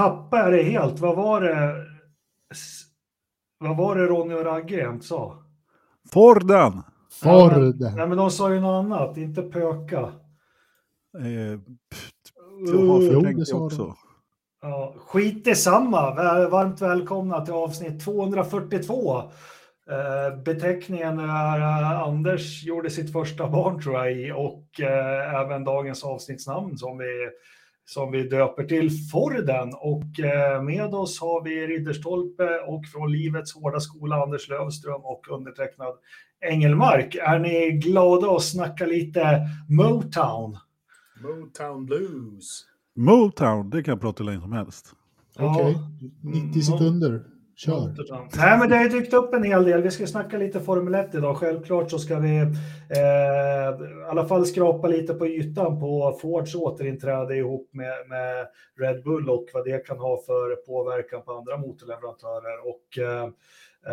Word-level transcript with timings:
Nu 0.00 0.06
tappar 0.06 0.38
jag 0.38 0.52
det 0.52 0.62
helt. 0.62 1.00
Vad 1.00 1.16
var 1.16 1.40
det? 1.40 1.86
Vad 3.58 3.76
var 3.76 3.96
det 3.96 4.06
Ronny 4.06 4.34
och 4.34 4.44
Ragge 4.44 4.98
sa? 5.00 5.44
Forden! 6.12 6.82
Forden. 7.22 7.94
Nej, 7.96 8.08
men 8.08 8.16
de 8.16 8.30
sa 8.30 8.54
ju 8.54 8.60
något 8.60 8.84
annat, 8.84 9.16
inte 9.16 9.42
pöka. 9.42 10.00
Eh, 11.18 11.60
jag 12.66 12.86
har 12.86 13.12
förtänkt 13.12 13.38
det 13.38 13.52
de. 13.52 13.62
också. 13.62 13.94
Ja, 14.62 14.94
skit 14.98 15.46
i 15.46 15.54
samma. 15.54 16.14
Varmt 16.48 16.82
välkomna 16.82 17.44
till 17.44 17.54
avsnitt 17.54 18.04
242. 18.04 19.18
Eh, 19.90 20.42
beteckningen 20.44 21.18
är 21.18 21.60
eh, 21.60 22.02
Anders 22.02 22.64
gjorde 22.64 22.90
sitt 22.90 23.12
första 23.12 23.48
barn 23.48 23.82
tror 23.82 23.94
jag 23.94 24.12
i 24.12 24.32
och 24.32 24.80
eh, 24.80 25.40
även 25.40 25.64
dagens 25.64 26.04
avsnittsnamn 26.04 26.78
som 26.78 26.98
vi, 26.98 27.30
som 27.92 28.10
vi 28.10 28.28
döper 28.28 28.64
till 28.64 28.90
Forden. 28.90 29.68
Och 29.74 30.20
eh, 30.20 30.62
med 30.62 30.94
oss 30.94 31.20
har 31.20 31.44
vi 31.44 31.66
Ridderstolpe 31.66 32.58
och 32.66 32.86
från 32.86 33.12
Livets 33.12 33.54
hårda 33.54 33.80
skola 33.80 34.22
Anders 34.22 34.48
Lövström 34.48 35.00
och 35.04 35.28
undertecknad 35.30 35.94
Engelmark. 36.40 37.14
Är 37.14 37.38
ni 37.38 37.70
glada 37.70 38.30
att 38.30 38.42
snacka 38.42 38.86
lite 38.86 39.40
Motown? 39.68 40.58
Motown 41.22 41.86
Blues. 41.86 42.64
Motown, 42.96 43.70
det 43.70 43.82
kan 43.82 43.92
jag 43.92 44.00
prata 44.00 44.22
hur 44.24 44.30
länge 44.30 44.40
som 44.42 44.52
helst. 44.52 44.94
Okej, 45.38 45.76
Ja. 46.22 46.30
90 46.30 46.62
sekunder. 46.62 47.22
Kör. 47.60 47.94
Nej, 48.36 48.58
men 48.58 48.68
det 48.68 48.76
har 48.76 48.82
ju 48.82 48.88
dykt 48.88 49.14
upp 49.14 49.34
en 49.34 49.42
hel 49.42 49.64
del. 49.64 49.82
Vi 49.82 49.90
ska 49.90 50.06
snacka 50.06 50.38
lite 50.38 50.60
Formel 50.60 50.94
1 50.94 51.14
idag. 51.14 51.36
Självklart 51.36 51.90
så 51.90 51.98
ska 51.98 52.18
vi 52.18 52.36
eh, 52.36 52.46
i 54.00 54.04
alla 54.10 54.26
fall 54.26 54.46
skrapa 54.46 54.88
lite 54.88 55.14
på 55.14 55.26
ytan 55.26 55.80
på 55.80 56.18
Fords 56.22 56.54
återinträde 56.54 57.36
ihop 57.36 57.68
med, 57.72 58.08
med 58.08 58.46
Red 58.80 59.02
Bull 59.02 59.30
och 59.30 59.46
vad 59.54 59.64
det 59.64 59.86
kan 59.86 59.98
ha 59.98 60.22
för 60.26 60.56
påverkan 60.56 61.22
på 61.22 61.32
andra 61.32 61.56
motorleverantörer. 61.56 62.68
Och 62.68 62.98
eh, 62.98 63.28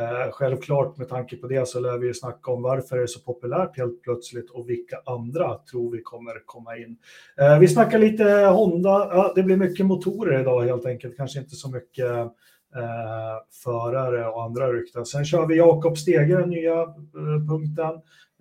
eh, 0.02 0.31
självklart 0.31 0.97
med 0.97 1.09
tanke 1.09 1.37
på 1.37 1.47
det 1.47 1.67
så 1.67 1.79
lär 1.79 1.97
vi 1.97 2.07
ju 2.07 2.13
snacka 2.13 2.52
om 2.52 2.61
varför 2.61 2.97
det 2.97 3.03
är 3.03 3.07
så 3.07 3.19
populärt 3.19 3.77
helt 3.77 4.02
plötsligt 4.02 4.49
och 4.49 4.69
vilka 4.69 5.02
andra 5.05 5.57
tror 5.71 5.91
vi 5.91 6.02
kommer 6.02 6.45
komma 6.45 6.77
in. 6.77 6.97
Eh, 7.41 7.59
vi 7.59 7.67
snackar 7.67 7.99
lite 7.99 8.23
Honda. 8.33 8.89
Ja, 8.89 9.33
det 9.35 9.43
blir 9.43 9.57
mycket 9.57 9.85
motorer 9.85 10.39
idag 10.41 10.61
helt 10.61 10.85
enkelt. 10.85 11.17
Kanske 11.17 11.39
inte 11.39 11.55
så 11.55 11.71
mycket 11.71 12.11
förare 13.64 14.28
och 14.28 14.44
andra 14.44 14.73
rykten. 14.73 15.06
Sen 15.06 15.25
kör 15.25 15.47
vi 15.47 15.58
Jakob 15.58 15.97
Steger, 15.97 16.38
den 16.39 16.50
nya 16.50 16.81
eh, 16.81 17.47
punkten. 17.50 17.94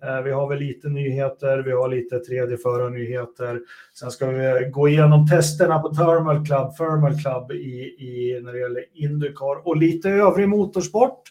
Eh, 0.03 0.21
vi 0.21 0.31
har 0.31 0.49
väl 0.49 0.59
lite 0.59 0.89
nyheter, 0.89 1.57
vi 1.57 1.71
har 1.71 1.89
lite 1.89 2.19
tredje 2.19 2.57
förarnyheter. 2.57 3.61
Sen 3.93 4.11
ska 4.11 4.27
vi 4.27 4.69
gå 4.71 4.89
igenom 4.89 5.27
testerna 5.27 5.79
på 5.79 5.89
Thermal 5.89 6.45
Club, 6.45 6.75
Thermal 6.77 7.19
Club 7.21 7.51
i, 7.51 7.79
i, 7.99 8.41
när 8.43 8.53
det 8.53 8.59
gäller 8.59 8.85
Indycar 8.93 9.67
och 9.67 9.77
lite 9.77 10.09
övrig 10.09 10.49
motorsport. 10.49 11.21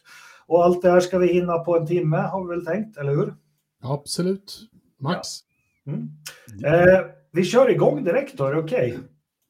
Och 0.46 0.64
allt 0.64 0.82
det 0.82 0.90
här 0.90 1.00
ska 1.00 1.18
vi 1.18 1.32
hinna 1.32 1.58
på 1.58 1.76
en 1.76 1.86
timme 1.86 2.16
har 2.16 2.44
vi 2.44 2.54
väl 2.54 2.66
tänkt, 2.66 2.96
eller 2.96 3.10
hur? 3.10 3.34
Absolut. 3.82 4.60
Max. 5.00 5.28
Mm. 5.86 6.08
Eh, 6.64 7.00
vi 7.32 7.44
kör 7.44 7.70
igång 7.70 8.04
direkt 8.04 8.38
då, 8.38 8.44
är 8.44 8.54
det 8.54 8.60
okej? 8.60 8.98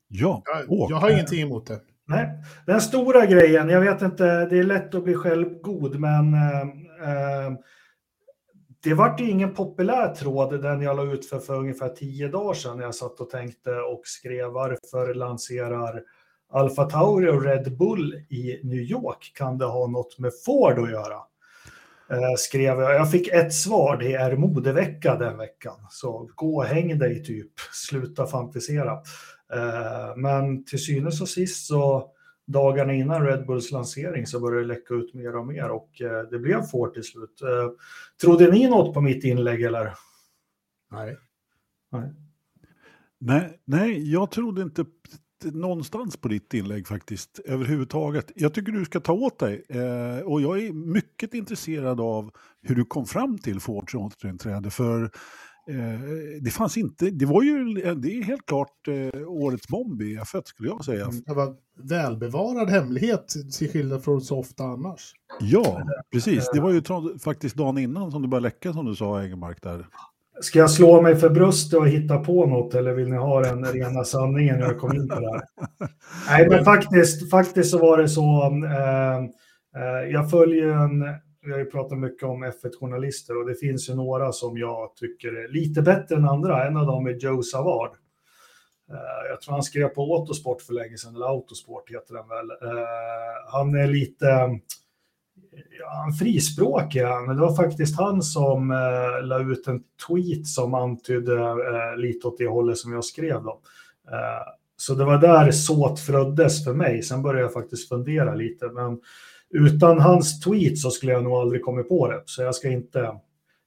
Ja, 0.09 0.43
Jag, 0.69 0.91
jag 0.91 0.97
har 0.97 1.11
ingenting 1.11 1.43
emot 1.43 1.67
det. 1.67 1.81
Nej, 2.09 2.29
den 2.67 2.81
stora 2.81 3.27
grejen, 3.27 3.69
jag 3.69 3.81
vet 3.81 4.03
inte, 4.03 4.47
det 4.47 4.59
är 4.59 4.63
lätt 4.63 4.95
att 4.95 5.05
bli 5.05 5.15
självgod, 5.15 6.01
men 6.01 6.35
eh, 6.35 6.61
eh, 7.11 7.53
det 8.83 8.95
vart 8.95 9.21
ju 9.21 9.31
ingen 9.31 9.55
populär 9.55 10.15
tråd 10.15 10.63
den 10.63 10.83
jag 10.83 10.97
la 10.97 11.03
ut 11.03 11.27
för, 11.27 11.39
för 11.39 11.55
ungefär 11.55 11.89
tio 11.89 12.29
dagar 12.29 12.55
sedan 12.55 12.77
när 12.77 12.85
jag 12.85 12.95
satt 12.95 13.21
och 13.21 13.31
tänkte 13.31 13.71
och 13.71 14.01
skrev 14.05 14.47
varför 14.49 15.15
lanserar 15.15 16.03
Alfa 16.53 16.85
Tauri 16.85 17.29
och 17.29 17.45
Red 17.45 17.77
Bull 17.77 18.15
i 18.15 18.61
New 18.65 18.81
York? 18.81 19.33
Kan 19.35 19.59
det 19.59 19.65
ha 19.65 19.87
något 19.87 20.19
med 20.19 20.33
Ford 20.45 20.79
att 20.79 20.91
göra? 20.91 21.17
Eh, 22.11 22.35
skrev 22.39 22.81
jag. 22.81 22.95
Jag 22.95 23.11
fick 23.11 23.29
ett 23.29 23.55
svar, 23.55 23.97
det 23.97 24.15
är 24.15 24.37
modevecka 24.37 25.17
den 25.17 25.37
veckan. 25.37 25.77
Så 25.91 26.31
gå 26.35 26.57
och 26.57 26.65
häng 26.65 26.99
dig 26.99 27.25
typ, 27.25 27.53
sluta 27.73 28.27
fantisera. 28.27 28.99
Eh, 29.55 30.17
men 30.17 30.65
till 30.65 30.85
synes 30.85 31.21
och 31.21 31.29
sist 31.29 31.67
så 31.67 32.11
dagarna 32.47 32.93
innan 32.93 33.27
Red 33.27 33.47
Bulls 33.47 33.73
lansering 33.73 34.27
så 34.27 34.41
började 34.41 34.63
det 34.63 34.69
läcka 34.75 34.95
ut 34.95 35.15
mer 35.15 35.37
och 35.37 35.47
mer 35.47 35.71
och 35.71 36.01
eh, 36.01 36.23
det 36.31 36.39
blev 36.39 36.63
Ford 36.63 36.95
till 36.95 37.05
slut. 37.05 37.43
Eh, 37.43 37.71
trodde 38.21 38.51
ni 38.51 38.69
något 38.69 38.95
på 38.95 39.01
mitt 39.01 39.25
inlägg 39.25 39.63
eller? 39.63 39.95
Nej. 40.93 41.17
Nej. 41.93 42.13
Nej, 43.19 43.61
nej, 43.65 44.13
jag 44.13 44.31
trodde 44.31 44.63
inte 44.63 44.85
någonstans 45.45 46.17
på 46.17 46.29
ditt 46.29 46.55
inlägg 46.55 46.87
faktiskt 46.87 47.39
överhuvudtaget. 47.45 48.33
Jag 48.35 48.55
tycker 48.55 48.73
du 48.73 48.85
ska 48.85 49.01
ta 49.01 49.13
åt 49.13 49.39
dig 49.39 49.65
eh, 49.69 50.21
och 50.21 50.41
jag 50.41 50.63
är 50.63 50.73
mycket 50.73 51.35
intresserad 51.35 52.01
av 52.01 52.31
hur 52.63 52.75
du 52.75 52.85
kom 52.85 53.07
fram 53.07 53.39
till 53.39 53.61
Fords 53.61 53.95
återinträde 53.95 54.71
för 54.71 55.11
det 56.41 56.51
fanns 56.51 56.77
inte, 56.77 57.11
det 57.11 57.27
var 57.27 57.43
ju, 57.43 57.75
det 57.75 58.09
är 58.09 58.23
helt 58.23 58.47
klart 58.47 58.89
eh, 58.89 59.29
årets 59.29 59.69
bomb 59.69 60.03
i 60.03 60.19
F1 60.19 60.43
skulle 60.45 60.69
jag 60.69 60.85
säga. 60.85 61.05
Mm. 61.05 61.23
Det 61.27 61.35
var 61.35 61.55
välbevarad 61.83 62.71
hemlighet 62.71 63.29
till 63.59 63.71
skillnad 63.71 64.05
från 64.05 64.21
så 64.21 64.39
ofta 64.39 64.65
annars. 64.65 65.13
Ja, 65.41 65.83
precis. 66.13 66.51
Det 66.53 66.61
var 66.61 66.73
ju 66.73 66.83
faktiskt 67.19 67.57
dagen 67.57 67.79
innan 67.79 68.11
som 68.11 68.23
det 68.23 68.29
började 68.29 68.47
läcka 68.47 68.73
som 68.73 68.87
du 68.87 68.97
sa 68.97 69.23
Engelmark 69.23 69.63
där. 69.63 69.87
Ska 70.41 70.59
jag 70.59 70.71
slå 70.71 71.03
mig 71.03 71.17
för 71.17 71.31
bröstet 71.31 71.79
och 71.79 71.89
hitta 71.89 72.19
på 72.19 72.47
något 72.47 72.75
eller 72.75 72.93
vill 72.93 73.09
ni 73.09 73.17
ha 73.17 73.41
den 73.41 73.65
rena 73.65 74.05
sanningen 74.05 74.59
när 74.59 74.67
jag 74.67 74.79
kom 74.79 74.97
in 74.97 75.09
på 75.09 75.21
det 75.21 75.31
här? 75.31 75.43
Nej, 76.29 76.49
men 76.49 76.65
faktiskt, 76.65 77.31
faktiskt 77.31 77.71
så 77.71 77.79
var 77.79 77.99
det 77.99 78.09
så. 78.09 78.43
Eh, 78.65 79.17
eh, 79.83 80.11
jag 80.13 80.31
följer 80.31 80.69
en, 80.69 81.03
vi 81.47 81.53
har 81.53 81.59
ju 81.59 81.71
pratat 81.71 81.99
mycket 81.99 82.23
om 82.23 82.45
F1-journalister 82.45 83.37
och 83.37 83.47
det 83.47 83.55
finns 83.55 83.91
ju 83.91 83.95
några 83.95 84.33
som 84.33 84.59
jag 84.59 84.97
tycker 84.97 85.29
är 85.29 85.49
lite 85.49 85.83
bättre 85.83 86.17
än 86.17 86.25
andra. 86.25 86.67
En 86.67 86.77
av 86.77 86.87
dem 86.87 87.07
är 87.07 87.13
Joe 87.13 87.43
Savard. 87.43 87.91
Eh, 88.91 89.31
jag 89.31 89.41
tror 89.41 89.53
han 89.53 89.63
skrev 89.63 89.89
på 89.89 90.15
Autosport 90.15 90.63
för 90.63 90.75
länge 90.75 90.97
sedan, 90.97 91.17
eller 91.17 91.27
Autosport 91.27 91.91
heter 91.91 92.15
den 92.15 92.29
väl. 92.29 92.51
Eh, 92.51 93.53
han 93.53 93.75
är 93.75 93.87
lite 93.87 94.27
ja, 95.79 96.03
han 96.05 96.13
frispråkig, 96.13 97.03
men 97.27 97.37
det 97.37 97.43
var 97.43 97.57
faktiskt 97.57 97.97
han 97.97 98.23
som 98.23 98.71
eh, 98.71 99.27
la 99.27 99.53
ut 99.53 99.67
en 99.67 99.83
tweet 100.09 100.47
som 100.47 100.75
antydde 100.75 101.37
eh, 101.43 101.97
lite 101.97 102.29
åt 102.29 102.39
det 102.39 102.49
hållet 102.49 102.79
som 102.79 102.93
jag 102.93 103.05
skrev. 103.05 103.43
Då. 103.43 103.61
Eh, 104.11 104.53
så 104.77 104.95
det 104.95 105.05
var 105.05 105.19
där 105.19 105.51
såt 105.51 106.01
föddes 106.01 106.65
för 106.65 106.75
mig. 106.75 107.03
Sen 107.03 107.23
började 107.23 107.43
jag 107.43 107.53
faktiskt 107.53 107.89
fundera 107.89 108.35
lite, 108.35 108.67
men 108.67 109.01
utan 109.57 110.01
hans 110.01 110.41
tweet 110.41 110.79
så 110.79 110.91
skulle 110.91 111.13
jag 111.13 111.25
nog 111.25 111.33
aldrig 111.33 111.65
kommit 111.65 111.89
på 111.89 112.09
det. 112.11 112.23
Så 112.25 112.43
jag 112.43 112.55
ska 112.55 112.69
inte, 112.69 113.15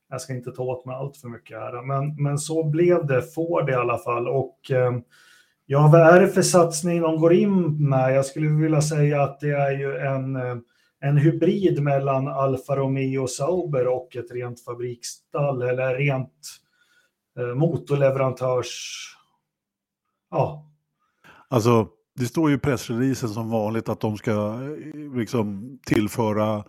jag 0.10 0.22
ska 0.22 0.34
inte 0.34 0.52
ta 0.52 0.64
åt 0.64 0.86
mig 0.86 0.96
allt 0.96 1.18
för 1.18 1.28
mycket 1.28 1.58
här. 1.58 1.82
Men, 1.82 2.24
men 2.24 2.38
så 2.38 2.64
blev 2.64 3.06
det, 3.06 3.22
får 3.22 3.64
det 3.64 3.72
i 3.72 3.76
alla 3.76 3.98
fall. 3.98 4.28
Och 4.28 4.72
eh, 4.72 4.92
ja, 5.66 5.90
vad 5.92 6.02
är 6.02 6.22
det 6.22 6.28
för 6.28 6.42
satsning 6.42 7.02
de 7.02 7.20
går 7.20 7.34
in 7.34 7.90
med? 7.90 8.16
Jag 8.16 8.26
skulle 8.26 8.48
vilja 8.48 8.82
säga 8.82 9.24
att 9.24 9.40
det 9.40 9.52
är 9.52 9.72
ju 9.72 9.98
en 9.98 10.36
eh, 10.36 10.56
en 11.02 11.18
hybrid 11.18 11.82
mellan 11.82 12.28
Alfa 12.28 12.76
Romeo 12.76 13.28
Sauber 13.28 13.88
och 13.88 14.16
ett 14.16 14.32
rent 14.32 14.64
fabriksstall 14.64 15.62
eller 15.62 15.96
rent 15.96 16.48
eh, 17.40 17.56
motorleverantörs... 17.56 19.06
Ja, 20.32 20.66
Alltså, 21.52 21.88
det 22.19 22.25
står 22.25 22.50
ju 22.50 22.56
i 22.56 22.59
pressreleasen 22.59 23.30
som 23.30 23.50
vanligt 23.50 23.89
att 23.89 24.00
de 24.00 24.18
ska 24.18 24.31
eh, 24.31 25.16
liksom 25.16 25.80
tillföra 25.86 26.66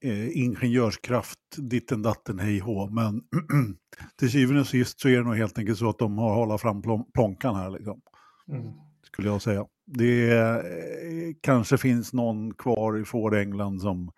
eh, 0.00 0.38
ingenjörskraft, 0.38 1.38
ditten 1.56 2.02
datten, 2.02 2.38
hej 2.38 2.58
hå. 2.58 2.90
Men 2.90 3.22
till 4.18 4.30
syvende 4.30 4.60
och 4.60 4.66
sist 4.66 5.00
så 5.00 5.08
är 5.08 5.16
det 5.16 5.24
nog 5.24 5.36
helt 5.36 5.58
enkelt 5.58 5.78
så 5.78 5.88
att 5.88 5.98
de 5.98 6.18
har 6.18 6.34
hållit 6.34 6.60
fram 6.60 6.82
plon- 6.82 7.10
plånkan 7.14 7.56
här, 7.56 7.70
liksom, 7.70 8.00
mm. 8.48 8.72
skulle 9.02 9.28
jag 9.28 9.42
säga. 9.42 9.66
Det 9.86 10.30
eh, 10.38 11.34
kanske 11.40 11.78
finns 11.78 12.12
någon 12.12 12.54
kvar 12.54 12.98
i 12.98 13.04
Ford 13.04 13.34
England 13.34 13.80
som 13.80 14.10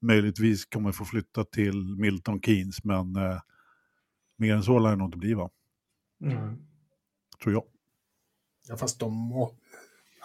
möjligtvis 0.00 0.64
kommer 0.64 0.92
få 0.92 1.04
flytta 1.04 1.44
till 1.44 1.96
Milton 1.98 2.40
Keynes, 2.42 2.84
men 2.84 3.16
eh, 3.16 3.40
mer 4.36 4.54
än 4.54 4.62
så 4.62 4.78
lär 4.78 4.90
det 4.90 4.96
nog 4.96 5.08
inte 5.08 5.18
bli, 5.18 5.34
va? 5.34 5.50
Mm. 6.24 6.56
tror 7.42 7.54
jag. 7.54 7.64
Ja, 8.68 8.76
fast 8.76 9.00
de, 9.00 9.32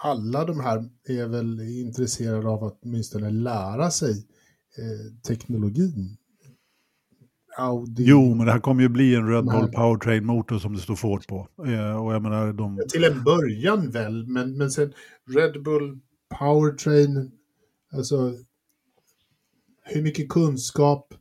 alla 0.02 0.44
de 0.44 0.60
här 0.60 0.88
är 1.08 1.26
väl 1.26 1.60
intresserade 1.60 2.48
av 2.48 2.64
att 2.64 2.78
åtminstone 2.82 3.30
lära 3.30 3.90
sig 3.90 4.26
eh, 4.78 5.22
teknologin. 5.28 6.16
Audi. 7.58 8.04
Jo, 8.06 8.34
men 8.34 8.46
det 8.46 8.52
här 8.52 8.60
kommer 8.60 8.82
ju 8.82 8.88
bli 8.88 9.14
en 9.14 9.28
Red 9.28 9.44
Bull. 9.44 9.72
Powertrain-motor 9.72 10.58
som 10.58 10.74
det 10.74 10.80
står 10.80 10.96
Ford 10.96 11.26
på. 11.26 11.48
Eh, 11.66 12.04
och 12.04 12.14
jag 12.14 12.22
menar, 12.22 12.52
de... 12.52 12.80
Till 12.88 13.04
en 13.04 13.24
början 13.24 13.90
väl, 13.90 14.26
men, 14.26 14.58
men 14.58 14.70
sen 14.70 14.92
Red 15.28 15.62
Bull 15.62 16.00
Powertrain, 16.38 17.30
alltså 17.92 18.34
hur 19.82 20.02
mycket 20.02 20.28
kunskap 20.28 21.14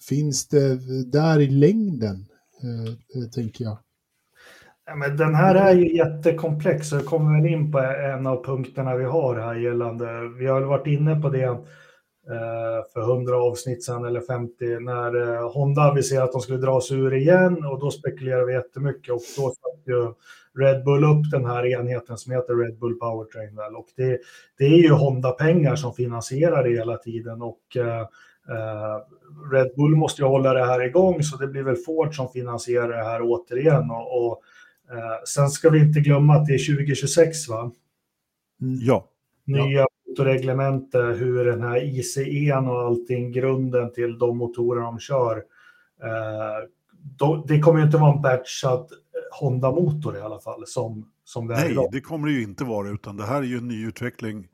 finns 0.00 0.48
det 0.48 0.78
där 1.04 1.40
i 1.40 1.46
längden, 1.50 2.26
eh, 2.62 3.22
eh, 3.22 3.28
tänker 3.30 3.64
jag. 3.64 3.78
Ja, 4.88 4.94
men 4.94 5.16
den 5.16 5.34
här 5.34 5.54
är 5.54 5.74
ju 5.74 5.96
jättekomplex 5.96 6.92
och 6.92 6.98
jag 6.98 7.06
kommer 7.06 7.40
väl 7.40 7.52
in 7.52 7.72
på 7.72 7.78
en 7.78 8.26
av 8.26 8.44
punkterna 8.44 8.96
vi 8.96 9.04
har 9.04 9.36
här 9.36 9.54
gällande. 9.54 10.28
Vi 10.38 10.46
har 10.46 10.60
väl 10.60 10.68
varit 10.68 10.86
inne 10.86 11.20
på 11.20 11.28
det 11.28 11.44
eh, 11.44 12.84
för 12.92 13.00
100 13.00 13.36
avsnitt 13.36 13.84
sedan 13.84 14.04
eller 14.04 14.20
50 14.20 14.80
när 14.80 15.34
eh, 15.34 15.52
Honda 15.52 15.82
aviserade 15.82 16.24
att 16.24 16.32
de 16.32 16.40
skulle 16.40 16.58
dra 16.58 16.80
sig 16.80 16.98
ur 16.98 17.14
igen 17.14 17.64
och 17.64 17.80
då 17.80 17.90
spekulerade 17.90 18.46
vi 18.46 18.52
jättemycket 18.52 19.14
och 19.14 19.20
då 19.36 19.48
satt 19.48 19.86
ju 19.86 20.12
Red 20.64 20.84
Bull 20.84 21.04
upp 21.04 21.30
den 21.30 21.44
här 21.44 21.66
enheten 21.66 22.18
som 22.18 22.32
heter 22.32 22.54
Red 22.54 22.78
Bull 22.78 22.94
Powertrain. 22.94 23.56
Väl. 23.56 23.76
Och 23.76 23.88
det, 23.96 24.18
det 24.58 24.64
är 24.64 24.78
ju 24.78 24.90
Honda-pengar 24.90 25.76
som 25.76 25.92
finansierar 25.92 26.64
det 26.64 26.70
hela 26.70 26.96
tiden 26.96 27.42
och 27.42 27.76
eh, 27.76 28.00
eh 28.00 28.98
Red 29.52 29.70
Bull 29.76 29.96
måste 29.96 30.22
ju 30.22 30.28
hålla 30.28 30.52
det 30.52 30.66
här 30.66 30.84
igång 30.84 31.22
så 31.22 31.36
det 31.36 31.46
blir 31.46 31.62
väl 31.62 31.76
Ford 31.76 32.16
som 32.16 32.28
finansierar 32.28 32.88
det 32.88 33.04
här 33.04 33.20
återigen. 33.22 33.90
Och, 33.90 34.26
och 34.26 34.42
sen 35.24 35.50
ska 35.50 35.70
vi 35.70 35.78
inte 35.78 36.00
glömma 36.00 36.34
att 36.34 36.46
det 36.46 36.54
är 36.54 36.76
2026 36.76 37.48
va? 37.48 37.72
Ja. 38.80 39.08
Nya 39.44 39.86
motorreglemente, 40.08 40.98
hur 40.98 41.44
den 41.44 41.62
här 41.62 41.98
ICEn 41.98 42.68
och 42.68 42.80
allting, 42.80 43.32
grunden 43.32 43.92
till 43.92 44.18
de 44.18 44.38
motorer 44.38 44.80
de 44.80 44.98
kör. 44.98 45.36
Eh, 46.02 46.68
det 47.48 47.60
kommer 47.60 47.78
ju 47.78 47.86
inte 47.86 47.98
vara 47.98 48.14
en 48.14 48.22
batchad 48.22 48.88
Honda-motor 49.40 50.16
i 50.16 50.20
alla 50.20 50.40
fall 50.40 50.66
som, 50.66 51.10
som 51.24 51.46
det 51.46 51.54
är 51.54 51.58
Nej, 51.58 51.72
idag. 51.72 51.88
det 51.92 52.00
kommer 52.00 52.26
det 52.28 52.32
ju 52.32 52.42
inte 52.42 52.64
vara, 52.64 52.88
utan 52.88 53.16
det 53.16 53.24
här 53.24 53.38
är 53.38 53.46
ju 53.46 53.56
en 53.58 53.68
ny 53.68 53.86
utveckling. 53.86 54.48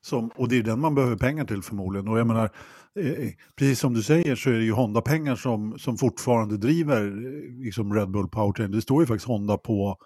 Som, 0.00 0.30
och 0.36 0.48
det 0.48 0.58
är 0.58 0.62
den 0.62 0.80
man 0.80 0.94
behöver 0.94 1.16
pengar 1.16 1.44
till 1.44 1.62
förmodligen. 1.62 2.08
Och 2.08 2.18
jag 2.18 2.26
menar, 2.26 2.50
eh, 2.98 3.28
precis 3.56 3.80
som 3.80 3.94
du 3.94 4.02
säger 4.02 4.36
så 4.36 4.50
är 4.50 4.54
det 4.54 4.64
ju 4.64 4.72
Honda-pengar 4.72 5.36
som, 5.36 5.78
som 5.78 5.96
fortfarande 5.96 6.56
driver 6.56 7.02
eh, 7.06 7.64
liksom 7.64 7.94
Red 7.94 8.10
Bull 8.10 8.28
Powertrain. 8.28 8.70
Det 8.70 8.82
står 8.82 9.02
ju 9.02 9.06
faktiskt 9.06 9.28
Honda 9.28 9.58
på, 9.58 9.96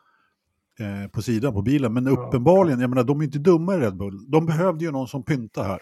eh, 0.81 1.10
på 1.10 1.22
sidan 1.22 1.52
på 1.52 1.62
bilen. 1.62 1.92
Men 1.92 2.08
uppenbarligen, 2.08 2.81
jag 2.81 2.90
menar 2.90 3.04
de 3.04 3.20
är 3.20 3.25
inte 3.25 3.38
dumma 3.38 3.75
i 3.75 3.78
Red 3.78 3.96
Bull. 3.96 4.31
De 4.31 4.46
behövde 4.46 4.84
ju 4.84 4.90
någon 4.90 5.08
som 5.08 5.25
pyntar 5.25 5.64
här. 5.64 5.81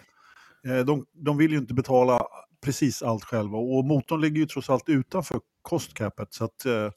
Eh, 0.67 0.85
de, 0.85 1.05
de 1.13 1.37
vill 1.37 1.51
ju 1.51 1.57
inte 1.57 1.73
betala 1.73 2.25
precis 2.63 3.03
allt 3.03 3.23
själva. 3.23 3.57
Och 3.57 3.85
motorn 3.85 4.21
ligger 4.21 4.37
ju 4.37 4.45
trots 4.45 4.69
allt 4.69 4.89
utanför 4.89 5.39
kostcapet. 5.61 6.33
Så 6.33 6.45
att 6.45 6.65
eh, 6.65 6.89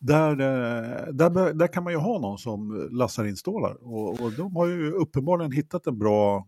där, 0.00 0.30
eh, 0.30 1.12
där, 1.12 1.54
där 1.54 1.66
kan 1.66 1.84
man 1.84 1.92
ju 1.92 1.98
ha 1.98 2.18
någon 2.18 2.38
som 2.38 2.88
lassar 2.92 3.24
in 3.24 3.36
stålar. 3.36 3.76
Och, 3.80 4.20
och 4.20 4.32
de 4.32 4.56
har 4.56 4.66
ju 4.66 4.90
uppenbarligen 4.90 5.52
hittat 5.52 5.86
en 5.86 5.98
bra 5.98 6.46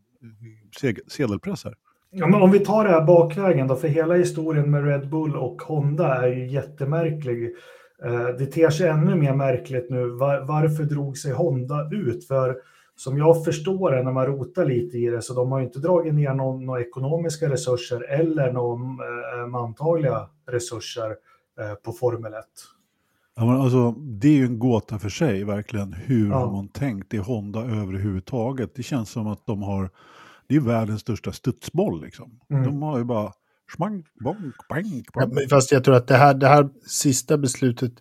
eh, 0.83 0.95
sedelpress 1.09 1.65
här. 1.65 1.75
Ja, 2.19 2.27
men 2.27 2.43
om 2.43 2.51
vi 2.51 2.59
tar 2.59 2.85
det 2.85 2.91
här 2.91 3.05
bakvägen 3.05 3.67
då, 3.67 3.77
för 3.77 3.89
hela 3.89 4.15
historien 4.15 4.71
med 4.71 4.85
Red 4.85 5.09
Bull 5.11 5.37
och 5.37 5.63
Honda 5.63 6.15
är 6.27 6.29
ju 6.29 6.47
jättemärklig. 6.47 7.55
Eh, 8.05 8.27
Det 8.39 8.47
ter 8.47 8.71
sig 8.71 8.89
ännu 8.89 9.15
mer 9.15 9.35
märkligt 9.35 9.91
nu. 9.91 10.09
Var, 10.11 10.41
varför 10.41 10.85
drog 10.85 11.19
sig 11.19 11.33
Honda 11.33 11.89
ut? 11.93 12.27
För 12.27 12.57
som 12.97 13.19
jag 13.19 13.45
förstår 13.45 13.91
det 13.93 14.03
när 14.03 14.13
man 14.13 14.27
rotar 14.27 14.65
lite 14.65 14.99
i 14.99 15.07
det 15.11 15.23
så 15.23 15.35
de 15.35 15.53
har 15.53 15.61
inte 15.61 15.79
dragit 15.79 16.15
ner 16.15 16.35
någon, 16.35 16.67
några 16.67 16.81
ekonomiska 16.81 17.49
resurser 17.51 18.03
eller 18.21 18.53
några 18.53 18.81
eh, 19.43 19.47
mantagliga 19.47 20.29
resurser 20.51 21.11
eh, 21.61 21.75
på 21.85 21.93
Formel 21.93 22.33
1. 22.35 22.41
Ja, 23.37 23.47
men 23.47 23.57
alltså, 23.61 23.91
det 23.93 24.29
är 24.29 24.33
ju 24.33 24.45
en 24.45 24.59
gåta 24.59 24.99
för 24.99 25.09
sig, 25.09 25.45
verkligen. 25.45 25.93
Hur 25.93 26.29
Ja. 26.31 26.35
har 26.37 26.53
man 26.53 26.69
tänkt 26.69 27.15
i 27.15 27.19
Honda 27.19 27.61
överhuvudtaget? 27.61 28.75
Det 28.75 28.83
känns 28.83 29.11
som 29.11 29.27
att 29.27 29.47
de 29.47 29.63
har, 29.63 29.91
det 30.49 30.57
är 30.57 30.61
världens 30.61 31.01
största 31.01 31.33
studsboll 31.33 32.05
liksom. 32.05 32.41
Mm. 32.51 32.65
De 32.65 32.83
har 32.83 32.99
ju 32.99 33.05
bara 33.05 33.33
smank, 33.77 34.07
bonk, 34.25 34.55
bank, 34.69 35.07
Ja, 35.15 35.21
bank. 35.21 35.33
men 35.33 35.49
fast 35.49 35.73
jag 35.73 35.85
tror 35.85 35.95
att 35.95 36.07
det 36.09 36.17
här, 36.17 36.35
det 36.35 36.49
här 36.49 36.69
sista 36.89 37.39
beslutet 37.39 37.93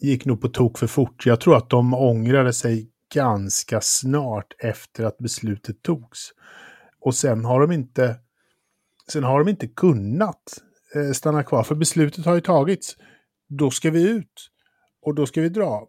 gick 0.00 0.24
nog 0.24 0.40
på 0.40 0.48
tok 0.48 0.78
för 0.78 0.86
fort. 0.86 1.26
Jag 1.26 1.40
tror 1.40 1.56
att 1.56 1.70
de 1.70 1.94
ångrade 1.94 2.52
sig 2.52 2.90
ganska 3.14 3.80
snart 3.80 4.54
efter 4.58 5.04
att 5.04 5.18
beslutet 5.18 5.82
togs. 5.82 6.30
Och 7.00 7.14
sen 7.14 7.44
har 7.44 7.60
de 7.60 7.72
inte, 7.72 8.16
sen 9.12 9.24
har 9.24 9.38
de 9.38 9.48
inte 9.48 9.68
kunnat 9.68 10.42
eh, 10.94 11.12
stanna 11.12 11.42
kvar, 11.42 11.62
för 11.62 11.74
beslutet 11.74 12.24
har 12.24 12.34
ju 12.34 12.40
tagits. 12.40 12.96
Då 13.48 13.70
ska 13.70 13.90
vi 13.90 14.10
ut 14.10 14.50
och 15.02 15.14
då 15.14 15.26
ska 15.26 15.40
vi 15.40 15.48
dra. 15.48 15.86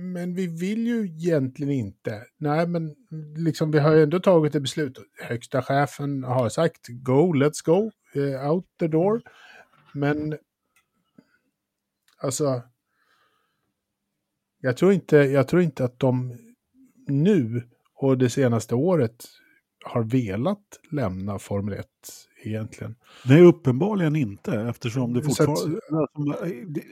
Men 0.00 0.34
vi 0.34 0.46
vill 0.46 0.86
ju 0.86 1.04
egentligen 1.06 1.72
inte. 1.72 2.24
Nej, 2.38 2.66
men 2.66 2.94
liksom, 3.36 3.70
vi 3.70 3.78
har 3.78 3.92
ju 3.94 4.02
ändå 4.02 4.20
tagit 4.20 4.54
ett 4.54 4.62
beslut. 4.62 4.98
Högsta 5.22 5.62
chefen 5.62 6.24
har 6.24 6.48
sagt 6.48 6.88
go, 6.88 7.32
let's 7.32 7.64
go, 7.64 7.90
eh, 8.14 8.50
out 8.52 8.66
the 8.80 8.88
door. 8.88 9.22
Men 9.94 10.38
alltså, 12.22 12.62
jag 14.60 14.76
tror, 14.76 14.92
inte, 14.92 15.16
jag 15.16 15.48
tror 15.48 15.62
inte 15.62 15.84
att 15.84 15.98
de 15.98 16.38
nu 17.06 17.62
och 17.94 18.18
det 18.18 18.30
senaste 18.30 18.74
året 18.74 19.24
har 19.84 20.02
velat 20.02 20.64
lämna 20.90 21.38
Formel 21.38 21.74
1 21.78 21.86
egentligen. 22.44 22.94
Nej, 23.24 23.42
uppenbarligen 23.42 24.16
inte 24.16 24.54
eftersom 24.54 25.12
det 25.12 25.22
Så 25.24 25.42
att- 25.42 25.48
fortfarande... 25.48 25.80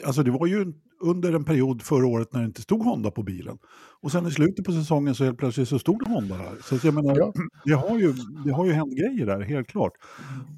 Alltså 0.05 0.23
det 0.23 0.31
var 0.31 0.47
ju 0.47 0.73
under 1.01 1.33
en 1.33 1.45
period 1.45 1.83
förra 1.83 2.07
året 2.07 2.33
när 2.33 2.41
det 2.41 2.47
inte 2.47 2.63
stod 2.63 2.83
Honda 2.85 3.11
på 3.11 3.23
bilen. 3.23 3.59
Och 4.01 4.13
sen 4.13 4.27
i 4.27 4.31
slutet 4.31 4.65
på 4.65 4.73
säsongen 4.73 5.15
så 5.15 5.25
helt 5.25 5.39
plötsligt 5.39 5.69
så 5.69 5.79
stod 5.79 6.05
det 6.05 6.11
Honda 6.11 6.35
här. 6.35 6.57
Så 6.63 6.87
jag 6.87 6.95
menar, 6.95 7.17
Ja. 7.19 7.33
det, 7.65 7.73
har 7.73 7.99
ju, 7.99 8.15
det 8.45 8.53
har 8.53 8.67
ju 8.67 8.73
hänt 8.73 8.93
grejer 8.99 9.27
där, 9.27 9.41
helt 9.41 9.69
klart. 9.69 9.93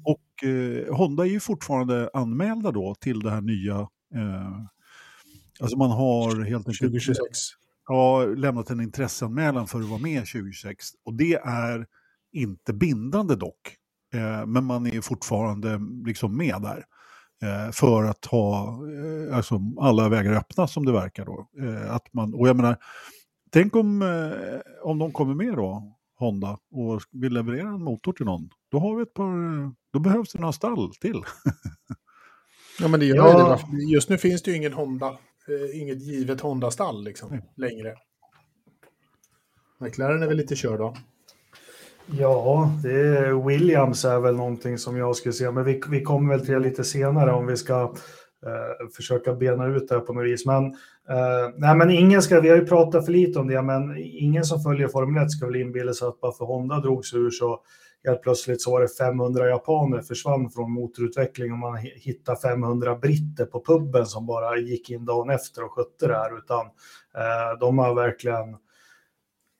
Och 0.05 0.47
eh, 0.49 0.95
Honda 0.95 1.25
är 1.25 1.29
ju 1.29 1.39
fortfarande 1.39 2.09
anmälda 2.13 2.71
då 2.71 2.95
till 2.99 3.19
det 3.19 3.31
här 3.31 3.41
nya... 3.41 3.79
Eh, 4.15 4.61
alltså 5.59 5.77
man 5.77 5.91
har 5.91 6.43
helt 6.45 6.67
enkelt 6.67 6.79
2026. 6.79 7.21
ja, 7.87 8.25
lämnat 8.25 8.69
en 8.69 8.81
intresseanmälan 8.81 9.67
för 9.67 9.79
att 9.79 9.89
vara 9.89 9.99
med 10.01 10.19
2026. 10.19 10.85
Och 11.05 11.13
det 11.13 11.33
är 11.35 11.85
inte 12.31 12.73
bindande 12.73 13.35
dock. 13.35 13.75
Eh, 14.13 14.45
men 14.45 14.65
man 14.65 14.87
är 14.87 15.01
fortfarande 15.01 15.79
liksom 16.05 16.37
med 16.37 16.61
där. 16.61 16.85
Eh, 17.41 17.71
för 17.71 18.03
att 18.03 18.25
ha 18.25 18.67
eh, 18.67 19.37
alltså, 19.37 19.59
alla 19.79 20.09
vägar 20.09 20.33
öppna 20.33 20.67
som 20.67 20.85
det 20.85 20.91
verkar 20.91 21.25
då. 21.25 21.47
Eh, 21.61 21.95
att 21.95 22.13
man, 22.13 22.33
och 22.33 22.47
jag 22.47 22.55
menar, 22.55 22.77
tänk 23.51 23.75
om, 23.75 24.01
eh, 24.01 24.59
om 24.83 24.99
de 24.99 25.11
kommer 25.11 25.33
med 25.35 25.53
då, 25.53 25.97
Honda, 26.19 26.57
och 26.71 27.01
vill 27.11 27.33
leverera 27.33 27.67
en 27.67 27.83
motor 27.83 28.13
till 28.13 28.25
någon. 28.25 28.49
Då 28.71 28.79
har 28.79 28.95
vi 28.95 29.01
ett 29.03 29.13
par, 29.13 29.33
då 29.93 29.99
behövs 29.99 30.31
det 30.33 30.39
några 30.39 30.53
stall 30.53 30.93
till. 30.95 31.21
Ja, 32.79 32.87
men 32.87 32.99
det 32.99 33.05
gör 33.05 33.15
Ja. 33.15 33.59
det. 33.71 33.83
Just 33.93 34.09
nu 34.09 34.17
finns 34.17 34.43
det 34.43 34.51
ju 34.51 34.57
ingen 34.57 34.73
Honda, 34.73 35.07
eh, 35.47 35.81
inget 35.81 36.01
givet 36.01 36.41
Honda-stall 36.41 37.03
liksom, 37.03 37.41
längre. 37.55 37.95
McLaren 39.79 40.23
är 40.23 40.27
väl 40.27 40.37
lite 40.37 40.55
körd 40.55 40.79
då. 40.79 40.95
Ja, 42.13 42.71
det 42.83 42.91
är 42.91 43.47
Williams 43.47 44.05
är 44.05 44.19
väl 44.19 44.35
någonting 44.35 44.77
som 44.77 44.97
jag 44.97 45.15
skulle 45.15 45.33
säga, 45.33 45.51
men 45.51 45.63
vi, 45.63 45.81
vi 45.89 46.01
kommer 46.01 46.35
väl 46.35 46.45
till 46.45 46.53
det 46.53 46.59
lite 46.59 46.83
senare 46.83 47.31
om 47.31 47.47
vi 47.47 47.57
ska 47.57 47.81
eh, 48.45 48.87
försöka 48.95 49.33
bena 49.33 49.67
ut 49.67 49.87
det 49.87 49.95
här 49.95 50.01
på 50.01 50.13
något 50.13 50.25
vis. 50.25 50.45
Men, 50.45 50.65
eh, 51.09 51.49
nej, 51.57 51.75
men 51.75 51.89
ingen 51.89 52.21
ska, 52.21 52.39
vi 52.39 52.49
har 52.49 52.55
ju 52.55 52.65
pratat 52.65 53.05
för 53.05 53.11
lite 53.11 53.39
om 53.39 53.47
det, 53.47 53.61
men 53.61 53.97
ingen 53.97 54.43
som 54.43 54.61
följer 54.61 54.87
Formel 54.87 55.23
1 55.23 55.31
ska 55.31 55.45
väl 55.45 55.55
inbilla 55.55 55.93
sig 55.93 56.07
att 56.07 56.21
bara 56.21 56.31
för 56.31 56.45
Honda 56.45 56.79
drogs 56.79 57.13
ur 57.13 57.29
så 57.29 57.59
helt 58.03 58.21
plötsligt 58.21 58.61
så 58.61 58.71
var 58.71 58.81
det 58.81 58.87
500 58.87 59.47
japaner 59.47 60.01
försvann 60.01 60.49
från 60.49 60.71
motorutveckling 60.71 61.51
och 61.51 61.57
man 61.57 61.77
hittade 61.77 62.39
500 62.39 62.95
britter 62.95 63.45
på 63.45 63.63
puben 63.67 64.05
som 64.05 64.25
bara 64.25 64.57
gick 64.57 64.89
in 64.89 65.05
dagen 65.05 65.29
efter 65.29 65.63
och 65.63 65.71
skötte 65.71 66.07
det 66.07 66.15
här, 66.15 66.37
utan 66.37 66.65
eh, 67.15 67.59
de 67.59 67.77
har 67.77 67.95
verkligen 67.95 68.55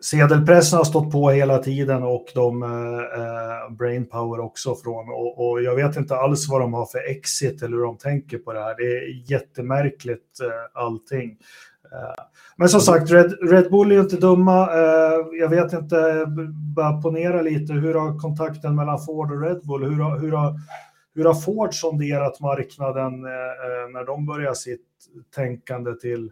Sedelpressen 0.01 0.77
har 0.77 0.83
stått 0.83 1.11
på 1.11 1.29
hela 1.29 1.57
tiden 1.57 2.03
och 2.03 2.25
de 2.35 2.63
eh, 2.63 2.69
eh 2.69 3.75
brainpower 3.77 4.39
också 4.39 4.75
från 4.75 5.09
och, 5.09 5.49
och 5.49 5.61
jag 5.61 5.75
vet 5.75 5.97
inte 5.97 6.15
alls 6.15 6.49
vad 6.49 6.61
de 6.61 6.73
har 6.73 6.85
för 6.85 7.09
exit 7.09 7.61
eller 7.61 7.77
hur 7.77 7.83
de 7.83 7.97
tänker 7.97 8.37
på 8.37 8.53
det 8.53 8.59
här. 8.59 8.75
Det 8.77 8.83
är 8.83 9.31
jättemärkligt 9.31 10.39
eh, 10.41 10.81
allting. 10.83 11.37
Eh, 11.91 12.23
men 12.55 12.69
som 12.69 12.81
sagt, 12.81 13.11
Red, 13.11 13.33
Red 13.41 13.71
Bull 13.71 13.91
är 13.91 13.95
ju 13.95 14.01
inte 14.01 14.15
dumma. 14.15 14.73
Eh, 14.73 15.39
jag 15.39 15.49
vet 15.49 15.73
inte, 15.73 16.25
bara 16.75 17.01
ponera 17.01 17.41
lite, 17.41 17.73
hur 17.73 17.93
har 17.93 18.19
kontakten 18.19 18.75
mellan 18.75 18.99
Ford 18.99 19.31
och 19.31 19.41
Red 19.41 19.61
Bull, 19.63 19.83
hur 19.83 20.03
har, 20.03 20.19
hur 20.19 20.31
har, 20.31 20.59
hur 21.15 21.25
har 21.25 21.33
Ford 21.33 21.73
sonderat 21.73 22.39
marknaden 22.39 23.25
eh, 23.25 23.31
eh, 23.31 23.89
när 23.93 24.05
de 24.05 24.25
börjar 24.25 24.53
sitt 24.53 24.87
tänkande 25.35 25.93
till 25.93 26.31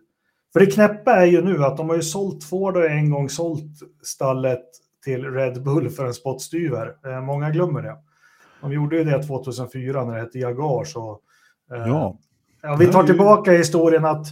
för 0.53 0.59
det 0.59 0.65
knäppa 0.65 1.11
är 1.15 1.25
ju 1.25 1.41
nu 1.41 1.63
att 1.63 1.77
de 1.77 1.89
har 1.89 1.95
ju 1.95 2.01
sålt 2.01 2.43
Ford 2.43 2.77
och 2.77 2.85
en 2.85 3.09
gång 3.09 3.29
sålt 3.29 3.79
stallet 4.03 4.63
till 5.03 5.25
Red 5.25 5.63
Bull 5.63 5.89
för 5.89 6.05
en 6.05 6.13
spottstyver. 6.13 6.95
Eh, 7.05 7.21
många 7.21 7.49
glömmer 7.49 7.81
det. 7.81 7.97
De 8.61 8.73
gjorde 8.73 8.97
ju 8.97 9.03
det 9.03 9.23
2004 9.23 10.05
när 10.05 10.13
det 10.13 10.19
hette 10.19 10.39
Jaguar. 10.39 10.83
Så, 10.83 11.19
eh, 11.71 11.87
Ja. 11.87 12.17
ja, 12.61 12.75
vi 12.75 12.87
tar 12.87 13.03
tillbaka 13.03 13.51
historien 13.51 14.05
att 14.05 14.27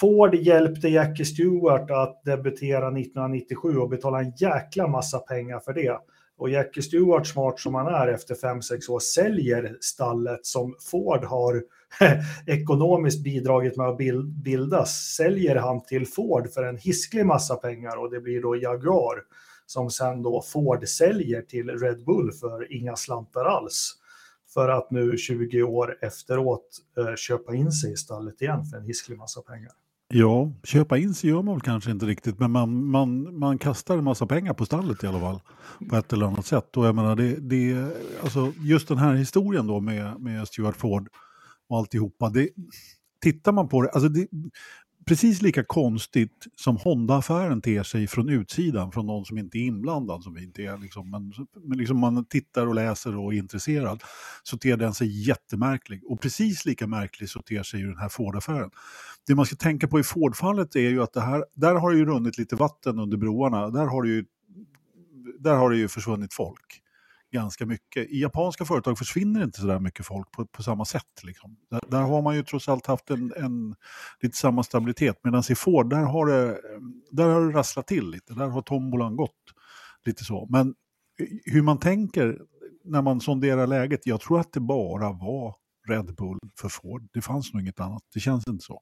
Ford 0.00 0.34
hjälpte 0.34 0.88
Jackie 0.88 1.26
Stewart 1.26 1.90
att 1.90 2.24
debutera 2.24 2.90
1997 2.90 3.78
och 3.78 3.88
betala 3.88 4.20
en 4.20 4.32
jäkla 4.36 4.88
massa 4.88 5.18
pengar 5.18 5.60
för 5.60 5.72
det 5.72 5.98
och 6.38 6.50
Jackie 6.50 6.82
Stewart, 6.82 7.26
smart 7.26 7.60
som 7.60 7.74
han 7.74 7.86
är 7.86 8.08
efter 8.08 8.34
5-6 8.34 8.90
år, 8.90 9.00
säljer 9.00 9.76
stallet 9.80 10.46
som 10.46 10.76
Ford 10.90 11.24
har 11.24 11.62
ekonomiskt 12.46 13.24
bidragit 13.24 13.76
med 13.76 13.88
att 13.88 13.98
bildas, 14.44 15.14
säljer 15.16 15.56
han 15.56 15.84
till 15.84 16.06
Ford 16.06 16.50
för 16.50 16.62
en 16.62 16.76
hisklig 16.76 17.26
massa 17.26 17.56
pengar 17.56 17.96
och 17.96 18.10
det 18.10 18.20
blir 18.20 18.42
då 18.42 18.56
Jaguar 18.56 19.22
som 19.66 19.90
sen 19.90 20.22
då 20.22 20.42
Ford 20.42 20.88
säljer 20.88 21.42
till 21.42 21.70
Red 21.70 22.04
Bull 22.04 22.32
för 22.32 22.72
inga 22.72 22.96
slantar 22.96 23.44
alls. 23.44 23.94
För 24.54 24.68
att 24.68 24.90
nu 24.90 25.16
20 25.16 25.62
år 25.62 25.98
efteråt 26.00 26.68
eh, 26.98 27.14
köpa 27.16 27.54
in 27.54 27.72
sig 27.72 27.92
i 27.92 27.96
stallet 27.96 28.42
igen 28.42 28.64
för 28.64 28.76
en 28.76 28.84
hisklig 28.84 29.18
massa 29.18 29.40
pengar. 29.40 29.72
Ja, 30.08 30.52
köpa 30.64 30.98
in 30.98 31.14
sig 31.14 31.30
gör 31.30 31.42
man 31.42 31.54
väl 31.54 31.62
kanske 31.62 31.90
inte 31.90 32.06
riktigt, 32.06 32.38
men 32.38 32.50
man, 32.50 32.86
man, 32.86 33.38
man 33.38 33.58
kastar 33.58 33.98
en 33.98 34.04
massa 34.04 34.26
pengar 34.26 34.54
på 34.54 34.66
stallet 34.66 35.04
i 35.04 35.06
alla 35.06 35.20
fall. 35.20 35.40
På 35.90 35.96
ett 35.96 36.12
eller 36.12 36.26
annat 36.26 36.46
sätt. 36.46 36.76
Och 36.76 36.86
jag 36.86 36.94
menar, 36.94 37.16
det, 37.16 37.36
det, 37.36 37.94
alltså 38.22 38.52
just 38.60 38.88
den 38.88 38.98
här 38.98 39.14
historien 39.14 39.66
då 39.66 39.80
med, 39.80 40.20
med 40.20 40.48
Stuart 40.48 40.76
Ford 40.76 41.08
och 41.68 41.78
alltihopa. 41.78 42.28
Det, 42.28 42.48
tittar 43.22 43.52
man 43.52 43.68
på 43.68 43.82
det, 43.82 43.90
alltså 43.90 44.08
det, 44.08 44.28
precis 45.06 45.42
lika 45.42 45.64
konstigt 45.64 46.46
som 46.56 46.76
Honda-affären 46.76 47.62
ter 47.62 47.82
sig 47.82 48.06
från 48.06 48.28
utsidan, 48.28 48.92
från 48.92 49.06
någon 49.06 49.24
som 49.24 49.38
inte 49.38 49.58
är 49.58 49.60
inblandad, 49.60 50.22
som 50.22 50.34
vi 50.34 50.44
inte 50.44 50.62
är, 50.62 50.78
liksom, 50.78 51.10
men, 51.10 51.32
men 51.64 51.78
liksom 51.78 51.98
man 51.98 52.24
tittar 52.24 52.66
och 52.66 52.74
läser 52.74 53.16
och 53.16 53.34
är 53.34 53.38
intresserad, 53.38 54.02
så 54.42 54.58
ter 54.58 54.76
den 54.76 54.94
sig 54.94 55.28
jättemärklig. 55.28 56.02
Och 56.04 56.20
precis 56.20 56.64
lika 56.64 56.86
märklig 56.86 57.28
så 57.28 57.42
ter 57.42 57.62
sig 57.62 57.80
ju 57.80 57.86
den 57.86 57.98
här 57.98 58.08
Ford-affären. 58.08 58.70
Det 59.26 59.34
man 59.34 59.46
ska 59.46 59.56
tänka 59.56 59.88
på 59.88 60.00
i 60.00 60.02
Ford-fallet 60.02 60.76
är 60.76 60.90
ju 60.90 61.02
att 61.02 61.12
det 61.12 61.20
här, 61.20 61.44
där 61.54 61.74
har 61.74 61.90
det 61.92 61.98
ju 61.98 62.04
runnit 62.04 62.38
lite 62.38 62.56
vatten 62.56 62.98
under 62.98 63.16
broarna, 63.16 63.70
där 63.70 63.86
har 63.86 64.02
det 64.02 64.08
ju, 64.08 64.24
där 65.38 65.54
har 65.54 65.70
det 65.70 65.76
ju 65.76 65.88
försvunnit 65.88 66.34
folk 66.34 66.82
ganska 67.32 67.66
mycket. 67.66 68.10
I 68.10 68.20
japanska 68.20 68.64
företag 68.64 68.98
försvinner 68.98 69.44
inte 69.44 69.60
så 69.60 69.66
där 69.66 69.80
mycket 69.80 70.06
folk 70.06 70.30
på, 70.32 70.46
på 70.46 70.62
samma 70.62 70.84
sätt. 70.84 71.22
Liksom. 71.22 71.56
Där, 71.70 71.80
där, 71.88 72.00
har 72.00 72.22
man 72.22 72.36
ju 72.36 72.42
trots 72.42 72.68
allt 72.68 72.86
haft 72.86 73.10
en, 73.10 73.32
en 73.36 73.74
lite 74.20 74.36
samma 74.36 74.62
stabilitet. 74.62 75.20
Medan 75.24 75.42
i 75.50 75.54
Ford, 75.54 75.90
där 75.90 76.02
har, 76.02 76.26
det, 76.26 76.60
där 77.10 77.28
har 77.28 77.46
det 77.46 77.52
rasslat 77.52 77.86
till 77.86 78.10
lite. 78.10 78.34
Där 78.34 78.48
har 78.48 78.62
tombolan 78.62 79.16
gått 79.16 79.32
lite 80.04 80.24
så. 80.24 80.46
Men 80.50 80.74
hur 81.44 81.62
man 81.62 81.78
tänker 81.78 82.38
när 82.84 83.02
man 83.02 83.20
sonderar 83.20 83.66
läget, 83.66 84.00
jag 84.06 84.20
tror 84.20 84.40
att 84.40 84.52
det 84.52 84.60
bara 84.60 85.12
var 85.12 85.54
Red 85.88 86.14
Bull 86.14 86.38
för 86.60 86.68
Ford. 86.68 87.08
Det 87.12 87.22
fanns 87.22 87.52
nog 87.52 87.62
inget 87.62 87.80
annat. 87.80 88.02
Det 88.14 88.20
känns 88.20 88.48
inte 88.48 88.64
så. 88.64 88.80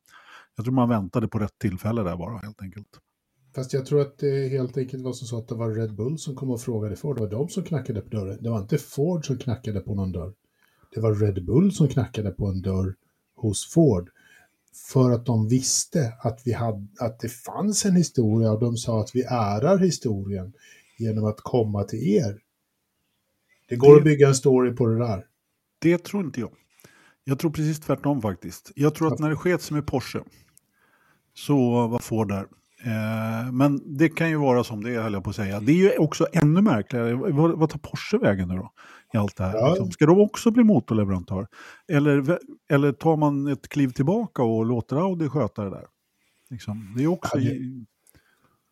Jag 0.57 0.65
tror 0.65 0.75
man 0.75 0.89
väntade 0.89 1.29
på 1.29 1.39
rätt 1.39 1.59
tillfälle 1.59 2.03
där 2.03 2.17
bara 2.17 2.39
helt 2.39 2.63
enkelt. 2.63 2.89
Fast 3.55 3.73
jag 3.73 3.87
tror 3.87 4.01
att 4.01 4.19
det 4.19 4.49
helt 4.49 4.77
enkelt 4.77 5.03
var 5.03 5.13
så 5.13 5.39
att 5.39 5.49
det 5.49 5.55
var 5.55 5.71
Red 5.71 5.95
Bull 5.95 6.19
som 6.19 6.35
kom 6.35 6.51
och 6.51 6.61
frågade 6.61 6.97
Ford. 6.97 7.17
Det 7.17 7.21
var 7.21 7.31
de 7.31 7.49
som 7.49 7.63
knackade 7.63 8.01
på 8.01 8.09
dörren. 8.09 8.39
Det 8.43 8.51
var 8.51 8.59
inte 8.59 8.79
Ford 8.79 9.27
som 9.27 9.39
knackade 9.39 9.81
på 9.81 9.95
någon 9.95 10.13
dörr. 10.13 10.33
Det 10.95 11.01
var 11.01 11.15
Red 11.15 11.45
Bull 11.45 11.73
som 11.73 11.89
knackade 11.89 12.31
på 12.31 12.47
en 12.47 12.63
dörr 12.63 12.95
hos 13.37 13.73
Ford. 13.73 14.11
För 14.93 15.11
att 15.11 15.27
de 15.27 15.49
visste 15.49 16.13
att, 16.21 16.41
vi 16.45 16.53
hade, 16.53 16.87
att 16.99 17.21
det 17.21 17.29
fanns 17.29 17.85
en 17.85 17.97
historia 17.97 18.53
och 18.53 18.61
de 18.61 18.77
sa 18.77 19.01
att 19.01 19.11
vi 19.15 19.23
ärar 19.23 19.79
historien 19.79 20.53
genom 20.99 21.25
att 21.25 21.41
komma 21.41 21.85
till 21.85 22.09
er. 22.09 22.41
Det 23.69 23.77
går 23.77 23.91
det, 23.91 23.99
att 23.99 24.05
bygga 24.05 24.29
en 24.29 24.35
story 24.35 24.73
på 24.73 24.87
det 24.87 24.99
där. 24.99 25.27
Det 25.79 26.05
tror 26.05 26.25
inte 26.25 26.41
jag. 26.41 26.51
Jag 27.25 27.39
tror 27.39 27.51
precis 27.51 27.81
tvärtom 27.81 28.23
faktiskt. 28.23 28.73
Jag 28.75 28.95
tror 28.95 29.13
att 29.13 29.19
när 29.19 29.31
det 29.31 29.37
sket 29.37 29.63
sig 29.63 29.75
med 29.75 29.87
Porsche 29.87 30.19
så 31.35 31.87
var 31.87 31.99
Ford 31.99 32.29
där. 32.29 32.47
Eh, 32.85 33.53
men 33.53 33.97
det 33.99 34.09
kan 34.09 34.31
ju 34.31 34.37
vara 34.37 34.65
som 34.65 34.85
det 34.85 34.95
är, 34.95 35.03
höll 35.03 35.13
jag 35.13 35.25
på 35.25 35.31
att 35.31 35.37
säga. 35.37 35.61
Det 35.61 35.73
är 35.73 35.77
ju 35.77 35.99
också 35.99 36.27
ännu 36.33 36.61
märkligare. 36.61 37.15
Vad, 37.15 37.59
vad 37.59 37.71
tar 37.71 37.79
Porsche 37.79 38.19
vägen 38.19 38.49
nu 38.49 38.55
då? 38.55 38.73
I 39.13 39.17
allt 39.17 39.37
det 39.37 39.45
här. 39.45 39.55
Ja. 39.55 39.69
Liksom. 39.69 39.91
Ska 39.91 40.07
de 40.07 40.21
också 40.21 40.51
bli 40.51 40.65
motorleverantör? 40.65 41.47
Eller, 41.89 42.39
eller 42.71 42.93
tar 42.93 43.17
man 43.17 43.47
ett 43.47 43.69
kliv 43.69 43.89
tillbaka 43.89 44.43
och 44.43 44.67
låter 44.67 44.97
Audi 44.97 45.29
sköta 45.29 45.65
det 45.65 45.71
där? 45.71 45.87
Liksom. 46.51 46.95
Det 46.97 47.05
är 47.05 47.07
också... 47.07 47.39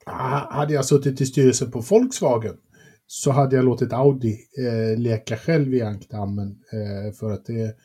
Hade, 0.07 0.54
hade 0.54 0.75
jag 0.75 0.85
suttit 0.85 1.21
i 1.21 1.26
styrelsen 1.26 1.71
på 1.71 1.81
Volkswagen 1.81 2.57
så 3.07 3.31
hade 3.31 3.57
jag 3.57 3.64
låtit 3.64 3.92
Audi 3.92 4.38
eh, 4.59 5.00
leka 5.00 5.37
själv 5.37 5.75
i 5.75 5.83
ankdammen. 5.83 6.49
Eh, 6.49 7.12
för 7.12 7.33
att 7.33 7.45
det, 7.47 7.76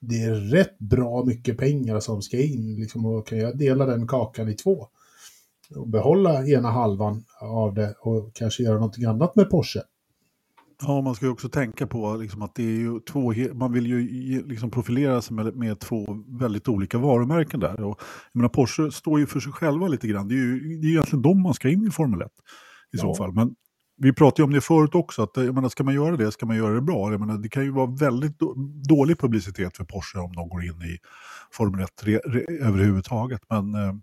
det 0.00 0.22
är 0.22 0.34
rätt 0.34 0.78
bra 0.78 1.24
mycket 1.24 1.58
pengar 1.58 2.00
som 2.00 2.22
ska 2.22 2.40
in. 2.40 2.76
Liksom, 2.80 3.06
och 3.06 3.26
kan 3.26 3.38
jag 3.38 3.58
dela 3.58 3.86
den 3.86 4.06
kakan 4.06 4.48
i 4.48 4.54
två 4.54 4.88
och 5.76 5.88
behålla 5.88 6.46
ena 6.46 6.70
halvan 6.70 7.24
av 7.40 7.74
det 7.74 7.94
och 8.00 8.34
kanske 8.34 8.62
göra 8.62 8.74
någonting 8.74 9.04
annat 9.04 9.36
med 9.36 9.50
Porsche. 9.50 9.80
Ja, 10.82 11.00
man 11.00 11.14
ska 11.14 11.26
ju 11.26 11.32
också 11.32 11.48
tänka 11.48 11.86
på 11.86 12.16
liksom 12.16 12.42
att 12.42 12.54
det 12.54 12.62
är 12.62 12.76
ju 12.76 13.00
två, 13.00 13.34
man 13.52 13.72
vill 13.72 13.86
ju 13.86 14.46
liksom 14.46 14.70
profilera 14.70 15.22
sig 15.22 15.36
med, 15.36 15.56
med, 15.56 15.80
två 15.80 16.06
väldigt 16.40 16.68
olika 16.68 16.98
varumärken 16.98 17.60
där. 17.60 17.80
Och, 17.80 18.00
jag 18.32 18.38
menar, 18.38 18.48
Porsche 18.48 18.90
står 18.90 19.20
ju 19.20 19.26
för 19.26 19.40
sig 19.40 19.52
själva 19.52 19.88
lite 19.88 20.08
grann. 20.08 20.28
Det 20.28 20.34
är 20.34 20.36
ju 20.36 20.78
det 20.80 20.86
är 20.86 20.90
egentligen 20.90 21.22
de 21.22 21.42
man 21.42 21.54
ska 21.54 21.68
in 21.68 21.86
i 21.86 21.90
Formel 21.90 22.22
1 22.22 22.28
i 22.28 22.30
ja. 22.90 23.00
så 23.00 23.14
fall. 23.14 23.32
Men 23.32 23.54
vi 23.96 24.12
pratade 24.12 24.42
ju 24.42 24.44
om 24.44 24.52
det 24.52 24.60
förut 24.60 24.94
också, 24.94 25.22
att 25.22 25.30
jag 25.34 25.54
menar, 25.54 25.68
ska 25.68 25.84
man 25.84 25.94
göra 25.94 26.16
det 26.16 26.32
ska 26.32 26.46
man 26.46 26.56
göra 26.56 26.74
det 26.74 26.80
bra. 26.80 27.10
Jag 27.12 27.20
menar, 27.20 27.38
det 27.38 27.48
kan 27.48 27.64
ju 27.64 27.70
vara 27.70 27.90
väldigt 27.90 28.38
dålig 28.88 29.18
publicitet 29.18 29.76
för 29.76 29.84
Porsche 29.84 30.18
om 30.18 30.32
de 30.32 30.48
går 30.48 30.64
in 30.64 30.82
i 30.82 30.98
Formel 31.52 31.80
1 31.80 31.90
re, 32.02 32.16
re, 32.16 32.40
överhuvudtaget. 32.60 33.40
Men 33.48 33.74
eh, 33.74 33.94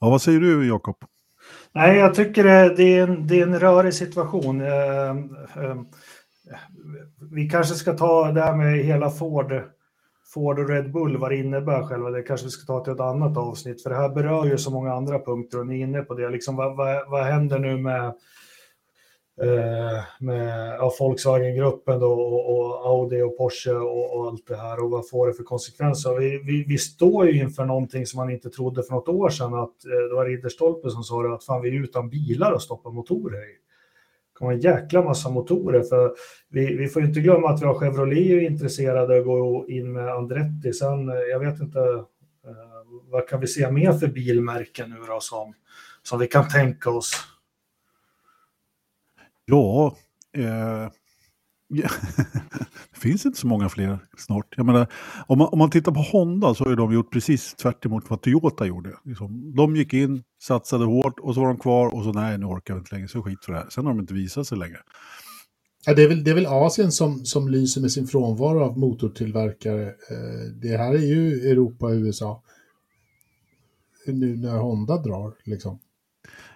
Ja, 0.00 0.10
vad 0.10 0.22
säger 0.22 0.40
du 0.40 0.68
Jakob? 0.68 0.96
Nej, 1.72 1.98
jag 1.98 2.14
tycker 2.14 2.44
det 2.76 2.82
är 2.82 3.02
en, 3.02 3.26
det 3.26 3.40
är 3.40 3.42
en 3.42 3.60
rörig 3.60 3.94
situation. 3.94 4.60
Eh, 4.60 5.10
eh, 5.10 5.76
vi 7.30 7.50
kanske 7.50 7.74
ska 7.74 7.92
ta 7.92 8.32
det 8.32 8.40
här 8.40 8.56
med 8.56 8.78
hela 8.78 9.10
Ford, 9.10 9.62
Ford 10.34 10.58
och 10.58 10.68
Red 10.68 10.92
Bull, 10.92 11.16
vad 11.16 11.30
det 11.30 11.36
innebär 11.36 11.82
själva. 11.82 12.10
Det 12.10 12.22
kanske 12.22 12.46
vi 12.46 12.50
ska 12.50 12.66
ta 12.66 12.84
till 12.84 12.92
ett 12.92 13.00
annat 13.00 13.36
avsnitt, 13.36 13.82
för 13.82 13.90
det 13.90 13.96
här 13.96 14.08
berör 14.08 14.44
ju 14.44 14.58
så 14.58 14.70
många 14.70 14.92
andra 14.92 15.18
punkter 15.18 15.58
och 15.58 15.66
ni 15.66 15.80
är 15.80 15.84
inne 15.84 16.02
på 16.02 16.14
det. 16.14 16.30
Liksom, 16.30 16.56
vad, 16.56 16.76
vad, 16.76 17.10
vad 17.10 17.24
händer 17.24 17.58
nu 17.58 17.76
med 17.76 18.14
Eh, 19.42 20.04
med 20.18 20.76
ja, 20.78 20.92
Volkswagen-gruppen 20.98 22.02
och, 22.02 22.58
och, 22.58 22.86
Audi 22.86 23.22
och 23.22 23.36
Porsche 23.36 23.72
och, 23.72 24.16
och, 24.16 24.26
allt 24.26 24.46
det 24.46 24.56
här 24.56 24.84
och 24.84 24.90
vad 24.90 25.08
får 25.08 25.26
det 25.26 25.34
för 25.34 25.44
konsekvenser? 25.44 26.18
Vi, 26.18 26.42
vi, 26.44 26.64
vi, 26.68 26.78
står 26.78 27.26
ju 27.26 27.40
inför 27.40 27.64
någonting 27.64 28.06
som 28.06 28.16
man 28.16 28.30
inte 28.30 28.50
trodde 28.50 28.82
för 28.82 28.94
något 28.94 29.08
år 29.08 29.28
sedan 29.28 29.54
att 29.54 29.84
eh, 29.84 30.08
det 30.08 30.14
var 30.14 30.26
Ridderstolpe 30.26 30.90
som 30.90 31.02
sa 31.02 31.22
det, 31.22 31.34
att 31.34 31.44
fan 31.44 31.62
vi 31.62 31.68
är 31.68 31.82
utan 31.82 32.10
bilar 32.10 32.52
att 32.52 32.62
stoppa 32.62 32.90
motorer 32.90 33.50
i. 33.50 33.52
Det 33.52 34.38
kommer 34.38 34.52
en 34.52 34.60
jäkla 34.60 35.02
massa 35.02 35.30
motorer 35.30 35.82
för 35.82 36.14
vi, 36.48 36.76
vi 36.76 36.88
får 36.88 37.04
inte 37.04 37.20
glömma 37.20 37.48
att 37.48 37.62
vi 37.62 37.66
har 37.66 37.74
Chevrolet 37.74 38.50
intresserade 38.50 39.18
att 39.18 39.24
gå 39.24 39.64
in 39.68 39.92
med 39.92 40.08
Andretti. 40.08 40.72
Sen, 40.72 41.08
eh, 41.08 41.14
jag 41.14 41.40
vet 41.40 41.60
inte, 41.60 41.78
vad 43.10 43.28
kan 43.28 43.40
vi 43.40 43.46
se 43.46 43.70
mer 43.70 43.92
för 43.92 44.06
bilmärken 44.06 44.90
nu 44.90 44.96
då 45.08 45.20
som, 45.20 45.54
som 46.02 46.18
vi 46.18 46.26
kan 46.26 46.48
tänka 46.48 46.90
oss? 46.90 47.12
Ja, 49.50 49.96
eh, 50.36 50.90
det 52.92 53.00
finns 53.00 53.26
inte 53.26 53.38
så 53.38 53.46
många 53.46 53.68
fler 53.68 53.98
snart. 54.16 54.54
Jag 54.56 54.66
menar, 54.66 54.86
om, 55.26 55.38
man, 55.38 55.48
om 55.52 55.58
man 55.58 55.70
tittar 55.70 55.92
på 55.92 56.00
Honda 56.00 56.54
så 56.54 56.64
har 56.64 56.76
de 56.76 56.92
gjort 56.92 57.12
precis 57.12 57.54
tvärt 57.54 57.86
vad 57.86 58.22
Toyota 58.22 58.66
gjorde. 58.66 58.96
Liksom, 59.04 59.54
de 59.56 59.76
gick 59.76 59.92
in, 59.92 60.22
satsade 60.42 60.84
hårt 60.84 61.20
och 61.20 61.34
så 61.34 61.40
var 61.40 61.48
de 61.48 61.58
kvar 61.58 61.94
och 61.94 62.04
så 62.04 62.12
nej, 62.12 62.38
nu 62.38 62.46
orkar 62.46 62.74
vi 62.74 62.78
inte 62.78 62.94
längre, 62.94 63.08
så 63.08 63.22
skit 63.22 63.44
för 63.44 63.52
det 63.52 63.58
här. 63.58 63.68
Sen 63.70 63.86
har 63.86 63.92
de 63.92 64.00
inte 64.00 64.14
visat 64.14 64.46
sig 64.46 64.58
längre. 64.58 64.78
Ja, 65.86 65.94
det, 65.94 66.02
är 66.02 66.08
väl, 66.08 66.24
det 66.24 66.30
är 66.30 66.34
väl 66.34 66.46
Asien 66.46 66.92
som, 66.92 67.24
som 67.24 67.48
lyser 67.48 67.80
med 67.80 67.92
sin 67.92 68.06
frånvaro 68.06 68.60
av 68.60 68.78
motortillverkare. 68.78 69.86
Eh, 69.86 70.52
det 70.62 70.76
här 70.76 70.94
är 70.94 71.06
ju 71.06 71.50
Europa 71.50 71.86
och 71.86 71.92
USA. 71.92 72.42
Nu 74.06 74.36
när 74.36 74.58
Honda 74.58 74.96
drar, 74.96 75.34
liksom. 75.44 75.78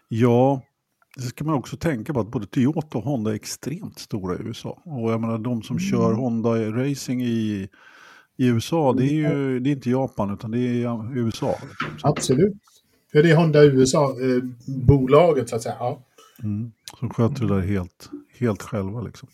Ja, 0.08 0.62
det 1.16 1.22
ska 1.22 1.44
man 1.44 1.54
också 1.54 1.76
tänka 1.76 2.12
på 2.14 2.20
att 2.20 2.30
både 2.30 2.46
Toyota 2.46 2.98
och 2.98 3.04
Honda 3.04 3.30
är 3.30 3.34
extremt 3.34 3.98
stora 3.98 4.34
i 4.34 4.38
USA. 4.42 4.82
Och 4.84 5.12
jag 5.12 5.20
menar 5.20 5.38
de 5.38 5.62
som 5.62 5.76
mm. 5.76 5.90
kör 5.90 6.12
Honda 6.12 6.50
Racing 6.70 7.22
i, 7.22 7.68
i 8.36 8.46
USA, 8.46 8.92
det 8.92 9.04
är 9.04 9.12
ju 9.12 9.60
det 9.60 9.70
är 9.70 9.72
inte 9.72 9.90
Japan 9.90 10.34
utan 10.34 10.50
det 10.50 10.58
är 10.58 11.18
USA. 11.18 11.54
Absolut. 12.02 12.54
Ja, 13.12 13.22
det 13.22 13.30
är 13.30 13.36
Honda 13.36 13.64
USA-bolaget 13.64 15.42
eh, 15.42 15.46
så 15.46 15.56
att 15.56 15.62
säga. 15.62 15.76
Ja. 15.78 16.02
Mm. 16.42 16.72
Som 16.98 17.10
sköter 17.10 17.46
det 17.46 17.54
där 17.54 17.60
helt, 17.60 18.10
helt 18.38 18.62
själva 18.62 19.00
liksom. 19.00 19.28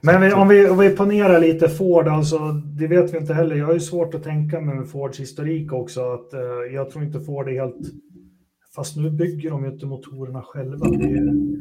Men 0.00 0.20
vi, 0.20 0.32
om, 0.32 0.48
vi, 0.48 0.68
om 0.68 0.78
vi 0.78 0.90
ponerar 0.90 1.40
lite 1.40 1.68
Ford, 1.68 2.08
alltså, 2.08 2.38
det 2.52 2.86
vet 2.86 3.14
vi 3.14 3.18
inte 3.18 3.34
heller. 3.34 3.56
Jag 3.56 3.66
har 3.66 3.74
ju 3.74 3.80
svårt 3.80 4.14
att 4.14 4.24
tänka 4.24 4.60
med 4.60 4.88
Fords 4.88 5.20
historik 5.20 5.72
också. 5.72 6.12
Att, 6.12 6.32
eh, 6.32 6.40
jag 6.74 6.90
tror 6.90 7.04
inte 7.04 7.20
Ford 7.20 7.48
är 7.48 7.52
helt 7.52 7.76
Fast 8.74 8.96
nu 8.96 9.10
bygger 9.10 9.50
de 9.50 9.64
ju 9.64 9.70
inte 9.70 9.86
motorerna 9.86 10.42
själva. 10.42 10.86
Är... 10.86 11.60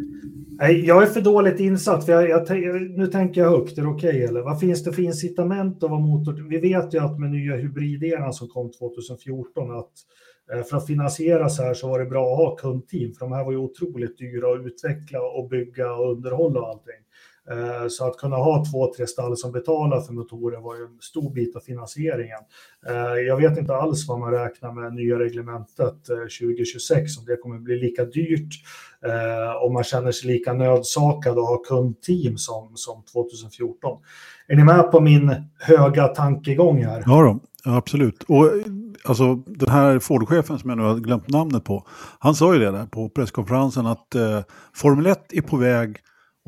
Nej, 0.60 0.86
jag 0.86 1.04
är 1.04 1.08
för 1.08 1.22
dåligt 1.22 1.60
insatt. 1.60 2.06
För 2.06 2.12
jag, 2.14 2.30
jag, 2.30 2.82
nu 2.82 3.08
tänker 3.08 3.42
jag 3.42 3.50
högt. 3.50 3.78
Är 3.78 3.82
det 3.82 3.88
okej? 3.88 4.10
Okay, 4.10 4.22
eller 4.22 4.42
vad 4.42 4.60
finns 4.60 4.84
det 4.84 4.94
för 4.94 5.02
incitament 5.02 5.84
att 5.84 5.90
vara 5.90 6.00
motor? 6.00 6.48
Vi 6.50 6.58
vet 6.58 6.94
ju 6.94 7.00
att 7.00 7.20
med 7.20 7.32
nya 7.32 7.56
hybrideran 7.56 8.34
som 8.34 8.48
kom 8.48 8.72
2014 8.72 9.72
att 9.72 9.92
eh, 10.54 10.64
för 10.64 10.78
att 10.78 10.88
finansiera 10.88 11.50
så 11.50 11.64
här 11.64 11.74
så 11.74 11.88
var 11.88 12.00
det 12.00 12.06
bra 12.06 12.34
att 12.34 12.38
ha 12.38 12.56
kundteam, 12.56 13.14
för 13.14 13.26
de 13.26 13.32
här 13.32 13.46
var 13.46 13.52
ju 13.52 13.58
otroligt 13.58 14.18
dyra 14.18 14.54
att 14.54 14.66
utveckla 14.66 15.22
och 15.22 15.50
bygga 15.50 15.94
och 15.94 16.12
underhålla 16.12 16.60
och 16.60 16.68
allting. 16.68 17.02
Eh, 17.52 17.88
så 17.90 18.08
att 18.08 18.18
kunna 18.18 18.36
ha 18.36 18.66
två, 18.72 18.94
tre 18.94 19.08
stall 19.08 19.38
som 19.38 19.52
betalar 19.52 20.02
för 20.02 20.14
motorer 20.14 20.60
var 20.60 20.76
ju 20.76 20.82
en 20.82 21.00
stor 21.02 21.34
bit 21.34 21.56
av 21.56 21.60
finansieringen. 21.60 22.40
Eh, 22.88 23.22
jag 23.28 23.38
vet 23.38 23.58
inte 23.58 23.76
alls 23.76 24.08
vad 24.08 24.20
man 24.20 24.32
räknar 24.32 24.72
med 24.72 24.94
nya 24.94 25.20
reglementet 25.20 26.10
eh, 26.10 26.16
2026, 26.16 27.18
om 27.18 27.26
det 27.26 27.38
kommer 27.38 27.60
bli 27.60 27.80
lika 27.80 28.06
dyrt, 28.06 28.54
om 29.62 29.74
man 29.74 29.84
känner 29.84 30.12
sig 30.12 30.32
lika 30.32 30.54
nödsakad 30.54 31.32
att 31.32 31.48
ha 31.48 31.58
kundteam 31.58 32.38
som, 32.38 32.72
som 32.76 33.04
2014. 33.14 33.98
Är 34.48 34.56
ni 34.56 34.64
med 34.64 34.92
på 34.92 35.00
min 35.00 35.36
höga 35.60 36.08
tankegång 36.08 36.84
här? 36.84 37.04
Ja, 37.06 37.22
då, 37.22 37.40
absolut. 37.72 38.24
Och 38.24 38.52
alltså, 39.04 39.36
den 39.36 39.70
här 39.70 40.00
Ford-chefen 40.00 40.60
som 40.60 40.70
jag 40.70 40.78
nu 40.78 40.84
har 40.84 40.96
glömt 40.96 41.30
namnet 41.30 41.64
på, 41.64 41.88
han 42.20 42.36
sa 42.36 42.54
ju 42.54 42.60
det 42.60 42.72
där 42.72 42.86
på 42.86 43.10
presskonferensen 43.10 43.86
att 43.86 44.16
eh, 44.16 44.40
Formel 44.74 45.06
1 45.06 45.34
är 45.34 45.42
på 45.42 45.58
väg 45.58 45.98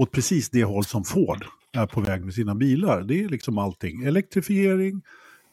åt 0.02 0.12
precis 0.12 0.50
det 0.50 0.64
håll 0.64 0.86
som 0.86 1.04
Ford 1.04 1.46
är 1.74 1.86
på 1.86 2.02
väg 2.02 2.26
med 2.26 2.34
sina 2.34 2.56
bilar. 2.56 3.02
Det 3.02 3.24
är 3.24 3.30
liksom 3.30 3.58
allting. 3.58 4.04
Elektrifiering 4.04 5.02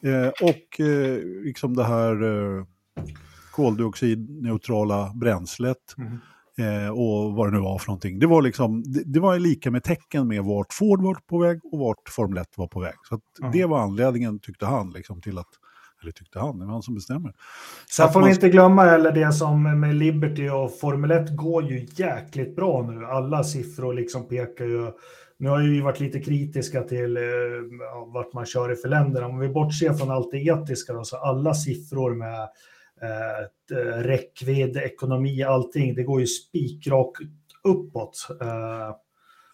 eh, 0.03 0.27
och 0.27 0.79
eh, 0.79 1.19
liksom 1.43 1.75
det 1.75 1.83
här 1.83 2.23
eh, 2.23 2.65
koldioxidneutrala 3.51 5.11
bränslet. 5.15 5.95
Mm. 5.97 6.17
Eh, 6.59 6.89
och 6.89 7.33
vad 7.33 7.47
det 7.47 7.51
nu 7.51 7.63
var 7.63 7.79
för 7.79 7.87
någonting. 7.87 8.19
Det 8.19 8.27
var, 8.27 8.41
liksom, 8.41 8.83
det, 8.83 9.03
det, 9.05 9.19
var 9.19 9.39
lika 9.39 9.71
med 9.71 9.83
tecken 9.83 10.27
med 10.27 10.43
vart 10.43 10.73
Ford 10.73 11.01
var 11.01 11.17
på 11.27 11.37
väg 11.37 11.59
och 11.71 11.79
vart 11.79 12.09
Formel 12.09 12.37
1 12.37 12.47
var 12.57 12.67
på 12.67 12.79
väg. 12.79 12.95
Så 13.03 13.19
mm. 13.41 13.51
det 13.51 13.65
var 13.65 13.79
anledningen, 13.79 14.39
tyckte 14.39 14.65
han, 14.65 14.89
liksom, 14.89 15.21
till 15.21 15.37
att 15.37 15.58
eller 16.01 16.11
tyckte 16.11 16.39
han, 16.39 16.59
det 16.59 16.65
var 16.65 16.73
han 16.73 16.81
som 16.81 16.95
bestämmer. 16.95 17.33
Sen 17.89 18.11
får 18.11 18.19
man... 18.19 18.29
vi 18.29 18.35
inte 18.35 18.49
glömma 18.49 18.83
heller 18.83 19.11
det 19.11 19.33
som 19.33 19.79
med 19.79 19.95
Liberty 19.95 20.49
och 20.49 20.79
Formel 20.79 21.11
1 21.11 21.35
går 21.35 21.63
ju 21.63 21.87
jäkligt 21.95 22.55
bra 22.55 22.81
nu. 22.91 23.05
Alla 23.05 23.43
siffror 23.43 23.93
liksom 23.93 24.27
pekar 24.27 24.65
ju... 24.65 24.91
Nu 25.37 25.49
har 25.49 25.59
vi 25.59 25.81
varit 25.81 25.99
lite 25.99 26.19
kritiska 26.19 26.83
till 26.83 27.17
eh, 27.17 27.23
vart 28.13 28.33
man 28.33 28.45
kör 28.45 28.71
i 28.71 28.75
för 28.75 28.89
länderna. 28.89 29.27
Om 29.27 29.39
vi 29.39 29.49
bortser 29.49 29.93
från 29.93 30.11
allt 30.11 30.31
det 30.31 30.37
etiska 30.37 30.93
då, 30.93 31.03
så 31.03 31.17
alla 31.17 31.53
siffror 31.53 32.15
med 32.15 32.41
eh, 33.01 33.97
räckvidd, 34.03 34.77
ekonomi, 34.77 35.43
allting, 35.43 35.95
det 35.95 36.03
går 36.03 36.19
ju 36.19 36.27
spikrakt 36.27 37.19
uppåt. 37.63 38.27
Eh, 38.41 38.95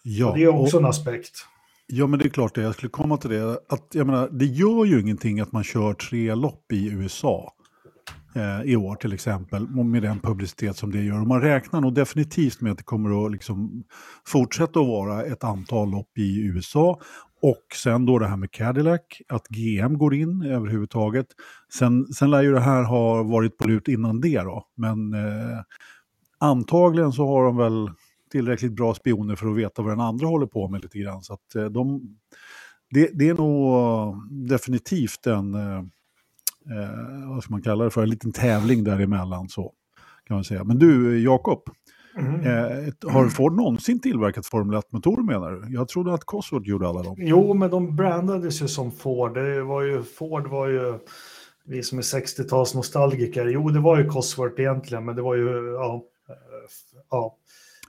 ja, 0.02 0.32
det 0.34 0.42
är 0.42 0.48
också 0.48 0.76
och... 0.76 0.82
en 0.82 0.88
aspekt. 0.88 1.46
Ja, 1.86 2.06
men 2.06 2.18
det 2.18 2.24
är 2.24 2.30
klart 2.30 2.54
det. 2.54 2.62
Jag 2.62 2.74
skulle 2.74 2.90
komma 2.90 3.16
till 3.16 3.30
det. 3.30 3.60
Att, 3.68 3.86
jag 3.92 4.06
menar, 4.06 4.28
det 4.32 4.44
gör 4.44 4.84
ju 4.84 5.00
ingenting 5.00 5.40
att 5.40 5.52
man 5.52 5.64
kör 5.64 5.94
tre 5.94 6.34
lopp 6.34 6.72
i 6.72 6.88
USA 6.88 7.52
eh, 8.34 8.62
i 8.62 8.76
år 8.76 8.94
till 8.94 9.12
exempel, 9.12 9.68
med 9.68 10.02
den 10.02 10.20
publicitet 10.20 10.76
som 10.76 10.92
det 10.92 11.02
gör. 11.02 11.20
Och 11.20 11.26
man 11.26 11.40
räknar 11.40 11.80
nog 11.80 11.94
definitivt 11.94 12.60
med 12.60 12.72
att 12.72 12.78
det 12.78 12.84
kommer 12.84 13.26
att 13.26 13.32
liksom 13.32 13.84
fortsätta 14.26 14.80
att 14.80 14.86
vara 14.86 15.24
ett 15.24 15.44
antal 15.44 15.90
lopp 15.90 16.18
i 16.18 16.40
USA. 16.40 17.00
Och 17.42 17.66
sen 17.74 18.06
då 18.06 18.18
det 18.18 18.26
här 18.26 18.36
med 18.36 18.50
Cadillac, 18.50 19.00
att 19.28 19.48
GM 19.48 19.98
går 19.98 20.14
in 20.14 20.42
överhuvudtaget. 20.42 21.26
Sen, 21.78 22.06
sen 22.06 22.30
lär 22.30 22.42
ju 22.42 22.52
det 22.52 22.60
här 22.60 22.82
ha 22.82 23.22
varit 23.22 23.58
på 23.58 23.68
lut 23.68 23.88
innan 23.88 24.20
det 24.20 24.38
då, 24.38 24.66
men 24.76 25.14
eh, 25.14 25.60
antagligen 26.38 27.12
så 27.12 27.26
har 27.26 27.44
de 27.44 27.56
väl 27.56 27.90
tillräckligt 28.30 28.72
bra 28.72 28.94
spioner 28.94 29.36
för 29.36 29.50
att 29.50 29.56
veta 29.56 29.82
vad 29.82 29.92
den 29.92 30.00
andra 30.00 30.26
håller 30.26 30.46
på 30.46 30.68
med 30.68 30.82
lite 30.82 30.98
grann. 30.98 31.22
Så 31.22 31.32
att 31.32 31.54
eh, 31.54 31.64
de, 31.64 32.00
det, 32.90 33.10
det 33.12 33.28
är 33.28 33.34
nog 33.34 34.16
definitivt 34.48 35.26
en, 35.26 35.54
eh, 35.54 35.78
eh, 36.70 37.28
vad 37.28 37.42
ska 37.42 37.50
man 37.52 37.62
kalla 37.62 37.84
det 37.84 37.90
för, 37.90 38.02
en 38.02 38.10
liten 38.10 38.32
tävling 38.32 38.84
däremellan 38.84 39.48
så. 39.48 39.72
Kan 40.24 40.34
man 40.36 40.44
säga. 40.44 40.64
Men 40.64 40.78
du, 40.78 41.22
Jakob, 41.22 41.62
Mm. 42.18 42.40
Eh, 42.40 43.12
har 43.12 43.28
Ford 43.28 43.52
någonsin 43.52 44.00
tillverkat 44.00 44.46
Formel 44.46 44.76
1-motorer 44.76 45.22
menar 45.22 45.50
du? 45.50 45.74
Jag 45.74 45.88
trodde 45.88 46.14
att 46.14 46.24
Cosworth 46.24 46.68
gjorde 46.68 46.88
alla 46.88 47.02
dem. 47.02 47.16
Jo, 47.18 47.54
men 47.54 47.70
de 47.70 47.96
brandades 47.96 48.62
ju 48.62 48.68
som 48.68 48.92
Ford. 48.92 49.34
Det 49.34 49.62
var 49.62 49.82
ju, 49.82 50.02
Ford 50.02 50.46
var 50.46 50.68
ju, 50.68 50.98
vi 51.64 51.82
som 51.82 51.98
är 51.98 52.02
60-tals 52.02 52.74
nostalgiker, 52.74 53.46
jo 53.46 53.68
det 53.70 53.80
var 53.80 53.98
ju 53.98 54.08
Cosworth 54.08 54.60
egentligen, 54.60 55.04
men 55.04 55.16
det 55.16 55.22
var 55.22 55.34
ju, 55.34 55.72
ja, 55.72 56.02
ja 57.10 57.36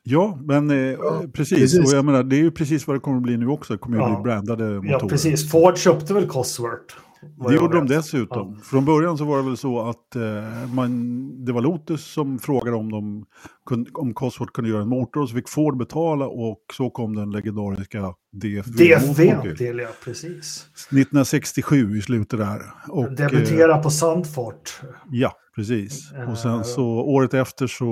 Ja, 0.10 0.39
men 0.46 0.72
eh, 0.72 0.78
ja, 0.78 1.24
precis. 1.34 1.60
precis. 1.60 1.91
Och 1.91 1.98
jag 1.98 2.06
menar, 2.06 2.24
det 2.24 2.36
är 2.36 2.41
ju 2.41 2.52
precis 2.52 2.88
vad 2.88 2.96
det 2.96 3.00
kommer 3.00 3.17
att 3.17 3.24
bli 3.24 3.38
nu 3.38 3.48
också. 3.48 3.74
Det 3.74 3.80
kommer 3.80 3.98
att 3.98 4.10
ja. 4.10 4.15
bli 4.15 4.24
brandade 4.24 4.63
motorer. 4.63 4.91
Ja, 4.91 5.08
precis. 5.10 5.52
Ford 5.52 5.78
köpte 5.78 6.13
väl 6.13 6.28
Cosworth? 6.28 6.96
Det 7.21 7.56
gjorde 7.56 7.75
de 7.77 7.88
dessutom. 7.88 8.53
Ja. 8.58 8.63
Från 8.63 8.86
början 8.86 9.17
så 9.17 9.25
var 9.25 9.38
det 9.38 9.43
väl 9.43 9.58
så 9.58 9.89
att 9.89 10.15
eh, 10.15 10.73
man, 10.73 11.45
det 11.45 11.51
var 11.51 11.62
Lotus 11.62 12.06
som 12.06 12.39
frågade 12.39 12.77
om, 12.77 12.91
de 12.91 13.25
kunde, 13.65 13.91
om 13.93 14.13
Cosworth 14.13 14.51
kunde 14.51 14.69
göra 14.69 14.82
en 14.82 14.89
motor 14.89 15.21
och 15.21 15.30
så 15.30 15.36
fick 15.36 15.49
Ford 15.49 15.77
betala 15.77 16.27
och 16.27 16.60
så 16.73 16.89
kom 16.89 17.15
den 17.15 17.32
legendariska 17.32 18.13
DFV. 18.32 18.71
DFV 18.71 19.56
till, 19.56 19.77
ja, 19.77 19.88
precis. 20.03 20.67
1967 20.73 21.97
i 21.97 22.01
slutet 22.01 22.39
där. 22.39 22.62
Och, 22.88 23.12
Debutera 23.12 23.75
eh, 23.75 23.82
på 23.82 23.89
Sandfort. 23.89 24.82
Ja, 25.12 25.32
precis. 25.56 26.12
Och 26.27 26.38
sen 26.38 26.63
så 26.63 26.86
året 26.86 27.34
efter 27.34 27.67
så 27.67 27.86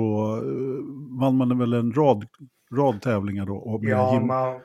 uh, 0.44 1.20
vann 1.20 1.36
man 1.36 1.58
väl 1.58 1.72
en 1.72 1.92
rad, 1.92 2.24
rad 2.74 3.02
tävlingar 3.02 3.46
då. 3.46 3.56
Och 3.56 3.84
ja, 3.84 4.14
Jim, 4.14 4.26
man, 4.26 4.60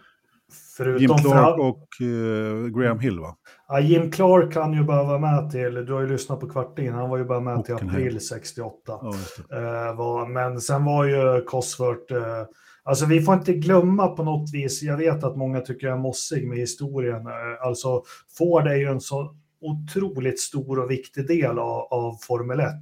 förutom 0.78 1.02
Jim 1.02 1.18
Clark 1.18 1.60
och 1.60 1.88
uh, 2.02 2.68
Graham 2.68 3.00
Hill 3.00 3.20
va? 3.20 3.36
Ja, 3.68 3.80
Jim 3.80 4.12
Clark 4.12 4.54
kan 4.54 4.74
ju 4.74 4.84
bara 4.84 5.04
vara 5.04 5.20
med 5.20 5.52
till, 5.52 5.74
du 5.86 5.94
har 5.94 6.02
ju 6.02 6.08
lyssnat 6.08 6.40
på 6.40 6.50
kvartingen, 6.50 6.94
han 6.94 7.10
var 7.10 7.18
ju 7.18 7.26
bara 7.26 7.40
med 7.40 7.58
och 7.58 7.66
till 7.66 7.76
april 7.76 8.20
68. 8.20 8.76
Ja, 8.86 8.98
uh, 9.00 9.98
var, 9.98 10.28
men 10.28 10.62
sen 10.62 10.86
var 10.86 11.06
ju 11.06 11.42
Cosworth, 11.42 12.14
uh, 12.14 12.46
alltså 12.84 13.06
vi 13.06 13.22
får 13.22 13.34
inte 13.34 13.54
glömma 13.54 14.08
på 14.08 14.24
något 14.24 14.54
vis, 14.54 14.84
jag 14.84 14.98
vet 14.98 15.24
att 15.24 15.38
många 15.38 15.62
tycker 15.62 15.88
jag 15.88 15.98
är 15.98 16.02
mossig 16.02 16.48
med 16.48 16.58
historien, 16.58 17.28
alltså 17.66 18.04
Ford 18.38 18.68
är 18.68 18.76
ju 18.76 18.86
en 18.86 19.02
så 19.02 19.36
otroligt 19.62 20.40
stor 20.40 20.80
och 20.80 20.92
viktig 20.92 21.28
del 21.28 21.60
av, 21.60 21.88
av 21.92 22.18
Formel 22.22 22.60
1. 22.60 22.68
Eh, 22.68 22.74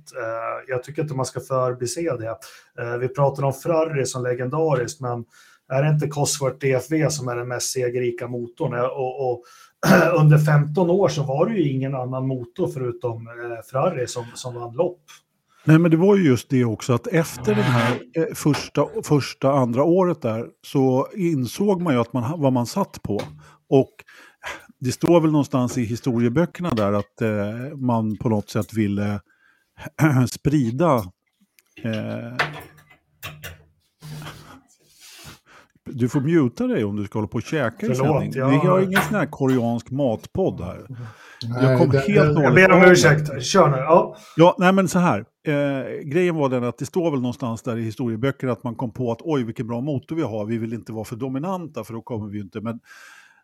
jag 0.68 0.84
tycker 0.84 1.02
inte 1.02 1.16
man 1.16 1.26
ska 1.26 1.40
förbise 1.40 2.02
det. 2.02 2.38
Eh, 2.84 2.98
vi 2.98 3.08
pratar 3.08 3.44
om 3.44 3.54
Ferrari 3.54 4.06
som 4.06 4.24
legendariskt, 4.24 5.02
men 5.02 5.26
är 5.70 5.84
det 5.84 5.90
inte 5.90 6.08
Cosworth 6.08 6.58
DFV 6.58 7.10
som 7.10 7.28
är 7.28 7.36
den 7.36 7.48
mest 7.48 7.72
segerrika 7.72 8.28
motorn? 8.28 8.74
Eh, 8.74 8.84
och, 8.84 9.32
och 9.32 9.44
under 10.20 10.38
15 10.38 10.90
år 10.90 11.10
så 11.10 11.24
var 11.24 11.46
det 11.46 11.56
ju 11.56 11.70
ingen 11.70 11.96
annan 11.96 12.28
motor 12.28 12.68
förutom 12.68 13.28
eh, 13.28 13.34
Ferrari 13.72 14.08
som, 14.08 14.26
som 14.36 14.56
vann 14.56 14.76
lopp. 14.76 15.02
Nej, 15.66 15.80
men 15.80 15.92
det 15.92 15.98
var 15.98 16.16
ju 16.16 16.24
just 16.24 16.50
det 16.50 16.66
också 16.66 16.94
att 16.94 17.08
efter 17.08 17.56
det 17.56 17.62
här 17.62 18.00
eh, 18.16 18.34
första, 18.36 18.88
första, 19.04 19.52
andra 19.52 19.84
året 19.84 20.22
där 20.22 20.48
så 20.68 21.08
insåg 21.16 21.82
man 21.82 21.94
ju 21.94 22.00
att 22.00 22.14
man, 22.14 22.42
vad 22.42 22.54
man 22.54 22.66
satt 22.66 23.02
på. 23.02 23.22
Och 23.70 23.92
det 24.80 24.92
står 24.92 25.22
väl 25.22 25.32
någonstans 25.32 25.78
i 25.78 25.84
historieböckerna 25.84 26.74
där 26.74 26.94
att 26.94 27.22
eh, 27.22 27.78
man 27.78 28.18
på 28.18 28.30
något 28.30 28.50
sätt 28.50 28.74
ville 28.74 29.20
sprida 30.32 30.96
eh, 31.84 32.36
du 35.93 36.10
får 36.10 36.21
mjuta 36.21 36.67
dig 36.67 36.84
om 36.84 36.95
du 36.95 37.06
ska 37.06 37.19
hålla 37.19 37.28
på 37.28 37.36
och 37.36 37.43
käka 37.43 37.86
i 37.86 37.95
sändning. 37.95 38.32
Jag... 38.36 38.49
Vi 38.49 38.56
har 38.56 38.80
ingen 38.80 39.02
sån 39.02 39.15
här 39.15 39.25
koreansk 39.25 39.91
matpodd 39.91 40.62
här. 40.62 40.86
Nej, 40.89 41.63
jag 41.63 41.80
kom 41.80 41.89
det, 41.89 41.99
helt 41.99 42.36
det, 42.36 42.43
Jag 42.43 42.56
ber 42.56 42.71
om 42.71 42.84
ursäkt, 42.84 43.43
kör 43.43 43.69
nu. 43.69 43.78
Ja. 43.78 44.15
ja, 44.36 44.56
nej 44.60 44.73
men 44.73 44.88
så 44.88 44.99
här. 44.99 45.25
Eh, 45.47 45.54
grejen 46.04 46.36
var 46.36 46.49
den 46.49 46.63
att 46.63 46.78
det 46.78 46.86
står 46.86 47.12
väl 47.12 47.21
någonstans 47.21 47.62
där 47.62 47.78
i 47.78 47.82
historieböcker 47.82 48.47
att 48.47 48.63
man 48.63 48.75
kom 48.75 48.93
på 48.93 49.12
att 49.12 49.21
oj 49.21 49.43
vilken 49.43 49.67
bra 49.67 49.82
motor 49.82 50.15
vi 50.15 50.21
har, 50.21 50.45
vi 50.45 50.58
vill 50.58 50.73
inte 50.73 50.91
vara 50.91 51.06
för 51.06 51.15
dominanta 51.15 51.84
för 51.84 51.93
då 51.93 52.02
kommer 52.02 52.28
vi 52.28 52.39
inte. 52.39 52.62
Men 52.62 52.80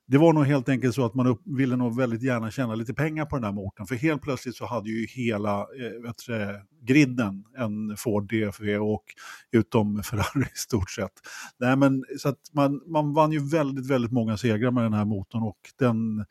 det 0.08 0.18
var 0.18 0.34
nog 0.34 0.46
helt 0.46 0.70
enkelt 0.70 0.96
så 0.96 1.06
att 1.06 1.14
man 1.14 1.28
upp, 1.28 1.42
ville 1.46 1.76
nog 1.76 1.98
väldigt 1.98 2.24
gärna 2.24 2.52
tjäna 2.52 2.76
lite 2.76 2.94
pengar 2.94 3.26
på 3.26 3.36
den 3.36 3.44
här 3.44 3.52
motorn. 3.52 3.88
För 3.88 3.96
helt 3.96 4.22
plötsligt 4.22 4.56
så 4.56 4.66
hade 4.66 4.90
ju 4.90 5.08
hela 5.08 5.60
eh, 5.60 6.02
vet 6.04 6.16
du, 6.28 6.62
griden 6.82 7.44
en 7.58 7.98
Ford 7.98 8.30
DFV 8.30 8.78
och 8.78 9.04
utom 9.52 10.04
Ferrari 10.04 10.46
i 10.54 10.58
stort 10.58 10.90
sett. 10.90 11.12
Nej, 11.58 11.76
men, 11.76 12.06
så 12.18 12.30
att 12.30 12.40
man, 12.52 12.82
man 12.88 13.14
vann 13.14 13.32
ju 13.32 13.50
väldigt, 13.50 13.90
väldigt 13.90 14.12
många 14.12 14.38
segrar 14.38 14.72
med 14.72 14.84
den 14.84 14.94
här 14.94 15.06
motorn 15.06 15.44
och 15.44 15.60
den 15.80 16.26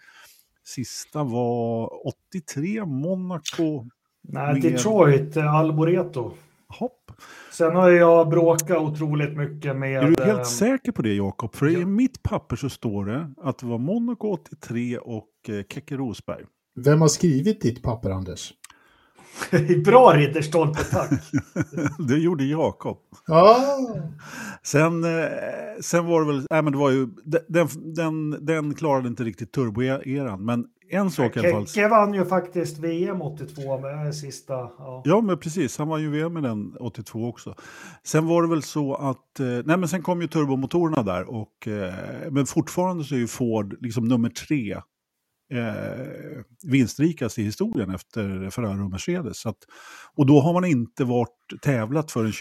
sista 0.65 1.25
var 1.25 1.91
83 2.07 2.85
Monaco. 2.85 3.89
Nej, 4.23 4.53
med... 4.53 4.63
Detroit, 4.63 5.37
Alboreto. 5.37 6.35
Hopp. 6.69 7.04
Sen 7.53 7.77
har 7.77 7.90
jag 7.90 8.29
bråkat 8.29 8.79
otroligt 8.79 9.37
mycket 9.37 9.77
med... 9.77 10.05
Är 10.05 10.11
du 10.11 10.24
helt 10.24 10.38
äh, 10.38 10.44
säker 10.44 10.92
på 10.92 11.03
det 11.03 11.14
Jakob? 11.14 11.55
För 11.55 11.66
ja. 11.66 11.79
i 11.79 11.85
mitt 11.85 12.22
papper 12.22 12.57
så 12.57 12.70
står 12.70 13.05
det 13.05 13.31
att 13.42 13.59
det 13.59 13.66
var 13.66 13.79
Monaco 13.79 14.29
83 14.29 14.98
och 14.98 15.29
eh, 15.48 15.55
Keke 15.68 15.96
Rosberg. 15.96 16.44
Vem 16.77 17.00
har 17.00 17.09
skrivit 17.09 17.61
ditt 17.61 17.83
papper 17.83 18.11
Anders? 18.11 18.53
Bra 19.85 20.12
Ridderstolpe, 20.16 20.85
tack! 20.85 21.11
det 22.09 22.18
gjorde 22.18 22.44
Jakob. 22.44 22.98
Ah. 23.29 23.57
Sen, 24.62 25.05
eh, 25.05 25.29
sen 25.81 26.07
var 26.07 26.20
det 26.20 26.27
väl, 26.27 26.46
nej 26.50 26.62
men 26.62 26.72
det 26.72 26.79
var 26.79 26.90
ju, 26.90 27.09
den, 27.48 27.68
den, 27.94 28.46
den 28.46 28.74
klarade 28.74 29.09
inte 29.09 29.24
riktigt 29.24 29.53
turboeran, 29.53 30.44
men 30.44 30.66
en 30.90 31.11
sak 31.11 31.37
i 31.37 31.40
alla 31.40 31.51
fall. 31.51 31.66
Keke 31.66 31.88
vann 31.88 32.14
ju 32.14 32.25
faktiskt 32.25 32.79
VM 32.79 33.23
82 33.23 33.79
med 33.79 34.14
sista. 34.14 34.55
Ja. 34.55 35.03
Ja, 35.05 35.20
men 35.20 35.38
precis. 35.38 35.79
Han 35.79 35.88
var 35.88 35.99
ju 35.99 36.11
VM 36.11 36.33
med 36.33 36.42
den 36.42 36.77
82 36.81 37.29
också. 37.29 37.55
Sen 38.03 38.27
var 38.27 38.42
det 38.42 38.49
väl 38.49 38.62
så 38.62 38.94
att, 38.94 39.40
eh, 39.40 39.47
nej 39.47 39.77
men 39.77 39.88
sen 39.88 40.03
kom 40.03 40.20
ju 40.23 40.29
turbomotorerna 40.29 41.03
där 41.03 41.31
och, 41.31 41.68
eh, 41.68 42.31
men 42.31 42.47
fortfarande 42.47 43.05
så 43.05 43.14
är 43.14 43.18
ju 43.18 43.27
Ford 43.27 43.77
liksom 43.81 44.05
nummer 44.05 44.29
tre 44.29 44.73
eh, 45.53 46.42
vinstrikast 46.62 47.38
i 47.38 47.42
historien 47.42 47.90
efter 47.90 48.51
Ferrari 48.51 48.81
och 48.83 48.90
Mercedes. 48.90 49.38
Så 49.38 49.49
att, 49.49 49.59
och 50.14 50.27
då 50.27 50.40
har 50.40 50.53
man 50.53 50.64
inte 50.64 51.05
varit 51.05 51.62
tävlat 51.62 52.11
förrän 52.11 52.33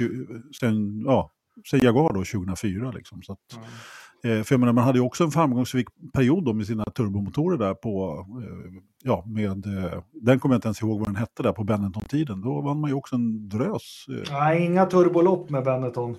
sen, 0.59 1.01
ja, 1.05 1.31
sen 1.69 1.79
Jaguar 1.79 2.13
då 2.13 2.23
2004 2.23 2.91
liksom. 2.91 3.21
Så 3.21 3.31
att, 3.33 3.53
Mm. 3.53 3.65
Eh, 4.27 4.43
för 4.43 4.57
menar, 4.57 4.73
man 4.73 4.83
hade 4.83 4.97
ju 4.99 5.05
också 5.05 5.23
en 5.23 5.31
framgångsrik 5.31 5.87
period 6.13 6.45
då 6.45 6.53
med 6.53 6.67
sina 6.67 6.83
turbomotorer 6.83 7.57
där 7.57 7.73
på, 7.73 8.25
eh, 8.41 8.81
ja, 9.03 9.23
med, 9.27 9.65
eh, 9.65 10.01
den 10.21 10.39
kommer 10.39 10.55
jag 10.55 10.57
inte 10.57 10.67
ens 10.67 10.81
ihåg 10.81 10.99
vad 10.99 11.07
den 11.07 11.15
hette 11.15 11.43
där 11.43 11.51
på 11.51 11.63
Benetton-tiden. 11.63 12.41
Då 12.41 12.61
vann 12.61 12.79
man 12.79 12.89
ju 12.89 12.95
också 12.95 13.15
en 13.15 13.49
drös. 13.49 14.05
Eh, 14.09 14.33
Nej, 14.33 14.65
inga 14.65 14.85
turbolopp 14.85 15.49
med 15.49 15.63
Benetton. 15.63 16.15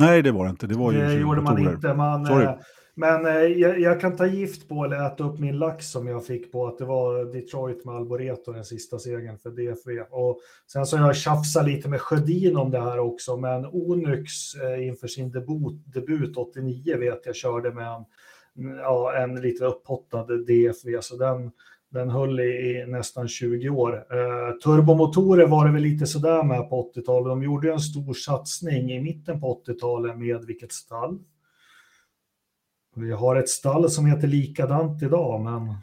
nej, 0.00 0.22
det 0.22 0.32
var 0.32 0.44
det 0.44 0.50
inte. 0.50 0.66
Det 0.66 0.74
var 0.74 0.92
ju 0.92 0.98
Det 0.98 1.14
gjorde 1.14 1.40
man 1.40 1.58
inte. 1.58 1.94
Man, 1.94 2.26
Sorry 2.26 2.48
men 2.94 3.26
eh, 3.26 3.32
jag, 3.32 3.80
jag 3.80 4.00
kan 4.00 4.16
ta 4.16 4.26
gift 4.26 4.68
på 4.68 4.84
eller 4.84 5.06
äta 5.06 5.24
upp 5.24 5.38
min 5.38 5.58
lax 5.58 5.90
som 5.90 6.08
jag 6.08 6.26
fick 6.26 6.52
på 6.52 6.66
att 6.66 6.78
det 6.78 6.84
var 6.84 7.32
Detroit 7.32 7.84
med 7.84 7.94
Alboreto 7.94 8.52
den 8.52 8.64
sista 8.64 8.98
segern 8.98 9.38
för 9.38 9.50
DFV. 9.50 10.00
Och 10.10 10.40
sen 10.72 10.86
så 10.86 10.96
har 10.96 11.06
jag 11.06 11.16
tjafsat 11.16 11.66
lite 11.66 11.88
med 11.88 12.00
Sjödin 12.00 12.56
om 12.56 12.70
det 12.70 12.80
här 12.80 12.98
också, 12.98 13.36
men 13.36 13.66
Onyx 13.66 14.54
eh, 14.54 14.86
inför 14.86 15.08
sin 15.08 15.30
debut, 15.30 15.82
debut 15.84 16.36
89 16.36 16.96
vet 16.98 17.26
jag 17.26 17.36
körde 17.36 17.72
med 17.72 17.86
en, 17.86 18.04
ja, 18.76 19.16
en 19.16 19.40
lite 19.40 19.64
upphottad 19.64 20.26
DFV, 20.26 21.00
så 21.00 21.16
den, 21.16 21.50
den 21.90 22.10
höll 22.10 22.40
i, 22.40 22.42
i 22.42 22.86
nästan 22.86 23.28
20 23.28 23.68
år. 23.68 23.94
Eh, 23.94 24.56
turbomotorer 24.64 25.46
var 25.46 25.66
det 25.66 25.72
väl 25.72 25.82
lite 25.82 26.06
sådär 26.06 26.42
med 26.42 26.68
på 26.70 26.92
80-talet. 26.94 27.28
De 27.28 27.42
gjorde 27.42 27.72
en 27.72 27.80
stor 27.80 28.14
satsning 28.14 28.92
i 28.92 29.00
mitten 29.00 29.40
på 29.40 29.62
80-talet 29.66 30.18
med 30.18 30.44
vilket 30.44 30.72
stall? 30.72 31.18
Vi 32.94 33.12
har 33.12 33.36
ett 33.36 33.48
stall 33.48 33.90
som 33.90 34.06
heter 34.06 34.28
likadant 34.28 35.02
idag, 35.02 35.40
men 35.40 35.74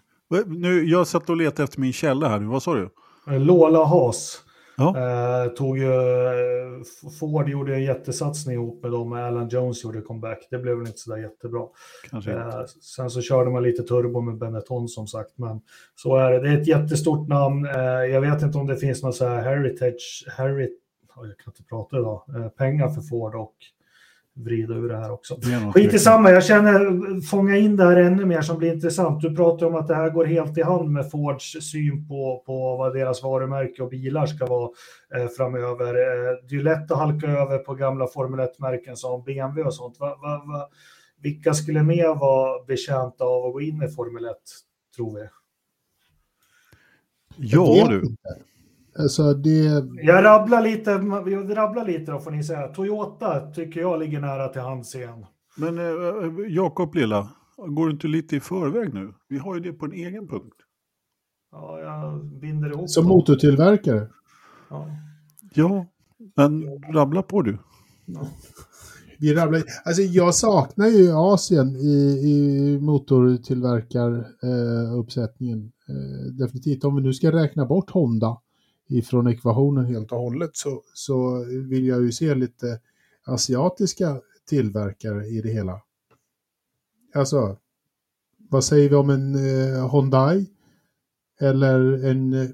Nu, 0.60 0.84
jag 0.86 1.08
satt 1.08 1.30
och 1.30 1.38
letade 1.38 1.63
efter 1.63 1.80
min 1.82 1.93
källa 1.93 2.28
här 2.30 2.39
nu. 2.39 2.45
Vad 2.45 2.63
sa 2.63 2.76
du? 2.76 2.89
eh, 3.28 3.39
Lola 3.39 3.84
Haas 3.86 4.41
Ja. 4.78 4.95
eh, 4.98 5.48
tog 5.52 5.78
ju, 5.78 5.91
eh, 5.93 7.12
Ford 7.19 7.50
gjorde 7.50 7.76
en 7.76 7.84
jättesatsning 7.84 8.56
ihop 8.56 8.84
med 8.84 8.91
dem 8.91 9.13
Alan 9.13 9.48
Jones 9.50 9.84
gjorde 9.84 10.02
comeback. 10.02 10.48
Det 10.52 10.58
blev 10.58 10.78
väl 10.78 10.88
inte 10.88 11.00
sådär 11.00 11.17
jättebra. 11.22 11.62
Kanske 12.10 12.32
inte. 12.32 12.43
Eh, 12.43 12.65
sen 12.82 13.10
så 13.10 13.22
körde 13.22 13.50
man 13.52 13.63
lite 13.63 13.84
turbo 13.84 14.22
med 14.22 14.38
Benetton 14.38 14.88
som 14.88 15.08
sagt, 15.08 15.38
men 15.38 15.62
så 15.95 16.15
är 16.15 16.32
det. 16.32 16.39
Det 16.39 16.50
är 16.50 16.62
ett 16.62 16.67
jättestort 16.67 17.28
namn. 17.28 17.65
Eh, 17.65 17.82
jag 17.84 18.22
vet 18.22 18.41
inte 18.41 18.58
om 18.58 18.67
det 18.67 18.78
finns 18.78 19.04
någon 19.04 19.13
så 19.13 19.26
här 19.28 19.41
heritage, 19.41 20.26
herit, 20.38 20.80
oj, 21.15 21.28
jag 21.28 21.38
kan 21.38 21.52
inte 21.52 21.63
prata 21.63 21.98
idag, 22.00 22.24
eh, 22.36 22.48
pengar 22.50 22.89
för 22.89 23.02
Ford 23.02 23.36
och 23.36 23.56
vrida 24.43 24.73
ur 24.73 24.89
det 24.89 24.97
här 24.97 25.12
också. 25.12 25.39
Skit 25.73 25.93
i 25.93 25.99
samma, 25.99 26.32
jag 26.32 26.43
känner 26.43 27.21
fånga 27.21 27.58
in 27.58 27.75
det 27.75 27.84
här 27.84 27.95
ännu 27.95 28.25
mer 28.25 28.41
som 28.41 28.58
blir 28.58 28.73
intressant. 28.73 29.21
Du 29.21 29.36
pratar 29.36 29.65
om 29.65 29.75
att 29.75 29.88
det 29.88 29.95
här 29.95 30.10
går 30.10 30.25
helt 30.25 30.58
i 30.58 30.62
hand 30.62 30.91
med 30.91 31.12
Fords 31.12 31.71
syn 31.71 32.08
på, 32.08 32.43
på 32.45 32.78
vad 32.78 32.93
deras 32.93 33.23
varumärke 33.23 33.84
och 33.84 33.89
bilar 33.89 34.25
ska 34.25 34.45
vara 34.45 34.69
eh, 35.15 35.28
framöver. 35.28 35.88
Eh, 35.88 36.36
det 36.47 36.56
är 36.56 36.58
ju 36.58 36.63
lätt 36.63 36.91
att 36.91 36.97
halka 36.97 37.28
över 37.28 37.58
på 37.58 37.73
gamla 37.73 38.08
Formel 38.08 38.39
1-märken 38.39 38.95
som 38.95 39.23
BMW 39.23 39.63
och 39.63 39.73
sånt. 39.73 39.99
Va, 39.99 40.08
va, 40.21 40.43
va, 40.47 40.69
vilka 41.21 41.54
skulle 41.54 41.84
mer 41.84 42.15
vara 42.15 42.63
betjänta 42.65 43.23
av 43.23 43.45
att 43.45 43.54
gå 43.54 43.62
in 43.62 43.84
i 43.84 43.88
Formel 43.88 44.25
1, 44.25 44.32
tror 44.95 45.15
vi? 45.15 45.28
Ja 47.38 47.88
du. 47.89 47.95
inte. 47.95 48.49
Alltså 49.00 49.34
det, 49.34 49.84
Jag 50.04 50.24
rabblar 50.24 50.62
lite, 50.62 50.98
vi 51.26 51.36
rabblar 51.56 51.86
lite 51.86 52.12
då 52.12 52.20
får 52.20 52.32
ni 52.32 52.44
säga. 52.44 52.68
Toyota 52.68 53.52
tycker 53.52 53.80
jag 53.80 54.00
ligger 54.00 54.20
nära 54.20 54.48
till 54.48 54.62
hands 54.62 54.96
igen. 54.96 55.26
Men 55.58 55.78
eh, 55.78 55.86
Jakob 56.50 56.96
Lilla, 56.96 57.30
går 57.58 57.86
du 57.86 57.92
inte 57.92 58.08
lite 58.08 58.36
i 58.36 58.40
förväg 58.40 58.94
nu? 58.94 59.14
Vi 59.30 59.38
har 59.38 59.56
ju 59.56 59.62
det 59.62 59.74
på 59.74 59.86
en 59.86 59.94
egen 59.94 60.28
punkt. 60.28 60.56
Ja, 61.52 61.80
jag 61.80 62.26
binder 62.42 62.70
ihop 62.70 62.90
som 62.90 63.04
dem. 63.04 63.10
motortillverkare, 63.10 64.08
Ja. 64.70 64.88
Ja, 65.54 65.86
men 66.36 66.64
rabbla 66.94 67.22
på 67.22 67.42
du. 67.42 67.58
vi 69.20 69.34
rabblar, 69.36 69.64
alltså 69.86 70.02
jag 70.02 70.36
saknar 70.36 70.88
ju 70.88 71.12
Asien 71.12 71.76
i, 71.76 72.20
i 72.24 72.78
motortillverkaruppsättningen. 72.82 75.72
Eh, 75.90 75.96
eh, 75.96 76.02
definitivt, 76.40 76.84
om 76.84 76.96
vi 76.96 77.02
nu 77.02 77.14
ska 77.14 77.32
räkna 77.32 77.66
bort 77.66 77.90
Honda 77.90 78.38
ifrån 78.89 79.28
ekvationen 79.28 79.86
helt 79.86 80.12
och 80.12 80.19
hållet 80.19 80.49
så, 80.54 80.84
så 80.93 81.45
vill 81.69 81.88
jag 81.88 82.02
ju 82.02 82.12
se 82.12 82.36
lite 82.36 82.80
asiatiska 83.25 84.21
tillverkare 84.49 85.25
i 85.25 85.41
det 85.41 85.49
hela. 85.49 85.82
Alltså, 87.15 87.58
vad 88.38 88.63
säger 88.63 88.89
vi 88.89 88.95
om 88.95 89.10
en 89.10 89.36
eh, 89.36 89.91
Hyundai? 89.91 90.49
Eller 91.39 92.06
en 92.06 92.34
eh, 92.34 92.49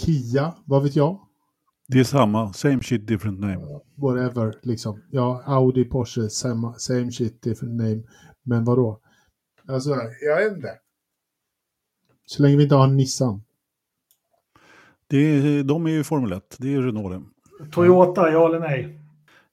Kia, 0.00 0.54
vad 0.64 0.82
vet 0.82 0.96
jag? 0.96 1.20
Det 1.88 2.00
är 2.00 2.04
samma, 2.04 2.52
same 2.52 2.82
shit 2.82 3.08
different 3.08 3.40
name. 3.40 3.80
whatever, 3.96 4.58
liksom. 4.62 5.02
Ja, 5.10 5.42
Audi, 5.46 5.84
Porsche, 5.84 6.28
same, 6.30 6.74
same 6.78 7.12
shit, 7.12 7.42
different 7.42 7.74
name. 7.74 8.02
Men 8.42 8.64
vadå? 8.64 9.00
Alltså, 9.68 9.90
jag 10.20 10.36
vet 10.36 10.56
inte. 10.56 10.78
Så 12.26 12.42
länge 12.42 12.56
vi 12.56 12.62
inte 12.62 12.74
har 12.74 12.84
en 12.84 12.96
Nissan. 12.96 13.42
Det 15.06 15.16
är, 15.16 15.62
de 15.62 15.86
är 15.86 15.90
ju 15.90 16.04
Formel 16.04 16.32
1, 16.32 16.56
det 16.58 16.74
är 16.74 16.82
Renault 16.82 17.22
det. 17.60 17.70
Toyota, 17.70 18.30
ja 18.30 18.46
eller 18.48 18.60
nej? 18.60 19.00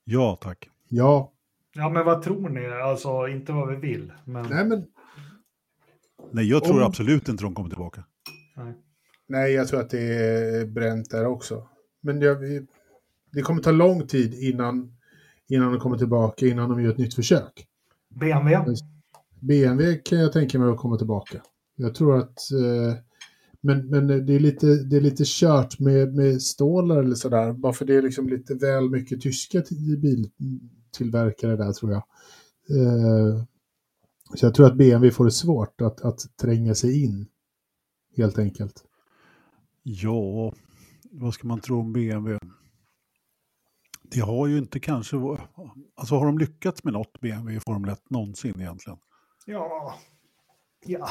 Ja, 0.04 0.38
tack. 0.42 0.70
Ja, 0.89 1.30
Ja, 1.76 1.89
men 1.89 2.06
vad 2.06 2.22
tror 2.22 2.50
ni? 2.50 2.66
Alltså, 2.68 3.28
inte 3.28 3.52
vad 3.52 3.70
vi 3.70 3.76
vill, 3.76 4.12
men... 4.26 4.46
nej 4.50 4.66
men 4.66 4.86
Nej, 6.32 6.46
jag 6.50 6.63
tror 6.63 6.78
Om- 6.82 6.88
absolut 6.88 7.30
inte 7.30 7.44
de 7.44 7.56
kommer 7.56 7.70
tillbaka. 7.70 8.04
Nej. 8.56 8.74
nej, 9.28 9.54
jag 9.54 9.68
tror 9.68 9.80
att 9.80 9.89
det 9.89 10.00
är 10.00 10.66
bränt 10.66 11.10
där 11.10 11.26
också. 11.26 11.68
Men 12.02 12.22
jag, 12.22 12.38
det 13.32 13.42
kommer 13.42 13.62
ta 13.62 13.72
lång 13.72 14.08
tid 14.08 14.34
innan, 14.34 14.96
innan 15.48 15.72
de 15.72 15.80
kommer 15.80 15.98
tillbaka, 15.98 16.46
innan 16.46 16.70
de 16.70 16.82
gör 16.82 16.92
ett 16.92 16.98
nytt 16.98 17.13
försök. 17.16 17.68
BMW? 18.10 18.76
BMW 19.39 20.02
kan 20.06 20.20
jag 20.20 20.34
tänka 20.34 20.60
mig 20.60 20.70
att 20.70 20.78
komma 20.78 20.98
tillbaka. 20.98 21.42
Jag 21.76 21.96
tror 21.96 22.18
att... 22.18 22.38
Eh, 22.52 22.98
men 23.63 23.89
men 23.89 24.08
det, 24.08 24.34
är 24.34 24.39
lite, 24.39 24.67
det 24.67 24.97
är 24.97 25.02
lite 25.02 25.23
kört 25.26 25.80
med, 25.80 26.13
med 26.15 26.41
stålar 26.41 26.97
eller 27.04 27.15
sådär. 27.15 27.54
Bara 27.54 27.73
för 27.73 27.86
det 27.86 27.95
är 27.95 28.02
liksom 28.02 28.30
lite 28.30 28.54
väl 28.56 28.89
mycket 28.89 29.21
tyska 29.21 29.62
till- 29.62 29.99
biltillverkare 29.99 31.56
där 31.56 31.71
tror 31.73 31.91
jag. 31.91 32.04
Eh, 32.69 33.43
så 34.36 34.45
jag 34.45 34.56
tror 34.56 34.65
att 34.65 34.78
BMW 34.78 35.12
får 35.12 35.26
det 35.26 35.32
svårt 35.32 35.82
att, 35.82 36.02
att 36.02 36.38
tränga 36.41 36.76
sig 36.76 37.04
in. 37.04 37.26
Helt 38.17 38.39
enkelt. 38.39 38.84
Ja, 39.84 40.54
vad 41.12 41.34
ska 41.34 41.47
man 41.47 41.60
tro 41.60 41.80
om 41.80 41.93
BMW? 41.93 42.39
Det 44.12 44.19
har 44.19 44.47
ju 44.47 44.58
inte 44.58 44.80
kanske... 44.80 45.17
Alltså 45.95 46.15
har 46.15 46.26
de 46.26 46.38
lyckats 46.38 46.84
med 46.84 46.93
något 46.93 47.19
BMW 47.21 47.58
i 47.58 47.60
Formel 47.60 47.89
1 47.89 48.10
någonsin 48.10 48.62
egentligen? 48.62 48.99
Ja. 49.45 49.95
Ja. 50.86 51.10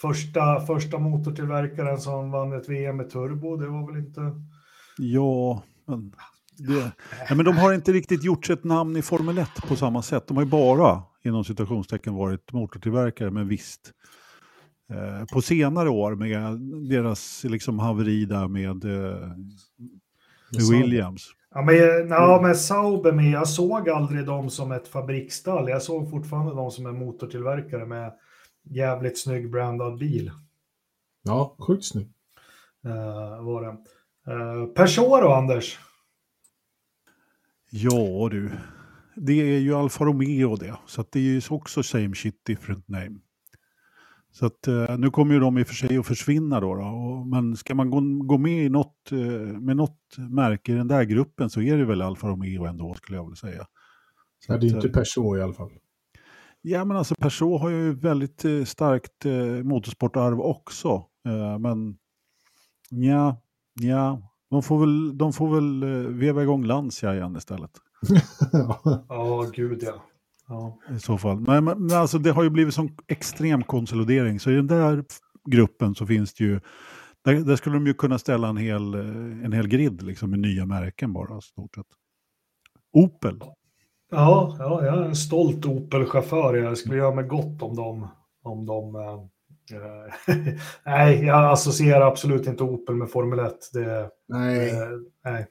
Första, 0.00 0.60
första 0.60 0.98
motortillverkaren 0.98 1.98
som 1.98 2.30
vann 2.30 2.52
ett 2.52 2.68
VM 2.68 2.96
med 2.96 3.10
turbo, 3.10 3.56
det 3.56 3.68
var 3.68 3.92
väl 3.92 4.04
inte... 4.04 4.20
Ja, 4.98 5.62
men, 5.86 6.12
det, 6.58 6.92
ja, 7.28 7.34
men 7.34 7.44
de 7.44 7.56
har 7.56 7.72
inte 7.72 7.92
riktigt 7.92 8.24
gjort 8.24 8.46
sig 8.46 8.52
ett 8.52 8.64
namn 8.64 8.96
i 8.96 9.02
Formel 9.02 9.38
1 9.38 9.48
på 9.68 9.76
samma 9.76 10.02
sätt. 10.02 10.26
De 10.26 10.36
har 10.36 10.44
ju 10.44 10.50
bara, 10.50 11.02
inom 11.24 11.44
citationstecken, 11.44 12.14
varit 12.14 12.52
motortillverkare, 12.52 13.30
men 13.30 13.48
visst. 13.48 13.92
Eh, 14.90 15.26
på 15.32 15.42
senare 15.42 15.90
år 15.90 16.14
med 16.14 16.60
deras 16.90 17.44
liksom, 17.44 17.78
haveri 17.78 18.24
där 18.24 18.48
med, 18.48 18.84
eh, 18.84 19.28
med 20.52 20.68
Williams. 20.70 21.30
Ja, 21.54 21.62
men, 21.62 21.76
ja, 22.08 22.40
men 22.42 22.54
Sauber, 22.54 23.12
men 23.12 23.30
jag 23.30 23.48
såg 23.48 23.88
aldrig 23.88 24.26
dem 24.26 24.50
som 24.50 24.72
ett 24.72 24.88
fabriksstall. 24.88 25.68
Jag 25.68 25.82
såg 25.82 26.10
fortfarande 26.10 26.54
dem 26.54 26.70
som 26.70 26.86
en 26.86 26.98
motortillverkare 26.98 27.86
med 27.86 28.12
jävligt 28.64 29.18
snygg 29.18 29.50
brandad 29.50 29.98
bil. 29.98 30.30
Ja, 31.22 31.56
sjukt 31.58 31.84
snyggt. 31.84 32.14
Uh, 32.86 33.44
var 33.44 33.62
det. 33.62 33.68
Uh, 34.32 34.66
Peugeot 34.66 35.22
då, 35.22 35.32
Anders? 35.32 35.78
Ja 37.70 38.28
du, 38.30 38.50
det 39.16 39.32
är 39.32 39.58
ju 39.58 39.74
Alfa 39.74 40.04
Romeo 40.04 40.56
det. 40.56 40.76
Så 40.86 41.00
att 41.00 41.12
det 41.12 41.18
är 41.18 41.22
ju 41.22 41.40
också 41.50 41.82
same 41.82 42.14
shit 42.14 42.44
different 42.44 42.88
name. 42.88 43.18
Så 44.34 44.46
att 44.46 44.66
eh, 44.66 44.98
nu 44.98 45.10
kommer 45.10 45.34
ju 45.34 45.40
de 45.40 45.58
i 45.58 45.62
och 45.62 45.66
för 45.66 45.74
sig 45.74 45.98
att 45.98 46.06
försvinna 46.06 46.60
då. 46.60 46.74
då 46.74 46.82
och, 46.82 47.26
men 47.26 47.56
ska 47.56 47.74
man 47.74 47.90
gå, 47.90 48.00
gå 48.24 48.38
med 48.38 48.64
i 48.64 48.68
något, 48.68 49.12
eh, 49.12 49.18
med 49.60 49.76
något 49.76 50.16
märke 50.30 50.72
i 50.72 50.74
den 50.74 50.88
där 50.88 51.04
gruppen 51.04 51.50
så 51.50 51.60
är 51.60 51.76
det 51.76 51.84
väl 51.84 52.02
Alfa 52.02 52.28
Romeo 52.28 52.64
ändå 52.64 52.94
skulle 52.94 53.18
jag 53.18 53.24
vilja 53.24 53.36
säga. 53.36 53.66
Så 54.38 54.52
Ja, 54.52 54.58
det 54.58 54.66
är 54.66 54.68
att, 54.68 54.84
inte 54.84 54.88
eh, 54.88 54.92
Peugeot 54.92 55.38
i 55.38 55.42
alla 55.42 55.52
fall. 55.52 55.70
Ja, 56.66 56.84
men 56.84 56.96
alltså 56.96 57.14
Peugeot 57.14 57.60
har 57.60 57.70
ju 57.70 57.94
väldigt 57.94 58.44
eh, 58.44 58.64
starkt 58.64 59.26
eh, 59.26 59.34
motorsportarv 59.44 60.40
också. 60.40 60.88
Eh, 61.28 61.58
men 61.58 61.96
ja, 62.90 63.42
ja, 63.80 64.22
de 64.50 64.62
får 64.62 64.80
väl, 64.80 65.18
de 65.18 65.32
får 65.32 65.54
väl 65.54 65.82
eh, 65.82 66.10
veva 66.10 66.42
igång 66.42 66.64
Lancia 66.64 67.14
igen 67.14 67.36
istället. 67.36 67.70
Ja, 69.08 69.50
gud 69.52 69.82
ja. 69.82 70.04
ja. 70.48 70.78
I 70.96 70.98
så 71.00 71.18
fall. 71.18 71.40
Men, 71.40 71.64
men 71.64 71.86
men 71.86 71.96
alltså 71.98 72.18
det 72.18 72.30
har 72.30 72.42
ju 72.42 72.50
blivit 72.50 72.74
sån 72.74 72.96
extrem 73.08 73.62
konsolidering. 73.62 74.40
Så 74.40 74.50
i 74.50 74.54
den 74.54 74.66
där 74.66 75.04
gruppen 75.50 75.94
så 75.94 76.06
finns 76.06 76.34
det 76.34 76.44
ju, 76.44 76.60
där, 77.24 77.34
där 77.34 77.56
skulle 77.56 77.76
de 77.76 77.86
ju 77.86 77.94
kunna 77.94 78.18
ställa 78.18 78.48
en 78.48 78.56
hel, 78.56 78.94
eh, 78.94 79.44
en 79.44 79.52
hel 79.52 79.68
grid 79.68 80.02
liksom 80.02 80.30
med 80.30 80.38
nya 80.38 80.66
märken 80.66 81.12
bara. 81.12 81.40
Stort 81.40 81.74
sett. 81.74 81.86
Opel. 82.92 83.40
Ja, 84.16 84.56
ja, 84.58 84.84
jag 84.84 84.98
är 84.98 85.02
en 85.02 85.16
stolt 85.16 85.66
Opel-chaufför. 85.66 86.54
Jag 86.54 86.78
skulle 86.78 86.96
göra 86.96 87.14
mig 87.14 87.24
gott 87.24 87.62
om 87.62 87.76
dem. 87.76 88.08
Om 88.42 88.66
de 88.66 88.96
eh, 88.96 89.12
eh, 89.78 90.34
nej, 90.86 91.24
jag 91.24 91.52
associerar 91.52 92.06
absolut 92.06 92.46
inte 92.46 92.64
Opel 92.64 92.94
med 92.94 93.10
Formel 93.10 93.38
1. 93.38 93.54
Det, 93.72 94.10
Nej, 94.28 94.70
eh, 94.70 94.88
nej. 95.24 95.46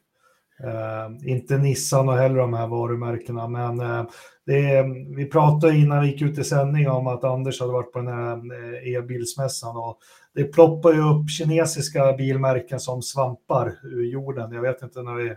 Eh, 0.63 1.31
inte 1.31 1.57
Nissan 1.57 2.09
och 2.09 2.17
heller 2.17 2.39
de 2.39 2.53
här 2.53 2.67
varumärkena. 2.67 3.47
Men 3.47 3.79
eh, 3.79 4.03
det 4.45 4.83
vi 5.15 5.25
pratade 5.25 5.75
innan 5.75 6.01
vi 6.01 6.07
gick 6.07 6.21
ut 6.21 6.37
i 6.37 6.43
sändning 6.43 6.89
om 6.89 7.07
att 7.07 7.23
Anders 7.23 7.59
hade 7.59 7.73
varit 7.73 7.91
på 7.91 7.99
den 7.99 8.07
här 8.07 8.35
eh, 8.35 8.93
e-bilsmässan. 8.93 9.77
Och 9.77 9.97
det 10.33 10.43
ploppar 10.43 10.93
ju 10.93 10.99
upp 10.99 11.29
kinesiska 11.29 12.13
bilmärken 12.13 12.79
som 12.79 13.01
svampar 13.01 13.73
ur 13.83 14.03
jorden. 14.03 14.51
Jag 14.51 14.61
vet 14.61 14.81
inte 14.81 15.01
när 15.01 15.13
vi, 15.13 15.35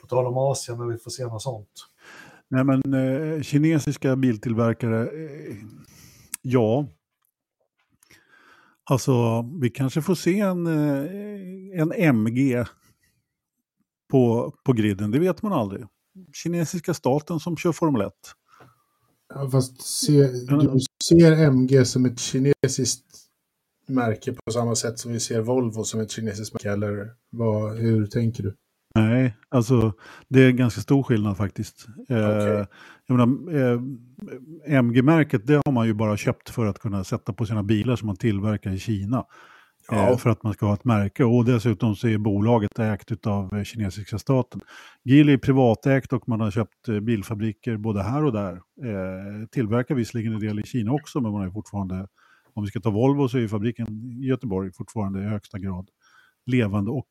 på 0.00 0.06
tal 0.06 0.26
om 0.26 0.38
Asien, 0.38 0.78
när 0.78 0.86
vi 0.86 0.98
får 0.98 1.10
se 1.10 1.24
något 1.24 1.42
sånt. 1.42 1.88
Nej 2.52 2.64
men 2.64 2.94
eh, 2.94 3.42
kinesiska 3.42 4.16
biltillverkare, 4.16 5.02
eh, 5.02 5.56
ja. 6.42 6.88
Alltså 8.84 9.42
vi 9.60 9.70
kanske 9.70 10.02
får 10.02 10.14
se 10.14 10.40
en, 10.40 10.66
eh, 10.66 11.80
en 11.80 11.92
MG 11.92 12.64
på, 14.10 14.54
på 14.64 14.72
griden, 14.72 15.10
det 15.10 15.18
vet 15.18 15.42
man 15.42 15.52
aldrig. 15.52 15.86
Kinesiska 16.32 16.94
staten 16.94 17.40
som 17.40 17.56
kör 17.56 17.72
Formel 17.72 18.02
1. 18.02 18.12
ja, 19.34 19.50
fast 19.50 19.82
se, 19.82 20.26
du 20.26 20.80
ser 21.04 21.32
MG 21.32 21.84
som 21.84 22.06
ett 22.06 22.18
kinesiskt 22.18 23.06
märke 23.88 24.32
på 24.32 24.52
samma 24.52 24.74
sätt 24.74 24.98
som 24.98 25.12
vi 25.12 25.20
ser 25.20 25.40
Volvo 25.40 25.84
som 25.84 26.00
ett 26.00 26.10
kinesiskt 26.10 26.54
märke, 26.54 26.70
eller 26.70 27.14
vad, 27.30 27.78
hur 27.78 28.06
tänker 28.06 28.42
du? 28.42 28.56
Nej, 28.94 29.36
alltså 29.48 29.92
det 30.28 30.42
är 30.42 30.48
en 30.48 30.56
ganska 30.56 30.80
stor 30.80 31.02
skillnad 31.02 31.36
faktiskt. 31.36 31.86
Eh, 32.08 32.16
jag 33.06 33.16
menar, 33.18 33.54
eh, 33.54 33.80
MG-märket 34.78 35.46
det 35.46 35.62
har 35.64 35.72
man 35.72 35.86
ju 35.86 35.94
bara 35.94 36.16
köpt 36.16 36.50
för 36.50 36.66
att 36.66 36.78
kunna 36.78 37.04
sätta 37.04 37.32
på 37.32 37.46
sina 37.46 37.62
bilar 37.62 37.96
som 37.96 38.06
man 38.06 38.16
tillverkar 38.16 38.70
i 38.70 38.78
Kina. 38.78 39.24
Ja. 39.90 40.10
Eh, 40.10 40.16
för 40.16 40.30
att 40.30 40.42
man 40.42 40.52
ska 40.52 40.66
ha 40.66 40.74
ett 40.74 40.84
märke 40.84 41.24
och 41.24 41.44
dessutom 41.44 41.96
så 41.96 42.08
är 42.08 42.18
bolaget 42.18 42.78
ägt 42.78 43.26
av 43.26 43.54
eh, 43.54 43.62
kinesiska 43.62 44.18
staten. 44.18 44.60
Geely 45.04 45.32
är 45.32 45.38
privatägt 45.38 46.12
och 46.12 46.28
man 46.28 46.40
har 46.40 46.50
köpt 46.50 46.88
eh, 46.88 47.00
bilfabriker 47.00 47.76
både 47.76 48.02
här 48.02 48.24
och 48.24 48.32
där. 48.32 48.52
Eh, 48.52 49.46
tillverkar 49.50 49.94
visserligen 49.94 50.32
en 50.32 50.40
del 50.40 50.60
i 50.60 50.62
Kina 50.62 50.92
också 50.92 51.20
men 51.20 51.32
man 51.32 51.46
är 51.46 51.50
fortfarande, 51.50 52.06
om 52.54 52.62
vi 52.62 52.68
ska 52.68 52.80
ta 52.80 52.90
Volvo 52.90 53.28
så 53.28 53.38
är 53.38 53.48
fabriken 53.48 53.86
i 54.22 54.26
Göteborg 54.26 54.72
fortfarande 54.72 55.20
i 55.20 55.24
högsta 55.24 55.58
grad 55.58 55.88
levande 56.46 56.90
och 56.90 57.08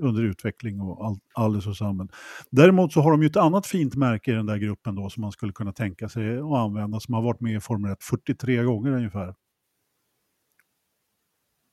under 0.00 0.22
utveckling 0.22 0.80
och 0.80 1.06
all, 1.06 1.18
alldeles 1.34 1.66
och 1.66 1.76
samman. 1.76 2.08
Däremot 2.50 2.92
så 2.92 3.00
har 3.00 3.10
de 3.10 3.22
ju 3.22 3.26
ett 3.26 3.36
annat 3.36 3.66
fint 3.66 3.94
märke 3.94 4.30
i 4.30 4.34
den 4.34 4.46
där 4.46 4.56
gruppen 4.56 4.94
då 4.94 5.10
som 5.10 5.20
man 5.20 5.32
skulle 5.32 5.52
kunna 5.52 5.72
tänka 5.72 6.08
sig 6.08 6.38
att 6.38 6.44
använda 6.44 7.00
som 7.00 7.14
har 7.14 7.22
varit 7.22 7.40
med 7.40 7.56
i 7.56 7.60
Formel 7.60 7.92
1 7.92 8.02
43 8.02 8.62
gånger 8.62 8.90
ungefär. 8.90 9.34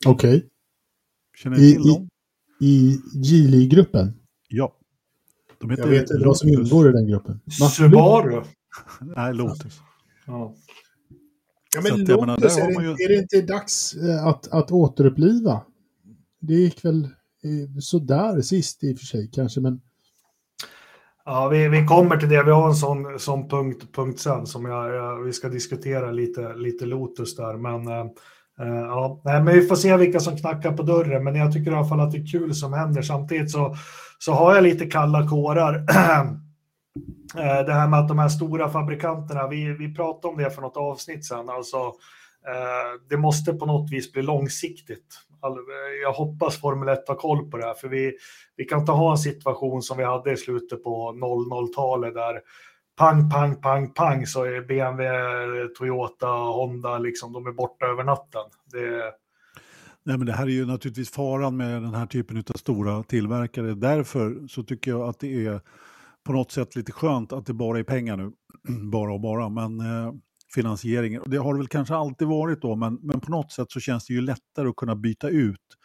Okej. 0.06 0.48
Känner 1.38 1.56
ni 1.56 1.62
I- 1.70 1.72
till 1.74 1.82
dem? 1.82 2.08
I 2.60 2.98
Geely-gruppen? 3.14 4.12
Ja. 4.48 4.76
De 5.58 5.70
heter 5.70 5.82
Jag 5.82 5.90
vet 5.90 6.10
inte 6.10 6.26
vad 6.26 6.36
som 6.36 6.48
ingår 6.48 6.88
i 6.88 6.92
den 6.92 7.08
gruppen. 7.08 7.40
Subaru. 7.70 8.42
Nej, 9.00 9.34
Lotus. 9.34 9.80
Ja. 10.26 10.54
Ja, 11.74 11.80
men 11.82 12.00
menar, 12.04 12.26
Lotus, 12.36 12.58
har 12.58 12.70
är, 12.70 12.78
det, 12.78 12.84
ju- 12.84 13.04
är 13.04 13.08
det 13.08 13.14
inte 13.14 13.42
dags 13.42 13.94
eh, 13.94 14.26
att, 14.26 14.48
att 14.48 14.70
återuppliva? 14.72 15.62
Det 16.42 16.54
gick 16.54 16.84
väl 16.84 17.04
eh, 17.04 17.78
sådär 17.80 18.40
sist 18.40 18.84
i 18.84 18.94
och 18.94 18.98
för 18.98 19.06
sig 19.06 19.30
kanske, 19.32 19.60
men 19.60 19.80
Ja, 21.24 21.48
vi, 21.48 21.68
vi 21.68 21.86
kommer 21.86 22.16
till 22.16 22.28
det. 22.28 22.42
Vi 22.42 22.50
har 22.50 22.68
en 22.68 22.74
sån, 22.74 23.18
sån 23.18 23.48
punkt, 23.48 23.94
punkt 23.94 24.20
sen 24.20 24.46
som 24.46 24.64
jag, 24.64 24.94
jag, 24.94 25.22
vi 25.22 25.32
ska 25.32 25.48
diskutera 25.48 26.10
lite, 26.10 26.54
lite 26.54 26.86
Lotus 26.86 27.36
där. 27.36 27.56
Men, 27.56 27.88
eh, 27.88 28.06
eh 28.60 28.82
ja, 28.86 29.22
nej, 29.24 29.42
men 29.42 29.54
vi 29.54 29.66
får 29.66 29.76
se 29.76 29.96
vilka 29.96 30.20
som 30.20 30.36
knackar 30.36 30.72
på 30.72 30.82
dörren. 30.82 31.24
Men 31.24 31.34
jag 31.34 31.52
tycker 31.52 31.70
i 31.70 31.74
alla 31.74 31.88
fall 31.88 32.00
att 32.00 32.12
det 32.12 32.18
är 32.18 32.26
kul 32.26 32.54
som 32.54 32.72
händer. 32.72 33.02
Samtidigt 33.02 33.50
så, 33.50 33.76
så 34.18 34.32
har 34.32 34.54
jag 34.54 34.64
lite 34.64 34.86
kalla 34.86 35.28
kårar. 35.28 35.84
Eh, 37.36 37.66
det 37.66 37.72
här 37.72 37.88
med 37.88 38.00
att 38.00 38.08
de 38.08 38.18
här 38.18 38.28
stora 38.28 38.70
fabrikanterna, 38.70 39.48
vi, 39.48 39.72
vi 39.72 39.94
pratade 39.94 40.32
om 40.32 40.42
det 40.42 40.50
för 40.50 40.62
något 40.62 40.76
avsnitt 40.76 41.24
sen. 41.24 41.48
Alltså, 41.48 41.76
eh, 41.76 43.00
det 43.08 43.16
måste 43.16 43.52
på 43.52 43.66
något 43.66 43.92
vis 43.92 44.12
bli 44.12 44.22
långsiktigt. 44.22 45.06
All, 45.42 45.58
jag 46.02 46.12
hoppas 46.12 46.60
Formel 46.60 46.88
1 46.88 47.08
har 47.08 47.14
koll 47.14 47.50
på 47.50 47.56
det 47.56 47.64
här, 47.64 47.74
för 47.74 47.88
vi, 47.88 48.16
vi 48.56 48.64
kan 48.64 48.80
inte 48.80 48.92
ha 48.92 49.10
en 49.10 49.18
situation 49.18 49.82
som 49.82 49.98
vi 49.98 50.04
hade 50.04 50.32
i 50.32 50.36
slutet 50.36 50.84
på 50.84 51.12
00-talet 51.12 52.14
där 52.14 52.40
pang, 52.96 53.30
pang, 53.30 53.60
pang, 53.60 53.92
pang 53.92 54.26
så 54.26 54.44
är 54.44 54.60
BMW, 54.60 55.68
Toyota, 55.68 56.26
Honda, 56.26 56.98
liksom, 56.98 57.32
de 57.32 57.46
är 57.46 57.52
borta 57.52 57.86
över 57.86 58.04
natten. 58.04 58.42
Det, 58.72 59.12
Nej, 60.04 60.18
men 60.18 60.26
det 60.26 60.32
här 60.32 60.46
är 60.46 60.50
ju 60.50 60.66
naturligtvis 60.66 61.10
faran 61.10 61.56
med 61.56 61.82
den 61.82 61.94
här 61.94 62.06
typen 62.06 62.36
av 62.38 62.58
stora 62.58 63.02
tillverkare. 63.02 63.74
Därför 63.74 64.48
så 64.48 64.62
tycker 64.62 64.90
jag 64.90 65.08
att 65.08 65.18
det 65.18 65.46
är 65.46 65.60
på 66.24 66.32
något 66.32 66.50
sätt 66.50 66.76
lite 66.76 66.92
skönt 66.92 67.32
att 67.32 67.46
det 67.46 67.54
bara 67.54 67.78
är 67.78 67.82
pengar 67.82 68.16
nu. 68.16 68.32
bara 68.90 69.12
och 69.12 69.20
bara, 69.20 69.48
men 69.48 69.80
eh, 69.80 70.12
eh, 70.56 70.62
finansieringen. 70.62 71.22
Det 71.26 71.36
har 71.36 71.54
det 71.54 71.58
väl 71.58 71.68
kanske 71.68 71.94
alltid 71.94 72.28
varit 72.28 72.62
då, 72.62 72.76
men, 72.76 72.98
men 73.02 73.20
på 73.20 73.30
något 73.30 73.52
sätt 73.52 73.70
så 73.70 73.80
känns 73.80 74.06
det 74.06 74.14
ju 74.14 74.20
lättare 74.20 74.68
att 74.68 74.76
kunna 74.76 74.96
byta 74.96 75.28
ut 75.28 75.78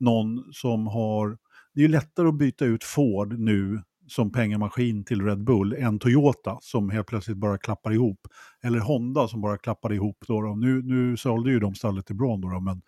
någon 0.00 0.52
som 0.52 0.86
har... 0.86 1.38
Det 1.74 1.80
är 1.80 1.82
ju 1.82 1.88
lättare 1.88 2.28
att 2.28 2.38
byta 2.38 2.64
ut 2.64 2.84
Ford 2.84 3.38
nu 3.38 3.82
som 4.08 4.32
pengamaskin 4.32 5.04
till 5.04 5.22
Red 5.22 5.44
Bull 5.44 5.72
än 5.72 5.98
Toyota 5.98 6.58
som 6.60 6.90
helt 6.90 7.06
plötsligt 7.06 7.36
bara 7.36 7.58
klappar 7.58 7.92
ihop. 7.92 8.20
Eller 8.62 8.78
Honda 8.78 9.28
som 9.28 9.40
bara 9.40 9.58
klappar 9.58 9.92
ihop. 9.92 10.24
Då, 10.26 10.42
då. 10.42 10.54
Nu, 10.54 10.82
nu 10.82 11.16
sålde 11.16 11.50
ju 11.50 11.60
de 11.60 11.74
stallet 11.74 12.06
till 12.06 12.16
Braun 12.16 12.40
då, 12.40 12.48
då, 12.48 12.60
men 12.60 12.82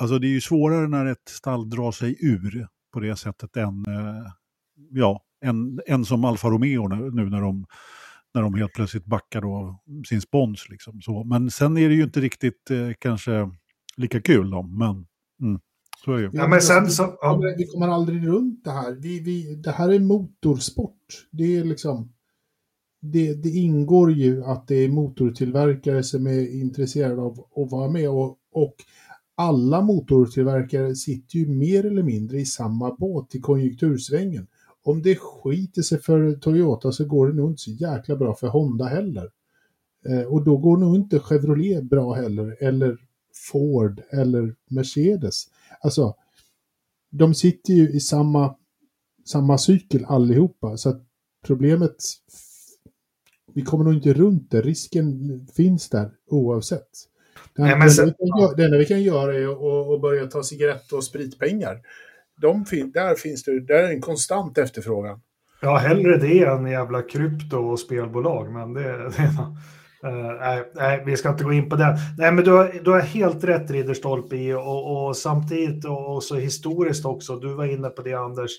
Alltså 0.00 0.18
det 0.18 0.26
är 0.26 0.30
ju 0.30 0.40
svårare 0.40 0.88
när 0.88 1.06
ett 1.06 1.28
stall 1.28 1.70
drar 1.70 1.92
sig 1.92 2.16
ur 2.20 2.68
på 2.92 3.00
det 3.00 3.16
sättet 3.16 3.56
än, 3.56 3.84
eh, 3.86 4.32
ja, 4.90 5.22
än, 5.44 5.80
än 5.86 6.04
som 6.04 6.24
Alfa 6.24 6.48
Romeo 6.48 6.88
nu, 6.88 7.10
nu 7.10 7.30
när, 7.30 7.40
de, 7.40 7.66
när 8.36 8.42
de 8.42 8.54
helt 8.54 8.72
plötsligt 8.72 9.04
backar 9.04 9.40
då 9.40 9.80
sin 10.08 10.20
spons. 10.20 10.68
Liksom, 10.68 11.00
så. 11.00 11.24
Men 11.24 11.50
sen 11.50 11.76
är 11.76 11.88
det 11.88 11.94
ju 11.94 12.02
inte 12.02 12.20
riktigt 12.20 12.70
eh, 12.70 12.90
kanske 12.98 13.50
lika 13.96 14.20
kul 14.20 14.50
då, 14.50 14.62
men 14.62 15.06
mm, 15.42 15.60
så 16.04 16.12
är 16.12 16.16
det 16.16 16.22
ju. 16.22 16.30
ja, 16.32 16.48
men 16.48 16.60
sen 16.60 16.90
så... 16.90 17.06
vi, 17.06 17.12
Ja, 17.20 17.32
kommer, 17.32 17.56
vi 17.58 17.66
kommer 17.66 17.88
aldrig 17.88 18.26
runt 18.26 18.64
det 18.64 18.70
här. 18.70 18.92
Vi, 18.92 19.20
vi, 19.20 19.54
det 19.54 19.70
här 19.70 19.88
är 19.88 19.98
motorsport. 19.98 21.26
Det 21.30 21.56
är 21.56 21.64
liksom... 21.64 22.12
Det, 23.00 23.34
det 23.34 23.48
ingår 23.48 24.12
ju 24.12 24.44
att 24.44 24.68
det 24.68 24.74
är 24.74 24.88
motortillverkare 24.88 26.02
som 26.02 26.26
är 26.26 26.60
intresserade 26.60 27.22
av 27.22 27.32
att 27.56 27.70
vara 27.70 27.90
med 27.90 28.10
och, 28.10 28.38
och 28.52 28.74
alla 29.34 29.80
motortillverkare 29.80 30.94
sitter 30.94 31.38
ju 31.38 31.46
mer 31.46 31.86
eller 31.86 32.02
mindre 32.02 32.40
i 32.40 32.44
samma 32.44 32.94
båt 32.94 33.34
i 33.34 33.40
konjunktursvängen. 33.40 34.46
Om 34.86 35.02
det 35.02 35.16
skiter 35.16 35.82
sig 35.82 35.98
för 36.02 36.32
Toyota 36.32 36.92
så 36.92 37.04
går 37.04 37.28
det 37.28 37.34
nog 37.34 37.50
inte 37.50 37.62
så 37.62 37.70
jäkla 37.70 38.16
bra 38.16 38.34
för 38.34 38.46
Honda 38.46 38.84
heller. 38.84 39.30
Eh, 40.08 40.22
och 40.22 40.44
då 40.44 40.56
går 40.56 40.76
nog 40.76 40.96
inte 40.96 41.18
Chevrolet 41.18 41.84
bra 41.84 42.12
heller, 42.14 42.56
eller 42.60 42.98
Ford 43.52 44.02
eller 44.10 44.54
Mercedes. 44.70 45.44
Alltså, 45.80 46.14
de 47.10 47.34
sitter 47.34 47.74
ju 47.74 47.90
i 47.90 48.00
samma, 48.00 48.56
samma 49.24 49.58
cykel 49.58 50.04
allihopa, 50.04 50.76
så 50.76 50.88
att 50.88 51.02
problemet, 51.46 51.96
vi 53.52 53.62
kommer 53.62 53.84
nog 53.84 53.94
inte 53.94 54.12
runt 54.12 54.50
det. 54.50 54.60
Risken 54.60 55.46
finns 55.54 55.88
där 55.88 56.10
oavsett. 56.26 56.88
Det 57.56 57.62
Nej, 57.62 57.78
men 57.78 57.90
sen- 57.90 58.06
vi, 58.06 58.12
kan 58.12 58.40
göra, 58.40 58.54
det 58.54 58.64
enda 58.64 58.78
vi 58.78 58.86
kan 58.86 59.02
göra 59.02 59.34
är 59.34 59.94
att 59.94 60.00
börja 60.00 60.26
ta 60.26 60.42
cigarett 60.42 60.92
och 60.92 61.04
spritpengar. 61.04 61.82
De 62.36 62.64
fin, 62.64 62.92
där 62.92 63.14
finns 63.14 63.44
det 63.44 63.60
där 63.60 63.82
är 63.82 63.88
en 63.88 64.00
konstant 64.00 64.58
efterfrågan. 64.58 65.20
ja, 65.60 65.76
hellre 65.76 66.16
det 66.16 66.44
än 66.44 66.66
jävla 66.66 67.02
krypto 67.02 67.56
och 67.56 67.80
spelbolag. 67.80 68.52
Men 68.52 68.72
det... 68.72 68.82
det 69.16 69.30
Uh, 70.04 70.32
nej, 70.40 70.72
nej, 70.74 71.02
vi 71.06 71.16
ska 71.16 71.28
inte 71.28 71.44
gå 71.44 71.52
in 71.52 71.68
på 71.68 71.76
det. 71.76 71.98
Nej, 72.18 72.32
men 72.32 72.44
du 72.44 72.50
har, 72.50 72.80
du 72.84 72.90
har 72.90 73.00
helt 73.00 73.44
rätt 73.44 73.70
Ridderstolpe 73.70 74.36
i 74.36 74.54
och, 74.54 75.06
och 75.06 75.16
samtidigt 75.16 75.84
och, 75.84 76.14
och 76.14 76.22
så 76.22 76.34
historiskt 76.34 77.04
också. 77.04 77.36
Du 77.36 77.54
var 77.54 77.64
inne 77.64 77.88
på 77.88 78.02
det 78.02 78.14
Anders. 78.14 78.50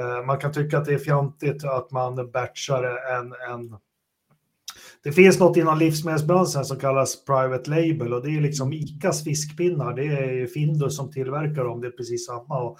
Uh, 0.00 0.26
man 0.26 0.38
kan 0.38 0.52
tycka 0.52 0.78
att 0.78 0.84
det 0.84 0.94
är 0.94 0.98
fjantigt 0.98 1.64
att 1.64 1.90
man 1.90 2.30
batchar 2.30 2.84
en, 3.18 3.32
en 3.50 3.78
det 5.02 5.12
finns 5.12 5.38
något 5.38 5.56
inom 5.56 5.78
livsmedelsbranschen 5.78 6.64
som 6.64 6.78
kallas 6.78 7.24
private 7.24 7.70
label 7.70 8.14
och 8.14 8.22
det 8.22 8.36
är 8.36 8.40
liksom 8.40 8.72
ICAs 8.72 9.24
fiskpinnar. 9.24 9.94
Det 9.94 10.04
är 10.04 10.46
Findus 10.46 10.96
som 10.96 11.10
tillverkar 11.10 11.64
dem, 11.64 11.80
det 11.80 11.86
är 11.86 11.90
precis 11.90 12.26
samma. 12.26 12.60
Och, 12.60 12.78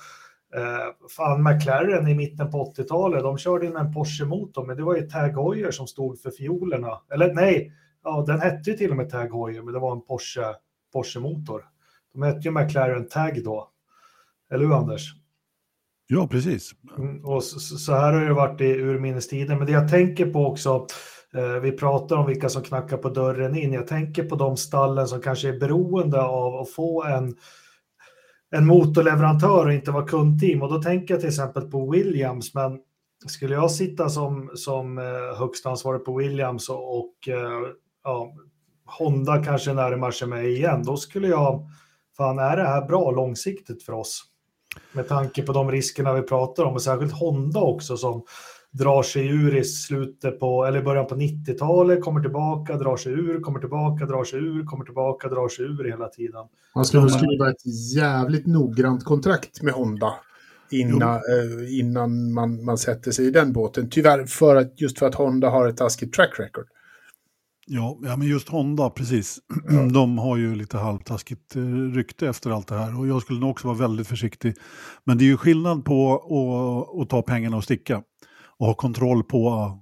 fan, 1.17 1.43
McLaren 1.43 2.09
i 2.09 2.15
mitten 2.15 2.51
på 2.51 2.75
80-talet, 2.75 3.23
de 3.23 3.39
körde 3.39 3.67
in 3.67 3.77
en 3.77 3.93
Porsche-motor, 3.93 4.67
men 4.67 4.77
det 4.77 4.83
var 4.83 4.97
ju 4.97 5.03
Tag 5.03 5.29
Heuer 5.29 5.71
som 5.71 5.87
stod 5.87 6.21
för 6.21 6.31
fiolerna. 6.31 7.01
Eller 7.13 7.35
nej, 7.35 7.73
ja, 8.05 8.25
den 8.27 8.41
hette 8.41 8.71
ju 8.71 8.77
till 8.77 8.91
och 8.91 8.97
med 8.97 9.11
Tag 9.11 9.33
Heuer, 9.33 9.63
men 9.63 9.75
det 9.75 9.81
var 9.81 9.93
en 9.93 10.03
Porsche, 10.03 10.55
Porsche-motor. 10.93 11.65
De 12.13 12.23
hette 12.23 12.49
ju 12.49 12.51
McLaren 12.51 13.09
Tag 13.09 13.45
då. 13.45 13.71
Eller 14.51 14.65
hur 14.65 14.75
Anders? 14.75 15.15
Ja, 16.07 16.29
precis. 16.31 16.71
Mm, 16.99 17.25
och 17.25 17.45
så, 17.45 17.61
så, 17.61 17.93
här 17.93 18.13
har 18.13 18.25
det 18.25 18.35
varit 18.35 18.61
i 18.61 18.65
urminnes 18.65 19.29
tider. 19.29 19.57
Men 19.57 19.67
det 19.67 19.73
jag 19.73 19.91
tänker 19.91 20.27
på 20.27 20.47
också, 20.47 20.87
eh, 21.35 21.61
vi 21.63 21.73
pratar 21.73 22.17
om 22.17 22.27
vilka 22.27 22.49
som 22.49 22.63
knackar 22.63 22.97
på 22.97 23.09
dörren 23.09 23.57
in. 23.57 23.73
Jag 23.73 23.87
tänker 23.87 24.25
på 24.25 24.37
de 24.37 24.57
stallen 24.57 25.09
som 25.09 25.21
kanske 25.21 25.49
är 25.49 25.59
beroende 25.59 26.23
av 26.23 26.55
att 26.55 26.71
få 26.71 27.05
en, 27.05 27.37
en 28.51 28.67
motorleverantör 28.67 29.67
och 29.67 29.73
inte 29.73 29.91
vara 29.91 30.07
kundteam. 30.07 30.63
Och 30.63 30.73
då 30.73 30.83
tänker 30.83 31.15
jag 31.15 31.21
till 31.21 31.29
exempel 31.29 31.63
på 31.63 31.91
Williams. 31.91 32.55
Men 32.55 32.79
skulle 33.27 33.55
jag 33.55 33.71
sitta 33.71 34.09
som, 34.09 34.51
som 34.55 34.99
eh, 34.99 35.39
högsta 35.39 35.71
ansvarig 35.71 36.05
på 36.05 36.17
Williams 36.17 36.69
och, 36.69 36.99
och 36.99 37.29
eh, 37.29 37.69
ja, 38.05 38.33
Honda 38.99 39.45
kanske 39.45 39.73
närmar 39.73 40.11
sig 40.11 40.29
mig 40.29 40.53
igen, 40.53 40.83
då 40.83 40.97
skulle 40.97 41.29
jag, 41.29 41.69
fan 42.17 42.39
är 42.39 42.57
det 42.57 42.69
här 42.69 42.87
bra 42.87 43.11
långsiktigt 43.11 43.83
för 43.83 43.93
oss? 43.93 44.25
Med 44.93 45.09
tanke 45.09 45.43
på 45.43 45.53
de 45.53 45.71
riskerna 45.71 46.13
vi 46.13 46.23
pratar 46.23 46.65
om 46.65 46.75
och 46.75 46.83
särskilt 46.83 47.13
Honda 47.13 47.61
också 47.61 47.97
som 47.97 48.25
drar 48.71 49.03
sig 49.03 49.29
ur 49.29 49.57
i 49.57 49.65
slutet 49.65 50.41
på, 50.41 50.65
eller 50.65 50.83
början 50.83 51.07
på 51.07 51.15
90-talet, 51.15 52.03
kommer 52.03 52.21
tillbaka, 52.21 52.77
drar 52.77 52.97
sig 52.97 53.13
ur, 53.13 53.41
kommer 53.41 53.61
tillbaka, 53.61 54.07
drar 54.07 54.25
sig 54.25 54.39
ur, 54.39 54.65
kommer 54.65 54.85
tillbaka, 54.85 55.29
drar 55.29 55.49
sig 55.49 55.65
ur 55.65 55.85
hela 55.85 56.09
tiden. 56.09 56.47
Man 56.75 56.85
nog 56.93 57.11
skriva 57.11 57.51
ett 57.51 57.95
jävligt 57.95 58.47
noggrant 58.47 59.05
kontrakt 59.05 59.63
med 59.63 59.73
Honda 59.73 60.15
innan, 60.71 61.15
eh, 61.15 61.79
innan 61.79 62.33
man, 62.33 62.65
man 62.65 62.79
sätter 62.79 63.11
sig 63.11 63.27
i 63.27 63.31
den 63.31 63.53
båten. 63.53 63.91
Tyvärr, 63.91 64.27
för 64.27 64.57
att, 64.57 64.81
just 64.81 64.99
för 64.99 65.07
att 65.07 65.15
Honda 65.15 65.51
har 65.51 65.69
ett 65.69 65.77
taskigt 65.77 66.15
track 66.15 66.31
record. 66.39 66.67
Ja, 67.71 67.99
ja, 68.03 68.17
men 68.17 68.29
just 68.29 68.49
Honda, 68.49 68.91
precis. 68.91 69.39
De 69.93 70.19
har 70.19 70.37
ju 70.37 70.55
lite 70.55 70.79
halvtaskigt 70.79 71.57
eh, 71.57 71.63
rykte 71.95 72.29
efter 72.29 72.51
allt 72.51 72.69
det 72.69 72.75
här. 72.75 72.99
Och 72.99 73.09
jag 73.09 73.23
skulle 73.23 73.41
nog 73.41 73.51
också 73.51 73.69
vara 73.69 73.79
väldigt 73.79 74.07
försiktig. 74.07 74.55
Men 75.05 75.19
det 75.19 75.25
är 75.25 75.27
ju 75.27 75.37
skillnad 75.37 75.85
på 75.85 76.15
att, 76.15 77.03
att 77.03 77.11
ta 77.11 77.23
pengarna 77.23 77.57
och 77.57 77.65
sticka. 77.65 78.03
Och 78.59 78.67
ha 78.67 78.75
kontroll 78.75 79.25
på 79.25 79.73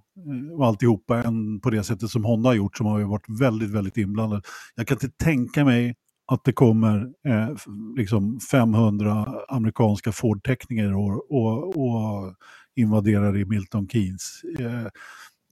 och 0.53 0.67
alltihopa 0.67 1.23
än 1.23 1.61
på 1.61 1.71
det 1.71 1.85
sättet 1.85 2.11
som 2.11 2.25
Honda 2.25 2.49
har 2.49 2.55
gjort, 2.55 2.77
som 2.77 2.87
har 2.87 2.99
ju 2.99 3.05
varit 3.05 3.41
väldigt, 3.41 3.71
väldigt 3.71 3.97
inblandad. 3.97 4.45
Jag 4.75 4.87
kan 4.87 4.95
inte 4.95 5.25
tänka 5.25 5.65
mig 5.65 5.95
att 6.33 6.45
det 6.45 6.53
kommer 6.53 7.13
eh, 7.29 7.49
liksom 7.97 8.41
500 8.41 9.27
amerikanska 9.49 10.13
Ford-tekniker 10.13 10.95
och, 10.97 11.31
och, 11.31 11.77
och 11.77 12.35
invaderar 12.77 13.37
i 13.39 13.45
Milton 13.45 13.89
Keynes. 13.89 14.41
Eh, 14.59 14.87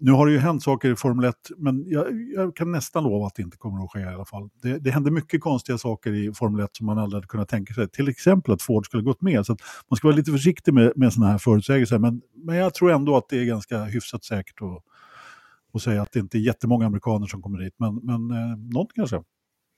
nu 0.04 0.12
har 0.12 0.26
det 0.26 0.32
ju 0.32 0.38
hänt 0.38 0.62
saker 0.62 0.92
i 0.92 0.96
Formel 0.96 1.24
1, 1.24 1.34
men 1.56 1.84
jag, 1.86 2.06
jag, 2.34 2.56
kan 2.56 2.72
nästan 2.72 3.04
lova 3.04 3.26
att 3.26 3.34
det 3.34 3.42
inte 3.42 3.56
kommer 3.56 3.84
att 3.84 3.90
ske 3.90 4.00
i 4.00 4.04
alla 4.04 4.24
fall. 4.24 4.48
Det, 4.62 4.78
det 4.78 4.90
händer 4.90 5.10
mycket 5.10 5.40
konstiga 5.40 5.78
saker 5.78 6.12
i 6.12 6.32
Formel 6.34 6.64
1 6.64 6.70
som 6.76 6.86
man 6.86 6.98
aldrig 6.98 7.16
hade 7.16 7.26
kunnat 7.26 7.48
tänka 7.48 7.74
sig. 7.74 7.88
Till 7.88 8.08
exempel 8.08 8.54
att 8.54 8.62
Ford 8.62 8.86
skulle 8.86 9.02
gått 9.02 9.22
med. 9.22 9.46
Så 9.46 9.56
man 9.90 9.96
ska 9.96 10.08
vara 10.08 10.16
lite 10.16 10.32
försiktig 10.32 10.74
med, 10.74 10.92
med 10.96 11.12
sådana 11.12 11.32
här 11.32 11.38
förutsägelser. 11.38 11.98
Men, 11.98 12.20
men 12.34 12.56
jag 12.56 12.74
tror 12.74 12.92
ändå 12.92 13.16
att 13.16 13.28
det 13.28 13.38
är 13.38 13.44
ganska 13.44 13.84
hyfsat 13.84 14.24
säkert 14.24 14.62
att, 14.62 14.82
att 15.74 15.82
säga 15.82 16.02
att 16.02 16.12
det 16.12 16.20
inte 16.20 16.38
är 16.38 16.40
jättemånga 16.40 16.86
amerikaner 16.86 17.26
som 17.26 17.42
kommer 17.42 17.58
dit. 17.58 17.74
Men, 17.78 17.94
men 18.02 18.30
eh, 18.30 18.58
något 18.58 18.92
kanske. 18.94 19.22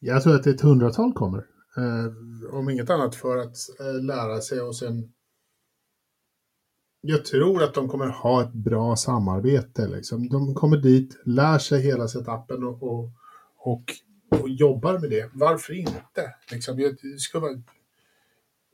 Jag 0.01 0.23
tror 0.23 0.35
att 0.35 0.47
ett 0.47 0.61
hundratal 0.61 1.13
kommer. 1.13 1.39
Eh, 1.77 2.55
om 2.59 2.71
inget 2.71 2.91
annat 2.91 3.15
för 3.15 3.39
att 3.39 3.57
eh, 3.81 4.05
lära 4.05 4.41
sig 4.41 4.61
och 4.61 4.77
sen 4.77 5.13
jag 7.09 7.25
tror 7.25 7.63
att 7.63 7.75
de 7.75 7.89
kommer 7.89 8.07
ha 8.07 8.43
ett 8.43 8.53
bra 8.53 8.97
samarbete. 8.97 9.89
Liksom. 9.89 10.29
De 10.29 10.55
kommer 10.55 10.77
dit, 10.77 11.19
lär 11.25 11.59
sig 11.59 11.83
hela 11.83 12.09
setupen 12.09 12.65
och, 12.65 12.83
och, 12.83 13.11
och, 13.59 13.83
och 14.41 14.49
jobbar 14.49 14.99
med 14.99 15.11
det. 15.11 15.31
Varför 15.35 15.73
inte? 15.73 16.35
Liksom, 16.53 16.77
det 16.77 17.21
ska 17.21 17.41
vara, 17.41 17.63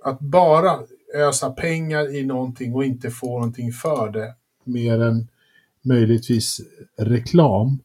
att 0.05 0.21
bara 0.21 0.79
ösa 1.15 1.51
pengar 1.51 2.17
i 2.17 2.27
någonting 2.27 2.75
och 2.75 2.85
inte 2.85 3.11
få 3.11 3.27
någonting 3.27 3.73
för 3.73 4.11
det, 4.11 4.35
mer 4.65 5.01
än 5.01 5.29
möjligtvis 5.83 6.61
reklam. 6.97 7.79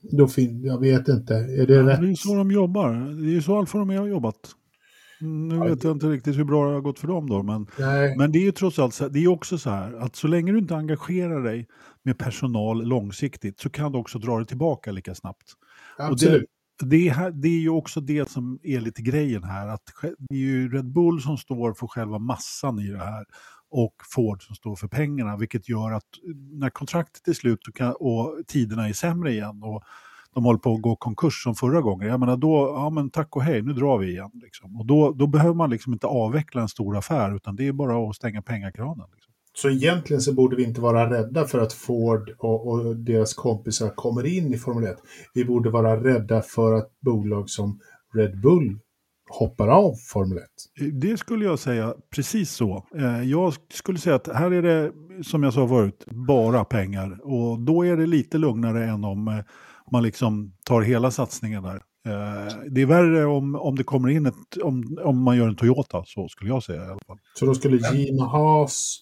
Då 0.00 0.28
fin 0.28 0.64
jag 0.64 0.80
vet 0.80 1.08
inte, 1.08 1.34
är 1.34 1.66
det 1.66 1.74
ja, 1.74 1.82
rätt? 1.82 2.00
Det 2.00 2.10
är 2.10 2.14
så 2.14 2.34
de 2.34 2.50
jobbar. 2.50 2.90
Det 3.26 3.36
är 3.36 3.40
så 3.40 3.58
Alfa 3.58 3.78
Romeo 3.78 4.00
har 4.00 4.06
jobbat. 4.06 4.54
Nu 5.20 5.58
vet 5.58 5.84
jag 5.84 5.92
inte 5.92 6.06
riktigt 6.06 6.38
hur 6.38 6.44
bra 6.44 6.68
det 6.68 6.74
har 6.74 6.80
gått 6.80 6.98
för 6.98 7.08
dem 7.08 7.28
då, 7.28 7.42
men, 7.42 7.66
men 8.18 8.32
det 8.32 8.38
är 8.38 8.42
ju 8.42 8.52
trots 8.52 8.78
allt 8.78 8.94
så, 8.94 9.08
det 9.08 9.24
är 9.24 9.28
också 9.28 9.58
så 9.58 9.70
här 9.70 9.92
att 9.92 10.16
så 10.16 10.28
länge 10.28 10.52
du 10.52 10.58
inte 10.58 10.76
engagerar 10.76 11.42
dig 11.42 11.68
med 12.02 12.18
personal 12.18 12.84
långsiktigt 12.84 13.60
så 13.60 13.70
kan 13.70 13.92
du 13.92 13.98
också 13.98 14.18
dra 14.18 14.38
det 14.38 14.46
tillbaka 14.46 14.92
lika 14.92 15.14
snabbt. 15.14 15.52
Absolut. 15.98 16.42
Och 16.42 16.88
det, 16.88 16.96
det, 16.96 17.08
är, 17.08 17.30
det 17.30 17.48
är 17.48 17.60
ju 17.60 17.70
också 17.70 18.00
det 18.00 18.30
som 18.30 18.58
är 18.62 18.80
lite 18.80 19.02
grejen 19.02 19.44
här, 19.44 19.68
att 19.68 19.82
det 20.18 20.34
är 20.34 20.38
ju 20.38 20.68
Red 20.68 20.92
Bull 20.92 21.22
som 21.22 21.36
står 21.36 21.72
för 21.72 21.86
själva 21.86 22.18
massan 22.18 22.78
i 22.78 22.86
det 22.86 23.04
här 23.04 23.24
och 23.70 23.94
Ford 24.14 24.42
som 24.42 24.54
står 24.54 24.76
för 24.76 24.88
pengarna, 24.88 25.36
vilket 25.36 25.68
gör 25.68 25.92
att 25.92 26.08
när 26.52 26.70
kontraktet 26.70 27.28
är 27.28 27.32
slut 27.32 27.60
och 27.98 28.36
tiderna 28.46 28.88
är 28.88 28.92
sämre 28.92 29.32
igen 29.32 29.62
och 29.62 29.82
de 30.34 30.44
håller 30.44 30.58
på 30.58 30.74
att 30.74 30.82
gå 30.82 30.96
konkurs 30.96 31.42
som 31.42 31.54
förra 31.54 31.80
gången. 31.80 32.08
Jag 32.08 32.20
menar 32.20 32.36
då, 32.36 32.72
ja 32.76 32.90
men 32.90 33.10
tack 33.10 33.36
och 33.36 33.42
hej, 33.42 33.62
nu 33.62 33.72
drar 33.72 33.98
vi 33.98 34.10
igen. 34.10 34.30
Liksom. 34.34 34.76
Och 34.76 34.86
då, 34.86 35.12
då 35.12 35.26
behöver 35.26 35.54
man 35.54 35.70
liksom 35.70 35.92
inte 35.92 36.06
avveckla 36.06 36.62
en 36.62 36.68
stor 36.68 36.96
affär, 36.96 37.36
utan 37.36 37.56
det 37.56 37.68
är 37.68 37.72
bara 37.72 38.08
att 38.08 38.16
stänga 38.16 38.42
pengakranen. 38.42 39.06
Liksom. 39.14 39.34
Så 39.56 39.70
egentligen 39.70 40.20
så 40.20 40.34
borde 40.34 40.56
vi 40.56 40.64
inte 40.64 40.80
vara 40.80 41.10
rädda 41.10 41.44
för 41.44 41.58
att 41.58 41.72
Ford 41.72 42.30
och, 42.38 42.68
och, 42.68 42.96
deras 42.96 43.34
kompisar 43.34 43.90
kommer 43.90 44.26
in 44.26 44.54
i 44.54 44.58
Formel 44.58 44.84
1. 44.84 44.96
Vi 45.34 45.44
borde 45.44 45.70
vara 45.70 46.04
rädda 46.04 46.42
för 46.42 46.72
att 46.72 46.90
bolag 47.00 47.50
som 47.50 47.80
Red 48.14 48.40
Bull 48.40 48.78
hoppar 49.30 49.68
av 49.68 49.94
Formel 50.12 50.38
1. 50.38 50.44
Det 50.92 51.16
skulle 51.16 51.44
jag 51.44 51.58
säga 51.58 51.94
precis 52.14 52.50
så. 52.50 52.86
Eh, 52.94 53.22
jag 53.22 53.54
skulle 53.72 53.98
säga 53.98 54.16
att 54.16 54.28
här 54.28 54.50
är 54.50 54.62
det, 54.62 54.92
som 55.22 55.42
jag 55.42 55.54
sa 55.54 55.68
förut, 55.68 56.04
bara 56.28 56.64
pengar. 56.64 57.18
Och 57.22 57.60
då 57.60 57.86
är 57.86 57.96
det 57.96 58.06
lite 58.06 58.38
lugnare 58.38 58.84
än 58.84 59.04
om 59.04 59.28
eh, 59.28 59.34
man 59.94 60.02
liksom 60.02 60.52
tar 60.64 60.82
hela 60.82 61.10
satsningen 61.10 61.62
där. 61.62 61.82
Eh, 62.06 62.54
det 62.70 62.82
är 62.82 62.86
värre 62.86 63.26
om, 63.26 63.54
om 63.54 63.76
det 63.76 63.84
kommer 63.84 64.08
in 64.08 64.26
ett, 64.26 64.62
om, 64.62 64.98
om 65.04 65.22
man 65.22 65.36
gör 65.36 65.48
en 65.48 65.56
Toyota, 65.56 66.02
så 66.06 66.28
skulle 66.28 66.50
jag 66.50 66.62
säga 66.62 66.82
i 66.82 66.86
alla 66.86 67.00
fall. 67.06 67.18
Så 67.34 67.46
då 67.46 67.54
skulle 67.54 67.76
Gina 67.92 68.24
Haas, 68.24 69.00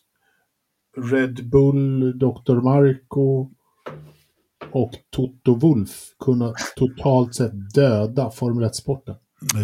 Red 0.97 1.51
Bull, 1.51 2.19
Dr. 2.19 2.61
Marco 2.61 3.51
och 4.73 4.91
Toto 5.11 5.55
Wolf 5.55 5.91
kunna 6.25 6.55
totalt 6.77 7.35
sett 7.35 7.75
döda 7.75 8.31
Formel 8.31 8.65
1-sporten? 8.65 9.15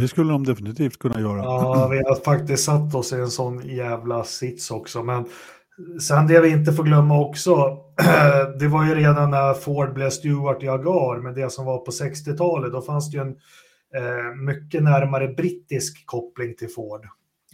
Det 0.00 0.08
skulle 0.08 0.32
de 0.32 0.44
definitivt 0.44 0.98
kunna 0.98 1.20
göra. 1.20 1.42
Ja, 1.42 1.88
vi 1.90 1.96
har 1.98 2.24
faktiskt 2.24 2.64
satt 2.64 2.94
oss 2.94 3.12
i 3.12 3.16
en 3.16 3.30
sån 3.30 3.68
jävla 3.68 4.24
sits 4.24 4.70
också. 4.70 5.02
Men 5.02 5.24
Sen 6.00 6.26
det 6.26 6.40
vi 6.40 6.48
inte 6.48 6.72
får 6.72 6.84
glömma 6.84 7.20
också, 7.20 7.78
det 8.58 8.68
var 8.68 8.84
ju 8.84 8.94
redan 8.94 9.30
när 9.30 9.54
Ford 9.54 9.94
blev 9.94 10.10
Stewart 10.10 10.62
i 10.62 10.66
men 11.22 11.34
det 11.34 11.52
som 11.52 11.64
var 11.64 11.78
på 11.78 11.90
60-talet, 11.90 12.72
då 12.72 12.82
fanns 12.82 13.10
det 13.10 13.16
ju 13.16 13.22
en 13.22 13.36
eh, 13.94 14.34
mycket 14.36 14.82
närmare 14.82 15.28
brittisk 15.28 16.06
koppling 16.06 16.54
till 16.56 16.68
Ford 16.68 17.06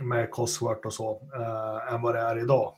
med 0.03 0.31
Cosworth 0.31 0.87
och 0.87 0.93
så, 0.93 1.11
eh, 1.11 1.95
än 1.95 2.03
vad 2.03 2.15
det 2.15 2.21
är 2.21 2.39
idag. 2.39 2.75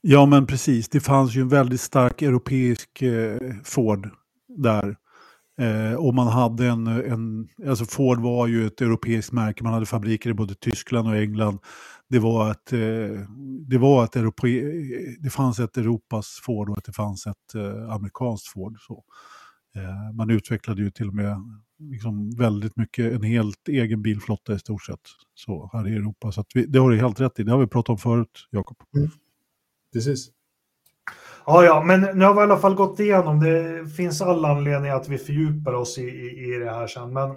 Ja, 0.00 0.26
men 0.26 0.46
precis. 0.46 0.88
Det 0.88 1.00
fanns 1.00 1.34
ju 1.34 1.40
en 1.40 1.48
väldigt 1.48 1.80
stark 1.80 2.22
europeisk 2.22 3.02
eh, 3.02 3.38
Ford 3.64 4.08
där. 4.48 4.96
Eh, 5.60 5.94
och 5.94 6.14
man 6.14 6.28
hade 6.28 6.66
en, 6.66 6.86
en, 6.86 7.48
alltså 7.68 7.84
Ford 7.84 8.20
var 8.20 8.46
ju 8.46 8.66
ett 8.66 8.80
europeiskt 8.80 9.32
märke, 9.32 9.64
man 9.64 9.72
hade 9.72 9.86
fabriker 9.86 10.30
i 10.30 10.34
både 10.34 10.54
Tyskland 10.54 11.08
och 11.08 11.16
England 11.16 11.58
det 12.08 12.18
var 12.18 12.50
att 12.50 12.72
eh, 12.72 12.78
det 13.68 13.78
var 13.78 14.04
att 14.04 14.16
Europe, 14.16 14.48
eh, 14.48 14.64
det 15.20 15.30
fanns 15.30 15.58
ett 15.58 15.76
Europas 15.76 16.40
Ford 16.42 16.70
och 16.70 16.78
att 16.78 16.84
det 16.84 16.92
fanns 16.92 17.26
ett 17.26 17.54
eh, 17.54 17.90
amerikanskt 17.90 18.48
Ford. 18.48 18.76
Så. 18.80 19.04
Eh, 19.76 20.14
man 20.14 20.30
utvecklade 20.30 20.82
ju 20.82 20.90
till 20.90 21.08
och 21.08 21.14
med 21.14 21.36
liksom 21.78 22.30
väldigt 22.30 22.76
mycket, 22.76 23.12
en 23.12 23.22
helt 23.22 23.68
egen 23.68 24.02
bilflotta 24.02 24.54
i 24.54 24.58
stort 24.58 24.84
sett 24.84 25.00
så 25.34 25.70
här 25.72 25.88
i 25.88 25.96
Europa. 25.96 26.32
Så 26.32 26.44
vi, 26.54 26.66
det 26.66 26.78
har 26.78 26.90
du 26.90 26.96
helt 26.96 27.20
rätt 27.20 27.40
i, 27.40 27.42
det 27.42 27.52
har 27.52 27.58
vi 27.58 27.66
pratat 27.66 27.90
om 27.90 27.98
förut, 27.98 28.48
Jakob. 28.50 28.76
Mm. 28.96 29.10
Precis. 29.92 30.28
Ja, 31.46 31.64
ja, 31.64 31.84
men 31.84 32.00
nu 32.00 32.24
har 32.24 32.34
vi 32.34 32.40
i 32.40 32.42
alla 32.42 32.58
fall 32.58 32.74
gått 32.74 33.00
igenom. 33.00 33.40
Det 33.40 33.86
finns 33.96 34.22
all 34.22 34.44
anledning 34.44 34.90
att 34.90 35.08
vi 35.08 35.18
fördjupar 35.18 35.72
oss 35.72 35.98
i, 35.98 36.02
i, 36.02 36.54
i 36.54 36.58
det 36.58 36.70
här 36.70 36.86
sen. 36.86 37.12
Men 37.12 37.36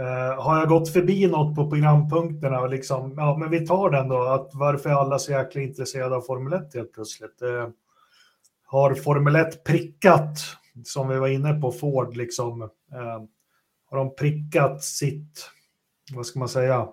Uh, 0.00 0.42
har 0.42 0.58
jag 0.58 0.68
gått 0.68 0.92
förbi 0.92 1.26
något 1.26 1.56
på 1.56 1.70
programpunkterna 1.70 2.66
liksom, 2.66 3.14
ja 3.16 3.36
men 3.36 3.50
vi 3.50 3.66
tar 3.66 3.90
den 3.90 4.08
då, 4.08 4.22
att 4.22 4.50
varför 4.54 4.90
är 4.90 4.94
alla 4.94 5.18
så 5.18 5.32
jäkla 5.32 5.60
intresserade 5.60 6.16
av 6.16 6.20
Formel 6.20 6.52
1 6.52 6.74
helt 6.74 6.92
plötsligt? 6.92 7.42
Uh, 7.42 7.68
har 8.70 8.94
Formel 8.94 9.36
1 9.36 9.64
prickat, 9.64 10.38
som 10.84 11.08
vi 11.08 11.18
var 11.18 11.28
inne 11.28 11.60
på, 11.60 11.72
Ford, 11.72 12.16
liksom, 12.16 12.62
eh, 12.62 13.22
har 13.90 13.96
de 13.96 14.14
prickat 14.14 14.84
sitt, 14.84 15.50
vad 16.12 16.26
ska 16.26 16.38
man 16.38 16.48
säga, 16.48 16.88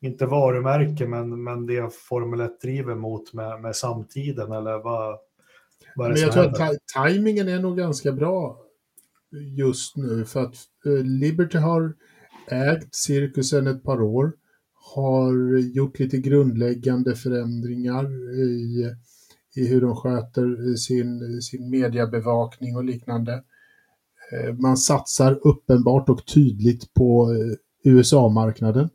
inte 0.00 0.26
varumärke, 0.26 1.06
men, 1.06 1.42
men 1.44 1.66
det 1.66 1.94
Formel 1.94 2.40
1 2.40 2.60
driver 2.60 2.94
mot 2.94 3.32
med, 3.32 3.60
med 3.60 3.76
samtiden, 3.76 4.52
eller 4.52 4.78
vad, 4.78 5.18
vad 5.96 6.08
Men 6.08 6.20
jag 6.20 6.32
tror 6.32 6.44
att 6.44 6.58
händer? 6.58 6.74
ta- 6.74 7.00
tajmingen 7.00 7.48
är 7.48 7.58
nog 7.58 7.76
ganska 7.76 8.12
bra 8.12 8.58
just 9.56 9.96
nu 9.96 10.24
för 10.24 10.42
att 10.42 10.56
eh, 10.86 11.04
Liberty 11.04 11.58
har 11.58 11.94
ägt 12.46 12.94
cirkusen 12.94 13.66
ett 13.66 13.82
par 13.82 14.02
år, 14.02 14.32
har 14.94 15.58
gjort 15.58 15.98
lite 15.98 16.18
grundläggande 16.18 17.16
förändringar 17.16 18.34
i, 18.40 18.90
i 19.54 19.66
hur 19.66 19.80
de 19.80 19.96
sköter 19.96 20.74
sin, 20.74 21.42
sin 21.42 21.70
mediebevakning 21.70 22.76
och 22.76 22.84
liknande. 22.84 23.42
Eh, 24.32 24.54
man 24.54 24.76
satsar 24.76 25.38
uppenbart 25.42 26.08
och 26.08 26.26
tydligt 26.26 26.94
på 26.94 27.32
eh, 27.32 27.92
USA-marknaden. 27.92 28.88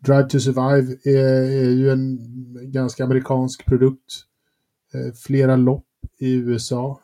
Drive 0.00 0.28
to 0.28 0.40
Survive 0.40 0.96
är, 1.04 1.64
är 1.66 1.70
ju 1.70 1.90
en 1.90 2.18
ganska 2.72 3.04
amerikansk 3.04 3.64
produkt. 3.66 4.12
Eh, 4.94 5.12
flera 5.14 5.56
lopp 5.56 5.86
i 6.18 6.34
USA 6.34 7.00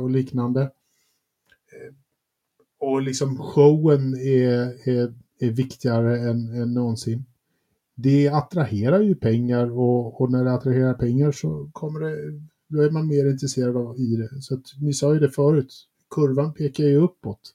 och 0.00 0.10
liknande. 0.10 0.70
Och 2.80 3.02
liksom 3.02 3.38
showen 3.38 4.14
är, 4.14 4.88
är, 4.88 5.14
är 5.40 5.50
viktigare 5.50 6.18
än, 6.18 6.62
än 6.62 6.74
någonsin. 6.74 7.24
Det 7.94 8.28
attraherar 8.28 9.00
ju 9.00 9.14
pengar 9.14 9.78
och, 9.78 10.20
och 10.20 10.32
när 10.32 10.44
det 10.44 10.52
attraherar 10.52 10.94
pengar 10.94 11.32
så 11.32 11.70
kommer 11.72 12.00
det, 12.00 12.40
då 12.68 12.82
är 12.82 12.90
man 12.90 13.06
mer 13.06 13.30
intresserad 13.30 13.76
av 13.76 13.98
i 13.98 14.16
det. 14.16 14.42
Så 14.42 14.54
att, 14.54 14.64
ni 14.80 14.92
sa 14.92 15.14
ju 15.14 15.20
det 15.20 15.30
förut, 15.30 15.74
kurvan 16.10 16.54
pekar 16.54 16.84
ju 16.84 16.96
uppåt. 16.96 17.54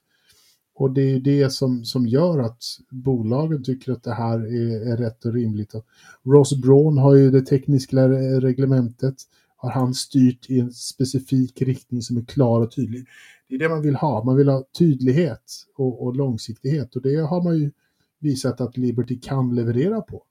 Och 0.74 0.90
det 0.90 1.02
är 1.02 1.08
ju 1.08 1.20
det 1.20 1.50
som, 1.50 1.84
som 1.84 2.06
gör 2.06 2.38
att 2.38 2.62
bolagen 2.90 3.62
tycker 3.62 3.92
att 3.92 4.02
det 4.02 4.14
här 4.14 4.38
är, 4.38 4.92
är 4.92 4.96
rätt 4.96 5.24
och 5.24 5.32
rimligt. 5.32 5.74
Och 5.74 5.86
Ross 6.24 6.60
Braun 6.60 6.98
har 6.98 7.14
ju 7.14 7.30
det 7.30 7.42
tekniska 7.42 8.08
reglementet, 8.40 9.14
har 9.56 9.70
han 9.70 9.94
styrt 9.94 10.50
i 10.50 10.60
en 10.60 10.72
specifik 10.72 11.62
riktning 11.62 12.02
som 12.02 12.16
är 12.16 12.24
klar 12.24 12.60
och 12.60 12.72
tydlig. 12.72 13.06
Det 13.48 13.54
är 13.54 13.58
det 13.58 13.68
man 13.68 13.82
vill 13.82 13.96
ha, 13.96 14.24
man 14.24 14.36
vill 14.36 14.48
ha 14.48 14.64
tydlighet 14.78 15.52
och, 15.76 16.06
och 16.06 16.16
långsiktighet 16.16 16.96
och 16.96 17.02
det 17.02 17.16
har 17.16 17.42
man 17.42 17.58
ju 17.58 17.72
visat 18.20 18.60
att 18.60 18.76
Liberty 18.76 19.20
kan 19.20 19.54
leverera 19.54 20.00
på. 20.00 20.24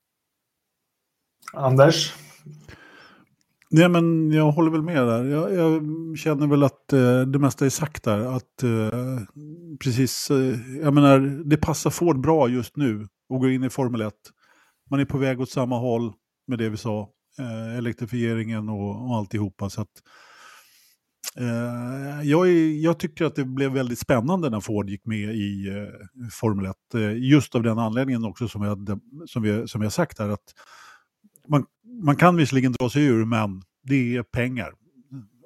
Anders? 1.54 2.14
Nej, 3.70 3.90
men 3.90 4.32
jag 4.32 4.52
håller 4.52 4.72
väl 4.72 4.82
med 4.82 5.08
där. 5.08 5.24
Jag, 5.24 5.54
jag 5.54 5.82
känner 6.18 6.48
väl 6.48 6.64
att 6.64 6.94
eh, 6.94 7.22
det 7.22 7.40
mesta 7.40 7.66
är 7.66 7.70
sagt 7.70 8.04
där. 8.04 8.20
Att 8.20 8.64
eh, 8.64 9.20
precis, 9.80 10.32
eh, 10.32 10.60
jag 10.82 10.94
menar, 10.94 11.20
det 11.50 11.58
passar 11.58 11.90
Ford 11.90 12.22
bra 12.22 12.48
just 12.50 12.76
nu 12.76 13.08
att 13.34 13.40
gå 13.40 13.50
in 13.50 13.64
i 13.64 13.70
Formel 13.70 14.02
1. 14.02 14.14
Man 14.90 15.00
är 15.00 15.06
på 15.06 15.18
väg 15.18 15.42
åt 15.42 15.50
samma 15.50 15.80
håll 15.80 16.14
med 16.48 16.60
det 16.60 16.70
vi 16.70 16.78
sa, 16.78 17.10
eh, 17.40 17.78
elektrifieringen 17.78 18.70
och, 18.70 19.10
och 19.10 19.16
alltihopa. 19.16 19.70
Så 19.70 19.82
att, 19.82 19.88
eh, 19.88 20.02
jag, 22.24 22.48
är, 22.50 22.84
jag 22.84 23.00
tycker 23.00 23.26
att 23.26 23.36
det 23.36 23.46
blev 23.46 23.72
väldigt 23.72 24.00
spännande 24.00 24.50
när 24.50 24.60
Ford 24.60 24.90
gick 24.90 25.06
med 25.06 25.36
i 25.36 25.68
eh, 25.70 26.28
Formel 26.32 26.66
1. 26.66 26.76
Eh, 26.94 27.18
just 27.18 27.56
av 27.56 27.64
den 27.64 27.80
anledningen 27.80 28.26
också 28.26 28.48
som 28.48 28.62
jag, 28.62 29.00
som 29.28 29.42
vi, 29.44 29.68
som 29.68 29.82
jag 29.82 29.92
sagt 29.92 30.20
här. 30.20 30.30
Att 30.30 30.54
man, 31.48 31.66
man 32.04 32.16
kan 32.16 32.36
visserligen 32.36 32.72
dra 32.72 32.90
sig 32.90 33.04
ur, 33.04 33.26
men 33.26 33.62
det 33.84 34.16
är 34.16 34.24
pengar. 34.24 34.74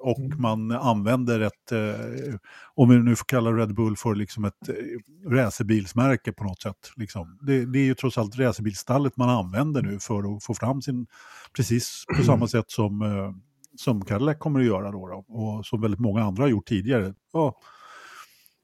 Och 0.02 0.18
Mm. 0.18 0.40
man 0.42 0.70
använder 0.70 1.40
ett, 1.40 1.72
eh, 1.72 2.34
om 2.74 2.88
vi 2.88 2.98
nu 2.98 3.16
får 3.16 3.24
kalla 3.24 3.52
Red 3.52 3.74
Bull 3.74 3.96
för 3.96 4.14
liksom 4.14 4.44
ett 4.44 4.68
eh, 4.68 5.30
racerbilsmärke 5.30 6.32
på 6.32 6.44
något 6.44 6.62
sätt. 6.62 6.92
Liksom. 6.96 7.38
Det, 7.42 7.66
det 7.66 7.78
är 7.78 7.84
ju 7.84 7.94
trots 7.94 8.18
allt 8.18 8.38
racerbilsstallet 8.38 9.16
man 9.16 9.28
använder 9.28 9.82
nu 9.82 9.98
för 9.98 10.36
att 10.36 10.44
få 10.44 10.54
fram 10.54 10.82
sin, 10.82 11.06
precis 11.56 12.04
på 12.16 12.24
samma 12.24 12.48
sätt 12.48 12.70
som, 12.70 13.02
eh, 13.02 13.32
som 13.84 14.04
Cadillac 14.04 14.38
kommer 14.38 14.60
att 14.60 14.66
göra 14.66 14.90
då, 14.90 15.06
då 15.08 15.24
och 15.28 15.66
som 15.66 15.80
väldigt 15.80 16.00
många 16.00 16.22
andra 16.24 16.42
har 16.42 16.48
gjort 16.48 16.66
tidigare. 16.68 17.14
Ja, 17.32 17.54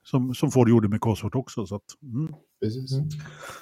som, 0.05 0.35
som 0.35 0.51
Ford 0.51 0.69
gjorde 0.69 0.89
med 0.89 1.01
Cosworth 1.01 1.37
också. 1.37 1.67
Så 1.67 1.75
att, 1.75 1.83
mm. 2.03 2.33
Precis. 2.63 2.91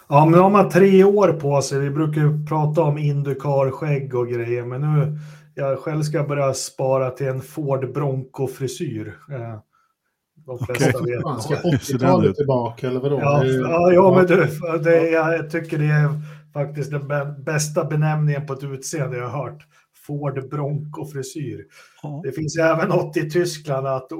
Ja, 0.08 0.24
men 0.24 0.32
nu 0.32 0.38
har 0.38 0.50
man 0.50 0.68
tre 0.70 1.04
år 1.04 1.32
på 1.32 1.62
sig. 1.62 1.78
Vi 1.80 1.90
brukar 1.90 2.20
ju 2.20 2.46
prata 2.46 2.82
om 2.82 2.98
Indycar-skägg 2.98 4.14
och 4.14 4.28
grejer, 4.28 4.64
men 4.64 4.80
nu 4.80 5.18
jag 5.54 5.78
själv 5.78 6.02
ska 6.02 6.24
börja 6.24 6.54
spara 6.54 7.10
till 7.10 7.26
en 7.26 7.40
Ford 7.40 7.92
Bronco-frisyr. 7.92 9.18
Eh, 9.30 9.58
De 10.46 10.58
flesta 10.58 10.98
Okej. 10.98 11.14
vet. 11.14 11.24
Man 11.24 11.40
ska 11.42 11.54
Oj, 11.64 11.78
så 11.82 11.92
den 11.96 12.08
80-talet 12.08 12.30
ut. 12.30 12.36
tillbaka 12.36 12.86
eller 12.88 13.00
vadå? 13.00 13.18
Ja, 13.20 13.44
ja, 13.44 13.92
ja, 13.92 14.14
men 14.16 14.26
du, 14.26 14.48
det, 14.78 15.10
jag 15.10 15.50
tycker 15.50 15.78
det 15.78 15.84
är 15.84 16.08
faktiskt 16.52 16.90
den 16.90 17.02
bä- 17.02 17.44
bästa 17.44 17.84
benämningen 17.84 18.46
på 18.46 18.52
ett 18.52 18.64
utseende 18.64 19.16
jag 19.16 19.28
har 19.28 19.44
hört. 19.50 19.66
Ford 20.06 20.50
Bronco-frisyr. 20.50 21.64
ja. 22.02 22.20
Det 22.24 22.32
finns 22.32 22.56
ju 22.58 22.62
även 22.62 22.88
något 22.88 23.16
i 23.16 23.30
Tyskland 23.30 23.86
att 23.86 24.12
eh, 24.12 24.18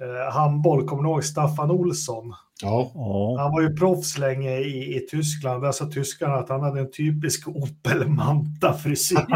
eh, 0.00 0.32
handboll, 0.32 0.88
kommer 0.88 1.02
ni 1.02 1.08
ihåg 1.08 1.24
Staffan 1.24 1.70
Olsson? 1.70 2.34
ja. 2.62 2.90
Han 3.38 3.52
var 3.52 3.60
ju 3.62 3.76
proffs 3.76 4.18
länge 4.18 4.58
i, 4.58 4.96
i 4.96 5.00
Tyskland. 5.10 5.62
Där 5.62 5.72
sa 5.72 5.86
tyskarna 5.90 6.34
att 6.34 6.48
han 6.48 6.62
hade 6.62 6.80
en 6.80 6.90
typisk 6.90 7.48
Opel 7.48 8.08
Manta-frisyr. 8.08 9.16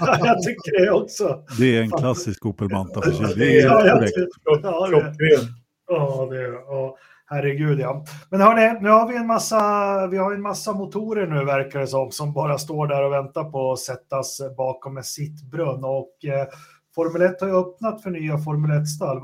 jag 0.00 0.42
tycker 0.42 0.84
det 0.84 0.90
också. 0.90 1.42
Det 1.58 1.76
är 1.76 1.82
en 1.82 1.90
klassisk 1.90 2.46
Opel 2.46 2.68
Manta 2.70 3.02
frisyr. 3.02 3.34
Det 3.36 3.58
är 3.60 3.64
Ja, 3.64 3.78
helt 3.80 3.98
korrekt. 4.00 4.14
ja, 4.62 4.90
det-. 4.90 5.48
Ja, 5.88 6.28
det, 6.30 6.42
ja, 6.42 6.96
herregud 7.26 7.80
ja. 7.80 8.04
Men 8.30 8.40
hörni, 8.40 8.80
nu 8.80 8.88
har 8.88 9.08
vi 9.08 9.16
en 9.16 9.26
massa, 9.26 10.06
vi 10.06 10.16
har 10.16 10.32
en 10.32 10.42
massa 10.42 10.72
motorer 10.72 11.26
nu 11.26 11.44
verkar 11.44 11.80
det 11.80 11.86
som, 11.86 12.10
som 12.10 12.32
bara 12.32 12.58
står 12.58 12.86
där 12.86 13.04
och 13.04 13.12
väntar 13.12 13.44
på 13.44 13.72
att 13.72 13.78
sättas 13.78 14.40
bakom 14.56 14.96
en 14.96 15.04
sittbrunn. 15.04 15.84
Och 15.84 16.24
eh, 16.24 16.48
Formel 16.94 17.22
1 17.22 17.40
har 17.40 17.48
ju 17.48 17.54
öppnat 17.54 18.02
för 18.02 18.10
nya 18.10 18.38
Formel 18.38 18.70
1-stall. 18.70 19.20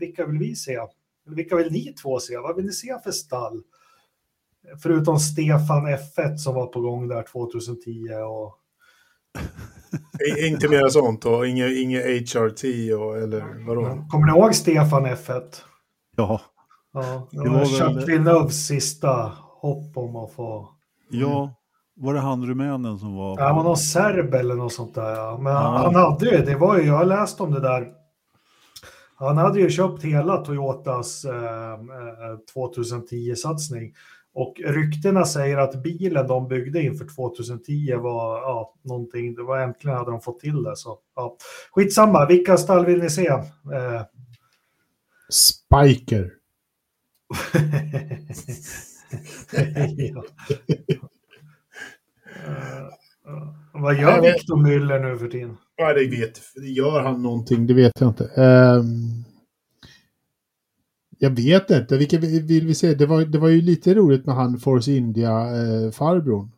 Vilka 0.00 0.26
vill 0.26 0.38
vi 0.38 0.54
se? 0.54 0.74
Eller 0.74 1.36
Vilka 1.36 1.56
vill 1.56 1.72
ni 1.72 1.94
två 2.02 2.20
se? 2.20 2.38
Vad 2.38 2.56
vill 2.56 2.66
ni 2.66 2.72
se 2.72 2.98
för 3.04 3.10
stall? 3.10 3.62
Förutom 4.82 5.18
Stefan 5.18 5.86
F1 5.86 6.36
som 6.36 6.54
var 6.54 6.66
på 6.66 6.80
gång 6.80 7.08
där 7.08 7.22
2010 7.22 8.08
och 8.12 8.58
Inte 10.46 10.68
mer 10.68 10.88
sånt 10.88 11.24
och 11.24 11.46
inget 11.46 11.76
inge 11.76 11.98
HRT 11.98 12.92
och, 12.94 13.16
eller 13.16 13.66
vadå? 13.66 14.06
Kommer 14.10 14.26
ni 14.26 14.38
ihåg 14.38 14.54
Stefan 14.54 15.06
F1? 15.06 15.42
Ja, 16.16 16.40
Ja, 16.92 17.28
det 17.30 17.42
Det 17.42 17.48
var, 17.50 17.58
var 17.58 17.78
Jacques 17.80 18.08
Villeneuves 18.08 18.66
sista 18.66 19.32
hopp 19.60 19.96
om 19.96 20.16
att 20.16 20.32
få 20.32 20.68
ja. 21.10 21.54
Var 22.00 22.14
det 22.14 22.20
han 22.20 22.46
rumänen 22.46 22.98
som 22.98 23.14
var... 23.16 23.38
Ja, 23.38 23.46
han 23.46 23.56
var 23.56 23.62
någon 23.64 23.76
serb 23.76 24.34
eller 24.34 24.54
något 24.54 24.72
sånt 24.72 24.94
där. 24.94 25.10
Ja. 25.16 25.38
Men 25.42 25.52
Ja. 25.52 25.58
han 25.84 25.94
hade 25.94 26.30
ju, 26.30 26.44
det 26.44 26.56
var 26.56 26.78
ju, 26.78 26.86
jag 26.86 26.94
har 26.94 27.04
läst 27.04 27.40
om 27.40 27.50
det 27.52 27.60
där. 27.60 27.92
Han 29.14 29.36
hade 29.36 29.60
ju 29.60 29.70
köpt 29.70 30.02
hela 30.04 30.36
Toyotas 30.36 31.24
eh, 31.24 31.72
eh, 31.72 31.78
2010-satsning. 32.54 33.94
Och 34.34 34.54
ryktena 34.66 35.24
säger 35.24 35.58
att 35.58 35.82
bilen 35.82 36.26
de 36.26 36.48
byggde 36.48 36.82
inför 36.82 37.06
2010 37.16 37.94
var 37.96 38.38
ja, 38.38 38.74
någonting, 38.84 39.34
det 39.34 39.42
var 39.42 39.58
äntligen 39.58 39.98
hade 39.98 40.10
de 40.10 40.20
fått 40.20 40.40
till 40.40 40.62
det. 40.62 40.76
Så, 40.76 40.98
ja. 41.16 41.36
Skitsamma, 41.72 42.26
vilka 42.26 42.56
stall 42.56 42.86
vill 42.86 43.00
ni 43.00 43.10
se? 43.10 43.26
Eh, 43.26 44.02
Spiker. 45.30 46.30
Ja. 50.06 50.24
Eh, 53.26 53.80
vad 53.82 54.00
gör 54.00 54.20
Victor 54.22 54.56
Müller 54.56 54.98
nu 55.12 55.18
för 55.18 55.28
tiden? 55.28 55.56
Ja, 55.76 55.92
det 55.94 56.06
vet 56.10 56.40
Gör 56.76 57.02
han 57.02 57.22
någonting? 57.22 57.66
Det 57.66 57.74
vet 57.74 58.00
jag 58.00 58.10
inte. 58.10 58.24
Ehm, 58.36 59.24
jag 61.18 61.30
vet 61.30 61.70
inte. 61.70 61.96
Vilka 61.96 62.18
vi- 62.18 62.40
vill 62.40 62.66
vi 62.66 62.74
se? 62.74 62.94
Det 62.94 63.06
var, 63.06 63.24
det 63.24 63.38
var 63.38 63.48
ju 63.48 63.60
lite 63.60 63.94
roligt 63.94 64.26
med 64.26 64.34
han 64.34 64.58
Force 64.58 64.92
India-farbrorn. 64.92 66.50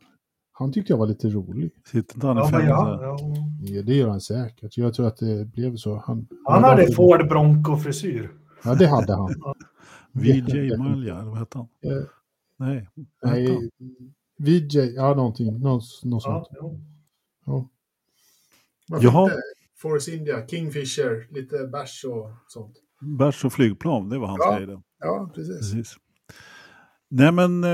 han 0.52 0.72
tyckte 0.72 0.92
jag 0.92 0.98
var 0.98 1.06
lite 1.06 1.28
rolig. 1.28 1.70
Sitter 1.86 2.14
inte 2.14 2.26
han 2.26 2.36
i 2.36 2.40
Ja, 2.40 2.46
fängelse? 2.48 2.72
Ja. 2.72 3.18
Ja, 3.62 3.82
det 3.82 3.94
gör 3.94 4.08
han 4.08 4.20
säkert. 4.20 4.76
Jag 4.76 4.94
tror 4.94 5.06
att 5.06 5.16
det 5.16 5.44
blev 5.52 5.76
så. 5.76 6.02
Han, 6.06 6.26
Han 6.44 6.64
hade 6.64 6.92
Ford 6.92 7.28
Bronco-frisyr. 7.28 8.30
Ja, 8.64 8.74
det 8.74 8.86
hade 8.86 9.14
han. 9.14 9.34
VJ 10.12 10.76
Malja, 10.76 11.14
eller 11.18 11.30
vad 11.30 11.38
hette 11.38 11.58
han? 11.58 11.68
Eh, 11.84 12.02
Nej, 12.56 12.88
vad 13.20 13.32
hette 13.32 13.52
han? 13.52 13.70
Nej, 14.38 14.60
VJ, 14.60 14.78
ja 14.94 15.14
någonting. 15.14 15.46
Någon, 15.60 15.80
någon 16.04 16.20
Ja, 16.24 16.46
sånt. 16.50 16.78
Ja. 17.46 17.68
Varför 18.88 19.04
Jaha. 19.06 19.24
inte? 19.24 19.36
Force 19.76 20.14
India, 20.16 20.46
Kingfisher, 20.46 21.26
lite 21.34 21.66
bärs 21.66 22.04
och 22.04 22.30
sånt. 22.48 22.76
Bärs 23.00 23.44
och 23.44 23.52
flygplan, 23.52 24.08
det 24.08 24.18
var 24.18 24.26
hans 24.28 24.40
Ja. 24.44 24.58
grej. 24.58 24.78
Ja, 24.98 25.30
precis. 25.34 25.56
Precis. 25.72 25.96
Nej 27.08 27.32
men 27.32 27.64
eh, 27.64 27.70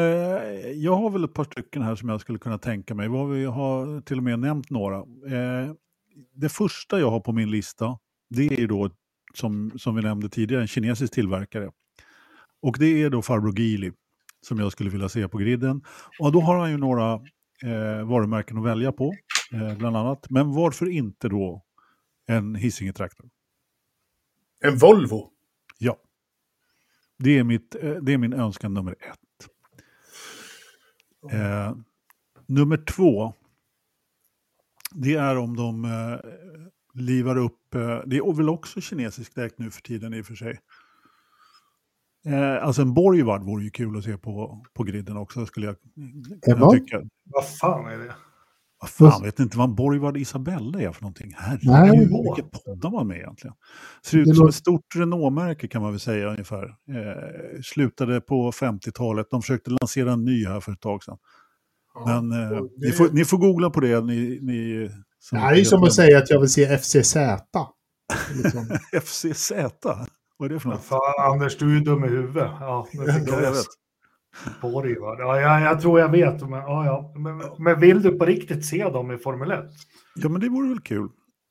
jag 0.71 0.97
har 0.97 1.11
väl 1.11 1.25
ett 1.25 1.35
par 1.35 1.45
stycken 1.45 1.83
här 1.83 1.95
som 1.95 2.09
jag 2.09 2.21
skulle 2.21 2.39
kunna 2.39 2.59
tänka 2.59 2.95
mig. 2.95 3.09
Vi 3.09 3.45
har 3.45 4.01
till 4.01 4.17
och 4.17 4.23
med 4.23 4.39
nämnt 4.39 4.71
några. 4.71 4.97
Eh, 4.97 5.73
det 6.35 6.49
första 6.49 7.01
jag 7.01 7.11
har 7.11 7.21
på 7.21 7.33
min 7.33 7.51
lista, 7.51 7.99
det 8.31 8.47
är 8.47 8.61
ju 8.61 8.67
då, 8.67 8.91
som, 9.35 9.73
som 9.79 9.95
vi 9.97 10.03
nämnde 10.03 10.29
tidigare, 10.29 10.63
en 10.63 10.69
kinesisk 10.69 11.13
tillverkare. 11.15 11.71
Och 12.67 12.77
det 12.79 13.03
är 13.03 13.11
då 13.11 13.23
farbror 13.23 13.61
Geely 13.61 13.93
som 14.41 14.59
jag 14.59 14.73
skulle 14.73 14.91
vilja 14.91 15.09
se 15.09 15.29
på 15.29 15.39
griden. 15.39 15.85
Och 16.19 16.33
då 16.33 16.41
har 16.41 16.59
han 16.59 16.71
ju 16.71 16.77
några 16.77 17.13
eh, 17.63 18.07
varumärken 18.07 18.59
att 18.59 18.65
välja 18.65 18.93
på, 18.93 19.15
eh, 19.53 19.79
bland 19.79 19.97
annat. 19.97 20.31
Men 20.31 20.53
varför 20.53 20.89
inte 20.89 21.29
då 21.29 21.65
en 22.27 22.55
Hisingen-traktor? 22.55 23.31
En 24.61 24.77
Volvo? 24.77 25.31
Ja. 25.79 25.97
Det 27.19 27.39
är, 27.39 27.45
mitt, 27.45 27.75
eh, 27.75 27.95
det 27.95 28.13
är 28.13 28.19
min 28.19 28.33
önskan 28.33 28.75
nummer 28.75 28.93
ett. 28.93 29.51
Eh, 31.33 31.77
nummer 32.47 32.77
två, 32.77 33.35
det 34.95 35.15
är 35.15 35.37
om 35.37 35.57
de 35.57 35.85
eh, 35.85 36.31
livar 36.95 37.37
upp, 37.37 37.75
eh, 37.75 38.01
det 38.07 38.17
är 38.17 38.37
väl 38.37 38.49
också 38.49 38.81
kinesiskt 38.81 39.35
däck 39.35 39.59
nu 39.59 39.71
för 39.71 39.83
tiden 39.83 40.15
i 40.15 40.23
och 40.23 40.27
för 40.27 40.35
sig. 40.35 40.61
Eh, 42.27 42.65
alltså 42.67 42.83
en 42.83 42.95
Borgvard 42.95 43.43
vore 43.45 43.65
ju 43.65 43.71
kul 43.71 43.99
att 43.99 44.05
se 44.05 44.17
på, 44.19 44.65
på 44.75 44.83
griden 44.83 45.17
också, 45.17 45.47
skulle 45.47 45.67
jag 45.67 45.77
kunna 46.45 46.57
vad? 46.67 46.73
tycka. 46.75 47.03
Vad 47.25 47.45
fan 47.49 47.87
är 47.93 47.99
det? 47.99 48.15
Vad 48.81 48.91
fan, 49.13 49.23
vet 49.23 49.41
inte 49.41 49.59
vad 49.59 49.69
en 49.69 49.75
Borgvard 49.75 50.17
Isabella 50.17 50.81
är 50.81 50.93
för 50.93 51.03
någonting? 51.03 51.33
Herregud, 51.37 51.71
Nej. 51.71 51.97
hur 51.99 52.31
mycket 52.31 52.65
poddar 52.65 52.91
man 52.91 53.07
med 53.07 53.17
egentligen? 53.17 53.57
Ser 54.05 54.19
ut 54.19 54.25
Det 54.29 54.35
som 54.35 54.41
låter- 54.43 54.49
ett 54.49 54.55
stort 54.55 54.97
Renault-märke 54.97 55.69
kan 55.69 55.83
man 55.83 55.91
väl 55.91 56.01
säga 56.01 56.27
ungefär. 56.31 56.65
Eh, 56.67 57.61
slutade 57.65 58.21
på 58.21 58.53
50-talet, 58.53 59.27
de 59.31 59.43
försökte 59.43 59.71
lansera 59.71 60.13
en 60.13 60.25
ny 60.25 60.47
här 60.47 60.61
för 60.61 60.73
ett 60.73 60.81
tag 60.81 61.05
sedan. 61.05 61.19
Men 62.07 62.33
eh, 62.33 62.49
det- 62.51 62.69
ni, 62.87 62.93
får, 62.93 63.11
ni 63.11 63.25
får 63.25 63.39
googla 63.39 63.71
på 63.71 63.81
det, 63.81 64.01
ni... 64.05 64.39
ni 64.43 64.91
Det 65.31 65.39
här 65.39 65.53
är 65.53 65.57
ju 65.57 65.65
som 65.65 65.83
att 65.83 65.93
säga 65.95 66.19
att 66.19 66.31
jag 66.31 66.41
vill 66.41 66.51
se 66.53 66.79
FCZ. 66.79 67.17
Liksom. 68.43 68.67
FCZ, 69.03 69.53
vad 70.37 70.51
är 70.51 70.55
det 70.55 70.61
för 70.61 70.69
något? 70.69 70.85
fan, 70.85 71.33
Anders, 71.33 71.59
du 71.59 71.71
är 71.71 71.75
ju 71.75 71.81
dum 71.81 72.05
i 72.05 72.09
huvudet. 72.09 72.51
Ja, 72.61 72.87
nu 72.93 73.13
fick 73.13 73.29
Ja, 73.29 73.41
jag 73.41 73.51
vet. 73.53 73.67
Borg, 74.63 74.99
va? 74.99 75.17
Ja, 75.19 75.41
jag, 75.41 75.61
jag 75.63 75.81
tror 75.81 76.01
jag 76.01 76.09
vet. 76.11 76.41
Men, 76.41 76.51
ja, 76.53 76.87
ja. 76.87 77.13
Men, 77.17 77.43
men 77.59 77.81
vill 77.81 78.03
du 78.03 78.19
på 78.19 78.25
riktigt 78.25 78.67
se 78.67 78.85
dem 78.85 79.11
i 79.13 79.19
Formel 79.19 79.51
1? 79.51 79.65
Ja, 80.15 80.29
men 80.29 80.41
det 80.41 80.49
vore 80.49 80.69
väl 80.69 80.81
kul. 80.81 81.09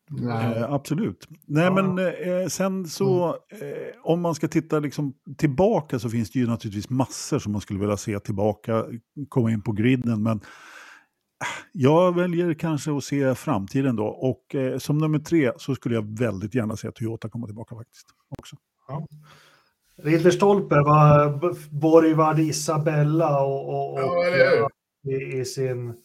Nej. 0.10 0.58
Eh, 0.58 0.74
absolut. 0.74 1.28
Nej, 1.48 1.64
Ja. 1.64 1.74
men 1.74 1.98
eh, 2.08 2.48
sen 2.48 2.86
så, 2.88 3.28
eh, 3.30 4.02
om 4.04 4.22
man 4.22 4.36
ska 4.36 4.48
titta 4.48 4.80
liksom 4.80 5.14
tillbaka 5.38 6.00
så 6.00 6.10
finns 6.10 6.32
det 6.32 6.40
ju 6.40 6.48
naturligtvis 6.48 6.90
massor 6.90 7.40
som 7.40 7.52
man 7.52 7.62
skulle 7.62 7.80
vilja 7.80 7.98
se 7.98 8.20
tillbaka, 8.20 8.86
komma 9.30 9.52
in 9.52 9.62
på 9.62 9.72
griden. 9.72 10.24
Men 10.24 10.38
eh, 10.38 10.42
jag 11.72 12.16
väljer 12.16 12.54
kanske 12.54 12.98
att 12.98 13.04
se 13.04 13.36
framtiden 13.36 13.96
då. 13.96 14.06
Och 14.06 14.56
eh, 14.56 14.78
som 14.78 14.98
nummer 14.98 15.20
tre 15.20 15.52
så 15.58 15.76
skulle 15.76 15.96
jag 15.96 16.18
väldigt 16.20 16.56
gärna 16.56 16.76
se 16.78 16.92
Toyota 16.92 17.30
komma 17.30 17.46
tillbaka 17.48 17.76
faktiskt. 17.76 18.08
Också. 18.40 18.56
Ridderstolpe 19.98 20.76
var 20.76 21.30
B- 21.40 21.60
Borgvard 21.72 22.40
Isabella 22.40 23.44
och, 23.44 23.70
och, 23.70 23.94
och 23.94 24.00
Ja, 24.26 24.70
i, 25.12 25.40
i 25.40 25.46
sin... 25.46 25.96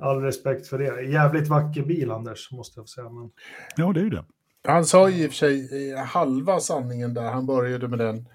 All 0.00 0.20
respekt 0.22 0.66
för 0.66 0.78
det. 0.78 1.02
Jävligt 1.02 1.48
vacker 1.48 1.82
bil, 1.82 2.10
Anders, 2.10 2.52
måste 2.52 2.80
jag 2.80 2.88
säga. 2.88 3.08
Men... 3.10 3.30
Ja, 3.76 3.92
det 3.92 4.00
är 4.00 4.04
ju 4.04 4.10
det. 4.10 4.24
Han 4.68 4.84
sa 4.84 5.10
i 5.10 5.26
och 5.26 5.30
för 5.30 5.36
sig 5.36 5.94
halva 5.96 6.60
sanningen 6.60 7.14
där, 7.14 7.30
han 7.30 7.46
började 7.46 7.88
med 7.88 7.98
den. 7.98 8.28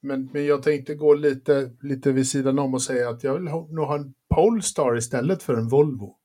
Men, 0.00 0.30
men 0.32 0.46
jag 0.46 0.62
tänkte 0.62 0.94
gå 0.94 1.14
lite, 1.14 1.70
lite 1.80 2.12
vid 2.12 2.28
sidan 2.28 2.58
om 2.58 2.74
och 2.74 2.82
säga 2.82 3.08
att 3.10 3.24
jag 3.24 3.34
vill 3.34 3.48
ha, 3.48 3.66
nog 3.70 3.86
ha 3.86 3.94
en 3.96 4.14
Polestar 4.34 4.96
istället 4.96 5.42
för 5.42 5.54
en 5.54 5.68
Volvo. 5.68 6.16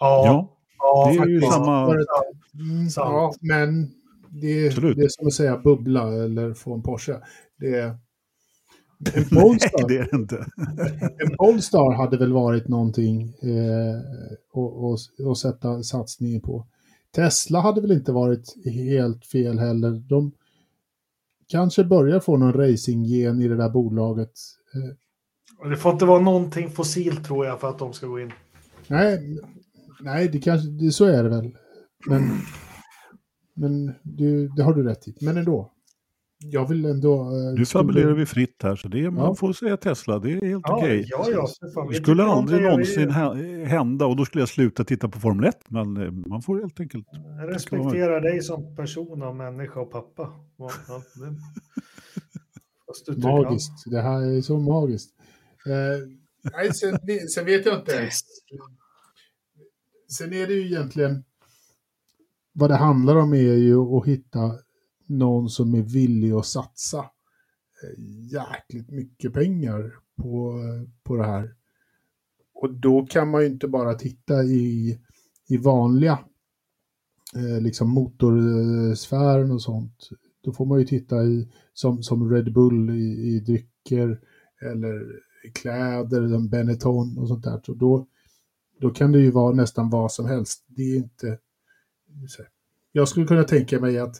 Ja, 0.00 0.24
Ja, 0.26 0.58
ja, 0.78 1.10
det 1.12 1.18
är 1.18 1.26
ju 1.28 1.40
faktiskt. 1.40 1.52
samma... 1.64 1.84
Mm, 2.54 2.88
Sant. 2.90 3.12
ja, 3.12 3.34
men 3.40 3.90
det, 4.40 4.66
Absolut. 4.66 4.96
det 4.96 5.02
är 5.04 5.08
som 5.08 5.26
att 5.26 5.32
säga 5.34 5.58
bubbla 5.58 6.24
eller 6.24 6.54
få 6.54 6.74
en 6.74 6.82
Porsche. 6.82 7.20
Det 7.58 7.74
är... 7.74 7.86
En 9.14 9.24
Nej, 9.30 9.42
Polestar, 9.42 9.88
det 9.88 9.96
är 9.98 10.08
det 10.10 10.16
inte. 10.16 10.36
en 11.18 11.36
Polestar 11.38 11.92
hade 11.92 12.16
väl 12.16 12.32
varit 12.32 12.68
någonting 12.68 13.22
eh, 13.42 15.30
att 15.30 15.38
sätta 15.38 15.82
satsningen 15.82 16.40
på. 16.40 16.66
Tesla 17.14 17.60
hade 17.60 17.80
väl 17.80 17.92
inte 17.92 18.12
varit 18.12 18.54
helt 18.64 19.26
fel 19.26 19.58
heller. 19.58 19.90
De 19.90 20.32
kanske 21.48 21.84
börjar 21.84 22.20
få 22.20 22.36
någon 22.36 22.52
racinggen 22.52 23.40
i 23.42 23.48
det 23.48 23.56
där 23.56 23.68
bolaget. 23.70 24.32
Eh, 24.74 25.70
Det 25.70 25.76
får 25.76 25.92
inte 25.92 26.04
vara 26.04 26.20
någonting 26.20 26.70
fossilt, 26.70 27.24
tror 27.24 27.46
jag, 27.46 27.60
för 27.60 27.68
att 27.68 27.78
de 27.78 27.92
ska 27.92 28.06
gå 28.06 28.20
in. 28.20 28.32
nej, 28.88 29.38
nej 30.00 30.28
det 30.28 30.38
kanske, 30.38 30.68
det, 30.68 30.92
så 30.92 31.04
är 31.04 31.22
det 31.22 31.28
väl. 31.28 31.56
Men, 32.06 32.30
men 33.54 33.92
du, 34.02 34.48
det 34.48 34.62
har 34.62 34.74
du 34.74 34.82
rätt 34.82 35.08
i. 35.08 35.14
Men 35.20 35.36
ändå. 35.36 35.72
Jag 36.44 36.68
vill 36.68 36.84
ändå... 36.84 37.20
eh, 37.22 37.54
Nu 37.58 37.64
skulle- 37.64 37.66
fabulerar 37.82 38.12
vi 38.12 38.26
fritt 38.26 38.62
här, 38.62 38.76
så 38.76 38.88
det 38.88 39.00
är, 39.04 39.10
man 39.10 39.24
Ja. 39.24 39.34
får 39.34 39.52
säga 39.52 39.76
Tesla, 39.76 40.18
det 40.18 40.32
är 40.32 40.46
helt 40.46 40.64
Ja, 40.68 40.76
okej. 40.76 41.06
ja, 41.08 41.26
ja. 41.30 41.48
Det 41.90 41.94
skulle 41.96 42.24
aldrig 42.24 42.62
det, 42.62 42.68
någonsin 42.70 43.10
hä- 43.10 43.64
hända 43.64 44.06
och 44.06 44.16
då 44.16 44.24
skulle 44.24 44.42
jag 44.42 44.48
sluta 44.48 44.84
titta 44.84 45.08
på 45.08 45.20
Formel 45.20 45.44
1. 45.48 45.56
Men 45.68 45.96
eh, 45.96 46.10
man 46.10 46.42
får 46.42 46.58
helt 46.60 46.80
enkelt... 46.80 47.06
Jag 47.12 47.54
respekterar 47.54 48.20
dig 48.20 48.42
som 48.42 48.76
person 48.76 49.22
och 49.22 49.36
människa 49.36 49.80
och 49.80 49.90
pappa. 49.90 50.30
Ja, 50.58 50.70
ja, 50.88 51.02
det... 51.14 51.36
Du 53.14 53.22
Magiskt. 53.28 53.72
Det 53.90 54.00
här 54.02 54.36
är 54.36 54.40
så 54.40 54.58
magiskt. 54.58 55.10
Eh, 55.66 56.08
nej, 56.52 56.74
sen, 56.74 56.98
sen 57.34 57.44
vet 57.44 57.66
jag 57.66 57.78
inte. 57.78 58.08
Sen 60.18 60.32
är 60.32 60.46
det 60.46 60.54
ju 60.54 60.66
egentligen... 60.66 61.24
Vad 62.52 62.70
det 62.70 62.76
handlar 62.76 63.16
om 63.16 63.32
är 63.32 63.54
ju 63.54 63.78
att 63.78 64.06
hitta 64.06 64.52
någon 65.06 65.48
som 65.48 65.74
är 65.74 65.82
villig 65.82 66.32
att 66.32 66.46
satsa 66.46 66.98
eh, 66.98 68.04
jäkligt 68.32 68.90
mycket 68.90 69.32
pengar 69.32 69.94
på, 70.16 70.50
eh, 70.50 70.88
på 71.02 71.16
det 71.16 71.24
här. 71.24 71.54
Och 72.54 72.74
då 72.74 73.06
kan 73.06 73.30
man 73.30 73.40
ju 73.40 73.46
inte 73.46 73.68
bara 73.68 73.94
titta 73.94 74.42
i, 74.44 74.98
i 75.48 75.56
vanliga 75.56 76.18
eh, 77.36 77.60
liksom 77.60 77.90
motorsfären 77.90 79.50
och 79.50 79.62
sånt. 79.62 80.08
Då 80.40 80.52
får 80.52 80.66
man 80.66 80.78
ju 80.78 80.84
titta 80.84 81.24
i, 81.24 81.48
som, 81.72 82.02
som 82.02 82.30
Red 82.30 82.52
Bull 82.52 82.90
i, 82.90 83.34
i 83.34 83.40
drycker 83.40 84.20
eller 84.60 85.22
i 85.44 85.50
kläder, 85.50 86.28
som 86.28 86.48
Benetton 86.48 87.18
och 87.18 87.28
sånt 87.28 87.44
där. 87.44 87.60
Så 87.66 87.74
då, 87.74 88.06
då 88.80 88.90
kan 88.90 89.12
det 89.12 89.18
ju 89.18 89.30
vara 89.30 89.54
nästan 89.54 89.90
vad 89.90 90.12
som 90.12 90.26
helst. 90.26 90.64
Det 90.66 90.82
är 90.82 90.96
inte... 90.96 91.38
Jag 92.92 93.08
skulle 93.08 93.26
kunna 93.26 93.44
tänka 93.44 93.80
mig 93.80 93.98
att 93.98 94.16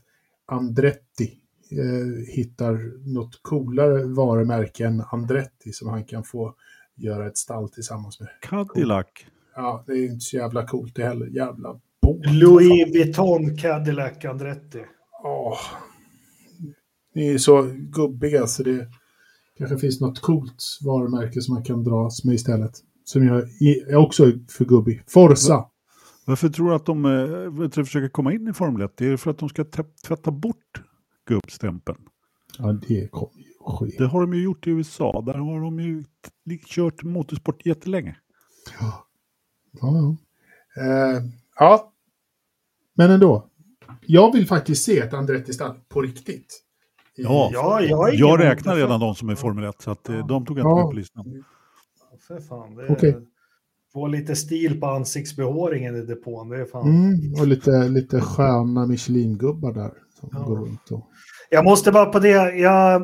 Andretti 0.46 1.32
eh, 1.70 2.34
hittar 2.34 3.08
något 3.14 3.42
coolare 3.42 4.04
varumärke 4.04 4.86
än 4.86 5.04
Andretti 5.12 5.72
som 5.72 5.88
han 5.88 6.04
kan 6.04 6.24
få 6.24 6.54
göra 6.96 7.26
ett 7.26 7.38
stall 7.38 7.68
tillsammans 7.68 8.20
med. 8.20 8.28
Cadillac. 8.40 9.06
Ja, 9.54 9.84
det 9.86 9.92
är 9.92 10.04
inte 10.04 10.20
så 10.20 10.36
jävla 10.36 10.66
coolt 10.66 10.94
det 10.94 11.04
heller. 11.04 11.26
Jävla 11.26 11.80
båt. 12.02 12.26
Louis 12.26 12.94
Vuitton 12.94 13.56
Cadillac 13.56 14.24
Andretti. 14.24 14.84
Åh. 15.24 15.58
Ni 17.14 17.28
är 17.28 17.38
så 17.38 17.62
gubbiga 17.72 18.46
så 18.46 18.62
det 18.62 18.88
kanske 19.58 19.78
finns 19.78 20.00
något 20.00 20.20
coolt 20.20 20.64
varumärke 20.84 21.40
som 21.40 21.54
man 21.54 21.64
kan 21.64 21.84
dras 21.84 22.24
med 22.24 22.34
istället. 22.34 22.72
Som 23.04 23.26
jag 23.26 23.42
är 23.88 23.96
också 23.96 24.24
är 24.24 24.38
för 24.48 24.64
gubbig. 24.64 25.02
Forza! 25.06 25.71
Varför 26.24 26.48
tror 26.48 26.68
du 26.68 26.74
att 26.74 26.86
de 26.86 27.04
eh, 27.04 27.60
vet 27.60 27.72
du, 27.72 27.84
försöker 27.84 28.08
komma 28.08 28.32
in 28.32 28.48
i 28.48 28.52
Formel 28.52 28.82
1? 28.82 28.92
Det 28.96 29.06
är 29.06 29.16
för 29.16 29.30
att 29.30 29.38
de 29.38 29.48
ska 29.48 29.64
tvätta 30.06 30.30
bort 30.30 30.82
gubbstämpeln. 31.28 31.98
Ja, 32.58 32.72
det 32.88 33.10
kommer 33.10 33.38
ju 33.38 33.44
att 33.66 33.78
ske. 33.78 33.96
Det 33.98 34.06
har 34.06 34.20
de 34.20 34.34
ju 34.34 34.42
gjort 34.42 34.66
i 34.66 34.70
USA. 34.70 35.22
Där 35.26 35.34
har 35.34 35.60
de 35.60 35.80
ju 35.80 36.04
kört 36.66 37.02
motorsport 37.02 37.66
jättelänge. 37.66 38.16
Ja, 38.80 39.06
ja. 39.80 40.16
Eh, 40.82 41.22
ja. 41.58 41.92
Men 42.94 43.10
ändå. 43.10 43.48
Jag 44.00 44.32
vill 44.32 44.46
faktiskt 44.46 44.84
se 44.84 44.98
ett 44.98 45.12
Andretti-stall 45.14 45.74
på 45.88 46.02
riktigt. 46.02 46.62
I- 47.16 47.22
Ja. 47.22 47.50
Ja, 47.52 47.80
jag, 47.82 48.14
Jag 48.14 48.40
räknar 48.40 48.76
redan 48.76 49.00
de 49.00 49.14
som 49.14 49.28
är 49.28 49.34
Formel 49.34 49.64
1, 49.64 49.82
så 49.82 49.90
att, 49.90 50.08
eh, 50.08 50.26
de 50.26 50.46
tog 50.46 50.58
jag 50.58 50.64
Ja. 50.66 50.70
inte 50.70 50.78
med 50.84 50.90
på 50.90 50.96
listan. 50.96 51.44
För 52.28 52.40
fan, 52.40 52.74
det 52.74 52.82
är... 52.86 52.92
Okej. 52.92 53.16
Få 53.92 54.06
lite 54.06 54.36
stil 54.36 54.80
på 54.80 54.86
ansiktsbehåringen 54.86 55.96
i 55.96 56.00
depån, 56.02 56.48
det 56.48 56.60
är 56.60 56.64
fan... 56.64 56.88
Mm, 56.88 57.40
och 57.40 57.46
lite, 57.46 57.88
lite 57.88 58.20
sköna 58.20 58.86
Michelin-gubbar 58.86 59.72
där. 59.72 59.92
Som 60.20 60.28
Ja. 60.32 60.38
går 60.38 60.56
runt 60.56 60.90
och... 60.90 61.08
Jag 61.50 61.64
måste 61.64 61.92
bara 61.92 62.06
på 62.06 62.18
det, 62.18 62.28
jag, 62.56 63.02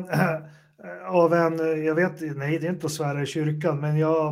av 1.07 1.33
en, 1.33 1.85
jag 1.85 1.95
vet, 1.95 2.21
nej 2.37 2.59
det 2.59 2.67
är 2.67 2.71
inte 2.71 2.85
att 2.85 2.91
svära 2.91 3.21
i 3.23 3.25
kyrkan, 3.25 3.79
men 3.79 3.97
jag 3.97 4.27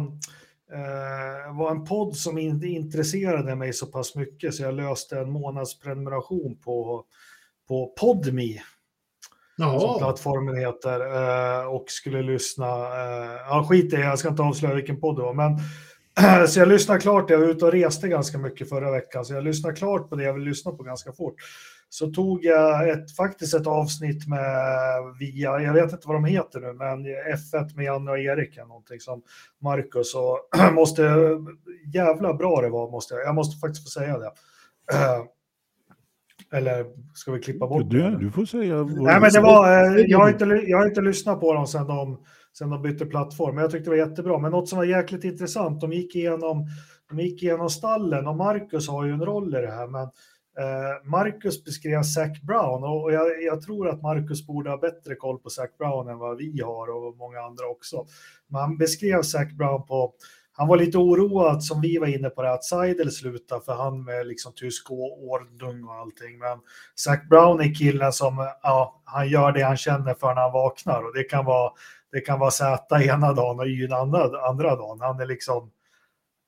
eh, 0.73 1.57
var 1.57 1.71
en 1.71 1.85
podd 1.85 2.15
som 2.15 2.37
inte 2.37 2.67
intresserade 2.67 3.55
mig 3.55 3.73
så 3.73 3.85
pass 3.85 4.15
mycket 4.15 4.53
så 4.53 4.63
jag 4.63 4.73
löste 4.73 5.19
en 5.19 5.31
månadsprenumeration 5.31 6.57
på, 6.63 7.03
på 7.67 7.93
Podme, 7.99 8.53
som 9.55 9.65
Jaha. 9.65 9.97
plattformen 9.97 10.57
heter, 10.57 10.99
eh, 10.99 11.65
och 11.67 11.85
skulle 11.87 12.21
lyssna, 12.21 12.65
eh, 12.65 13.31
ja 13.49 13.65
skit 13.69 13.93
i 13.93 13.95
jag 13.95 14.19
ska 14.19 14.29
inte 14.29 14.41
avslöja 14.43 14.75
vilken 14.75 14.99
podd 14.99 15.15
det 15.15 15.21
var, 15.21 15.33
men 15.33 15.57
så 16.47 16.59
jag 16.59 16.67
lyssnade 16.67 16.99
klart, 16.99 17.29
jag 17.29 17.39
var 17.39 17.45
ute 17.47 17.65
och 17.65 17.71
reste 17.71 18.07
ganska 18.07 18.37
mycket 18.37 18.69
förra 18.69 18.91
veckan, 18.91 19.25
så 19.25 19.33
jag 19.33 19.43
lyssnade 19.43 19.75
klart 19.75 20.09
på 20.09 20.15
det 20.15 20.23
jag 20.23 20.33
vill 20.33 20.43
lyssna 20.43 20.71
på 20.71 20.83
ganska 20.83 21.11
fort. 21.11 21.35
Så 21.89 22.07
tog 22.07 22.45
jag 22.45 22.89
ett, 22.89 23.15
faktiskt 23.15 23.53
ett 23.53 23.67
avsnitt 23.67 24.27
med 24.27 24.45
via, 25.19 25.59
jag 25.59 25.73
vet 25.73 25.91
inte 25.91 26.07
vad 26.07 26.15
de 26.15 26.25
heter 26.25 26.59
nu, 26.59 26.73
men 26.73 27.05
F1 27.05 27.75
med 27.75 27.85
Janne 27.85 28.11
och 28.11 28.19
Erik, 28.19 28.57
någonting 28.57 28.99
som 28.99 29.21
Marcus 29.61 30.15
och 30.15 30.39
måste, 30.73 31.03
jävla 31.93 32.33
bra 32.33 32.61
det 32.61 32.69
var, 32.69 32.91
måste 32.91 33.13
jag, 33.13 33.23
jag 33.23 33.35
måste 33.35 33.59
faktiskt 33.59 33.83
få 33.83 33.99
säga 33.99 34.17
det. 34.17 34.31
Eller 36.51 36.85
ska 37.13 37.31
vi 37.31 37.39
klippa 37.39 37.67
bort 37.67 37.89
det? 37.89 38.09
Du, 38.09 38.17
du 38.17 38.31
får 38.31 38.45
säga. 38.45 38.83
Nej, 38.83 39.19
men 39.21 39.31
det 39.33 39.41
var, 39.41 39.97
eh, 39.97 40.05
jag, 40.07 40.19
har 40.19 40.29
inte, 40.29 40.45
jag 40.45 40.77
har 40.77 40.85
inte 40.85 41.01
lyssnat 41.01 41.39
på 41.39 41.53
dem 41.53 41.67
sedan 41.67 41.87
de, 41.87 42.23
sen 42.57 42.69
de 42.69 42.81
bytte 42.81 43.05
plattform, 43.05 43.55
men 43.55 43.61
jag 43.61 43.71
tyckte 43.71 43.89
det 43.89 43.97
var 43.97 44.09
jättebra. 44.09 44.37
Men 44.37 44.51
något 44.51 44.69
som 44.69 44.77
var 44.77 44.85
jäkligt 44.85 45.23
intressant, 45.23 45.81
de 45.81 45.93
gick 45.93 46.15
igenom, 46.15 46.65
de 47.09 47.19
gick 47.19 47.43
igenom 47.43 47.69
stallen 47.69 48.27
och 48.27 48.35
Marcus 48.35 48.89
har 48.89 49.05
ju 49.05 49.11
en 49.11 49.25
roll 49.25 49.55
i 49.55 49.61
det 49.61 49.71
här, 49.71 49.87
men 49.87 50.03
eh, 50.57 51.03
Marcus 51.03 51.63
beskrev 51.63 52.03
Zac 52.03 52.41
Brown 52.41 52.83
och 52.83 53.13
jag, 53.13 53.43
jag, 53.43 53.61
tror 53.61 53.89
att 53.89 54.01
Marcus 54.01 54.47
borde 54.47 54.69
ha 54.69 54.77
bättre 54.77 55.15
koll 55.15 55.39
på 55.39 55.49
Zac 55.49 55.77
Brown 55.77 56.07
än 56.07 56.17
vad 56.17 56.37
vi 56.37 56.61
har 56.61 56.89
och 56.89 57.17
många 57.17 57.39
andra 57.39 57.67
också. 57.67 58.05
Men 58.47 58.61
han 58.61 58.77
beskrev 58.77 59.21
Zac 59.21 59.53
Brown 59.53 59.85
på 59.85 60.13
han 60.59 60.67
var 60.67 60.77
lite 60.77 60.97
oroad, 60.97 61.63
som 61.63 61.81
vi 61.81 61.97
var 61.97 62.07
inne 62.07 62.29
på, 62.29 62.41
det, 62.41 62.53
att 62.53 62.63
Seidel 62.63 63.11
slutar 63.11 63.59
för 63.59 63.73
han 63.73 64.03
med 64.03 64.27
liksom 64.27 64.53
tysk 64.55 64.91
ordning 64.91 65.85
och 65.85 65.93
allting. 65.93 66.39
Men 66.39 66.59
Zac 66.95 67.19
Brown 67.29 67.59
är 67.59 67.75
killen 67.75 68.13
som, 68.13 68.51
ja, 68.61 69.01
han 69.03 69.29
gör 69.29 69.51
det 69.51 69.61
han 69.61 69.77
känner 69.77 70.13
för 70.13 70.35
när 70.35 70.41
han 70.41 70.51
vaknar 70.51 71.03
och 71.03 71.13
det 71.13 71.23
kan 71.23 71.45
vara, 71.45 71.71
det 72.11 72.19
kan 72.19 72.39
vara 72.39 72.51
Z 72.51 73.01
ena 73.01 73.33
dagen 73.33 73.59
och 73.59 73.67
Y 73.67 73.87
andra, 73.91 74.47
andra 74.49 74.75
dagen. 74.75 75.01
Han 75.01 75.19
är 75.19 75.25
liksom, 75.25 75.71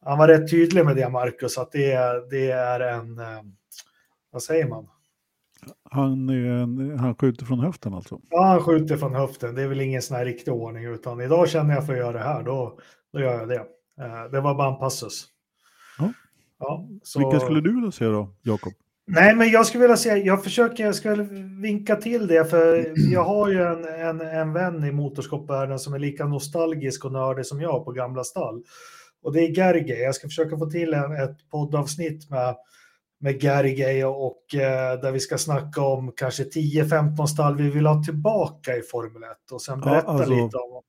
han 0.06 0.18
var 0.18 0.28
rätt 0.28 0.52
tydlig 0.52 0.86
med 0.86 0.96
det, 0.96 1.10
Marcus, 1.10 1.58
att 1.58 1.72
det, 1.72 2.30
det 2.30 2.52
är 2.52 2.80
en, 2.80 3.20
eh, 3.20 3.42
vad 4.32 4.44
säger 4.44 4.68
man? 4.68 4.88
Han, 5.92 6.30
en, 6.30 7.00
han 7.00 7.16
skjuter 7.16 7.46
från 7.46 7.60
höften 7.60 7.94
alltså? 7.94 8.20
Ja, 8.30 8.46
han 8.46 8.62
skjuter 8.62 8.98
från 8.98 9.16
höften. 9.16 9.56
Det 9.56 9.62
är 9.62 9.68
väl 9.68 9.82
ingen 9.82 10.02
sån 10.02 10.18
här 10.18 10.26
riktig 10.26 10.54
ordning, 10.54 10.86
utan 10.86 11.22
idag 11.22 11.50
känner 11.50 11.76
jag 11.76 11.86
för 11.86 11.94
att 11.94 12.00
göra 12.00 12.12
det 12.12 12.24
här, 12.24 12.44
då, 12.44 12.80
då 13.14 13.20
gör 13.20 13.40
jag 13.40 13.48
det. 13.48 13.66
Eh, 14.02 14.32
det 14.32 14.42
var 14.42 14.56
bara 14.56 14.74
en 14.74 14.80
passus. 14.80 15.28
Ja. 16.00 16.14
Ja, 16.60 16.88
så... 17.04 17.20
Vilka 17.20 17.40
skulle 17.40 17.62
du 17.62 17.76
vilja 17.76 17.92
se 17.92 18.06
då, 18.06 18.34
Jakob? 18.42 18.74
Nej, 19.12 19.36
men 19.36 19.50
jag 19.50 19.66
skulle 19.66 19.82
vilja 19.82 19.98
säga, 19.98 20.18
jag 20.18 20.44
försöker, 20.44 20.86
jag 20.86 20.96
ska 20.96 21.16
vinka 21.62 21.96
till 21.96 22.28
det, 22.28 22.46
för 22.46 22.94
jag 23.12 23.24
har 23.24 23.50
ju 23.50 23.64
en, 23.64 23.86
en, 23.86 24.22
en 24.22 24.54
vän 24.54 24.84
i 24.84 24.92
motorsportvärlden 24.92 25.80
som 25.80 25.94
är 25.94 26.00
lika 26.00 26.26
nostalgisk 26.26 27.06
och 27.06 27.12
nördig 27.12 27.46
som 27.46 27.62
jag 27.62 27.86
på 27.86 27.92
gamla 27.92 28.24
stall. 28.24 28.64
Och 29.24 29.34
det 29.34 29.40
är 29.40 29.58
Gerge. 29.58 29.96
Jag 29.96 30.16
ska 30.16 30.28
försöka 30.28 30.58
få 30.58 30.70
till 30.70 30.94
en, 30.94 31.12
ett 31.12 31.50
poddavsnitt 31.52 32.30
med, 32.30 32.56
med 33.20 33.44
Gerge 33.44 34.06
och 34.06 34.56
eh, 34.56 35.00
där 35.02 35.12
vi 35.12 35.20
ska 35.20 35.38
snacka 35.38 35.82
om 35.82 36.12
kanske 36.16 36.44
10-15 36.44 37.26
stall 37.26 37.56
vi 37.56 37.70
vill 37.70 37.86
ha 37.86 38.04
tillbaka 38.04 38.76
i 38.78 38.82
Formel 38.82 39.24
1 39.24 39.52
och 39.52 39.62
sen 39.62 39.80
berätta 39.80 40.04
ja, 40.08 40.14
alltså, 40.14 40.30
lite 40.30 40.58
om 40.58 40.82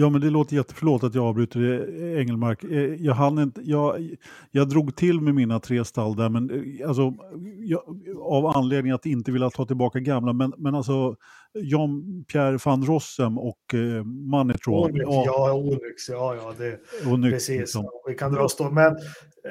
Ja, 0.00 0.10
men 0.10 0.20
det 0.20 0.30
låter 0.30 0.56
jätteförlåt 0.56 1.04
att 1.04 1.14
jag 1.14 1.24
avbryter 1.24 1.60
det, 1.60 2.20
Engelmark. 2.20 2.64
Eh, 2.64 2.94
jag, 2.94 3.14
hann 3.14 3.38
inte, 3.38 3.60
jag, 3.64 4.16
jag 4.50 4.68
drog 4.68 4.96
till 4.96 5.20
med 5.20 5.34
mina 5.34 5.60
tre 5.60 5.84
stall 5.84 6.16
där, 6.16 6.28
men 6.28 6.50
eh, 6.50 6.88
alltså, 6.88 7.14
jag, 7.58 7.82
av 8.20 8.46
anledning 8.46 8.92
att 8.92 9.06
inte 9.06 9.32
vilja 9.32 9.50
ta 9.50 9.66
tillbaka 9.66 10.00
gamla. 10.00 10.32
Men, 10.32 10.52
men 10.58 10.74
alltså, 10.74 11.16
Jean-Pierre 11.54 12.58
van 12.64 12.86
Rossem 12.86 13.38
och 13.38 13.74
eh, 13.74 14.04
Manitron. 14.04 14.90
Onyx, 14.90 15.04
ja, 15.04 15.24
ja, 15.26 15.52
Onyx, 15.52 16.08
ja, 16.08 16.34
ja, 16.34 16.54
det, 16.58 16.78
Onyx, 17.10 17.32
precis. 17.32 17.60
Liksom. 17.60 17.88
Vi 18.08 18.14
kan 18.14 18.32
dra 18.32 18.48
stå. 18.48 18.70
Men 18.70 18.96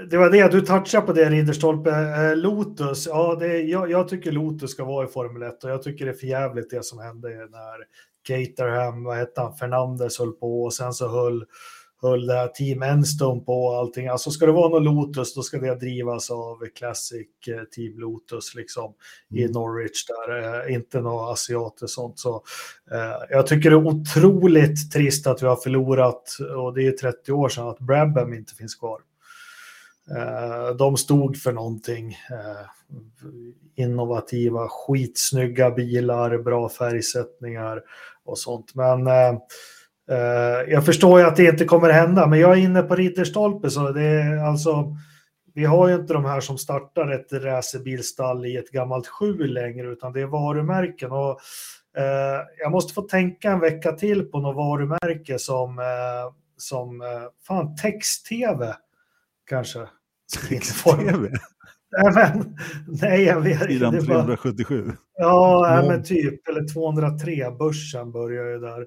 det 0.09 0.17
var 0.17 0.29
det, 0.29 0.51
du 0.51 0.61
touchade 0.61 1.05
på 1.05 1.13
det, 1.13 1.29
Ridderstolpe. 1.29 1.89
Eh, 1.91 2.35
Lotus, 2.35 3.07
ja, 3.07 3.35
det, 3.39 3.61
jag, 3.61 3.91
jag, 3.91 4.07
tycker 4.07 4.31
Lotus 4.31 4.71
ska 4.71 4.85
vara 4.85 5.05
i 5.05 5.09
Formel 5.09 5.41
1 5.41 5.63
och 5.63 5.69
jag 5.69 5.83
tycker 5.83 6.05
det 6.05 6.11
är 6.11 6.15
för 6.15 6.27
jävligt 6.27 6.69
det 6.69 6.85
som 6.85 6.99
hände 6.99 7.27
när 7.29 8.07
Caterham, 8.27 9.03
vad 9.03 9.17
hette 9.17 9.41
han, 9.41 9.55
Fernandes 9.55 10.19
höll 10.19 10.31
på 10.31 10.63
och 10.63 10.73
sen 10.73 10.93
så 10.93 11.07
höll, 11.07 11.45
höll 12.01 12.25
det 12.25 12.51
Team 12.55 12.81
Enstone 12.81 13.41
på 13.41 13.65
och 13.65 13.77
allting. 13.77 14.07
Alltså 14.07 14.31
ska 14.31 14.45
det 14.45 14.51
vara 14.51 14.69
något 14.69 14.83
Lotus 14.83 15.33
då 15.33 15.41
ska 15.41 15.57
det 15.57 15.75
drivas 15.75 16.31
av 16.31 16.65
Classic 16.75 17.27
eh, 17.47 17.63
Team 17.63 17.99
Lotus 17.99 18.55
liksom 18.55 18.93
mm. 19.31 19.43
i 19.43 19.47
Norwich 19.53 20.05
där, 20.07 20.67
eh, 20.67 20.73
inte 20.73 21.01
några 21.01 21.31
asiater 21.31 21.87
sånt. 21.87 22.19
Så, 22.19 22.43
eh, 22.91 23.25
jag 23.29 23.47
tycker 23.47 23.69
det 23.69 23.75
är 23.75 23.87
otroligt 23.87 24.91
trist 24.91 25.27
att 25.27 25.43
vi 25.43 25.47
har 25.47 25.55
förlorat, 25.55 26.37
och 26.57 26.73
det 26.73 26.87
är 26.87 26.91
30 26.91 27.31
år 27.31 27.49
sedan, 27.49 27.67
att 27.67 27.79
Brabham 27.79 28.33
inte 28.33 28.55
finns 28.55 28.75
kvar. 28.75 28.99
Eh, 30.15 30.75
de 30.75 30.97
stod 30.97 31.37
för 31.37 31.51
någonting. 31.51 32.11
Eh, 32.31 32.65
innovativa, 33.75 34.67
skitsnygga 34.69 35.71
bilar, 35.71 36.37
bra 36.37 36.69
färgsättningar 36.69 37.81
och 38.25 38.37
sånt. 38.37 38.75
Men 38.75 39.07
eh, 39.07 39.13
jag 40.67 40.85
förstår 40.85 41.19
ju 41.19 41.25
att 41.25 41.35
det 41.35 41.45
inte 41.45 41.65
kommer 41.65 41.89
hända, 41.89 42.27
men 42.27 42.39
jag 42.39 42.51
är 42.51 42.61
inne 42.61 42.81
på 42.81 42.95
Ridderstolpe 42.95 43.69
så 43.69 43.91
det 43.91 44.03
är 44.03 44.37
alltså 44.37 44.95
vi 45.57 45.65
har 45.65 45.87
ju 45.87 45.95
inte 45.95 46.13
de 46.13 46.25
här 46.25 46.41
som 46.41 46.57
startar 46.57 47.11
ett 47.11 47.33
racerbilstall 47.33 48.45
i 48.45 48.57
ett 48.57 48.71
gammalt 48.71 49.07
skjul 49.07 49.53
längre, 49.53 49.87
utan 49.87 50.13
det 50.13 50.21
är 50.21 50.25
varumärken. 50.25 51.11
Och, 51.11 51.39
eh, 51.97 52.41
jag 52.59 52.71
måste 52.71 52.93
få 52.93 53.01
tänka 53.01 53.51
en 53.51 53.59
vecka 53.59 53.91
till 53.91 54.25
på 54.25 54.39
något 54.39 54.55
varumärke 54.55 55.39
som, 55.39 55.79
eh, 55.79 56.33
som 56.57 57.01
eh, 57.01 57.07
fan, 57.47 57.75
text-tv 57.75 58.75
kanske. 59.49 59.87
Text-tv? 60.49 61.29
Nej, 61.91 62.13
men, 62.13 62.57
nej, 63.01 63.23
jag 63.23 63.41
vet 63.41 63.61
Sidan 63.61 64.05
377? 64.05 64.91
Ja, 65.17 65.73
mm. 65.73 65.87
men 65.87 66.03
typ, 66.03 66.47
eller 66.47 66.73
203, 66.73 67.51
börsen 67.51 68.11
börjar 68.11 68.45
ju 68.45 68.59
där. 68.59 68.81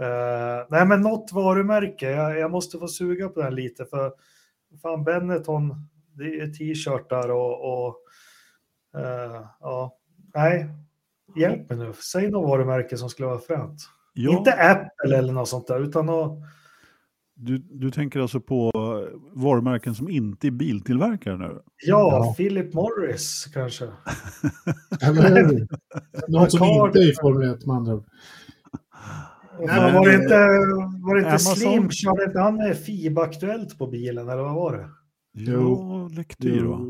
Uh, 0.00 0.66
nej, 0.68 0.86
men 0.86 1.00
något 1.00 1.32
varumärke, 1.32 2.10
jag, 2.10 2.38
jag, 2.38 2.50
måste 2.50 2.78
få 2.78 2.88
suga 2.88 3.28
på 3.28 3.42
den 3.42 3.54
lite, 3.54 3.84
för 3.84 4.12
fan 4.82 5.04
Benetton, 5.04 5.74
det 6.12 6.24
är 6.24 6.46
t-shirtar 6.46 7.28
och, 7.28 7.86
och 7.86 7.96
uh, 8.96 9.46
ja, 9.60 9.98
nej, 10.34 10.68
hjälp 11.36 11.70
mig 11.70 11.78
nu, 11.78 11.92
säg 11.92 12.30
något 12.30 12.48
varumärke 12.48 12.96
som 12.96 13.08
skulle 13.08 13.28
vara 13.28 13.38
fränt. 13.38 13.80
Ja. 14.14 14.38
Inte 14.38 14.52
Apple 14.52 15.18
eller 15.18 15.32
något 15.32 15.48
sånt 15.48 15.66
där, 15.66 15.80
utan 15.80 16.06
något 16.06 16.42
du, 17.38 17.58
du 17.58 17.90
tänker 17.90 18.20
alltså 18.20 18.40
på 18.40 18.70
varumärken 19.32 19.94
som 19.94 20.08
inte 20.08 20.46
är 20.46 20.50
biltillverkare 20.50 21.38
nu? 21.38 21.60
Ja, 21.86 22.24
ja. 22.26 22.34
Philip 22.36 22.74
Morris 22.74 23.46
kanske. 23.54 23.84
Någon 26.28 26.50
som 26.50 26.64
inte 26.64 26.98
är 26.98 27.10
i 27.10 27.14
Formel 27.14 27.54
1 27.54 27.66
med 27.66 27.76
andra 27.76 27.94
ord. 27.94 28.04
Nej, 29.60 29.92
var 29.92 30.08
det 30.08 30.14
inte, 30.14 30.38
var 31.06 31.14
det 31.14 31.20
inte 31.20 31.38
Slim, 31.38 31.90
körde 31.90 32.24
inte 32.24 32.38
han 32.38 32.74
FIB-aktuellt 32.74 33.78
på 33.78 33.86
bilen 33.86 34.28
eller 34.28 34.42
vad 34.42 34.54
var 34.54 34.72
det? 34.76 34.88
Jo, 35.38 36.08
Lektyr 36.12 36.64
va? 36.64 36.80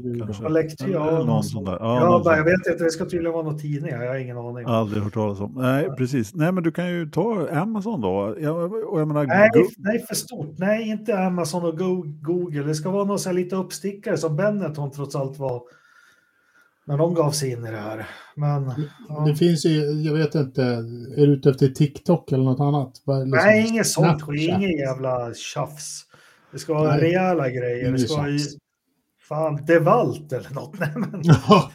Ja, 0.42 0.48
Lektyr, 0.48 0.92
ja. 0.92 1.24
Någon 1.24 1.44
sån 1.44 1.64
där. 1.64 1.72
Ja, 1.80 2.00
ja 2.00 2.22
bara, 2.24 2.36
jag 2.36 2.44
vet 2.44 2.66
inte, 2.66 2.84
det 2.84 2.90
ska 2.90 3.04
tydligen 3.04 3.32
vara 3.32 3.42
någon 3.42 3.58
tidning, 3.58 3.90
jag 3.90 4.08
har 4.08 4.16
ingen 4.16 4.38
aning. 4.38 4.64
Aldrig 4.66 5.02
hört 5.02 5.14
talas 5.14 5.40
om. 5.40 5.52
Nej, 5.56 5.88
precis. 5.98 6.34
Nej, 6.34 6.52
men 6.52 6.62
du 6.62 6.72
kan 6.72 6.88
ju 6.88 7.10
ta 7.10 7.48
Amazon 7.52 8.00
då. 8.00 8.36
Jag, 8.40 8.72
och 8.72 9.00
jag 9.00 9.08
menar, 9.08 9.26
nej, 9.26 9.50
nej, 9.78 9.98
för 9.98 10.14
stort. 10.14 10.58
Nej, 10.58 10.88
inte 10.88 11.18
Amazon 11.18 11.64
och 11.64 11.78
Google. 12.22 12.62
Det 12.62 12.74
ska 12.74 12.90
vara 12.90 13.04
någon 13.04 13.18
så 13.18 13.28
här 13.28 13.34
lite 13.34 13.56
uppstickare 13.56 14.16
som 14.16 14.36
Benetton 14.36 14.90
trots 14.90 15.16
allt 15.16 15.38
var 15.38 15.62
när 16.86 16.98
de 16.98 17.14
gav 17.14 17.30
sig 17.30 17.52
in 17.52 17.66
i 17.66 17.70
det 17.70 17.76
här. 17.76 18.06
Men, 18.36 18.72
ja. 19.08 19.24
Det 19.26 19.34
finns 19.34 19.66
ju, 19.66 19.80
jag 19.80 20.14
vet 20.14 20.34
inte, 20.34 20.62
är 21.16 21.26
du 21.26 21.32
ute 21.32 21.50
efter 21.50 21.68
TikTok 21.68 22.32
eller 22.32 22.44
något 22.44 22.60
annat? 22.60 22.88
Liksom 23.06 23.30
nej, 23.30 23.68
inget 23.68 23.86
sånt. 23.86 24.22
Inget 24.36 24.78
jävla 24.78 25.34
tjafs. 25.34 26.02
Det 26.52 26.58
ska 26.58 26.74
vara 26.74 26.90
Nej. 26.90 27.00
rejäla 27.00 27.50
grejer. 27.50 27.92
Det 27.92 27.98
ska 27.98 28.16
vara 28.16 28.38
fan 29.28 29.64
Devalt 29.66 30.32
eller 30.32 30.50
något. 30.50 30.78
Nej, 30.78 30.92
men... 30.96 31.22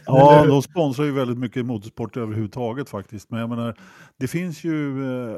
ja, 0.05 0.45
de 0.47 0.61
sponsrar 0.61 1.05
ju 1.05 1.11
väldigt 1.11 1.38
mycket 1.38 1.65
motorsport 1.65 2.17
överhuvudtaget 2.17 2.89
faktiskt. 2.89 3.32
Men 3.32 3.39
jag 3.39 3.49
menar, 3.49 3.78
det 4.17 4.28
finns 4.28 4.63
ju... 4.63 5.05
Eh, 5.05 5.36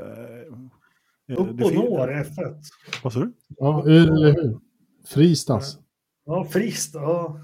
eh 1.30 1.42
Upp 1.42 1.50
och 1.50 1.74
når 1.74 2.08
F1. 2.08 2.62
Vad 3.04 3.14
sa 3.14 3.20
du? 3.20 3.34
Ja, 3.58 3.82
eller 3.82 4.34
hur? 4.34 4.60
Fristas. 5.08 5.78
Ja, 6.26 6.46
Fristas. 6.46 7.02
Ja. 7.02 7.40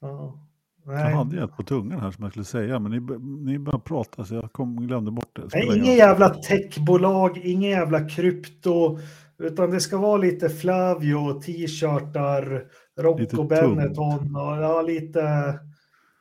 ja. 0.00 0.38
Nej. 0.84 1.10
Jag 1.10 1.16
hade 1.16 1.44
ett 1.44 1.56
på 1.56 1.62
tungan 1.62 2.00
här 2.00 2.10
som 2.10 2.22
jag 2.22 2.32
skulle 2.32 2.44
säga, 2.44 2.78
men 2.78 2.92
ni, 2.92 3.00
ni 3.52 3.58
började 3.58 3.84
prata 3.84 4.24
så 4.24 4.34
jag 4.34 4.52
kom, 4.52 4.86
glömde 4.86 5.10
bort 5.10 5.36
det. 5.36 5.42
Nej, 5.54 5.78
inget 5.78 5.96
jävla 5.96 6.28
techbolag, 6.28 7.38
inget 7.38 7.70
jävla 7.70 8.08
krypto. 8.08 8.98
Utan 9.42 9.70
det 9.70 9.80
ska 9.80 9.98
vara 9.98 10.16
lite 10.16 10.48
Flavio, 10.48 11.40
t-shirtar, 11.40 12.64
Rocco 12.98 13.44
Benetton 13.44 14.36
och 14.36 14.62
ja, 14.62 14.82
lite... 14.82 15.20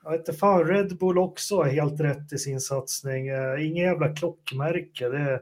Jag 0.03 0.11
vet 0.11 0.19
inte 0.19 0.33
fan, 0.33 0.63
Red 0.63 0.97
Bull 0.97 1.17
också 1.17 1.55
är 1.61 1.69
helt 1.69 1.99
rätt 1.99 2.33
i 2.33 2.37
sin 2.37 2.59
satsning. 2.59 3.31
Uh, 3.31 3.67
inget 3.67 3.83
jävla 3.83 4.15
klockmärke. 4.15 5.09
Det 5.09 5.17
är, 5.17 5.41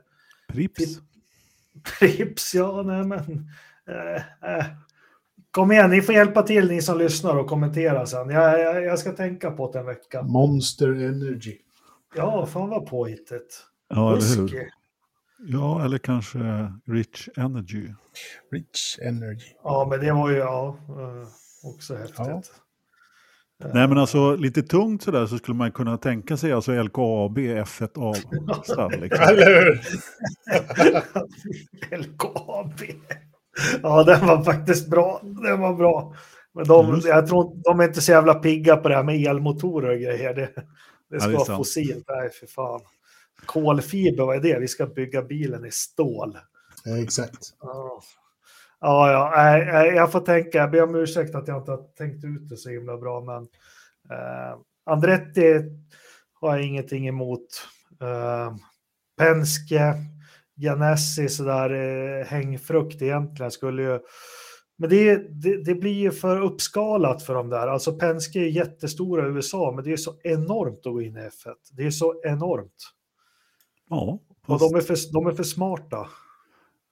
Prips? 0.53 0.84
Prips, 1.99 2.55
ja, 2.55 2.82
nej 2.82 3.03
men... 3.03 3.49
Uh, 3.89 4.55
uh, 4.57 4.65
Kom 5.51 5.71
igen, 5.71 5.89
ni 5.89 6.01
får 6.01 6.15
hjälpa 6.15 6.43
till 6.43 6.67
ni 6.67 6.82
som 6.82 6.97
lyssnar 6.97 7.36
och 7.36 7.47
kommentera 7.47 8.05
sen. 8.05 8.30
Jag, 8.30 8.59
jag, 8.59 8.84
jag 8.84 8.99
ska 8.99 9.11
tänka 9.11 9.51
på 9.51 9.71
det 9.71 9.80
en 9.80 9.86
vecka. 9.86 10.21
Monster 10.23 10.89
Energy. 10.89 11.57
Ja, 12.15 12.45
fan 12.45 12.69
vad 12.69 12.86
påhittigt. 12.86 13.65
Ja, 13.89 14.11
eller 14.11 14.36
hur? 14.36 14.69
Ja, 15.42 15.86
eller 15.86 15.98
kanske 15.98 16.40
Rich 16.88 17.30
Energy. 17.38 17.88
Rich 18.52 19.00
Energy. 19.02 19.54
Ja, 19.64 19.88
men 19.90 20.00
det 20.00 20.12
var 20.12 20.30
ju 20.30 20.38
ja, 20.38 20.78
eh, 20.90 21.28
också 21.64 21.96
häftigt. 21.96 22.52
Nej, 23.74 23.88
men 23.88 23.98
alltså 23.98 24.36
lite 24.36 24.62
tungt 24.62 25.04
sådär 25.04 25.26
så 25.26 25.38
skulle 25.38 25.58
man 25.58 25.72
kunna 25.72 25.98
tänka 25.98 26.38
sig 26.38 26.52
alltså 26.54 26.84
LKAB 26.84 27.38
F1A-stall. 27.38 28.92
Liksom. 29.02 29.24
Eller 29.24 29.62
hur? 29.62 29.82
LKAB. 31.98 32.82
Ja, 33.84 34.04
den 34.04 34.28
var 34.28 34.44
faktiskt 34.44 34.90
bra. 34.90 35.22
Den 35.24 35.60
var 35.60 35.74
bra. 35.74 36.16
Men 36.54 36.66
de, 36.66 36.90
Just. 36.90 37.08
jag 37.08 37.28
tror 37.28 37.62
de 37.64 37.80
är 37.80 37.84
inte 37.84 38.02
så 38.02 38.12
jävla 38.12 38.34
pigga 38.34 38.78
på 38.78 38.90
det 38.90 38.96
här 38.96 39.04
med 39.04 39.28
elmotorer 39.28 39.90
och 39.90 40.00
grejer. 40.00 40.34
Det, 40.34 40.42
det 40.42 40.64
det 41.10 41.20
ska 41.20 41.30
är 41.30 41.34
vara 41.34 41.46
sant. 41.46 41.58
fossilt. 41.58 42.06
Nej, 42.08 42.30
för 42.30 42.48
fan. 42.48 42.82
Kolfiber, 43.46 44.24
vad 44.24 44.36
är 44.36 44.42
det? 44.42 44.60
Vi 44.60 44.68
ska 44.68 44.86
bygga 44.86 45.22
bilen 45.22 45.66
i 45.66 45.72
stål. 45.72 46.38
Ja, 46.86 46.98
exakt. 46.98 47.54
Ja, 47.62 48.02
ja, 48.80 49.86
jag 49.86 50.12
får 50.12 50.20
tänka. 50.20 50.58
Jag 50.58 50.72
ber 50.72 50.84
om 50.84 50.96
ursäkt 50.96 51.36
att 51.36 51.48
jag 51.48 51.58
inte 51.58 51.72
har 51.72 51.84
tänkt 51.98 52.24
ut 52.26 52.50
det 52.50 52.58
så 52.58 52.70
himla 52.70 52.98
bra, 52.98 53.22
men 53.22 53.44
eh, 54.18 54.58
Andretti 54.86 55.62
har 56.34 56.56
jag 56.58 56.66
ingenting 56.66 57.08
emot. 57.08 57.68
Eh, 58.02 58.56
Penske, 59.18 59.94
Ganassi, 60.56 61.30
sådär 61.30 61.70
eh, 61.70 62.26
hängfrukt 62.26 63.02
egentligen 63.02 63.52
skulle 63.52 63.84
ju... 63.84 64.00
Men 64.78 64.90
det, 64.90 65.16
det, 65.16 65.64
det 65.64 65.76
blir 65.76 65.94
ju 65.94 66.12
för 66.12 66.42
uppskalat 66.42 67.24
för 67.24 67.34
dem 67.34 67.50
där. 67.50 67.68
Alltså 67.68 67.94
Penske 67.94 68.40
är 68.40 68.48
jättestora 68.48 69.28
i 69.28 69.30
USA, 69.30 69.72
men 69.76 69.84
det 69.84 69.94
är 69.94 69.98
så 69.98 70.16
enormt 70.24 70.78
att 70.78 70.94
gå 70.94 71.02
in 71.02 71.18
i 71.18 71.20
F1. 71.20 71.54
Det 71.72 71.86
är 71.86 71.92
så 71.92 72.22
enormt. 72.24 72.94
Ja, 73.90 74.20
Och 74.48 74.60
fast, 74.60 74.72
de 74.72 74.78
är 74.78 74.82
för, 74.82 75.14
de 75.14 75.28
är 75.28 75.32
för 75.32 75.44
smarta. 75.44 76.08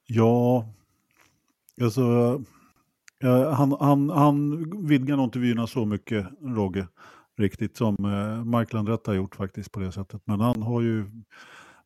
ja, 0.08 0.66
alltså, 1.82 2.02
eh, 3.24 3.52
han, 3.52 3.78
han, 3.80 4.10
han 4.10 4.66
vidgar 4.88 5.16
nog 5.18 5.26
inte 5.26 5.40
vyerna 5.40 5.68
så 5.68 5.86
mycket, 5.86 6.28
Rogge, 6.42 6.88
riktigt 7.38 7.78
som 7.78 7.96
eh, 8.00 8.46
Michael 8.46 8.80
Andretti 8.80 9.10
har 9.10 9.16
gjort 9.16 9.36
faktiskt 9.36 9.72
på 9.72 9.80
det 9.80 9.92
sättet. 9.92 10.22
Men 10.26 10.40
han 10.40 10.62
har 10.62 10.82
ju, 10.82 11.06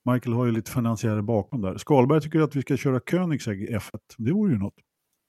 Michael 0.05 0.33
har 0.33 0.45
ju 0.45 0.51
lite 0.51 0.71
finansiärer 0.71 1.21
bakom 1.21 1.61
där. 1.61 1.77
Skalberg 1.77 2.21
tycker 2.21 2.39
att 2.39 2.55
vi 2.55 2.61
ska 2.61 2.77
köra 2.77 2.99
Koenigsegg 2.99 3.61
i 3.61 3.75
F1. 3.75 3.99
Det 4.17 4.31
vore 4.31 4.51
ju 4.51 4.57
något. 4.57 4.73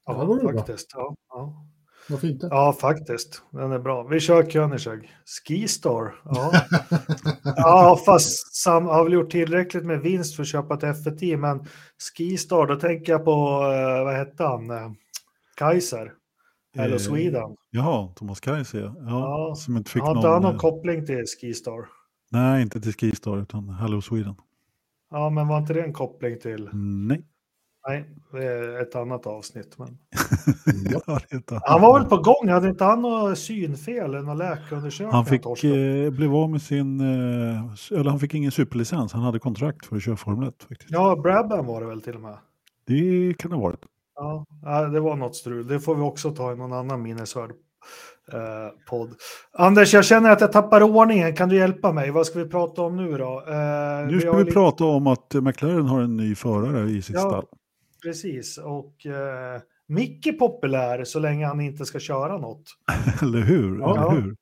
Ja, 0.06 0.12
Ja, 0.14 0.20
det 0.20 0.26
vore 0.26 0.58
faktiskt. 0.58 0.86
Ja, 0.94 1.14
ja. 1.28 1.66
Varför 2.08 2.28
inte? 2.28 2.48
ja, 2.50 2.72
faktiskt. 2.80 3.42
Den 3.50 3.72
är 3.72 3.78
bra. 3.78 4.02
Vi 4.02 4.20
kör 4.20 4.42
Koenigsegg. 4.50 5.10
Skistar. 5.46 6.14
Ja, 6.24 6.52
ja 7.56 7.98
fast 8.06 8.54
Sam 8.56 8.86
har 8.86 9.04
väl 9.04 9.12
gjort 9.12 9.30
tillräckligt 9.30 9.84
med 9.84 10.00
vinst 10.00 10.36
för 10.36 10.42
att 10.42 10.48
köpa 10.48 10.74
ett 10.74 10.82
F1 10.82 11.36
men 11.36 11.66
Skistar, 12.16 12.66
då 12.66 12.76
tänker 12.76 13.12
jag 13.12 13.24
på, 13.24 13.30
eh, 13.62 14.04
vad 14.04 14.14
hette 14.14 14.44
han, 14.44 14.70
Eh, 14.70 14.90
Kaiser. 15.56 16.12
Hello 16.76 16.94
Eh, 16.94 16.98
Sweden. 16.98 17.56
Jaha, 17.70 18.08
Thomas 18.16 18.40
Kaiser, 18.40 18.80
ja. 18.80 18.94
Ja, 19.06 19.54
Som 19.56 19.76
inte 19.76 19.90
fick 19.90 20.02
Har 20.02 20.16
inte 20.16 20.28
han 20.28 20.34
någon... 20.34 20.42
någon 20.42 20.54
eh, 20.54 20.58
koppling 20.60 21.06
till 21.06 21.24
Skistar? 21.40 21.88
nej, 22.30 22.62
inte 22.62 22.80
till 22.80 22.92
Skistar 22.94 23.38
utan 23.42 23.68
Hello 23.68 24.00
Sweden. 24.02 24.34
Ja, 25.10 25.30
men 25.30 25.48
var 25.48 25.58
inte 25.58 25.72
det 25.74 25.82
en 25.82 25.92
koppling 25.92 26.38
till? 26.40 26.70
Nej. 26.72 27.24
Nej, 27.88 28.04
det 28.32 28.44
är 28.44 28.82
ett 28.82 28.96
annat 28.96 29.26
avsnitt. 29.26 29.78
Men... 29.78 29.98
Ja, 31.06 31.18
inte 31.32 31.60
Han 31.64 31.80
var 31.80 31.98
väl 31.98 32.08
på 32.08 32.16
gång, 32.16 32.48
hade 32.48 32.68
inte 32.68 32.84
han 32.84 33.02
något 33.02 33.38
synfel 33.38 34.14
eller 34.14 34.34
läkarundersökning? 34.34 35.12
Han 35.12 35.26
fick, 35.26 35.64
eh, 35.64 36.10
blev 36.10 36.34
av 36.34 36.50
med 36.50 36.62
sin, 36.62 37.00
eh, 37.00 37.98
eller 37.98 38.10
han 38.10 38.18
fick 38.20 38.34
ingen 38.34 38.50
superlicens, 38.52 39.12
han 39.12 39.22
hade 39.22 39.38
kontrakt 39.38 39.86
för 39.86 39.96
att 39.96 40.02
köra 40.02 40.16
Formel 40.16 40.48
1 40.48 40.62
faktiskt. 40.68 40.90
Ja, 40.90 41.16
Brabham 41.22 41.66
var 41.66 41.80
det 41.80 41.86
väl 41.86 42.00
till 42.00 42.14
och 42.14 42.20
med. 42.20 42.36
Det 42.86 43.34
kan 43.38 43.50
det 43.50 43.56
ha 43.56 43.62
varit. 43.62 43.80
Ja, 44.62 44.88
det 44.88 45.00
var 45.00 45.16
något 45.16 45.36
strul. 45.36 45.66
Det 45.66 45.80
får 45.80 45.94
vi 45.94 46.02
också 46.02 46.30
ta 46.30 46.52
i 46.52 46.56
någon 46.56 46.72
annan 46.72 47.02
minnesvärd 47.02 47.50
eh, 48.32 48.38
podd. 48.90 49.10
Anders, 49.58 49.94
jag 49.94 50.04
känner 50.04 50.30
att 50.30 50.40
jag 50.40 50.52
tappar 50.52 50.82
ordningen. 50.82 51.36
Kan 51.36 51.48
du 51.48 51.56
hjälpa 51.56 51.92
mig? 51.92 52.10
Vad 52.10 52.26
ska 52.26 52.38
vi 52.38 52.48
prata 52.48 52.82
om 52.82 52.96
nu 52.96 53.18
då? 53.18 53.44
Eh, 53.48 54.06
Nu 54.10 54.20
ska 54.20 54.30
har 54.30 54.38
vi 54.38 54.44
lite- 54.44 54.52
prata 54.54 54.84
om 54.84 55.06
att 55.06 55.34
McLaren 55.34 55.86
har 55.86 56.00
en 56.00 56.16
ny 56.16 56.34
förare 56.34 56.90
i 56.90 57.02
sitt 57.02 57.14
Ja. 57.14 57.20
stall. 57.20 57.44
Precis, 58.02 58.58
och 58.58 59.06
eh, 59.06 59.60
Micke 59.86 60.26
är 60.26 60.32
populär 60.32 61.04
så 61.04 61.18
länge 61.18 61.46
han 61.46 61.60
inte 61.60 61.84
ska 61.84 61.98
köra 61.98 62.38
något. 62.38 62.64
Eller 63.22 63.40
hur? 63.40 63.78
Ja. 63.78 64.12
Eller 64.12 64.22
hur? 64.22 64.36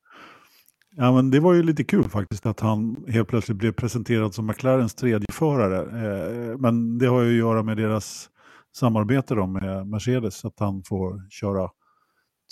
Ja, 0.97 1.13
men 1.13 1.31
det 1.31 1.41
var 1.41 1.55
ju 1.55 1.63
lite 1.63 1.85
kul 1.85 2.05
faktiskt 2.05 2.47
att 2.47 2.61
han 2.61 3.05
helt 3.09 3.29
plötsligt 3.29 3.59
blev 3.59 3.73
presenterad 3.73 4.35
som 4.35 4.47
McLarens 4.47 4.95
tredje 4.95 5.27
förare. 5.33 5.79
Eh, 5.81 6.59
men 6.59 6.99
det 6.99 7.07
har 7.07 7.23
ju 7.23 7.31
att 7.31 7.39
göra 7.39 7.63
med 7.63 7.77
deras 7.77 8.31
samarbete 8.77 9.35
då 9.35 9.47
med 9.47 9.87
Mercedes, 9.87 10.45
att 10.45 10.59
han 10.59 10.83
får 10.83 11.31
köra 11.31 11.71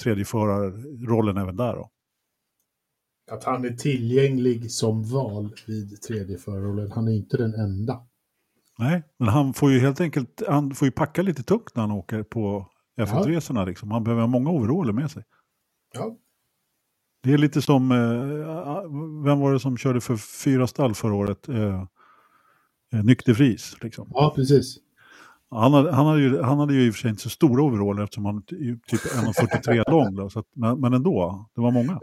tredje 0.02 0.24
förarrollen 0.24 1.36
även 1.36 1.56
där. 1.56 1.74
Då. 1.74 1.90
Att 3.30 3.44
han 3.44 3.64
är 3.64 3.70
tillgänglig 3.70 4.70
som 4.70 5.02
val 5.02 5.54
vid 5.66 6.02
tredje 6.02 6.38
förarrollen. 6.38 6.90
Han 6.92 7.08
är 7.08 7.12
inte 7.12 7.36
den 7.36 7.54
enda. 7.54 8.00
Nej, 8.78 9.02
men 9.18 9.28
han 9.28 9.54
får 9.54 9.70
ju 9.72 9.80
helt 9.80 10.00
enkelt 10.00 10.42
han 10.48 10.74
får 10.74 10.86
ju 10.86 10.92
packa 10.92 11.22
lite 11.22 11.42
tungt 11.42 11.72
när 11.74 11.80
han 11.80 11.92
åker 11.92 12.22
på 12.22 12.66
F1-resorna. 13.00 13.64
Liksom. 13.64 13.90
Han 13.90 14.04
behöver 14.04 14.20
ha 14.20 14.28
många 14.28 14.50
overaller 14.50 14.92
med 14.92 15.10
sig. 15.10 15.24
Ja. 15.94 16.16
Det 17.22 17.32
är 17.32 17.38
lite 17.38 17.62
som, 17.62 17.92
eh, 17.92 19.24
vem 19.24 19.40
var 19.40 19.52
det 19.52 19.60
som 19.60 19.76
körde 19.76 20.00
för 20.00 20.16
fyra 20.16 20.66
stall 20.66 20.94
förra 20.94 21.14
året? 21.14 21.48
Eh, 21.48 21.84
eh, 22.92 23.04
Nykter 23.04 23.34
Fries. 23.34 23.82
Liksom. 23.82 24.08
Ja, 24.10 24.32
precis. 24.36 24.76
Han, 25.50 25.72
hade, 25.72 25.92
han, 25.92 26.06
hade 26.06 26.20
ju, 26.20 26.42
han 26.42 26.58
hade 26.58 26.74
ju 26.74 26.86
i 26.86 26.90
och 26.90 26.94
för 26.94 27.00
sig 27.00 27.10
inte 27.10 27.22
så 27.22 27.30
stora 27.30 27.62
overaller 27.62 28.02
eftersom 28.02 28.24
han 28.24 28.36
är 28.36 28.40
typ 28.40 29.00
1,43 29.00 29.84
lång. 29.90 30.14
Då, 30.14 30.30
så 30.30 30.38
att, 30.38 30.46
men, 30.56 30.80
men 30.80 30.94
ändå, 30.94 31.46
det 31.54 31.60
var 31.60 31.70
många. 31.70 31.98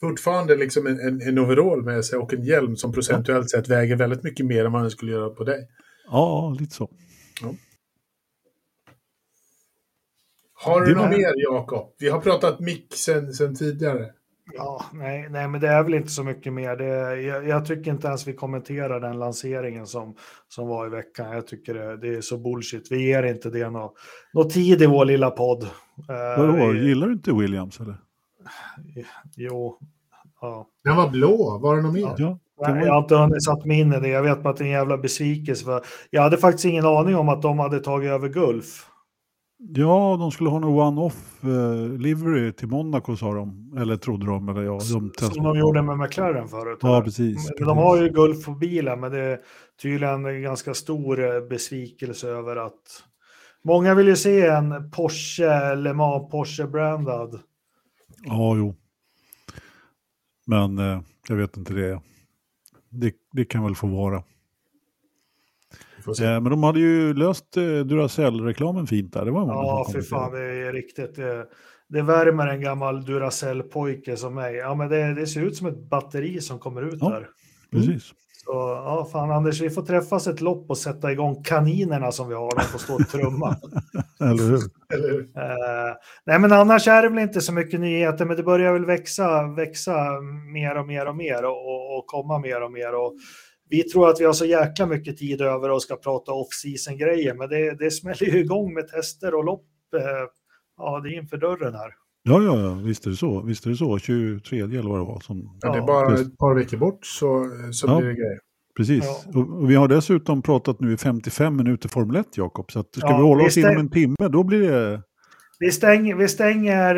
Fortfarande 0.00 0.56
liksom 0.56 0.86
en, 0.86 1.00
en, 1.00 1.20
en 1.20 1.38
overall 1.38 1.82
med 1.82 2.04
sig 2.04 2.18
och 2.18 2.34
en 2.34 2.44
hjälm 2.44 2.76
som 2.76 2.92
procentuellt 2.92 3.50
sett 3.50 3.68
väger 3.68 3.96
väldigt 3.96 4.22
mycket 4.22 4.46
mer 4.46 4.64
än 4.64 4.72
vad 4.72 4.82
den 4.82 4.90
skulle 4.90 5.12
göra 5.12 5.30
på 5.30 5.44
dig. 5.44 5.68
Ja, 6.06 6.56
lite 6.60 6.74
så. 6.74 6.88
Har 10.54 10.80
Det 10.80 10.86
du 10.86 10.94
något 10.94 11.10
mer, 11.10 11.32
Jakob? 11.36 11.92
Vi 11.98 12.08
har 12.08 12.20
pratat 12.20 12.60
mick 12.60 12.94
sen, 12.94 13.32
sen 13.32 13.54
tidigare. 13.54 14.10
Ja, 14.54 14.84
nej, 14.92 15.28
nej, 15.30 15.48
men 15.48 15.60
det 15.60 15.68
är 15.68 15.82
väl 15.82 15.94
inte 15.94 16.08
så 16.08 16.24
mycket 16.24 16.52
mer. 16.52 16.76
Det, 16.76 17.20
jag, 17.22 17.48
jag 17.48 17.66
tycker 17.66 17.90
inte 17.90 18.06
ens 18.08 18.26
vi 18.28 18.32
kommenterar 18.34 19.00
den 19.00 19.18
lanseringen 19.18 19.86
som, 19.86 20.16
som 20.48 20.68
var 20.68 20.86
i 20.86 20.90
veckan. 20.90 21.32
Jag 21.32 21.46
tycker 21.46 21.74
det, 21.74 21.96
det 21.96 22.08
är 22.08 22.20
så 22.20 22.38
bullshit. 22.38 22.92
Vi 22.92 23.06
ger 23.06 23.22
inte 23.22 23.50
det 23.50 23.70
någon 23.70 23.90
nå 24.32 24.44
tid 24.44 24.82
i 24.82 24.86
vår 24.86 25.04
lilla 25.04 25.30
podd. 25.30 25.62
Eh, 25.62 25.68
Vadå, 26.38 26.52
vi- 26.72 26.86
gillar 26.88 27.06
du 27.06 27.12
inte 27.12 27.32
Williams 27.32 27.80
eller? 27.80 27.96
Jo, 29.36 29.78
ja. 30.40 30.68
Den 30.84 30.96
var 30.96 31.08
blå. 31.10 31.58
Var 31.58 31.76
det 31.76 31.82
något 31.82 31.92
mer? 31.94 32.14
Ja, 32.18 32.38
Nej, 32.60 32.84
Jag 32.84 32.92
har 32.92 33.02
inte 33.02 33.16
hunnit 33.16 33.44
satt 33.44 33.64
mig 33.64 33.80
in 33.80 33.92
i 33.92 34.00
det. 34.00 34.08
Jag 34.08 34.22
vet 34.22 34.42
bara 34.42 34.50
att 34.50 34.56
det 34.56 34.64
är 34.64 34.66
en 34.66 34.72
jävla 34.72 34.98
besvikelse. 34.98 35.64
För 35.64 35.84
jag 36.10 36.22
hade 36.22 36.36
faktiskt 36.38 36.64
ingen 36.64 36.86
aning 36.86 37.16
om 37.16 37.28
att 37.28 37.42
de 37.42 37.58
hade 37.58 37.80
tagit 37.80 38.10
över 38.10 38.28
Gulf. 38.28 38.86
Ja, 39.58 40.16
de 40.20 40.30
skulle 40.30 40.50
ha 40.50 40.56
en 40.56 40.64
one-off 40.64 41.44
eh, 41.44 41.98
livery 41.98 42.52
till 42.52 42.68
Monaco 42.68 43.16
sa 43.16 43.34
de. 43.34 43.76
Eller 43.78 43.96
trodde 43.96 44.26
de. 44.26 44.48
Eller 44.48 44.62
ja, 44.62 44.72
de 44.72 44.80
Som 44.80 45.10
testade. 45.10 45.48
de 45.48 45.58
gjorde 45.58 45.82
med 45.82 45.98
McLaren 45.98 46.48
förut. 46.48 46.78
Ja, 46.82 46.88
eller? 46.94 47.04
precis. 47.04 47.50
Men 47.58 47.68
De 47.68 47.78
har 47.78 48.02
ju 48.02 48.08
Gulf 48.08 48.44
på 48.44 48.50
bilen, 48.52 49.00
men 49.00 49.12
det 49.12 49.18
är 49.18 49.38
tydligen 49.82 50.24
en 50.26 50.42
ganska 50.42 50.74
stor 50.74 51.34
eh, 51.34 51.40
besvikelse 51.48 52.28
över 52.28 52.56
att 52.56 53.02
många 53.64 53.94
vill 53.94 54.08
ju 54.08 54.16
se 54.16 54.46
en 54.46 54.90
Porsche, 54.90 55.74
Le 55.74 55.92
Mans 55.92 56.30
Porsche-brandad. 56.30 57.40
Ja, 58.24 58.56
jo. 58.56 58.74
Men 60.46 60.78
eh, 60.78 61.00
jag 61.28 61.36
vet 61.36 61.56
inte 61.56 61.72
det. 61.74 62.00
Det. 62.90 63.14
Det 63.32 63.44
kan 63.44 63.64
väl 63.64 63.74
få 63.74 63.86
vara. 63.86 64.16
Eh, 66.06 66.40
men 66.40 66.44
de 66.44 66.62
hade 66.62 66.80
ju 66.80 67.14
löst 67.14 67.56
eh, 67.56 67.62
Duracell-reklamen 67.62 68.86
fint 68.86 69.12
där. 69.12 69.24
Det 69.24 69.30
var 69.30 69.40
Ja, 69.46 69.84
för 69.84 69.92
kommenterade. 69.92 70.06
fan, 70.06 70.32
det 70.32 70.68
är 70.68 70.72
riktigt. 70.72 71.14
Det, 71.16 71.46
det 71.88 72.02
värmer 72.02 72.46
en 72.46 72.60
gammal 72.60 73.04
Duracell-pojke 73.04 74.16
som 74.16 74.34
mig. 74.34 74.54
Ja, 74.54 74.74
men 74.74 74.88
det, 74.88 75.14
det 75.14 75.26
ser 75.26 75.42
ut 75.42 75.56
som 75.56 75.66
ett 75.66 75.78
batteri 75.90 76.40
som 76.40 76.58
kommer 76.58 76.82
ut 76.82 76.98
Ja. 77.00 77.08
där. 77.10 77.28
Precis. 77.70 78.12
Så 78.50 78.56
ja, 78.56 79.08
fan 79.12 79.30
Anders, 79.30 79.60
vi 79.60 79.70
får 79.70 79.82
träffas 79.82 80.26
ett 80.26 80.40
lopp 80.40 80.70
och 80.70 80.78
sätta 80.78 81.12
igång 81.12 81.42
kaninerna 81.42 82.12
som 82.12 82.28
vi 82.28 82.34
har. 82.34 82.56
De 82.56 82.62
får 82.62 82.78
stå 82.78 82.94
och 82.94 83.08
trumma. 83.08 83.56
Eller 84.20 84.44
hur? 84.50 84.60
Eller 84.94 85.10
hur? 85.10 85.20
Eh, 85.20 85.94
nej, 86.26 86.38
men 86.38 86.52
annars 86.52 86.88
är 86.88 87.02
det 87.02 87.08
väl 87.08 87.18
inte 87.18 87.40
så 87.40 87.52
mycket 87.52 87.80
nyheter, 87.80 88.24
men 88.24 88.36
det 88.36 88.42
börjar 88.42 88.72
väl 88.72 88.84
växa, 88.84 89.46
växa 89.56 90.20
mer 90.52 90.78
och 90.78 90.86
mer 90.86 91.06
och 91.06 91.16
mer 91.16 91.44
och, 91.44 91.66
och, 91.66 91.98
och 91.98 92.06
komma 92.06 92.38
mer 92.38 92.62
och 92.62 92.72
mer. 92.72 92.94
Och 92.94 93.14
vi 93.68 93.82
tror 93.82 94.08
att 94.08 94.20
vi 94.20 94.24
har 94.24 94.32
så 94.32 94.46
jäkla 94.46 94.86
mycket 94.86 95.16
tid 95.16 95.40
över 95.40 95.70
och 95.70 95.82
ska 95.82 95.96
prata 95.96 96.32
off-season-grejer, 96.32 97.34
men 97.34 97.48
det, 97.48 97.78
det 97.78 97.90
smäller 97.90 98.26
ju 98.26 98.38
igång 98.38 98.74
med 98.74 98.88
tester 98.88 99.34
och 99.34 99.44
lopp. 99.44 99.66
Eh, 99.96 100.26
ja, 100.76 101.00
det 101.00 101.08
är 101.08 101.18
inför 101.18 101.36
dörren 101.36 101.74
här. 101.74 101.99
Ja, 102.22 102.42
ja, 102.42 102.60
ja, 102.60 102.74
visst 102.74 103.06
är 103.06 103.10
det 103.10 103.16
så. 103.16 103.42
Visst 103.42 103.66
är 103.66 103.70
det 103.70 103.76
så. 103.76 103.98
23 103.98 104.60
eller 104.60 104.88
vad 104.88 104.98
det 105.00 105.04
var. 105.04 105.20
Som... 105.20 105.58
Ja, 105.60 105.72
det 105.72 105.78
är 105.78 105.82
bara 105.82 106.14
ett 106.14 106.38
par 106.38 106.54
veckor 106.54 106.76
bort 106.76 107.06
så, 107.06 107.46
så 107.72 107.86
Ja. 107.86 107.96
blir 107.98 108.08
det 108.08 108.14
grejer. 108.14 108.38
Precis. 108.76 109.04
Ja. 109.04 109.40
Och 109.40 109.62
och 109.62 109.70
vi 109.70 109.74
har 109.74 109.88
dessutom 109.88 110.42
pratat 110.42 110.80
nu 110.80 110.92
i 110.92 110.96
55 110.96 111.56
minuter 111.56 111.88
Formel 111.88 112.16
1, 112.16 112.26
Jakob. 112.36 112.72
Så 112.72 112.80
att 112.80 112.86
ska 112.94 113.08
Ja, 113.10 113.16
vi 113.16 113.22
hålla 113.22 113.42
vi 113.42 113.48
oss 113.48 113.56
inom 113.56 113.76
en 113.76 113.90
timme, 113.90 114.28
då 114.30 114.42
blir 114.44 114.70
det... 114.70 115.02
Vi 115.62 115.70
stänger, 115.72 116.14
vi 116.16 116.28
stänger, 116.28 116.94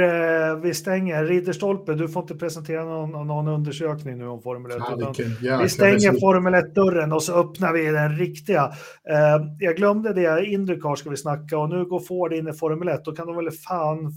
eh, 0.51 0.57
vi 0.57 0.75
stänger 0.75 1.25
Ridderstolpe. 1.25 1.95
Du 1.95 2.09
får 2.09 2.23
inte 2.23 2.35
presentera 2.35 2.85
någon, 2.85 3.27
någon 3.27 3.49
undersökning 3.49 4.19
nu 4.19 4.27
om 4.27 4.43
Formel 4.43 4.71
1. 4.73 4.77
Ja, 4.81 4.95
utan 4.97 5.13
vilken 5.13 5.31
jäkla 5.45 5.63
vi 5.63 5.69
stänger. 5.69 6.21
Formel 6.21 6.55
1-dörren 6.55 7.13
och 7.13 7.23
så 7.23 7.33
öppnar 7.41 7.73
vi 7.73 7.85
den 7.87 8.17
riktiga. 8.17 8.63
Eh, 9.11 9.47
jag 9.59 9.77
glömde 9.77 10.13
det, 10.15 10.45
Indycar 10.47 10.95
ska 10.97 11.11
vi 11.11 11.17
snacka 11.17 11.59
och 11.59 11.69
nu 11.69 11.85
går 11.85 12.01
Ford 12.01 12.33
in 12.33 12.49
i 12.49 12.53
Formel 12.53 12.89
1. 12.89 13.05
Då 13.05 13.13
kan 13.13 13.27
de 13.27 13.37
väl 13.37 13.51
fan 13.51 14.13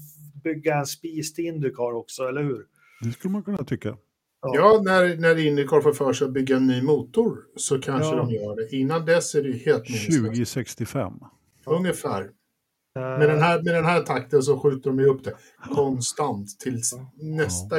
bygga 0.46 0.76
en 0.80 0.86
spis 0.86 1.34
till 1.34 1.46
Indycar 1.46 1.96
också, 1.96 2.24
eller 2.24 2.44
hur? 2.44 2.66
Det 3.02 3.12
skulle 3.12 3.32
man 3.32 3.44
kunna 3.44 3.64
tycka. 3.64 3.98
Ja, 4.42 4.82
när, 4.86 5.18
när 5.18 5.46
Indycar 5.48 5.82
får 5.82 5.94
för 5.94 6.14
sig 6.14 6.26
att 6.28 6.34
bygga 6.34 6.56
en 6.58 6.68
ny 6.68 6.82
motor 6.82 7.38
så 7.56 7.80
kanske 7.82 8.16
Ja. 8.16 8.16
de 8.16 8.30
gör 8.32 8.56
det. 8.56 8.76
Innan 8.78 9.06
dess 9.06 9.36
är 9.36 9.44
det 9.44 9.50
ju 9.50 9.58
helt 9.58 9.84
meningslöst. 9.90 10.26
2065. 10.26 11.14
Ungefär. 11.66 12.22
Eh, 12.22 13.02
Med 13.02 13.30
den, 13.30 13.42
här, 13.42 13.62
med 13.64 13.74
den 13.76 13.86
här 13.86 14.02
takten 14.02 14.44
så 14.44 14.60
skjuter 14.60 14.90
de 14.90 15.00
ju 15.00 15.06
upp 15.06 15.24
det 15.24 15.34
konstant 15.76 16.60
tills 16.60 16.94
nästa... 17.22 17.76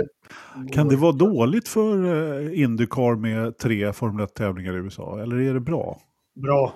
Kan 0.72 0.88
det 0.88 0.96
vara 0.96 1.12
dåligt 1.12 1.68
för 1.68 2.04
eh, 2.42 2.60
Indycar 2.62 3.16
med 3.16 3.58
tre 3.58 3.92
Formel 3.92 4.26
1-tävlingar 4.26 4.74
i 4.74 4.76
USA? 4.76 5.22
Eller 5.22 5.36
är 5.36 5.54
det 5.54 5.60
bra? 5.60 6.00
Bra, 6.42 6.74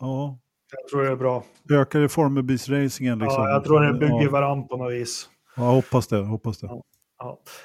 Ja. 0.00 0.38
Jag 0.82 0.88
tror 0.90 1.02
det 1.02 1.10
är 1.10 1.16
bra. 1.16 1.44
Ökar 1.70 2.00
det 2.00 2.08
formelbilsracingen? 2.08 3.18
Liksom? 3.18 3.42
Ja, 3.42 3.50
jag 3.50 3.64
tror 3.64 3.80
det 3.80 3.92
bygger 3.92 4.24
ja. 4.24 4.30
varandra 4.30 4.66
på 4.68 4.76
något 4.76 4.92
vis. 4.92 5.28
ja, 5.56 5.62
hoppas 5.62 6.06
det. 6.06 6.16
Hoppas 6.16 6.58
det. 6.58 6.66
Ja. 6.66 6.82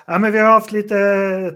Ja, 0.07 0.19
men 0.19 0.31
vi 0.31 0.39
har 0.39 0.51
haft 0.51 0.71
lite 0.71 0.95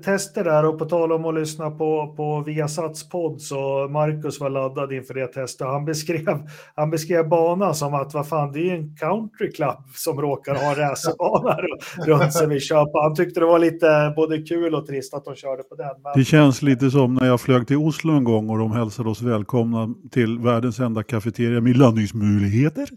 tester 0.04 0.44
där 0.44 0.66
och 0.66 0.80
på 0.80 0.86
tal 0.86 1.12
om 1.12 1.26
att 1.26 1.36
lyssna 1.36 1.72
på, 1.72 2.14
på 2.18 2.44
Viasats 2.46 3.10
podd 3.10 3.42
så 3.42 3.88
Marcus 3.92 4.40
var 4.40 4.50
laddad 4.50 4.94
inför 4.94 5.14
det 5.14 5.28
testet. 5.28 5.68
Han 5.68 5.86
beskrev, 5.86 6.50
han 6.76 6.90
beskrev 6.90 7.30
banan 7.30 7.76
som 7.76 7.94
att 7.94 8.14
vad 8.14 8.28
fan, 8.28 8.52
det 8.52 8.60
är 8.60 8.64
ju 8.64 8.76
en 8.76 8.96
countryclub 8.96 9.78
som 9.96 10.22
råkar 10.22 10.56
ha 10.56 10.76
racerbana 10.76 11.58
runt 12.06 12.34
sig 12.34 12.48
vid 12.48 12.62
köpa. 12.62 13.00
Han 13.02 13.16
tyckte 13.16 13.40
det 13.40 13.46
var 13.46 13.60
lite 13.60 14.14
både 14.16 14.42
kul 14.42 14.76
och 14.76 14.88
trist 14.88 15.14
att 15.14 15.26
de 15.26 15.36
körde 15.36 15.64
på 15.64 15.76
den. 15.76 16.02
Men, 16.04 16.14
Det 16.16 16.26
känns 16.26 16.62
lite 16.62 16.92
som 16.92 17.14
när 17.14 17.28
jag 17.28 17.42
flög 17.42 17.68
till 17.68 17.78
Oslo 17.78 18.14
en 18.14 18.24
gång 18.24 18.50
och 18.50 18.58
de 18.58 18.72
hälsade 18.72 19.10
oss 19.10 19.22
välkomna 19.22 19.94
till 20.12 20.40
världens 20.40 20.80
enda 20.80 21.04
kafeteria 21.04 21.62
med 21.62 21.78
landningsmöjligheter. 21.78 22.90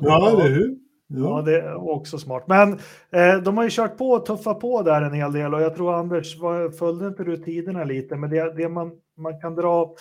Ja, 0.00 0.30
eller 0.30 0.48
hur? 0.48 0.76
Ja, 1.16 1.42
det 1.42 1.62
var 1.62 1.92
också 1.92 2.18
smart. 2.18 2.44
Men 2.46 2.72
eh, 3.10 3.42
de 3.44 3.56
har 3.56 3.64
ju 3.64 3.70
kört 3.72 3.96
på 3.98 4.10
och 4.10 4.26
tuffat 4.26 4.60
på 4.60 4.82
där 4.82 5.02
en 5.02 5.12
hel 5.14 5.32
del 5.32 5.54
och 5.54 5.62
jag 5.62 5.74
tror 5.76 5.94
Anders 5.94 6.38
var, 6.40 6.70
följde 6.70 7.06
inte 7.06 7.24
du 7.24 7.36
tiderna 7.36 7.84
lite, 7.84 8.16
men 8.16 8.30
det, 8.30 8.54
det 8.56 8.68
man, 8.68 8.92
man 9.16 9.40
kan 9.40 9.54
dra 9.54 9.94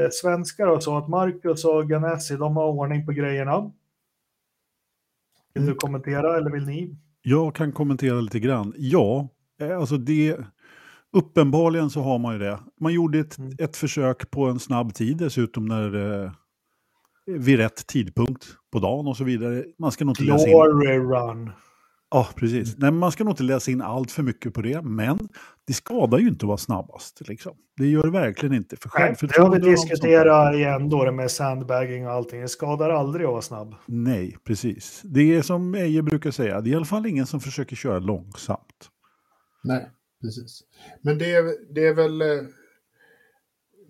eh, 0.00 0.08
svenskar 0.12 0.66
och 0.66 0.82
så 0.82 0.96
att 0.96 1.08
Marcus 1.08 1.64
och 1.64 1.88
Ganassi, 1.88 2.36
de 2.36 2.56
har 2.56 2.66
ordning 2.66 3.06
på 3.06 3.12
grejerna. 3.12 3.72
Vill 5.54 5.66
du 5.66 5.74
kommentera 5.74 6.36
eller 6.36 6.50
vill 6.50 6.66
ni? 6.66 6.96
Jag 7.22 7.54
kan 7.54 7.72
kommentera 7.72 8.20
lite 8.20 8.40
grann. 8.40 8.74
Ja, 8.76 9.28
eh, 9.60 9.78
alltså 9.78 9.96
det... 9.96 10.36
Uppenbarligen 11.12 11.90
så 11.90 12.00
har 12.00 12.18
man 12.18 12.32
ju 12.32 12.38
det. 12.38 12.58
Man 12.80 12.92
gjorde 12.92 13.18
ett, 13.18 13.38
Mm. 13.38 13.52
ett 13.58 13.76
försök 13.76 14.30
på 14.30 14.44
en 14.44 14.58
snabb 14.58 14.94
tid 14.94 15.16
dessutom 15.16 15.66
när... 15.66 16.30
Eh, 17.28 17.34
vid 17.34 17.56
rätt 17.56 17.86
tidpunkt 17.86 18.46
på 18.72 18.78
dagen 18.78 19.06
och 19.06 19.16
så 19.16 19.24
vidare. 19.24 19.64
Man 19.78 19.92
ska 19.92 20.04
nog 20.04 20.12
inte 20.12 20.32
läsa 20.32 20.48
in... 20.48 20.54
Glory 20.54 20.98
Run. 20.98 21.50
Ja, 22.10 22.28
precis. 22.36 22.76
Nej, 22.78 22.90
men 22.90 22.98
man 22.98 23.12
ska 23.12 23.24
nog 23.24 23.32
inte 23.32 23.42
läsa 23.42 23.70
in 23.70 23.82
allt 23.82 24.10
för 24.10 24.22
mycket 24.22 24.54
på 24.54 24.62
det, 24.62 24.82
men 24.82 25.28
det 25.66 25.72
skadar 25.72 26.18
ju 26.18 26.28
inte 26.28 26.44
att 26.44 26.48
vara 26.48 26.58
snabbast. 26.58 27.28
Liksom. 27.28 27.52
Det 27.76 27.86
gör 27.86 28.02
det 28.02 28.10
verkligen 28.10 28.54
inte. 28.54 28.76
För 28.76 28.90
Nej, 28.98 29.16
Det 29.20 29.38
har 29.38 29.50
vi 29.50 29.70
diskuterat 29.70 30.54
igen 30.54 30.88
då 30.88 31.04
det 31.04 31.12
med 31.12 31.30
sandbagging 31.30 32.06
och 32.06 32.12
allting. 32.12 32.40
Det 32.40 32.48
skadar 32.48 32.90
aldrig 32.90 33.26
att 33.26 33.32
vara 33.32 33.42
snabb. 33.42 33.74
Nej, 33.86 34.36
precis. 34.44 35.02
Det 35.04 35.34
är 35.34 35.42
som 35.42 35.74
Eje 35.74 36.02
brukar 36.02 36.30
säga, 36.30 36.60
det 36.60 36.70
är 36.70 36.72
i 36.72 36.76
alla 36.76 36.84
fall 36.84 37.06
ingen 37.06 37.26
som 37.26 37.40
försöker 37.40 37.76
köra 37.76 37.98
långsamt. 37.98 38.90
Nej, 39.64 39.90
precis. 40.22 40.60
Men 41.02 41.18
det 41.18 41.34
är, 41.34 41.74
det 41.74 41.86
är 41.86 41.94
väl... 41.94 42.22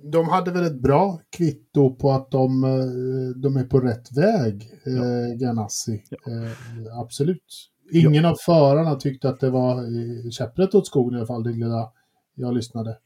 De 0.03 0.29
hade 0.29 0.51
väl 0.51 0.65
ett 0.65 0.81
bra 0.81 1.21
kvitto 1.37 1.95
på 1.95 2.11
att 2.11 2.31
de, 2.31 2.65
eh, 2.65 3.41
de 3.43 3.57
är 3.57 3.65
på 3.65 3.81
rätt 3.81 4.17
väg, 4.17 4.71
eh, 4.87 5.37
Ganassi. 5.37 6.03
Eh, 6.11 6.99
absolut. 7.01 7.71
Ingen 7.93 8.25
av 8.25 8.35
förarna 8.35 8.95
tyckte 8.95 9.29
att 9.29 9.41
det 9.41 9.51
var 9.51 9.85
käpprätt 10.31 10.75
åt 10.75 10.87
skogen 10.87 11.15
i 11.15 11.17
alla 11.17 11.27
fall, 11.27 11.43
det 11.43 11.53
lilla 11.53 11.89
jag 12.35 12.55
lyssnade. 12.55 12.97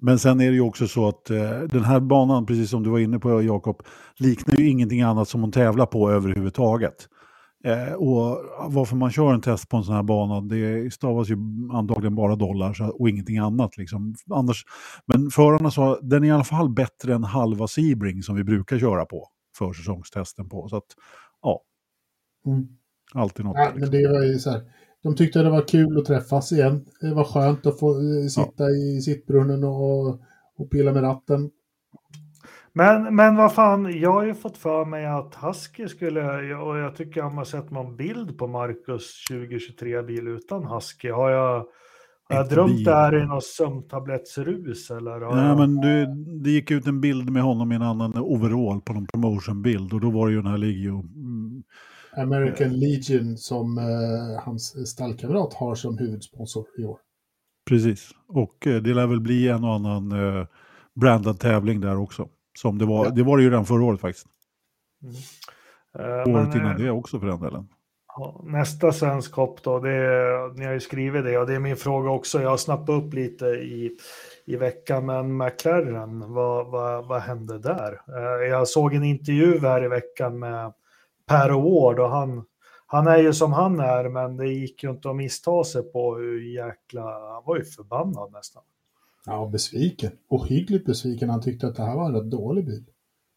Men 0.00 0.18
sen 0.18 0.40
är 0.40 0.48
det 0.48 0.54
ju 0.54 0.60
också 0.60 0.88
så 0.88 1.08
att 1.08 1.30
eh, 1.30 1.58
den 1.60 1.84
här 1.84 2.00
banan, 2.00 2.46
precis 2.46 2.70
som 2.70 2.82
du 2.82 2.90
var 2.90 2.98
inne 2.98 3.18
på 3.18 3.42
Jakob, 3.42 3.82
liknar 4.16 4.56
ju 4.56 4.68
ingenting 4.68 5.02
annat 5.02 5.28
som 5.28 5.40
hon 5.40 5.52
tävlar 5.52 5.86
på 5.86 6.10
överhuvudtaget. 6.10 7.08
Eh, 7.66 7.92
och 7.92 8.44
varför 8.72 8.96
man 8.96 9.10
kör 9.10 9.34
en 9.34 9.40
test 9.40 9.68
på 9.68 9.76
en 9.76 9.84
sån 9.84 9.94
här 9.94 10.02
bana, 10.02 10.40
det 10.40 10.92
stavas 10.92 11.28
ju 11.28 11.36
antagligen 11.72 12.14
bara 12.14 12.36
dollar 12.36 12.72
så, 12.72 12.84
och 12.88 13.08
ingenting 13.08 13.38
annat. 13.38 13.76
Liksom. 13.76 14.14
Annars, 14.30 14.64
men 15.06 15.30
förarna 15.30 15.70
sa 15.70 15.98
den 16.02 16.24
är 16.24 16.28
i 16.28 16.30
alla 16.30 16.44
fall 16.44 16.68
bättre 16.70 17.14
än 17.14 17.24
halva 17.24 17.68
Sebring 17.68 18.22
som 18.22 18.36
vi 18.36 18.44
brukar 18.44 18.78
köra 18.78 19.04
på 19.04 19.28
försäsongstesten 19.58 20.48
på. 20.48 20.68
Så 20.68 20.76
att, 20.76 20.86
ja, 21.42 21.62
Mm. 22.46 22.68
alltid 23.14 23.44
något. 23.44 23.54
Nej, 23.56 23.72
men 23.74 23.90
det 23.90 24.08
var 24.08 24.22
ju 24.22 24.38
så 24.38 24.50
här. 24.50 24.62
De 25.02 25.16
tyckte 25.16 25.42
det 25.42 25.50
var 25.50 25.68
kul 25.68 25.98
att 25.98 26.04
träffas 26.04 26.52
igen. 26.52 26.84
Det 27.00 27.14
var 27.14 27.24
skönt 27.24 27.66
att 27.66 27.78
få 27.78 27.90
eh, 27.90 28.26
sitta 28.26 28.70
i 28.70 29.00
sittbrunnen 29.00 29.64
och, 29.64 30.08
och 30.56 30.70
pilla 30.70 30.92
med 30.92 31.02
ratten. 31.02 31.50
Men, 32.76 33.16
men 33.16 33.36
vad 33.36 33.54
fan, 33.54 34.00
jag 34.00 34.12
har 34.12 34.24
ju 34.24 34.34
fått 34.34 34.56
för 34.56 34.84
mig 34.84 35.06
att 35.06 35.34
Husky 35.34 35.88
skulle, 35.88 36.54
och 36.54 36.78
jag 36.78 36.96
tycker 36.96 37.20
jag 37.20 37.30
har 37.30 37.44
sett 37.44 37.70
någon 37.70 37.96
bild 37.96 38.38
på 38.38 38.46
Marcus 38.46 39.24
2023-bil 39.30 40.28
utan 40.28 40.64
Husky. 40.64 41.10
Har 41.10 41.30
jag, 41.30 41.66
har 42.28 42.36
jag 42.36 42.48
drömt 42.48 42.76
bil. 42.76 42.84
det 42.84 42.94
här 42.94 43.22
i 43.22 43.26
något 43.26 43.44
sömntablettsrus 43.44 44.90
eller? 44.90 45.34
Nej, 45.34 45.46
jag... 45.46 45.58
men 45.58 45.76
det, 45.76 46.14
det 46.42 46.50
gick 46.50 46.70
ut 46.70 46.86
en 46.86 47.00
bild 47.00 47.30
med 47.30 47.42
honom 47.42 47.72
i 47.72 47.74
en 47.74 47.82
annan 47.82 48.12
overall 48.16 48.80
på 48.80 48.92
någon 48.92 49.06
promotionbild 49.06 49.92
och 49.92 50.00
då 50.00 50.10
var 50.10 50.26
det 50.26 50.32
ju 50.32 50.42
den 50.42 50.50
här 50.50 50.58
Ligio. 50.58 51.00
Mm, 51.14 51.62
American 52.16 52.72
Legion 52.72 53.36
som 53.36 53.78
eh, 53.78 54.44
hans 54.44 54.90
stallkamrat 54.90 55.54
har 55.54 55.74
som 55.74 55.98
huvudsponsor 55.98 56.66
i 56.78 56.84
år. 56.84 56.98
precis. 57.68 58.10
Och 58.28 58.66
eh, 58.66 58.82
det 58.82 58.94
lär 58.94 59.06
väl 59.06 59.20
bli 59.20 59.48
en 59.48 59.64
och 59.64 59.74
annan 59.74 60.12
eh, 60.12 60.46
brandad 60.94 61.40
tävling 61.40 61.80
där 61.80 61.96
också. 61.96 62.28
Som 62.56 62.78
det 62.78 62.86
var, 62.86 63.04
Ja. 63.04 63.10
det 63.10 63.22
var 63.22 63.36
det 63.36 63.42
ju 63.42 63.50
redan 63.50 63.66
förra 63.66 63.84
året 63.84 64.00
faktiskt. 64.00 64.26
Eh, 65.98 66.04
Året 66.04 66.26
men, 66.26 66.52
innan 66.56 66.70
eh, 66.70 66.76
det 66.76 66.90
också 66.90 67.20
för 67.20 67.26
den 67.26 67.40
delen. 67.40 67.68
Nästa 68.42 68.92
svensk 68.92 69.34
hopp 69.34 69.62
då, 69.62 69.78
det 69.78 69.90
är, 69.90 70.58
ni 70.58 70.64
har 70.64 70.72
ju 70.72 70.80
skrivit 70.80 71.24
det 71.24 71.38
och 71.38 71.46
det 71.46 71.54
är 71.54 71.58
min 71.60 71.76
fråga 71.76 72.10
också. 72.10 72.42
Jag 72.42 72.50
har 72.50 72.56
snappat 72.56 72.88
upp 72.88 73.14
lite 73.14 73.46
i, 73.46 73.98
i 74.44 74.56
veckan, 74.56 75.06
men 75.06 75.36
McLaren, 75.36 76.32
vad, 76.34 76.66
vad, 76.66 77.06
vad 77.08 77.20
hände 77.20 77.58
där? 77.58 78.00
Eh, 78.08 78.48
Jag 78.48 78.68
såg 78.68 78.94
en 78.94 79.04
intervju 79.04 79.58
här 79.58 79.84
i 79.84 79.88
veckan 79.88 80.38
med 80.38 80.72
Per 81.26 81.50
Ward 81.50 81.98
och 81.98 82.10
han, 82.10 82.44
han 82.86 83.06
är 83.06 83.18
ju 83.18 83.32
som 83.32 83.52
han 83.52 83.80
är, 83.80 84.08
men 84.08 84.36
det 84.36 84.48
gick 84.48 84.82
ju 84.82 84.90
inte 84.90 85.10
att 85.10 85.16
missta 85.16 85.64
sig 85.64 85.92
på 85.92 86.16
hur 86.16 86.40
jäkla, 86.40 87.02
han 87.02 87.42
var 87.46 87.56
ju 87.56 87.64
förbannad 87.64 88.32
nästan. 88.32 88.62
Ja, 89.26 89.48
besviken. 89.52 90.12
Ohyggligt 90.28 90.86
besviken. 90.86 91.30
Han 91.30 91.42
tyckte 91.42 91.66
att 91.66 91.76
det 91.76 91.82
här 91.82 91.96
var 91.96 92.06
en 92.06 92.14
rätt 92.14 92.30
dålig 92.30 92.66
bil. 92.66 92.84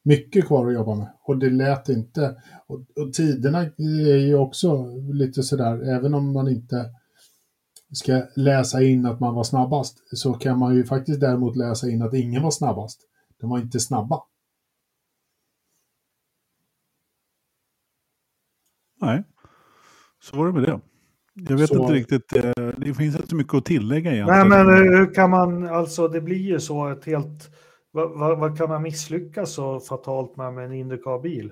Mycket 0.04 0.48
kvar 0.48 0.68
att 0.68 0.74
jobba 0.74 0.96
med. 0.96 1.14
Och 1.24 1.38
det 1.38 1.50
lät 1.50 1.90
inte. 1.90 2.42
Och, 2.68 2.80
och 2.80 3.14
tiderna 3.14 3.60
är 3.78 4.18
ju 4.18 4.36
också 4.36 4.86
lite 5.14 5.44
sådär, 5.44 5.84
även 5.96 6.14
om 6.14 6.34
man 6.34 6.48
inte 6.48 6.86
ska 7.94 8.24
läsa 8.36 8.84
in 8.84 9.06
att 9.06 9.20
man 9.20 9.36
var 9.36 9.44
snabbast, 9.44 10.18
så 10.18 10.34
kan 10.34 10.60
man 10.60 10.76
ju 10.76 10.84
faktiskt 10.84 11.22
däremot 11.22 11.56
läsa 11.56 11.90
in 11.90 12.02
att 12.02 12.14
ingen 12.14 12.44
var 12.44 12.52
snabbast. 12.52 13.02
De 13.40 13.50
var 13.50 13.60
inte 13.60 13.80
snabba. 13.80 14.24
Nej, 19.02 19.24
så 20.22 20.38
var 20.38 20.48
det 20.48 20.54
med 20.54 20.64
det. 20.64 20.80
Jag 21.50 21.58
vet 21.58 21.70
Så- 21.70 21.76
inte 21.82 21.94
riktigt, 21.94 22.36
eh, 22.36 22.52
det 22.78 22.94
finns 22.94 23.16
inte 23.16 23.28
så 23.28 23.36
mycket 23.36 23.54
att 23.54 23.66
tillägga 23.66 24.12
egentligen. 24.14 24.48
Nej, 24.50 24.66
men 24.66 24.76
hur 24.76 24.98
hur 24.98 25.14
kan 25.14 25.30
man, 25.30 25.68
alltså 25.68 26.08
det 26.08 26.22
blir 26.22 26.38
ju 26.38 26.60
så 26.60 26.88
ett 26.88 27.06
helt, 27.06 27.50
vad, 27.92 28.40
vad, 28.40 28.58
kan 28.58 28.70
man 28.70 28.82
misslyckas 28.82 29.52
så 29.54 29.80
fatalt 29.80 30.38
med 30.38 30.54
med 30.54 30.66
en 30.66 30.74
Indycar-bil? 30.74 31.52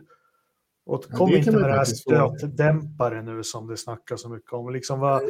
Och 0.85 1.03
Ja, 1.09 1.17
kom 1.17 1.29
det 1.31 1.37
inte 1.37 1.51
med 1.51 1.61
det 1.69 1.71
här 1.75 1.83
stötdämpare 1.83 3.21
nu 3.21 3.43
som 3.43 3.67
det 3.67 3.77
snackas 3.77 4.21
så 4.21 4.29
mycket 4.29 4.53
om. 4.53 4.69
Liksom 4.73 4.99
vad, 4.99 5.21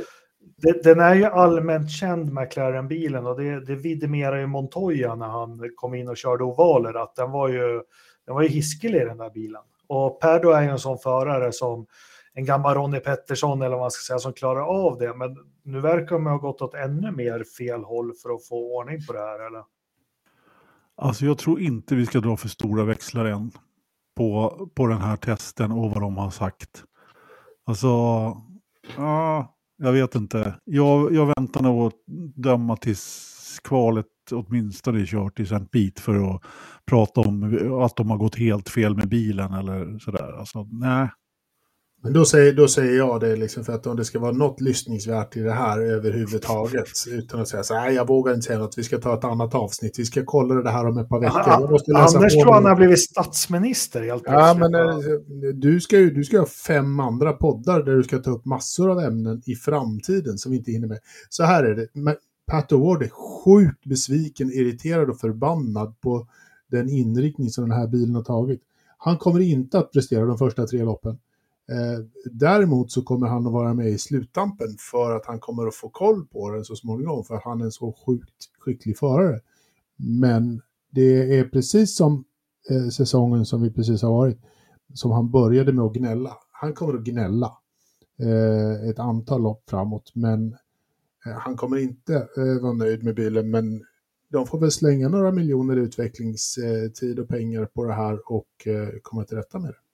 det, 0.57 0.83
den 0.83 0.99
är 0.99 1.15
ju 1.15 1.25
allmänt 1.25 1.91
känd 1.91 2.33
McLaren-bilen 2.33 3.25
och 3.25 3.41
det, 3.41 3.65
det 3.65 3.75
vidimerar 3.75 4.37
ju 4.37 4.47
Montoya 4.47 5.15
när 5.15 5.27
han 5.27 5.69
kom 5.75 5.93
in 5.93 6.07
och 6.07 6.17
körde 6.17 6.43
ovaler 6.43 7.03
att 7.03 7.15
den 7.15 7.31
var 7.31 7.49
ju, 7.49 7.81
den 8.25 8.35
var 8.35 8.41
ju 8.41 8.47
hiskelig 8.47 9.01
den 9.05 9.17
där 9.17 9.29
bilen. 9.29 9.61
Och 9.87 10.19
Perdo 10.21 10.49
är 10.49 10.61
ju 10.61 10.69
en 10.69 10.79
sån 10.79 10.97
förare 10.97 11.51
som 11.51 11.85
en 12.37 12.45
gammal 12.45 12.75
Ronnie 12.75 12.99
Pettersson 12.99 13.61
eller 13.61 13.75
vad 13.75 13.79
man 13.79 13.91
ska 13.91 14.13
säga 14.13 14.19
som 14.19 14.33
klarar 14.33 14.61
av 14.61 14.97
det. 14.97 15.13
Men 15.15 15.37
nu 15.63 15.81
verkar 15.81 16.15
de 16.15 16.25
ha 16.25 16.37
gått 16.37 16.61
åt 16.61 16.73
ännu 16.73 17.11
mer 17.11 17.43
fel 17.57 17.83
håll 17.83 18.13
för 18.23 18.29
att 18.29 18.47
få 18.47 18.77
ordning 18.77 19.05
på 19.05 19.13
det 19.13 19.19
här. 19.19 19.47
Eller? 19.47 19.63
Alltså 20.95 21.25
jag 21.25 21.37
tror 21.37 21.61
inte 21.61 21.95
vi 21.95 22.05
ska 22.05 22.19
dra 22.19 22.37
för 22.37 22.47
stora 22.47 22.83
växlar 22.83 23.25
än 23.25 23.51
på, 24.17 24.69
på 24.75 24.87
den 24.87 25.01
här 25.01 25.15
testen 25.15 25.71
och 25.71 25.91
vad 25.91 26.01
de 26.01 26.17
har 26.17 26.29
sagt. 26.29 26.83
Alltså, 27.65 27.87
ja, 28.97 29.55
jag 29.77 29.91
vet 29.91 30.15
inte. 30.15 30.55
Jag, 30.63 31.13
jag 31.13 31.25
väntar 31.25 31.61
nog 31.61 31.87
att 31.87 31.93
döma 32.35 32.75
tills 32.75 33.59
kvalet 33.63 34.05
åtminstone 34.31 35.01
är 35.01 35.05
kört 35.05 35.39
i 35.39 35.43
St. 35.43 35.65
Pete 35.71 36.01
för 36.01 36.35
att 36.35 36.41
prata 36.85 37.21
om 37.21 37.43
att 37.81 37.95
de 37.95 38.09
har 38.09 38.17
gått 38.17 38.35
helt 38.35 38.69
fel 38.69 38.95
med 38.95 39.09
bilen 39.09 39.53
eller 39.53 39.99
sådär. 39.99 40.39
Alltså, 40.39 40.67
nej. 40.71 41.09
Men 42.03 42.13
då 42.13 42.25
säger, 42.25 42.53
då 42.53 42.67
säger 42.67 42.97
jag 42.97 43.19
det 43.19 43.35
liksom 43.35 43.63
för 43.63 43.73
att 43.73 43.87
om 43.87 43.95
det 43.95 44.05
ska 44.05 44.19
vara 44.19 44.31
något 44.31 44.61
lyssningsvärt 44.61 45.37
i 45.37 45.39
det 45.39 45.51
här 45.51 45.79
överhuvudtaget 45.79 46.87
utan 47.11 47.41
att 47.41 47.47
säga 47.47 47.63
så 47.63 47.73
här, 47.73 47.89
jag 47.89 48.07
vågar 48.07 48.33
inte 48.33 48.45
säga 48.45 48.59
något, 48.59 48.77
vi 48.77 48.83
ska 48.83 48.97
ta 48.97 49.13
ett 49.13 49.23
annat 49.23 49.55
avsnitt, 49.55 49.99
vi 49.99 50.05
ska 50.05 50.25
kolla 50.25 50.55
det 50.55 50.69
här 50.69 50.87
om 50.87 50.97
ett 50.97 51.09
par 51.09 51.19
veckor. 51.19 51.41
Jag 51.45 51.71
måste 51.71 51.91
läsa 51.91 52.17
Anders 52.17 52.33
tror 52.33 52.53
han 52.53 52.65
har 52.65 52.75
blivit 52.75 52.99
statsminister 52.99 54.03
helt 54.03 54.23
Ja, 54.25 54.55
men 54.59 54.75
eh, 54.75 54.97
du 55.53 55.81
ska 55.81 55.97
ju 55.97 56.09
du 56.09 56.23
ska 56.23 56.39
ha 56.39 56.45
fem 56.45 56.99
andra 56.99 57.33
poddar 57.33 57.83
där 57.83 57.95
du 57.95 58.03
ska 58.03 58.17
ta 58.17 58.31
upp 58.31 58.45
massor 58.45 58.91
av 58.91 58.99
ämnen 58.99 59.41
i 59.45 59.55
framtiden 59.55 60.37
som 60.37 60.51
vi 60.51 60.57
inte 60.57 60.71
hinner 60.71 60.87
med. 60.87 60.99
Så 61.29 61.43
här 61.43 61.63
är 61.63 61.75
det, 61.75 61.87
Pat 62.51 62.71
O'Ward 62.71 63.03
är 63.03 63.09
sjukt 63.09 63.85
besviken, 63.85 64.51
irriterad 64.51 65.09
och 65.09 65.19
förbannad 65.19 66.01
på 66.01 66.27
den 66.71 66.89
inriktning 66.89 67.49
som 67.49 67.69
den 67.69 67.79
här 67.79 67.87
bilen 67.87 68.15
har 68.15 68.23
tagit. 68.23 68.61
Han 68.97 69.17
kommer 69.17 69.39
inte 69.39 69.79
att 69.79 69.91
prestera 69.91 70.25
de 70.25 70.37
första 70.37 70.67
tre 70.67 70.83
loppen. 70.83 71.17
Eh, 71.71 72.05
däremot 72.31 72.91
så 72.91 73.01
kommer 73.01 73.27
han 73.27 73.47
att 73.47 73.53
vara 73.53 73.73
med 73.73 73.89
i 73.89 73.97
sluttampen 73.97 74.67
för 74.91 75.15
att 75.15 75.25
han 75.25 75.39
kommer 75.39 75.67
att 75.67 75.75
få 75.75 75.89
koll 75.89 76.25
på 76.25 76.51
den 76.51 76.65
så 76.65 76.75
småningom 76.75 77.23
för 77.23 77.35
att 77.35 77.43
han 77.43 77.61
är 77.61 77.65
en 77.65 77.71
så 77.71 77.95
sjukt 78.05 78.49
skicklig 78.59 78.97
förare. 78.97 79.39
Men 79.95 80.61
det 80.91 81.39
är 81.39 81.43
precis 81.43 81.95
som 81.95 82.23
eh, 82.69 82.89
säsongen 82.89 83.45
som 83.45 83.61
vi 83.61 83.71
precis 83.71 84.01
har 84.01 84.11
varit, 84.11 84.39
som 84.93 85.11
han 85.11 85.31
började 85.31 85.73
med 85.73 85.85
att 85.85 85.93
gnälla. 85.93 86.37
Han 86.51 86.73
kommer 86.73 86.93
att 86.93 87.03
gnälla 87.03 87.57
eh, 88.19 88.89
ett 88.89 88.99
antal 88.99 89.41
lopp 89.41 89.69
framåt, 89.69 90.11
men 90.15 90.53
eh, 91.25 91.33
han 91.33 91.57
kommer 91.57 91.77
inte 91.77 92.15
eh, 92.15 92.61
vara 92.61 92.73
nöjd 92.73 93.03
med 93.03 93.15
bilen. 93.15 93.51
Men 93.51 93.85
de 94.31 94.47
får 94.47 94.59
väl 94.59 94.71
slänga 94.71 95.09
några 95.09 95.31
miljoner 95.31 95.75
utvecklingstid 95.75 97.19
och 97.19 97.27
pengar 97.27 97.65
på 97.65 97.83
det 97.83 97.93
här 97.93 98.31
och 98.31 98.67
eh, 98.67 98.89
komma 99.01 99.23
till 99.23 99.37
rätta 99.37 99.59
med 99.59 99.69
det. 99.69 99.86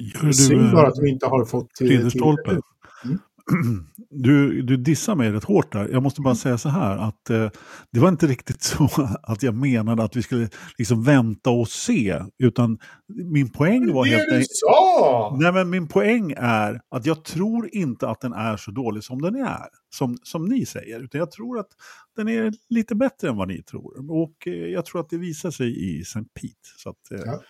Gör 0.00 0.32
Synd 0.32 0.72
bara 0.72 0.82
eh, 0.86 0.88
att 0.88 0.98
vi 1.02 1.10
inte 1.10 1.26
har 1.26 1.44
fått 1.44 1.70
till... 1.74 1.88
Ridderstolpe? 1.88 2.50
till- 2.50 2.60
Mm. 3.04 3.18
Du, 4.12 4.62
du 4.62 4.76
dissar 4.76 5.14
mig 5.14 5.30
rätt 5.32 5.44
hårt 5.44 5.72
där. 5.72 5.88
Jag 5.88 6.02
måste 6.02 6.20
bara 6.20 6.34
säga 6.34 6.58
så 6.58 6.68
här 6.68 6.96
att 6.98 7.30
eh, 7.30 7.50
det 7.92 8.00
var 8.00 8.08
inte 8.08 8.26
riktigt 8.26 8.62
så 8.62 8.88
att 9.22 9.42
jag 9.42 9.54
menade 9.54 10.02
att 10.04 10.16
vi 10.16 10.22
skulle 10.22 10.48
liksom 10.78 11.02
vänta 11.04 11.50
och 11.50 11.68
se. 11.68 12.22
Utan 12.38 12.78
min 13.24 13.50
poäng 13.50 13.92
var 13.92 14.04
helt 14.04 14.18
Det 14.18 14.30
du 14.30 14.34
enkelt... 14.36 14.50
Nej, 15.42 15.52
men 15.52 15.70
min 15.70 15.88
poäng 15.88 16.34
är 16.36 16.80
att 16.90 17.06
jag 17.06 17.24
tror 17.24 17.68
inte 17.72 18.08
att 18.08 18.20
den 18.20 18.32
är 18.32 18.56
så 18.56 18.70
dålig 18.70 19.04
som 19.04 19.22
den 19.22 19.34
är. 19.34 19.66
Som, 19.94 20.16
som 20.22 20.44
ni 20.44 20.66
säger. 20.66 21.00
Utan 21.00 21.18
jag 21.18 21.30
tror 21.30 21.58
att 21.58 21.68
den 22.16 22.28
är 22.28 22.52
lite 22.68 22.94
bättre 22.94 23.28
än 23.28 23.36
vad 23.36 23.48
ni 23.48 23.62
tror. 23.62 24.10
Och 24.10 24.46
eh, 24.46 24.52
jag 24.52 24.84
tror 24.86 25.00
att 25.00 25.10
det 25.10 25.18
visar 25.18 25.50
sig 25.50 25.96
i 25.96 26.00
St. 26.00 26.20
Pete. 26.40 26.54
Så 26.76 26.90
att, 26.90 27.10
eh, 27.20 27.20
Ja. 27.26 27.40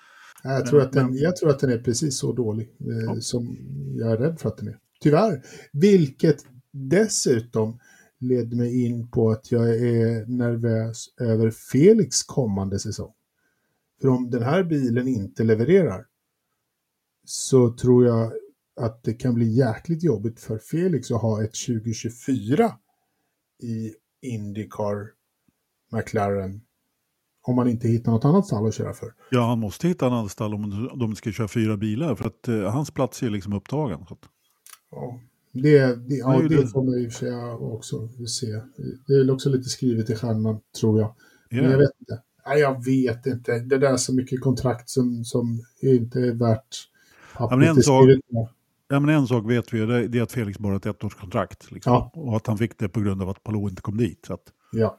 Jag 0.43 0.67
tror, 0.67 0.81
att 0.83 0.93
den, 0.93 1.07
Men- 1.07 1.17
jag 1.17 1.37
tror 1.37 1.51
att 1.51 1.59
den 1.59 1.71
är 1.71 1.79
precis 1.79 2.19
så 2.19 2.33
dålig 2.33 2.69
eh, 2.81 2.87
Ja. 3.07 3.21
som 3.21 3.57
jag 3.99 4.13
är 4.13 4.17
rädd 4.17 4.41
för 4.41 4.49
att 4.49 4.57
den 4.57 4.69
är. 4.69 4.79
Tyvärr. 5.01 5.43
Vilket 5.73 6.45
dessutom 6.73 7.79
leder 8.19 8.57
mig 8.57 8.85
in 8.87 9.09
på 9.11 9.31
att 9.31 9.53
jag 9.53 9.69
är 9.77 10.27
nervös 10.27 11.07
över 11.21 11.51
Felix 11.51 12.23
kommande 12.23 12.79
säsong. 12.79 13.13
För 14.01 14.09
om 14.09 14.31
den 14.31 14.43
här 14.43 14.65
bilen 14.65 15.09
inte 15.09 15.45
levererar 15.45 16.07
så 17.25 17.73
tror 17.77 18.07
jag 18.07 18.33
att 18.81 19.03
det 19.05 19.15
kan 19.15 19.35
bli 19.35 19.47
jäkligt 19.53 20.03
jobbigt 20.03 20.41
för 20.41 20.59
Felix 20.59 21.11
att 21.11 21.23
ha 21.23 21.45
ett 21.45 21.55
2024 21.67 22.73
i 23.63 23.95
Indycar 24.23 25.11
McLaren 25.93 26.61
om 27.51 27.57
man 27.57 27.69
inte 27.69 27.89
hittar 27.89 28.13
något 28.13 28.25
annat 28.25 28.47
stall 28.47 28.67
att 28.67 28.75
köra 28.75 28.93
för. 28.93 29.09
Ja, 29.31 29.47
han 29.47 29.59
måste 29.59 29.89
hitta 29.89 30.07
en 30.07 30.13
annan 30.13 30.29
stall 30.29 30.55
om 30.55 30.91
de 30.99 31.15
ska 31.17 31.33
köra 31.33 31.49
fyra 31.49 31.77
bilar. 31.77 32.15
För 32.15 32.25
att 32.27 32.49
eh, 32.49 32.61
hans 32.63 32.91
plats 32.91 33.23
är 33.23 33.31
liksom 33.31 33.53
upptagen. 33.53 34.05
Så 34.09 34.15
att, 34.15 34.21
Ja, 34.91 35.21
det, 35.53 36.09
det, 36.09 36.15
ja, 36.15 36.39
det 36.43 36.49
det- 36.49 36.67
får 36.69 36.83
man 36.85 36.95
i 36.99 37.09
och 37.09 37.13
för 37.13 37.19
sig 37.27 37.35
också 37.53 38.09
se. 38.27 38.47
Det 39.07 39.13
är 39.15 39.19
väl 39.19 39.31
också 39.31 39.49
lite 39.51 39.69
skrivet 39.69 40.11
i 40.11 40.15
stjärnan, 40.17 40.61
tror 40.81 41.01
jag. 41.01 41.15
är 41.51 41.63
Men 41.63 41.71
jag 41.71 41.79
vet 41.79 41.91
inte. 42.01 42.23
Nej, 42.47 42.61
jag 42.61 42.85
vet 42.85 43.27
inte. 43.27 43.59
Det 43.59 43.79
där 43.79 43.93
är 43.93 43.97
så 43.97 44.15
mycket 44.15 44.41
kontrakt 44.41 44.89
som, 44.91 45.25
som 45.25 45.61
inte 45.83 46.21
är 46.21 46.33
värt 46.33 46.87
Ja, 47.39 47.57
men 47.57 47.69
en 47.69 47.83
sak-. 47.83 48.09
Ja, 48.89 49.01
men 49.01 49.15
en 49.15 49.27
sak 49.27 49.51
vet 49.51 49.73
vi, 49.75 50.09
det 50.09 50.19
är 50.19 50.23
att 50.23 50.33
Felix 50.33 50.59
bara 50.59 50.73
har 50.73 50.77
ett 50.77 50.87
ettårskontrakt. 50.87 51.71
Liksom. 51.71 51.93
Ja. 51.93 52.11
Och 52.15 52.37
att 52.37 52.47
han 52.47 52.59
fick 52.59 52.79
det 52.79 52.89
på 52.89 53.01
grund 53.01 53.23
av 53.23 53.29
att 53.29 53.43
Palou 53.43 53.69
inte 53.69 53.83
kom 53.83 53.97
dit. 53.97 54.25
Så 54.27 54.35
att, 54.35 54.43
Ja. 54.73 54.97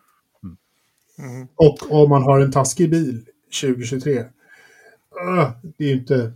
Mm. 1.21 1.47
Och 1.55 1.91
om 1.91 2.09
man 2.09 2.23
har 2.23 2.39
en 2.39 2.51
taskig 2.51 2.91
bil 2.91 3.25
2023. 3.61 4.19
Uh, 4.19 4.25
det 5.77 5.85
är 5.85 5.93
inte... 5.93 6.15
det 6.17 6.33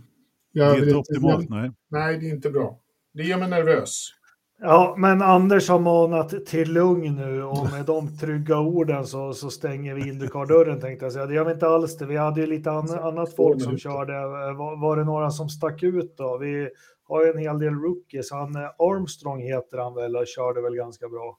Jag 0.52 0.68
är 0.68 0.74
vill 0.74 0.88
inte 0.88 0.96
inte 0.96 0.98
optimalt, 0.98 1.46
jag, 1.50 1.60
nej. 1.60 1.70
nej, 1.88 2.18
det 2.18 2.26
är 2.26 2.30
inte 2.30 2.50
bra. 2.50 2.78
Det 3.14 3.22
gör 3.22 3.38
mig 3.38 3.50
nervös. 3.50 4.12
Ja, 4.60 4.94
men 4.98 5.22
Anders 5.22 5.68
har 5.68 5.78
manat 5.78 6.46
till 6.46 6.72
lugn 6.72 7.14
nu 7.16 7.42
och 7.42 7.70
med 7.70 7.84
de 7.84 8.18
trygga 8.18 8.58
orden 8.58 9.06
så, 9.06 9.32
så 9.32 9.50
stänger 9.50 9.94
vi 9.94 10.08
Indycar-dörren 10.08 10.80
tänkte 10.80 11.04
jag 11.04 11.12
säga. 11.12 11.26
Det 11.26 11.34
gör 11.34 11.44
vi 11.44 11.52
inte 11.52 11.66
alls 11.66 11.96
det. 11.96 12.06
Vi 12.06 12.16
hade 12.16 12.40
ju 12.40 12.46
lite 12.46 12.70
an, 12.70 12.90
annat 12.90 13.34
folk 13.34 13.62
som 13.62 13.78
körde. 13.78 14.12
Var, 14.54 14.80
var 14.80 14.96
det 14.96 15.04
några 15.04 15.30
som 15.30 15.48
stack 15.48 15.82
ut 15.82 16.16
då? 16.16 16.38
Vi 16.38 16.68
har 17.08 17.24
ju 17.24 17.30
en 17.30 17.38
hel 17.38 17.58
del 17.58 17.74
rookies. 17.74 18.30
Han, 18.30 18.56
eh, 18.56 18.62
Armstrong 18.78 19.40
heter 19.40 19.78
han 19.78 19.94
väl 19.94 20.16
och 20.16 20.26
körde 20.26 20.62
väl 20.62 20.74
ganska 20.74 21.08
bra. 21.08 21.38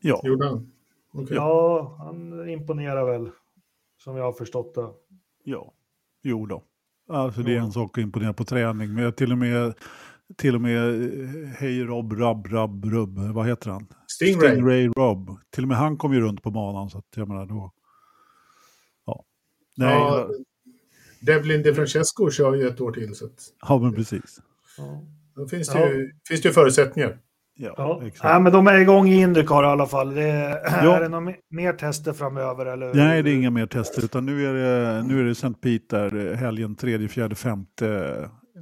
Ja, 0.00 0.20
Gjorde 0.24 0.46
han? 0.46 0.72
Okej. 1.12 1.36
Ja, 1.36 1.96
han 1.98 2.48
imponerar 2.48 3.04
väl 3.12 3.30
som 3.98 4.16
jag 4.16 4.24
har 4.24 4.32
förstått 4.32 4.74
det. 4.74 4.88
ja. 5.44 5.72
Jo 6.22 6.46
då. 6.46 6.64
Alltså 7.08 7.42
det 7.42 7.56
är 7.56 7.60
en 7.60 7.72
sak 7.72 7.98
att 7.98 8.02
imponera 8.02 8.32
på 8.32 8.44
träning. 8.44 8.94
Men 8.94 9.04
jag 9.04 9.16
till 9.16 9.32
och 9.32 9.38
med, 9.38 9.74
till 10.36 10.54
och 10.54 10.60
med 10.60 11.02
eh, 11.02 11.48
Hej 11.58 11.82
Rob, 11.84 12.12
Rab, 12.12 12.46
Rab, 12.46 12.84
Rubb, 12.84 13.18
vad 13.18 13.46
heter 13.46 13.70
han? 13.70 13.86
Stingray. 14.06 14.50
Stingray 14.52 14.88
Rob. 14.88 15.38
Till 15.50 15.64
och 15.64 15.68
med 15.68 15.76
han 15.76 15.96
kom 15.96 16.14
ju 16.14 16.20
runt 16.20 16.42
på 16.42 16.50
banan. 16.50 16.90
Så 16.90 16.98
att 16.98 17.06
jag 17.16 17.28
menar 17.28 17.46
då. 17.46 17.72
Ja. 19.06 19.24
Nej, 19.76 19.94
Ja, 19.94 20.28
Devlin 21.20 21.62
De 21.62 21.74
Francesco 21.74 22.30
kör 22.30 22.54
ju 22.54 22.68
ett 22.68 22.80
år 22.80 22.92
till. 22.92 23.14
Så 23.14 23.24
att 23.26 23.40
ja 23.68 23.78
men 23.78 23.94
precis. 23.94 24.40
Ja. 24.78 25.02
då 25.34 25.48
finns 25.48 25.68
det, 25.68 25.78
Ja. 25.80 25.88
ju, 25.88 26.12
finns 26.28 26.42
det 26.42 26.48
ju 26.48 26.52
förutsättningar. 26.52 27.18
Ja, 27.62 27.74
Ja. 27.76 28.00
exakt. 28.06 28.24
Nej, 28.24 28.40
men 28.40 28.52
de 28.52 28.66
är 28.66 28.78
igång 28.78 29.08
i 29.08 29.20
Indycar 29.20 29.62
i 29.62 29.66
alla 29.66 29.86
fall. 29.86 30.14
Det 30.14 30.22
är, 30.22 30.84
Ja. 30.84 30.96
är 30.96 31.00
det 31.00 31.08
några 31.08 31.34
mer 31.50 31.72
tester 31.72 32.12
framöver? 32.12 32.66
Eller? 32.66 32.94
Nej, 32.94 33.22
det 33.22 33.30
är 33.30 33.34
inga 33.34 33.50
mer 33.50 33.66
tester, 33.66 34.04
utan 34.04 34.26
nu 34.26 34.46
är 34.46 34.54
det, 34.54 35.02
nu 35.02 35.20
är 35.20 35.24
det 35.24 35.30
St. 35.30 35.52
Peter 35.62 36.34
helgen 36.34 36.76
3, 36.76 37.08
4, 37.08 37.34
5 37.34 37.64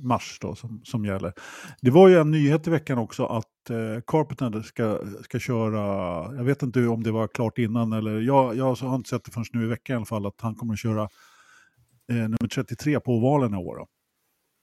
mars 0.03 0.38
då, 0.40 0.55
som, 0.55 0.80
som 0.84 1.05
gäller. 1.05 1.32
Det 1.80 1.90
var 1.90 2.09
ju 2.09 2.18
en 2.18 2.30
nyhet 2.30 2.66
i 2.66 2.70
veckan 2.70 2.99
också 2.99 3.26
att 3.26 3.70
eh, 3.70 4.01
Carpenter 4.07 4.62
ska, 4.62 4.99
ska 5.24 5.38
köra, 5.38 5.80
jag 6.36 6.44
vet 6.44 6.62
inte 6.62 6.86
om 6.86 7.03
det 7.03 7.11
var 7.11 7.26
klart 7.28 7.59
innan, 7.59 7.92
eller 7.92 8.20
jag, 8.20 8.57
jag 8.57 8.74
har 8.74 8.94
inte 8.96 9.09
sett 9.11 9.24
det 9.24 9.30
förrän 9.30 9.44
nu 9.53 9.64
i 9.64 9.68
veckan 9.68 9.94
i 9.94 9.96
alla 9.96 10.07
fall, 10.07 10.26
att 10.26 10.40
han 10.40 10.55
kommer 10.55 10.72
att 10.72 10.78
köra 10.80 11.03
eh, 12.11 12.16
nummer 12.16 12.49
33 12.55 13.01
på 13.01 13.12
ovalen 13.12 13.55
i 13.55 13.57
år. 13.57 13.76
Då. 13.76 13.86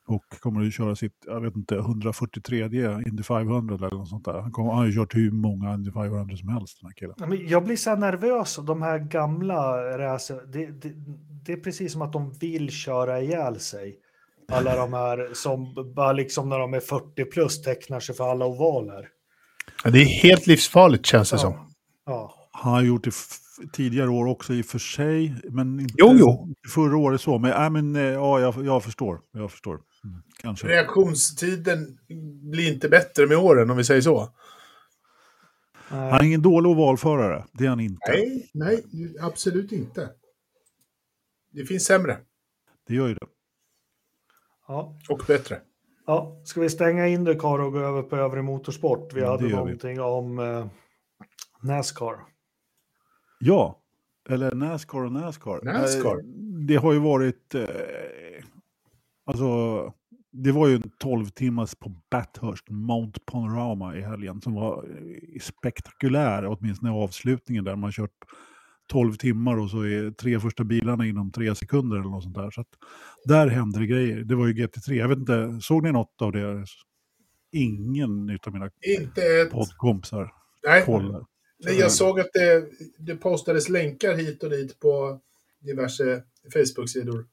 Och 0.08 0.26
kommer 0.39 0.68
att 0.68 0.74
köra 0.74 0.95
sitt, 0.95 1.14
jag 1.26 1.41
vet 1.41 1.56
inte, 1.56 1.76
143 1.76 2.64
Indy 3.08 3.24
500 3.24 3.76
eller 3.76 3.97
något 3.97 4.10
sånt 4.10 4.26
där. 4.26 4.41
Han, 4.41 4.51
kommer, 4.51 4.70
han 4.72 4.80
har 4.80 4.86
ju 4.86 4.93
kört 4.95 5.16
hur 5.16 5.32
många 5.32 5.74
Indy 5.74 5.91
500 5.91 6.38
som 6.38 6.49
helst, 6.49 6.82
den 6.82 6.88
här 6.89 6.93
killen. 6.95 7.16
Ja, 7.18 7.47
Jag 7.49 7.64
blir 7.64 7.76
så 7.76 7.89
här 7.89 7.97
nervös 7.97 8.60
av 8.60 8.66
de 8.66 8.82
här 8.82 8.99
gamla 8.99 9.78
racer. 9.97 10.41
Det, 10.53 10.66
det, 10.66 10.93
det 11.45 11.53
är 11.53 11.58
precis 11.58 11.93
som 11.93 12.01
att 12.01 12.14
de 12.14 12.34
vill 12.34 12.70
köra 12.70 13.22
ihjäl 13.22 13.60
sig. 13.60 13.95
Alla 14.51 14.76
de 14.76 14.93
här 14.93 15.30
som 15.34 15.74
bara 15.95 16.14
liksom 16.14 16.49
när 16.49 16.60
de 16.60 16.74
är 16.74 16.80
40 16.80 17.26
plus 17.26 17.62
tecknar 17.62 17.99
sig 17.99 18.16
för 18.16 18.32
alla 18.32 18.45
ovaler. 18.45 19.08
Ja, 19.84 19.89
Det 19.89 20.01
är 20.01 20.06
helt 20.06 20.47
livsfarligt 20.47 21.06
känns 21.06 21.32
det 21.32 21.38
som. 21.38 21.53
Ja. 21.53 21.68
ja. 22.06 22.34
Han 22.51 22.74
har 22.74 22.82
gjort 22.82 23.03
det 23.03 23.14
tidigare 23.74 24.10
år 24.10 24.26
också 24.26 24.53
i 24.53 24.62
och 24.62 24.66
för 24.66 24.80
sig. 24.80 25.36
Men 25.49 25.80
inte 25.80 25.93
Jo, 25.97 26.16
jo. 26.20 26.53
förra 26.74 26.97
året 26.97 27.22
så. 27.22 27.39
Men, 27.39 27.51
äh, 27.51 27.70
men 27.70 27.95
äh, 27.95 28.01
ja, 28.01 28.39
jag, 28.39 28.66
jag 28.66 28.84
förstår. 28.84 29.20
Jag 29.32 29.51
förstår. 29.51 29.80
Kanske. 30.38 30.68
Reaktionstiden 30.68 31.97
blir 32.51 32.74
inte 32.74 32.89
bättre 32.89 33.28
med 33.28 33.38
åren 33.38 33.70
om 33.70 33.78
vi 33.78 33.84
säger 33.84 34.01
så. 34.01 34.30
Han 35.88 35.99
är 36.20 36.24
ingen 36.24 36.41
dålig 36.41 36.72
ovalförare. 36.72 37.45
Det 37.51 37.66
är 37.66 37.70
han 37.70 37.80
inte. 37.80 38.12
Nej, 38.12 38.49
nej, 38.53 38.84
absolut 39.22 39.72
inte. 39.72 40.10
Det 41.51 41.66
finns 41.66 41.86
sämre 41.86 42.18
Det 42.88 42.95
gör 42.95 43.08
ju 43.08 43.14
det. 43.14 43.26
Ja. 44.68 44.95
och 45.10 45.22
bättre. 45.28 45.62
Ja, 46.08 46.41
ska 46.45 46.62
vi 46.62 46.70
stänga 46.70 47.08
Indycar 47.08 47.60
och 47.60 47.72
gå 47.74 47.80
över 47.80 48.01
på 48.01 48.16
övrig 48.16 48.43
motorsport? 48.43 49.14
Vi 49.14 49.20
Ja, 49.22 49.26
det 49.26 49.32
hade 49.32 49.43
gör 49.43 49.49
vi. 49.49 49.56
någonting 49.58 50.01
om 50.01 50.39
eh, 50.39 50.68
Nascar. 51.62 52.16
Ja, 53.39 53.82
eller 54.30 54.51
Nascar 54.51 55.06
och 55.06 55.12
Nascar. 55.12 55.60
Nascar. 55.64 56.18
Eh, 56.18 56.24
Det 56.68 56.76
har 56.76 56.93
ju 56.93 56.99
varit... 56.99 57.56
Eh, 57.56 57.62
alltså, 59.26 59.94
det 60.32 60.52
var 60.52 60.68
ju 60.68 60.76
en 60.76 60.92
12 61.00 61.26
timmars 61.26 61.76
på 61.76 61.96
Bathurst 62.12 62.70
Mount 62.70 63.20
Panorama 63.26 63.96
i 63.98 64.02
helgen 64.02 64.42
som 64.42 64.54
var 64.54 64.84
eh, 64.84 65.40
spektakulär, 65.42 66.46
åtminstone 66.46 66.92
avslutningen 66.92 67.64
där 67.64 67.76
man 67.76 67.92
kört 67.92 68.12
12 68.88 69.14
timmar 69.14 69.58
och 69.58 69.70
så 69.70 69.82
är 69.82 70.12
tre 70.12 70.40
första 70.40 70.64
bilarna 70.64 71.06
inom 71.06 71.32
tre 71.32 71.56
sekunder 71.56 71.98
eller 71.98 72.10
något 72.10 72.24
sånt 72.24 72.36
där. 72.36 72.52
Så 72.52 72.62
att 72.62 72.68
där 73.26 73.48
hände 73.48 73.80
det 73.80 73.88
grejer. 73.88 74.18
Det 74.18 74.36
var 74.36 74.48
ju 74.48 74.54
GT3. 74.54 74.94
Jag 74.94 75.08
vet 75.08 75.18
inte, 75.18 75.60
såg 75.62 75.84
ni 75.84 75.92
något 75.92 76.22
av 76.22 76.32
det? 76.32 76.66
Ingen 77.52 78.30
utav 78.30 78.54
mina 78.54 78.70
Inte 78.82 79.50
poddkompisar 79.52 80.34
Nej, 80.66 80.86
kollar. 80.86 81.26
nej, 81.64 81.80
jag 81.80 81.92
såg 81.92 82.20
att 82.20 82.30
det, 82.34 82.66
det 82.98 83.16
postades 83.16 83.70
länkar 83.70 84.16
hit 84.16 84.44
och 84.44 84.50
dit 84.50 84.80
på 84.80 85.20
diverse 85.60 86.24
Facebook-sidor. 86.54 87.26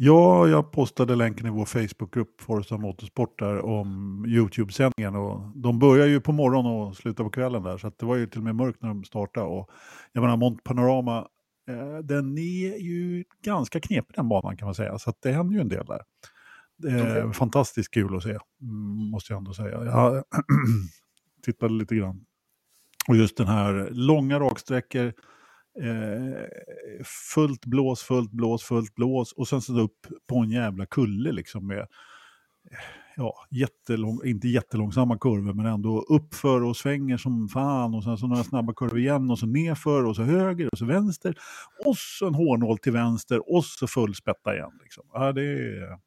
Ja, 0.00 0.48
jag 0.48 0.72
postade 0.72 1.16
länken 1.16 1.46
i 1.46 1.50
vår 1.50 1.64
Facebookgrupp 1.64 2.40
Forza 2.40 2.76
Motorsport 2.76 3.38
där 3.38 3.64
om 3.64 4.24
YouTube-sändningen. 4.28 5.14
Och 5.14 5.40
de 5.54 5.78
börjar 5.78 6.06
ju 6.06 6.20
på 6.20 6.32
morgonen 6.32 6.72
och 6.72 6.96
slutar 6.96 7.24
på 7.24 7.30
kvällen 7.30 7.62
där. 7.62 7.78
Så 7.78 7.92
det 7.98 8.06
var 8.06 8.16
ju 8.16 8.26
till 8.26 8.38
och 8.38 8.44
med 8.44 8.54
mörkt 8.54 8.82
när 8.82 8.88
de 8.88 9.04
startade. 9.04 9.46
Och 9.46 9.70
jag 10.12 10.20
menar, 10.22 10.36
Mont 10.36 10.64
Panorama, 10.64 11.28
eh, 11.68 11.98
den 11.98 12.38
är 12.38 12.78
ju 12.78 13.24
ganska 13.44 13.80
knepig 13.80 14.16
den 14.16 14.28
banan 14.28 14.56
kan 14.56 14.66
man 14.66 14.74
säga. 14.74 14.98
Så 14.98 15.12
det 15.22 15.32
händer 15.32 15.54
ju 15.54 15.60
en 15.60 15.68
del 15.68 15.86
där. 15.86 16.02
Det 16.76 16.90
är 16.90 17.20
Okej. 17.22 17.32
fantastiskt 17.32 17.94
kul 17.94 18.16
att 18.16 18.22
se, 18.22 18.38
mm, 18.62 19.10
måste 19.10 19.32
jag 19.32 19.38
ändå 19.38 19.54
säga. 19.54 19.84
Jag 19.84 20.24
tittade 21.42 21.74
lite 21.74 21.96
grann. 21.96 22.24
Och 23.08 23.16
just 23.16 23.36
den 23.36 23.46
här 23.46 23.88
långa 23.92 24.40
raksträckor, 24.40 25.12
eh, 25.82 27.04
fullt 27.34 27.66
blås, 27.66 28.02
fullt 28.02 28.30
blås, 28.32 28.62
fullt 28.62 28.94
blås 28.94 29.32
och 29.32 29.48
sen 29.48 29.62
så 29.62 29.80
upp 29.80 30.06
på 30.26 30.36
en 30.38 30.50
jävla 30.50 30.86
kulle 30.86 31.32
liksom 31.32 31.66
med 31.66 31.86
ja, 33.16 33.34
jättelång, 33.50 34.20
inte 34.24 34.48
jättelångsamma 34.48 35.18
kurvor 35.18 35.52
men 35.54 35.66
ändå 35.66 36.00
uppför 36.00 36.62
och 36.64 36.76
svänger 36.76 37.16
som 37.16 37.48
fan 37.48 37.94
och 37.94 38.04
sen 38.04 38.18
så 38.18 38.26
några 38.26 38.44
snabba 38.44 38.74
kurvor 38.74 38.98
igen 38.98 39.30
och 39.30 39.38
så 39.38 39.46
nerför 39.46 40.04
och 40.04 40.16
så 40.16 40.22
höger 40.22 40.68
och 40.72 40.78
så 40.78 40.84
vänster 40.86 41.34
och 41.86 41.96
så 41.96 42.26
en 42.26 42.34
hårnål 42.34 42.78
till 42.78 42.92
vänster 42.92 43.54
och 43.54 43.64
så 43.64 43.86
full 43.86 44.14
spätta 44.14 44.54
igen. 44.54 44.78
Liksom. 44.82 45.04
Ja, 45.12 45.32
det 45.32 45.42
är 45.42 45.98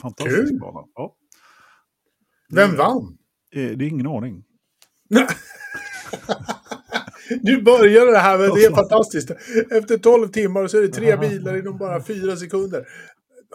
fantastisk 0.00 0.48
Kul. 0.48 0.60
bana. 0.60 0.86
Ja. 0.94 1.16
Vem 2.54 2.76
vann? 2.76 3.18
Eh, 3.54 3.70
Det 3.76 3.84
är 3.84 3.88
ingen 3.88 4.06
aning. 4.06 4.44
Nu 7.42 7.62
börjar 7.62 8.12
det 8.12 8.18
här, 8.18 8.38
men 8.38 8.54
det 8.54 8.64
är 8.64 8.74
fantastiskt. 8.74 9.30
Efter 9.70 9.98
12 9.98 10.28
timmar 10.28 10.66
så 10.66 10.78
är 10.78 10.82
det 10.82 10.88
tre 10.88 11.16
bilar 11.16 11.58
inom 11.58 11.78
bara 11.78 12.02
fyra 12.02 12.36
sekunder. 12.36 12.84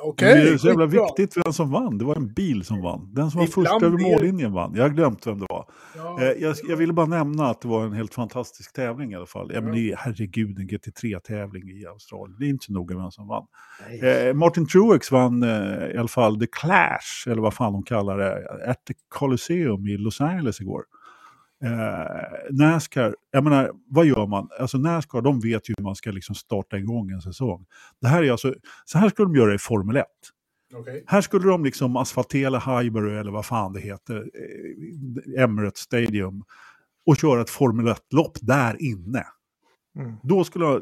Okej, 0.02 0.34
det 0.44 0.50
är 0.50 0.58
så 0.58 0.68
jävla 0.68 0.86
viktigt 0.86 1.38
vem 1.46 1.54
som 1.54 1.72
vann. 1.72 1.98
Det 1.98 2.06
var 2.06 2.16
en 2.16 2.34
bil 2.34 2.64
som 2.64 2.82
vann. 2.82 3.14
Den 3.14 3.32
som 3.32 3.40
var 3.40 3.48
Ibland 3.48 3.68
först 3.68 3.84
över 3.84 3.98
mållinjen 3.98 4.54
vann. 4.54 4.74
Jag 4.76 4.84
har 4.84 4.90
glömt 4.90 5.28
vem 5.28 5.40
det 5.40 5.46
var. 5.50 5.66
Ja. 5.96 6.22
Eh, 6.22 6.32
Jag, 6.32 6.56
jag 6.70 6.78
ville 6.78 6.94
bara 6.94 7.06
nämna 7.06 7.50
att 7.50 7.62
det 7.62 7.68
var 7.68 7.86
en 7.86 7.94
helt 7.94 8.14
fantastisk 8.14 8.74
tävling 8.74 9.12
i 9.12 9.16
alla 9.16 9.26
fall. 9.26 9.52
Ja, 9.54 9.62
men 9.62 9.72
det 9.74 9.92
är, 9.92 9.96
herregud, 9.98 10.60
en 10.60 10.68
GT3-tävling 10.68 11.70
i 11.70 11.86
Australien. 11.86 12.36
Det 12.40 12.46
är 12.46 12.50
inte 12.50 12.66
så 12.66 12.74
noga 12.74 12.98
vem 12.98 13.12
som 13.12 13.28
vann. 13.28 13.46
Eh, 14.02 14.34
Martin 14.34 14.68
Truex 14.68 15.12
vann 15.12 15.44
eh, 15.44 15.50
i 15.96 15.98
alla 15.98 16.08
fall 16.08 16.40
The 16.40 16.48
Clash, 16.48 17.28
eller 17.32 17.42
vad 17.42 17.54
fan 17.54 17.74
de 17.74 17.84
kallar 17.84 18.18
det, 18.18 18.48
at 18.70 18.86
the 18.86 18.94
Colosseum 19.10 19.88
i 19.88 19.98
Los 19.98 20.22
Angeles 20.22 20.62
igår. 20.62 20.84
Eh, 21.64 22.52
Nascar, 22.52 23.16
jag 23.32 23.44
menar, 23.44 23.72
vad 23.88 24.06
gör 24.06 24.28
man? 24.28 24.50
Alltså 24.60 24.78
Nascar, 24.78 25.22
de 25.22 25.40
vet 25.40 25.70
ju 25.70 25.74
hur 25.78 25.84
man 25.84 25.96
ska 25.96 26.12
liksom 26.12 26.36
starta 26.36 26.78
igång 26.78 27.12
en 27.12 27.22
säsong. 27.22 27.66
Det 28.02 28.08
här 28.08 28.24
är 28.24 28.32
alltså, 28.32 28.54
så 28.86 28.98
här 28.98 29.10
skulle 29.10 29.26
de 29.26 29.36
göra 29.36 29.54
i 29.54 29.58
Formel 29.58 29.98
1. 29.98 30.06
Okej. 30.76 31.04
Här 31.08 31.22
skulle 31.22 31.48
de 31.48 31.64
liksom 31.64 31.98
asfaltera 31.98 32.60
Highbury 32.60 33.16
eller 33.16 33.32
vad 33.32 33.46
fan 33.46 33.74
det 33.74 33.80
heter, 33.80 34.16
eh, 34.18 35.44
Emirates 35.44 35.80
Stadium 35.82 36.44
och 37.06 37.18
köra 37.18 37.42
ett 37.42 37.50
Formel 37.50 37.88
1-lopp 37.88 38.38
där 38.42 38.82
inne. 38.82 39.26
Mm. 40.00 40.16
Då 40.24 40.44
skulle 40.44 40.66
jag, 40.66 40.82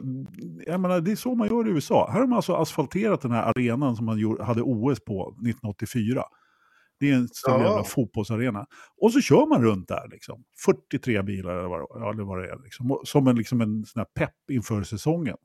jag 0.65 0.79
menar, 0.79 1.01
det 1.01 1.11
är 1.11 1.15
så 1.15 1.35
man 1.35 1.47
gör 1.47 1.67
i 1.67 1.71
USA. 1.71 2.09
Här 2.11 2.19
har 2.19 2.27
man 2.27 2.35
alltså 2.35 2.53
asfalterat 2.55 3.21
den 3.21 3.31
här 3.31 3.43
arenan 3.43 3.95
som 3.95 4.05
man 4.05 4.17
gjorde, 4.17 4.43
hade 4.43 4.61
OS 4.61 4.99
på 4.99 5.29
1984. 5.29 6.23
Det 6.99 7.11
är 7.11 7.15
en 7.15 7.27
stor 7.27 7.53
Ja. 7.53 7.63
jävla 7.63 7.83
fotbollsarena. 7.83 8.65
Och 9.01 9.11
så 9.13 9.21
kör 9.21 9.49
man 9.49 9.63
runt 9.63 9.87
där 9.87 10.07
liksom. 10.11 10.43
43 10.65 11.21
bilar 11.23 11.55
eller 11.57 11.67
vad, 11.69 11.81
ja, 11.89 12.11
eller 12.13 12.23
vad 12.23 12.37
det 12.41 12.49
är. 12.51 12.59
Liksom. 12.63 12.99
Som 13.03 13.27
en, 13.27 13.35
liksom 13.35 13.61
en 13.61 13.85
sån 13.85 13.99
här 13.99 14.05
pepp 14.05 14.49
inför 14.51 14.83
säsongen. 14.83 15.37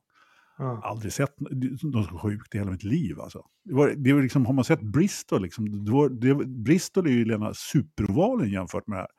Ja. 0.57 0.81
Aldrig 0.83 1.13
sett 1.13 1.35
något 1.83 2.09
så 2.09 2.17
sjukt 2.17 2.55
i 2.55 2.57
hela 2.57 2.71
mitt 2.71 2.83
liv. 2.83 3.19
Alltså. 3.19 3.45
Det 3.63 3.73
var, 3.73 3.89
det 3.97 4.13
var 4.13 4.21
liksom, 4.21 4.45
har 4.45 4.53
man 4.53 4.63
sett 4.63 4.81
Bristol, 4.81 5.41
liksom, 5.41 5.85
det 5.85 5.91
var, 5.91 6.09
det, 6.09 6.35
Bristol 6.45 7.07
är 7.07 7.11
ju 7.11 7.25
rena 7.25 7.53
superovalen 7.53 8.49
jämfört 8.49 8.87
med 8.87 8.97
det 8.97 9.01
här. 9.01 9.09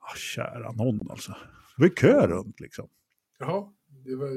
Ah, 0.00 0.14
kära 0.16 0.72
någon 0.72 1.10
alltså. 1.10 1.32
Det 1.76 1.82
var 1.82 1.86
ju 1.86 1.94
kö 1.94 2.26
runt 2.26 2.60
liksom. 2.60 2.88
Jaha, 3.38 3.68
det 4.04 4.16
var, 4.16 4.28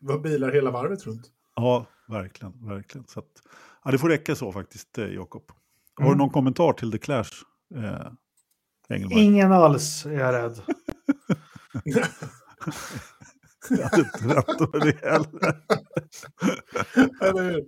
det 0.00 0.12
var 0.12 0.18
bilar 0.18 0.52
hela 0.52 0.70
varvet 0.70 1.06
runt. 1.06 1.30
Ja, 1.56 1.86
verkligen. 2.08 2.66
verkligen. 2.68 3.06
Så 3.06 3.20
att, 3.20 3.42
ja, 3.84 3.90
det 3.90 3.98
får 3.98 4.08
räcka 4.08 4.34
så 4.34 4.52
faktiskt, 4.52 4.98
eh, 4.98 5.06
Jakob. 5.98 6.04
Har 6.04 6.06
Mm. 6.06 6.18
du 6.18 6.24
någon 6.24 6.30
kommentar 6.32 6.72
till 6.72 6.92
The 6.92 6.98
Clash, 6.98 7.24
eh, 7.76 8.06
Engelmark? 8.88 9.18
Ingen 9.18 9.52
alls, 9.52 10.06
är 10.06 10.10
jag 10.20 10.34
rädd. 10.34 10.60
Jag 13.70 13.84
hade 13.88 14.02
inte 14.02 14.26
väntat 14.34 14.72
mig 14.74 14.80
det 15.00 15.08
heller. 15.10 15.56
Eller 17.20 17.42
hur? 17.52 17.64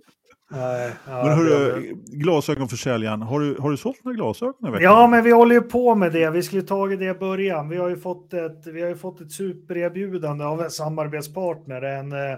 Nej, 0.51 0.91
ja, 1.07 1.11
Men 1.15 1.25
det- 1.25 1.33
hörru, 1.35 1.93
glasögonförsäljaren, 2.07 3.21
har 3.21 3.39
du, 3.39 3.55
har 3.59 3.71
du 3.71 3.77
sålt 3.77 4.03
några 4.03 4.15
glasögon 4.15 4.67
i 4.67 4.71
veckan? 4.71 4.83
Ja, 4.83 5.07
men 5.07 5.23
vi 5.23 5.31
håller 5.31 5.55
ju 5.55 5.61
på 5.61 5.95
med 5.95 6.11
det. 6.13 6.29
Vi 6.29 6.43
skulle 6.43 6.61
tagit 6.61 6.99
det 6.99 7.05
i 7.05 7.13
början. 7.13 7.69
Vi 7.69 7.77
har 7.77 7.89
ju 7.89 7.97
fått 7.97 8.33
ett, 8.33 8.67
vi 8.67 8.81
har 8.81 8.89
ju 8.89 8.95
fått 8.95 9.21
ett 9.21 9.31
supererbjudande 9.31 10.45
av 10.45 10.61
en 10.61 10.71
samarbetspartner. 10.71 11.81
En, 11.81 12.11
eh, 12.11 12.37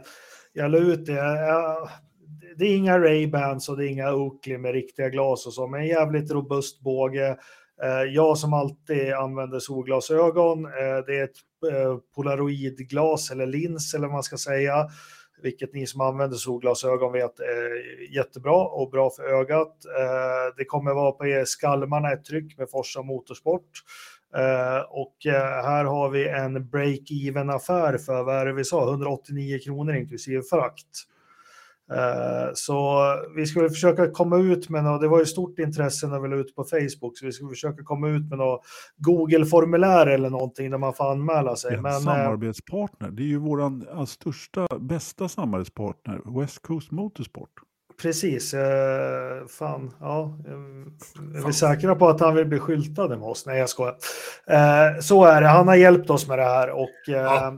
jag 0.53 0.71
la 0.71 0.77
ut 0.77 1.05
det. 1.05 1.19
eh, 1.19 1.89
det 2.57 2.65
är 2.65 2.77
inga 2.77 2.99
Ray-Bans 2.99 3.69
och 3.69 3.77
det 3.77 3.85
är 3.85 3.89
inga 3.89 4.13
Oakley 4.13 4.57
med 4.57 4.73
riktiga 4.73 5.09
glas 5.09 5.47
och 5.47 5.53
så, 5.53 5.67
men 5.67 5.81
en 5.81 5.87
jävligt 5.87 6.31
robust 6.31 6.81
båge. 6.81 7.37
Eh, 7.83 8.03
jag 8.13 8.37
som 8.37 8.53
alltid 8.53 9.13
använder 9.13 9.59
solglasögon. 9.59 10.65
Eh, 10.65 11.05
det 11.07 11.19
är 11.19 11.23
ett 11.23 11.71
eh, 11.73 11.97
polaroidglas 12.15 13.31
eller 13.31 13.45
lins 13.45 13.93
eller 13.93 14.07
vad 14.07 14.13
man 14.13 14.23
ska 14.23 14.37
säga 14.37 14.87
vilket 15.43 15.73
ni 15.73 15.87
som 15.87 16.01
använder 16.01 16.37
solglasögon 16.37 17.13
vet 17.13 17.39
är 17.39 18.15
jättebra 18.15 18.65
och 18.65 18.89
bra 18.89 19.09
för 19.09 19.23
ögat. 19.23 19.75
Det 20.57 20.65
kommer 20.65 20.93
vara 20.93 21.11
på 21.11 21.27
er 21.27 21.45
skalmarna 21.45 22.11
ett 22.11 22.25
tryck 22.25 22.57
med 22.57 22.69
Forsa 22.69 23.01
Motorsport. 23.01 23.69
Och 24.89 25.15
här 25.63 25.85
har 25.85 26.09
vi 26.09 26.27
en 26.27 26.69
break-even 26.69 27.55
affär 27.55 27.97
för, 27.97 28.23
vad 28.23 28.35
är 28.35 28.45
det 28.45 28.53
vi 28.53 28.63
sa, 28.63 28.89
189 28.89 29.59
kronor 29.63 29.95
inklusive 29.95 30.43
frakt. 30.49 31.05
Eh, 31.95 32.49
Så 32.53 33.01
vi 33.35 33.45
skulle 33.45 33.69
försöka 33.69 34.11
komma 34.11 34.37
ut 34.37 34.69
med 34.69 34.83
något, 34.83 35.01
det 35.01 35.07
var 35.07 35.19
ju 35.19 35.25
stort 35.25 35.59
intresse 35.59 36.07
när 36.07 36.19
vi 36.19 36.29
la 36.29 36.35
ut 36.35 36.55
på 36.55 36.63
Facebook, 36.63 37.17
så 37.17 37.25
vi 37.25 37.31
skulle 37.31 37.49
försöka 37.49 37.83
komma 37.83 38.09
ut 38.09 38.29
med 38.29 38.37
något 38.37 38.61
Google-formulär 38.97 40.07
eller 40.07 40.29
någonting 40.29 40.71
där 40.71 40.77
man 40.77 40.93
får 40.93 41.11
anmäla 41.11 41.55
sig. 41.55 41.75
En 41.75 41.81
Men, 41.81 41.91
eh, 41.91 41.99
samarbetspartner. 41.99 43.09
Det 43.11 43.23
är 43.23 43.27
ju 43.27 43.37
vår 43.37 44.05
största, 44.05 44.67
bästa 44.79 45.29
samarbetspartner, 45.29 46.39
West 46.39 46.61
Coast 46.61 46.91
Motorsport. 46.91 47.49
Precis. 48.01 48.53
Eh, 48.53 49.45
fan, 49.47 49.91
ja. 49.99 50.37
Är 51.35 51.45
vi 51.47 51.53
säkra 51.53 51.95
på 51.95 52.07
att 52.09 52.19
han 52.19 52.35
vill 52.35 52.45
bli 52.47 52.59
skyltad 52.59 53.07
med 53.07 53.21
oss? 53.21 53.45
Nej, 53.45 53.59
jag 53.59 53.69
skojar. 53.69 53.95
Eh, 54.47 54.99
så 55.01 55.25
är 55.25 55.41
det. 55.41 55.47
Han 55.47 55.67
har 55.67 55.75
hjälpt 55.75 56.09
oss 56.09 56.27
med 56.27 56.37
det 56.39 56.43
här 56.43 56.69
och 56.69 57.09
eh, 57.09 57.13
Ja. 57.21 57.53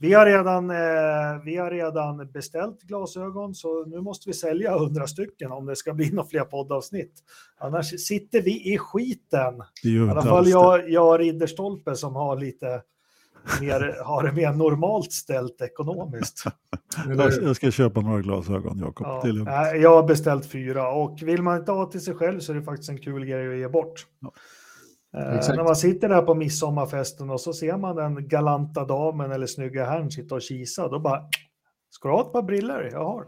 Vi, 0.00 0.12
har 0.12 0.26
redan, 0.26 0.70
eh, 0.70 1.44
vi 1.44 1.56
har 1.56 1.70
redan 1.70 2.30
beställt 2.32 2.82
glasögon 2.82 3.54
så 3.54 3.84
nu 3.84 4.00
måste 4.00 4.28
vi 4.28 4.32
sälja 4.32 4.78
hundra 4.78 5.06
stycken 5.06 5.52
om 5.52 5.66
det 5.66 5.76
ska 5.76 5.94
bli 5.94 6.10
några 6.12 6.28
fler 6.28 6.44
poddavsnitt. 6.44 7.12
Annars 7.58 8.06
sitter 8.06 8.42
vi 8.42 8.74
i 8.74 8.78
skiten. 8.78 9.54
I 9.82 10.00
alla 10.00 10.22
fall 10.22 10.48
jag, 10.48 10.90
jag 10.90 11.08
och 11.08 11.18
Ridderstolpe 11.18 11.96
som 11.96 12.16
har 12.16 12.36
lite 12.36 12.82
mer, 13.60 14.04
har 14.04 14.22
det 14.22 14.32
mer 14.32 14.52
normalt 14.52 15.12
ställt 15.12 15.60
ekonomiskt. 15.60 16.44
Jag, 17.42 17.56
ska 17.56 17.70
köpa 17.70 18.00
några 18.00 18.20
glasögon, 18.20 18.78
Jakob. 18.78 19.06
Ja, 19.06 19.74
jag 19.74 19.94
har 19.94 20.02
beställt 20.02 20.46
fyra 20.46 20.92
och 20.92 21.18
vill 21.22 21.42
man 21.42 21.58
inte 21.58 21.72
ha 21.72 21.86
till 21.86 22.00
sig 22.00 22.14
själv 22.14 22.40
så 22.40 22.52
är 22.52 22.56
det 22.56 22.62
faktiskt 22.62 22.90
en 22.90 22.98
kul 22.98 23.24
grej 23.24 23.52
att 23.52 23.58
ge 23.58 23.68
bort. 23.68 24.06
Ja. 24.20 24.32
Eh, 25.16 25.36
Exakt. 25.36 25.56
när 25.56 25.64
man 25.64 25.76
sitter 25.76 26.08
där 26.08 26.22
på 26.22 26.34
midsommarfesten 26.34 27.30
och 27.30 27.40
så 27.40 27.52
ser 27.52 27.76
man 27.76 27.96
den 27.96 28.28
galanta 28.28 28.84
damen 28.84 29.32
eller 29.32 29.46
snygga 29.46 29.84
herrn 29.84 30.10
sitta 30.10 30.34
och 30.34 30.42
kisa, 30.42 30.88
då 30.88 30.98
bara 30.98 31.22
Ska 31.92 32.08
du 32.08 32.14
ha 32.14 32.22
ett 32.22 32.32
par 32.32 32.42
briller? 32.42 32.88
Jag 32.92 33.04
har. 33.04 33.26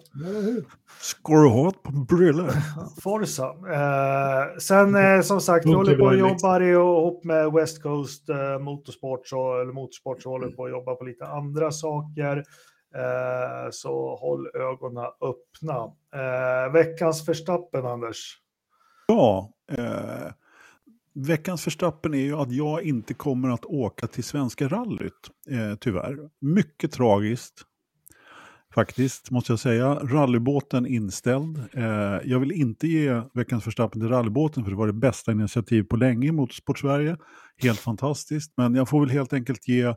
Ska 1.00 1.32
du 1.32 1.48
ha 1.48 1.68
ett 1.68 1.82
par 1.82 2.16
brillor? 2.16 2.50
Forza. 3.02 3.44
Eh, 3.48 4.58
sen 4.58 4.94
eh, 4.94 5.20
som 5.20 5.40
sagt, 5.40 5.66
vi 5.66 5.72
håller 5.72 5.96
på 5.96 6.04
och 6.04 6.16
jobbar 6.16 6.60
ihop 6.60 7.24
med 7.24 7.52
West 7.52 7.82
Coast 7.82 8.28
eh, 8.28 8.58
Motorsport, 8.58 9.28
så, 9.28 9.60
eller 9.60 9.72
Motorsport, 9.72 10.22
så 10.22 10.28
håller 10.28 10.48
på 10.48 10.64
att 10.64 10.70
jobba 10.70 10.94
på 10.94 11.04
lite 11.04 11.26
andra 11.26 11.70
saker. 11.70 12.36
Eh, 12.94 13.70
så 13.70 14.16
håll 14.16 14.46
ögonen 14.54 15.04
öppna. 15.04 15.92
Eh, 16.14 16.72
veckans 16.72 17.26
förstappen, 17.26 17.86
Anders. 17.86 18.38
Ja, 19.06 19.50
veckans 21.14 21.64
förstappen 21.64 22.14
är 22.14 22.18
ju 22.18 22.36
att 22.36 22.52
jag 22.52 22.82
inte 22.82 23.14
kommer 23.14 23.48
att 23.48 23.64
åka 23.64 24.06
till 24.06 24.24
Svenska 24.24 24.68
rallyt, 24.68 25.30
eh, 25.50 25.74
tyvärr. 25.80 26.18
Mycket 26.40 26.92
tragiskt, 26.92 27.66
faktiskt, 28.74 29.30
måste 29.30 29.52
jag 29.52 29.60
säga. 29.60 29.94
Rallybåten 29.94 30.86
inställd. 30.86 31.58
Eh, 31.72 32.18
jag 32.24 32.40
vill 32.40 32.52
inte 32.52 32.86
ge 32.86 33.22
veckans 33.34 33.64
förstappen 33.64 34.00
till 34.00 34.08
rallybåten, 34.08 34.64
för 34.64 34.70
det 34.70 34.76
var 34.76 34.86
det 34.86 34.92
bästa 34.92 35.32
initiativ 35.32 35.82
på 35.82 35.96
länge 35.96 36.28
i 36.28 36.32
Motorsport-Sverige. 36.32 37.16
Helt 37.56 37.78
fantastiskt, 37.78 38.52
men 38.56 38.74
jag 38.74 38.88
får 38.88 39.00
väl 39.00 39.10
helt 39.10 39.32
enkelt 39.32 39.68
ge 39.68 39.94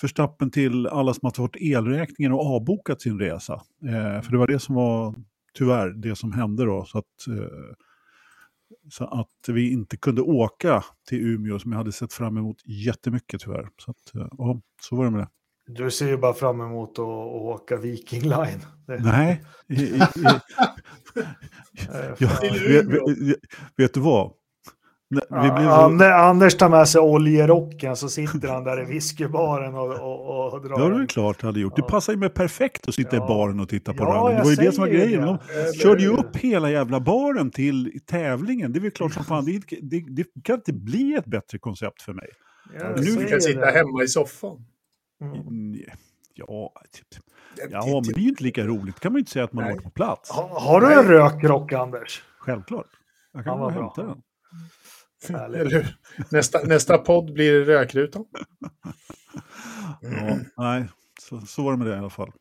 förstappen 0.00 0.50
till 0.50 0.86
alla 0.86 1.14
som 1.14 1.20
har 1.26 1.30
fått 1.30 1.56
elräkningen 1.56 2.32
och 2.32 2.46
avbokat 2.56 3.00
sin 3.00 3.18
resa. 3.18 3.54
Eh, 3.84 4.22
för 4.22 4.30
det 4.30 4.38
var 4.38 4.46
det 4.46 4.58
som 4.58 4.74
var, 4.74 5.14
tyvärr, 5.58 5.90
det 5.90 6.16
som 6.16 6.32
hände 6.32 6.64
då. 6.64 6.84
Så 6.84 6.98
att, 6.98 7.26
eh, 7.28 7.74
så 8.90 9.04
att 9.04 9.48
vi 9.48 9.72
inte 9.72 9.96
kunde 9.96 10.22
åka 10.22 10.84
till 11.08 11.26
Umeå 11.26 11.58
som 11.58 11.72
jag 11.72 11.78
hade 11.78 11.92
sett 11.92 12.12
fram 12.12 12.36
emot 12.36 12.56
jättemycket 12.64 13.40
tyvärr. 13.40 13.68
Så, 13.76 13.90
att, 13.90 14.14
eh, 14.14 14.28
ja, 14.38 14.60
så 14.82 14.96
var 14.96 15.04
det 15.04 15.10
med 15.10 15.20
det. 15.20 15.28
Du 15.66 15.90
ser 15.90 16.08
ju 16.08 16.16
bara 16.16 16.34
fram 16.34 16.60
emot 16.60 16.90
att, 16.90 16.98
att 16.98 17.42
åka 17.42 17.76
Viking 17.76 18.22
Line. 18.22 18.60
Nej, 18.86 19.44
i, 19.68 19.74
i, 19.74 19.86
i, 19.86 19.98
ja, 22.18 22.26
fan. 22.26 22.40
vet, 22.68 22.86
vet, 22.86 23.38
vet 23.76 23.94
du 23.94 24.00
vad? 24.00 24.32
Blev, 25.28 25.68
Ande- 25.68 26.14
Anders 26.14 26.56
tar 26.56 26.68
med 26.68 26.88
sig 26.88 27.00
oljerocken 27.00 27.96
så 27.96 28.08
sitter 28.08 28.48
han 28.48 28.64
där 28.64 28.82
i 28.82 28.84
whiskybaren 28.84 29.74
och, 29.74 29.90
och, 29.90 30.52
och 30.52 30.62
drar. 30.68 30.78
Ja, 30.80 30.88
det 30.88 31.02
är 31.02 31.06
klart 31.06 31.40
det 31.40 31.46
hade 31.46 31.60
gjort. 31.60 31.76
Det 31.76 31.82
Ja. 31.82 31.88
passar 31.88 32.12
ju 32.12 32.18
mig 32.18 32.28
perfekt 32.28 32.88
att 32.88 32.94
sitta 32.94 33.16
Ja. 33.16 33.24
i 33.24 33.28
baren 33.28 33.60
och 33.60 33.68
titta 33.68 33.92
på 33.94 34.04
Ja, 34.04 34.08
rally. 34.08 34.34
Det 34.36 34.42
var 34.42 34.50
ju 34.50 34.56
det 34.56 34.72
som 34.72 34.80
var 34.82 34.88
grejen. 34.88 35.22
det. 35.22 35.38
De 35.72 35.72
körde 35.78 36.02
ju 36.02 36.08
upp 36.08 36.36
hela 36.36 36.70
jävla 36.70 37.00
baren 37.00 37.50
till 37.50 38.00
tävlingen. 38.06 38.72
Det 38.72 38.78
är 38.78 38.80
väl 38.80 38.90
klart 38.90 39.12
som 39.12 39.24
fan. 39.24 39.44
Det, 39.44 39.62
det, 39.82 40.00
det 40.08 40.24
kan 40.42 40.54
inte 40.56 40.72
bli 40.72 41.14
ett 41.14 41.26
bättre 41.26 41.58
koncept 41.58 42.02
för 42.02 42.12
mig. 42.12 42.28
Jag 42.78 43.00
Nu 43.00 43.06
Du 43.16 43.24
kan 43.26 43.40
sitta 43.40 43.66
hemma 43.66 44.02
i 44.02 44.08
soffan. 44.08 44.64
Mm. 45.20 45.76
Ja, 46.34 46.72
typ. 46.92 47.06
ja, 47.70 47.86
men 47.86 48.02
det 48.02 48.20
är 48.20 48.22
ju 48.22 48.28
inte 48.28 48.44
lika 48.44 48.64
roligt. 48.64 49.00
kan 49.00 49.12
man 49.12 49.16
ju 49.16 49.20
inte 49.20 49.30
säga 49.32 49.44
att 49.44 49.52
man 49.52 49.64
har 49.64 49.70
varit 49.70 49.84
på 49.84 49.90
plats. 49.90 50.30
Ha, 50.30 50.60
har 50.60 50.80
du 50.80 50.92
en 50.92 51.04
rökrock, 51.04 51.72
Anders? 51.72 52.22
Självklart. 52.38 52.86
Jag 53.32 53.44
kan 53.44 53.52
Ja, 53.52 53.58
gå 53.58 53.64
och 53.64 53.72
hämta 53.72 54.02
bra. 54.02 54.04
den. 54.04 54.22
Eller? 55.30 55.96
Nästa, 56.30 56.62
nästa 56.64 56.98
podd 56.98 57.32
blir 57.32 57.64
rökrutan. 57.64 58.24
Ja, 60.00 60.38
nej, 60.56 60.88
så, 61.20 61.40
så 61.40 61.62
var 61.64 61.72
det 61.72 61.78
med 61.78 61.86
det 61.86 61.94
i 61.94 61.98
alla 61.98 62.10
fall. 62.10 62.32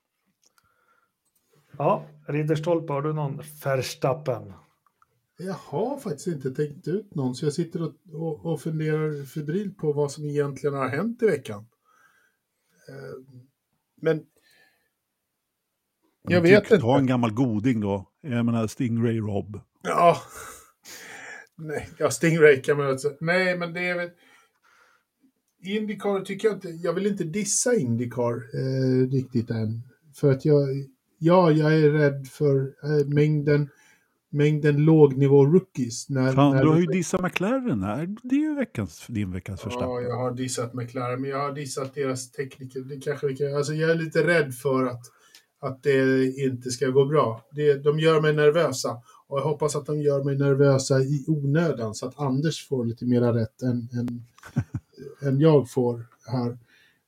Ja, 1.78 2.06
Ridderstolpe, 2.28 2.94
har 2.94 3.02
du 3.02 3.14
någon 3.14 3.42
Verstappen? 3.64 4.54
Jag 5.38 5.54
har 5.54 5.98
faktiskt 5.98 6.28
inte 6.28 6.52
tänkt 6.52 6.88
ut 6.88 7.16
någon, 7.16 7.36
så 7.36 7.46
jag 7.46 7.54
sitter 7.54 7.82
och, 7.82 7.94
och, 8.14 8.46
och 8.46 8.62
funderar 8.62 9.26
febrilt 9.26 9.78
på 9.78 9.94
vad 9.94 10.12
som 10.12 10.26
egentligen 10.26 10.76
har 10.76 10.90
hänt 10.90 11.24
i 11.24 11.26
veckan. 11.26 11.66
Eh, 12.90 13.40
Men 14.02 14.26
jag 16.22 16.42
vet 16.42 16.64
inte. 16.64 16.78
Ta 16.78 16.98
en 16.98 17.08
gammal 17.08 17.34
goding 17.34 17.80
då. 17.80 18.10
Jag 18.22 18.46
menar 18.46 18.68
Stingray 18.68 19.20
Rob. 19.20 19.60
Ja. 19.82 20.18
Nej, 21.58 21.90
ja, 21.98 22.12
Stingray 22.12 22.62
kan 22.62 22.78
man 22.78 22.88
alltså. 22.88 23.12
Nej, 23.20 23.58
men 23.58 23.74
det 23.74 23.80
är 23.88 23.96
väl... 23.96 24.10
Indycar 25.66 26.20
tycker 26.26 26.48
jag 26.48 26.58
inte... 26.58 26.70
Jag 26.70 26.94
vill 26.94 27.08
inte 27.08 27.24
dissa 27.24 27.76
Indycar 27.76 28.34
eh, 28.34 29.10
riktigt 29.12 29.50
än. 29.50 29.82
För 30.16 30.32
att 30.32 30.46
jag... 30.46 30.68
Ja, 31.20 31.52
jag 31.52 31.74
är 31.74 31.90
rädd 31.90 32.28
för 32.28 32.60
eh, 32.62 33.08
mängden, 33.08 33.70
mängden 34.32 34.78
lågnivå-rookies. 34.78 36.06
När, 36.10 36.34
Fan, 36.34 36.56
när 36.56 36.64
du 36.64 36.70
har 36.70 36.80
ju 36.80 36.86
dissat 36.86 37.22
McLaren 37.22 37.84
här. 37.84 38.16
Det 38.24 38.36
är 38.36 38.40
ju 38.40 38.56
veckans, 38.56 39.06
din 39.08 39.32
veckans 39.32 39.62
Ja, 39.64 39.70
förstappen. 39.70 40.04
jag 40.04 40.18
har 40.18 40.32
dissat 40.32 40.74
McLaren, 40.74 41.22
men 41.22 41.30
jag 41.30 41.40
har 41.40 41.52
dissat 41.52 41.94
deras 41.94 42.32
tekniker. 42.32 42.80
Det 42.80 42.98
kanske 42.98 43.28
vi 43.28 43.36
kan... 43.36 43.56
Alltså, 43.56 43.74
jag 43.74 43.92
är 43.92 43.96
lite 43.96 44.28
rädd 44.28 44.56
för 44.56 44.86
att, 44.86 45.02
att 45.62 45.84
det 45.84 46.26
inte 46.26 46.70
ska 46.70 46.88
gå 46.88 47.06
bra. 47.06 47.46
Det, 47.52 47.74
de 47.84 48.00
gör 48.00 48.22
mig 48.22 48.34
nervösa. 48.34 48.98
Och 49.34 49.40
jag 49.40 49.44
hoppas 49.44 49.76
att 49.76 49.86
de 49.86 50.02
gör 50.02 50.24
mig 50.24 50.38
nervösa 50.38 51.00
i 51.00 51.26
onödan 51.28 51.96
så 51.96 52.08
att 52.08 52.20
Anders 52.20 52.68
får 52.68 52.86
lite 52.86 53.06
mera 53.06 53.34
rätt 53.34 53.62
än, 53.62 53.90
än, 53.94 54.26
än 55.28 55.40
jag 55.40 55.70
får 55.70 56.06
här. 56.26 56.58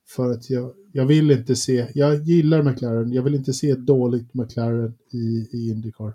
För 0.06 0.30
att 0.30 0.50
jag, 0.50 0.72
jag 0.92 1.06
vill 1.06 1.30
inte 1.30 1.56
se, 1.56 1.88
jag 1.94 2.14
gillar 2.22 2.62
McLaren, 2.62 3.12
jag 3.12 3.22
vill 3.22 3.34
inte 3.34 3.52
se 3.52 3.70
ett 3.70 3.86
dåligt 3.86 4.34
McLaren 4.34 4.94
i, 5.10 5.48
i 5.52 5.70
Indycar. 5.70 6.14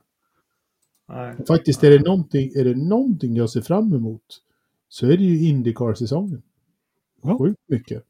Nej. 1.07 1.35
Faktiskt 1.47 1.83
är 1.83 1.91
det, 1.91 2.05
någonting, 2.05 2.51
är 2.55 2.63
det 2.63 2.75
någonting 2.75 3.35
jag 3.35 3.49
ser 3.49 3.61
fram 3.61 3.93
emot 3.93 4.41
så 4.89 5.05
är 5.05 5.17
det 5.17 5.23
ju 5.23 5.47
Indycar-säsongen. 5.47 6.41
Ja. 7.21 7.37
Sjukt 7.37 7.61
mycket. 7.67 8.03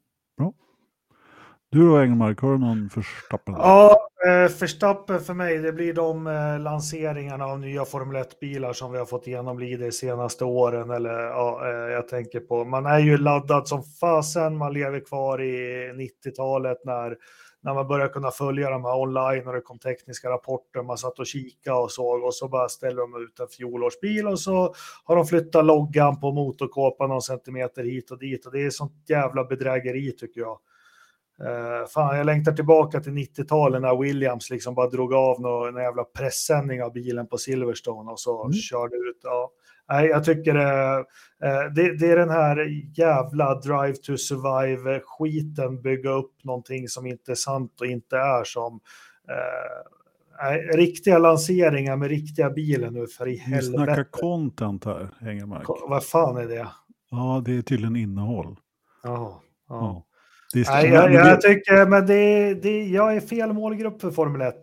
Du 1.72 1.86
då 1.86 1.96
Engmark, 1.96 2.40
har 2.40 2.52
du 2.52 2.58
någon 2.58 2.90
förstappen? 2.90 3.54
Ja, 3.54 4.08
Eh, 4.26 4.48
Förstappen 4.48 5.16
Verstappen 5.16 5.20
för 5.20 5.34
mig, 5.34 5.58
det 5.58 5.72
blir 5.72 5.94
de 5.94 6.26
eh, 6.26 6.60
lanseringarna 6.60 7.44
av 7.44 7.60
nya 7.60 7.84
Formel 7.84 8.22
1-bilar 8.22 8.72
som 8.72 8.92
vi 8.92 8.98
har 8.98 9.06
fått 9.06 9.26
genomlida 9.26 9.84
de 9.84 9.92
senaste 9.92 10.44
åren. 10.44 10.90
Eller, 10.90 11.12
ja, 11.12 11.60
eh, 11.68 11.92
jag 11.92 12.08
tänker 12.08 12.40
på, 12.40 12.64
man 12.64 12.86
är 12.86 12.98
ju 12.98 13.18
laddad 13.18 13.68
som 13.68 13.82
fasen, 13.82 14.56
man 14.56 14.72
lever 14.72 15.00
kvar 15.00 15.42
i 15.42 15.92
90-talet 15.92 16.84
när, 16.84 17.16
när 17.62 17.74
man 17.74 17.88
började 17.88 18.12
kunna 18.12 18.30
följa 18.30 18.70
de 18.70 18.84
här 18.84 19.00
online 19.00 19.46
och 19.46 19.54
det 19.54 19.60
kom 19.60 19.78
tekniska 19.78 20.30
rapporter, 20.30 20.82
man 20.82 20.98
satt 20.98 21.18
och 21.18 21.26
kika 21.26 21.74
och 21.74 21.90
såg 21.90 22.24
och 22.24 22.34
så 22.34 22.48
bara 22.48 22.68
ställer 22.68 23.00
de 23.00 23.24
ut 23.24 23.40
en 23.40 23.48
fjolårsbil 23.48 24.26
och 24.26 24.40
så 24.40 24.74
har 25.04 25.16
de 25.16 25.26
flyttat 25.26 25.64
loggan 25.64 26.20
på 26.20 26.32
motorkåpan 26.32 27.08
någon 27.08 27.22
centimeter 27.22 27.84
hit 27.84 28.10
och 28.10 28.18
dit 28.18 28.46
och 28.46 28.52
det 28.52 28.64
är 28.64 28.70
sånt 28.70 29.04
jävla 29.08 29.44
bedrägeri 29.44 30.12
tycker 30.12 30.40
jag. 30.40 30.58
Uh, 31.42 31.86
fan, 31.94 32.16
jag 32.16 32.26
längtar 32.26 32.52
tillbaka 32.52 33.00
till 33.00 33.12
90-talet 33.12 33.82
när 33.82 33.96
Williams 34.02 34.50
liksom 34.50 34.74
bara 34.74 34.88
drog 34.88 35.14
av 35.14 35.40
någon, 35.40 35.76
jävla 35.76 36.04
pressändning 36.04 36.82
av 36.82 36.92
bilen 36.92 37.26
på 37.26 37.38
Silverstone 37.38 38.10
och 38.10 38.20
så 38.20 38.42
Mm. 38.44 38.52
körde 38.52 38.96
ut. 38.96 39.20
Ja. 39.22 39.50
Nej, 39.88 40.06
jag 40.06 40.24
tycker 40.24 40.54
eh, 40.54 40.96
eh, 41.44 41.64
det, 41.74 41.98
det 41.98 42.10
är 42.10 42.16
den 42.16 42.30
här 42.30 42.66
jävla 42.98 43.54
drive 43.54 43.92
to 43.96 44.12
survive-skiten, 44.16 45.82
bygga 45.82 46.10
upp 46.10 46.44
någonting 46.44 46.88
som 46.88 47.06
inte 47.06 47.30
är 47.30 47.34
sant 47.34 47.80
och 47.80 47.86
inte 47.86 48.16
är 48.16 48.44
som 48.44 48.80
eh, 49.28 50.76
riktiga 50.76 51.18
lanseringar 51.18 51.96
med 51.96 52.08
riktiga 52.08 52.50
bilar 52.50 52.90
nu 52.90 53.06
för 53.06 53.28
i 53.28 53.30
Vi 53.46 53.62
snackar 53.62 53.86
helvete. 53.86 54.08
content 54.12 54.84
här, 54.84 55.08
Engelmark. 55.22 55.66
Vad 55.88 56.04
fan 56.04 56.36
är 56.36 56.46
det? 56.48 56.68
Ja, 57.10 57.42
det 57.44 57.56
är 57.56 57.62
tydligen 57.62 57.96
innehåll. 57.96 58.56
Ja, 59.02 59.40
ja. 59.68 59.74
Ja. 59.80 60.04
Det 60.52 60.60
är, 60.60 60.72
Nej, 60.72 60.88
jag, 60.88 61.12
jag 61.12 61.40
tycker, 61.40 61.86
men 61.86 62.06
det, 62.06 62.54
det, 62.54 62.84
jag 62.84 63.16
är 63.16 63.20
fel 63.20 63.52
målgrupp 63.52 64.00
för 64.00 64.10
Formel 64.10 64.40
1. 64.40 64.54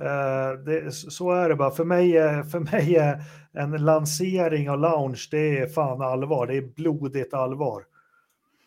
Eh, 0.00 0.64
det, 0.66 0.92
så 0.92 1.30
är 1.32 1.48
det 1.48 1.56
bara. 1.56 1.70
För 1.70 1.84
mig, 1.84 2.16
är, 2.16 2.42
för 2.42 2.60
mig 2.60 2.96
är 2.96 3.22
en 3.52 3.70
lansering 3.70 4.70
och 4.70 4.78
launch, 4.78 5.28
det 5.30 5.58
är 5.58 5.66
fan 5.66 6.02
allvar. 6.02 6.46
Det 6.46 6.56
är 6.56 6.74
blodigt 6.76 7.34
allvar. 7.34 7.82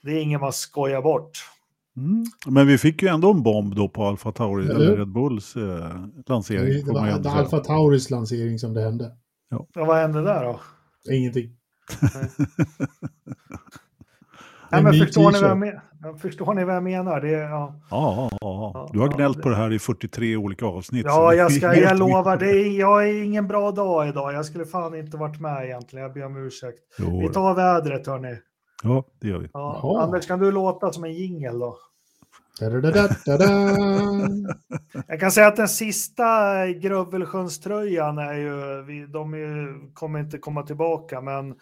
Det 0.03 0.11
är 0.11 0.21
inget 0.21 0.41
man 0.41 0.53
skojar 0.53 1.01
bort. 1.01 1.31
Mm. 1.97 2.25
Men 2.47 2.67
vi 2.67 2.77
fick 2.77 3.01
ju 3.01 3.07
ändå 3.07 3.31
en 3.31 3.43
bomb 3.43 3.75
då 3.75 3.89
på 3.89 4.03
Alfa 4.03 4.31
Tauri, 4.31 4.63
Eller 4.63 4.75
eller? 4.75 4.97
Red 4.97 5.07
Bulls 5.07 5.55
eh, 5.55 6.05
lansering. 6.25 6.85
Det 6.85 6.93
var 6.93 7.07
det 7.07 7.23
säga. 7.23 7.35
Alfa 7.35 7.59
Tauris 7.59 8.09
lansering 8.09 8.59
som 8.59 8.73
det 8.73 8.81
hände. 8.81 9.11
Ja, 9.49 9.67
vad 9.73 9.97
hände 9.97 10.21
där 10.21 10.43
då? 10.43 10.59
Ingenting. 11.11 11.57
Nej, 14.72 14.80
En 14.80 14.84
men 14.84 14.94
förstår, 14.94 15.31
ni 15.31 15.39
vad 15.41 15.49
jag 15.49 15.57
men, 16.02 16.18
förstår 16.19 16.53
ni 16.53 16.64
vad 16.64 16.76
jag 16.76 16.84
menar? 16.84 17.22
Det, 17.22 17.30
är- 17.35 17.49
ja. 17.49 17.76
Ja, 17.91 18.30
ja, 18.31 18.38
ja. 18.73 18.89
Du 18.94 18.99
har 18.99 19.07
gnällt 19.07 19.41
på 19.41 19.49
det 19.49 19.56
här 19.56 19.73
i 19.73 19.80
43 19.80 20.35
olika 20.38 20.65
avsnitt. 20.65 21.06
Ja, 21.06 21.34
jag, 21.34 21.52
ska, 21.52 21.76
jag 21.76 21.99
lovar. 21.99 22.38
Det 22.38 22.49
är, 22.52 22.80
jag 22.80 23.10
är 23.10 23.23
ingen 23.23 23.48
bra 23.48 23.72
dag 23.72 24.07
idag. 24.07 24.34
Jag 24.34 24.45
skulle 24.45 24.65
fan 24.65 24.95
inte 24.95 25.18
varit 25.18 25.39
med 25.41 25.65
egentligen. 25.65 26.03
Jag 26.03 26.14
ber 26.14 26.26
om 26.26 26.38
ursäkt. 26.38 26.80
Jo, 26.99 27.19
Vi 27.22 27.30
tar 27.30 27.53
vädret, 27.53 28.07
hörni. 28.07 28.38
Ja, 28.84 29.03
det 29.22 29.27
gör 29.27 29.38
vi. 29.39 29.49
Ja. 29.53 30.02
Anders, 30.03 30.27
kan 30.27 30.39
du 30.39 30.52
låta 30.52 30.91
som 30.91 31.03
en 31.03 31.14
jingel 31.14 31.60
då? 31.60 31.77
Jag 35.07 35.19
kan 35.19 35.31
säga 35.31 35.48
att 35.48 35.56
den 35.56 35.68
sista 35.68 36.23
Grövelsjönströjan 36.68 38.18
är 38.18 38.34
ju, 38.34 38.84
vi, 38.84 39.06
de 39.06 39.34
är, 39.34 39.38
ju- 39.38 39.91
kommer 39.94 40.19
inte 40.19 40.38
komma 40.38 40.64
tillbaka, 40.64 41.22
men 41.22 41.52
eh, 41.52 41.56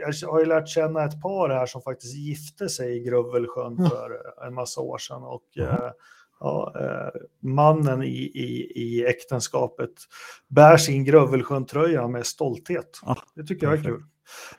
jag 0.00 0.28
har 0.28 0.40
ju 0.40 0.46
lärt 0.46 0.68
känna 0.68 1.04
ett 1.04 1.22
par 1.22 1.48
här 1.48 1.66
som 1.66 1.82
faktiskt 1.82 2.14
gifte 2.14 2.68
sig 2.68 2.96
i 2.96 3.00
Grövelsjön 3.00 3.76
Ja. 3.78 3.88
för 3.88 4.10
en 4.46 4.54
massa 4.54 4.80
år 4.80 4.98
sedan 4.98 5.22
och 5.22 5.42
Jaha. 5.52 5.86
eh, 5.86 5.92
ja, 6.40 6.72
eh, 6.80 7.20
mannen 7.42 8.02
i, 8.02 8.06
i, 8.34 8.72
i 8.74 9.06
äktenskapet 9.06 9.90
bär 10.48 10.76
sin 10.76 11.04
Grövelsjön-tröja 11.04 12.08
med 12.08 12.26
stolthet. 12.26 12.90
Det 13.34 13.44
tycker 13.44 13.66
jag 13.66 13.78
är 13.78 13.82
kul. 13.84 14.02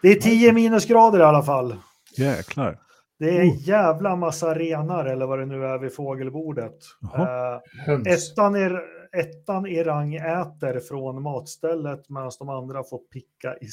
Det 0.02 0.08
är 0.08 0.16
10 0.16 0.54
minusgrader 0.54 1.20
i 1.20 1.24
alla 1.24 1.44
fall. 1.44 1.76
Jäklar. 2.18 2.80
Det 3.20 3.38
är 3.38 3.42
en 3.42 3.58
jävla 3.58 4.16
massa 4.16 4.56
renar 4.56 5.06
eller 5.06 5.26
vad 5.26 5.40
det 5.40 5.46
nu 5.46 5.66
är 5.66 5.78
vid 5.80 5.96
fågelbordet. 5.96 6.78
Eh, 7.16 8.14
ettan, 8.14 8.56
i, 8.56 8.78
ettan 9.18 9.66
i 9.68 9.84
rang 9.84 10.16
äter 10.16 10.80
från 10.80 11.22
matstället 11.24 12.10
medan 12.10 12.32
de 12.40 12.50
andra 12.50 12.84
får 12.84 12.98
picka 12.98 13.56
i, 13.58 13.68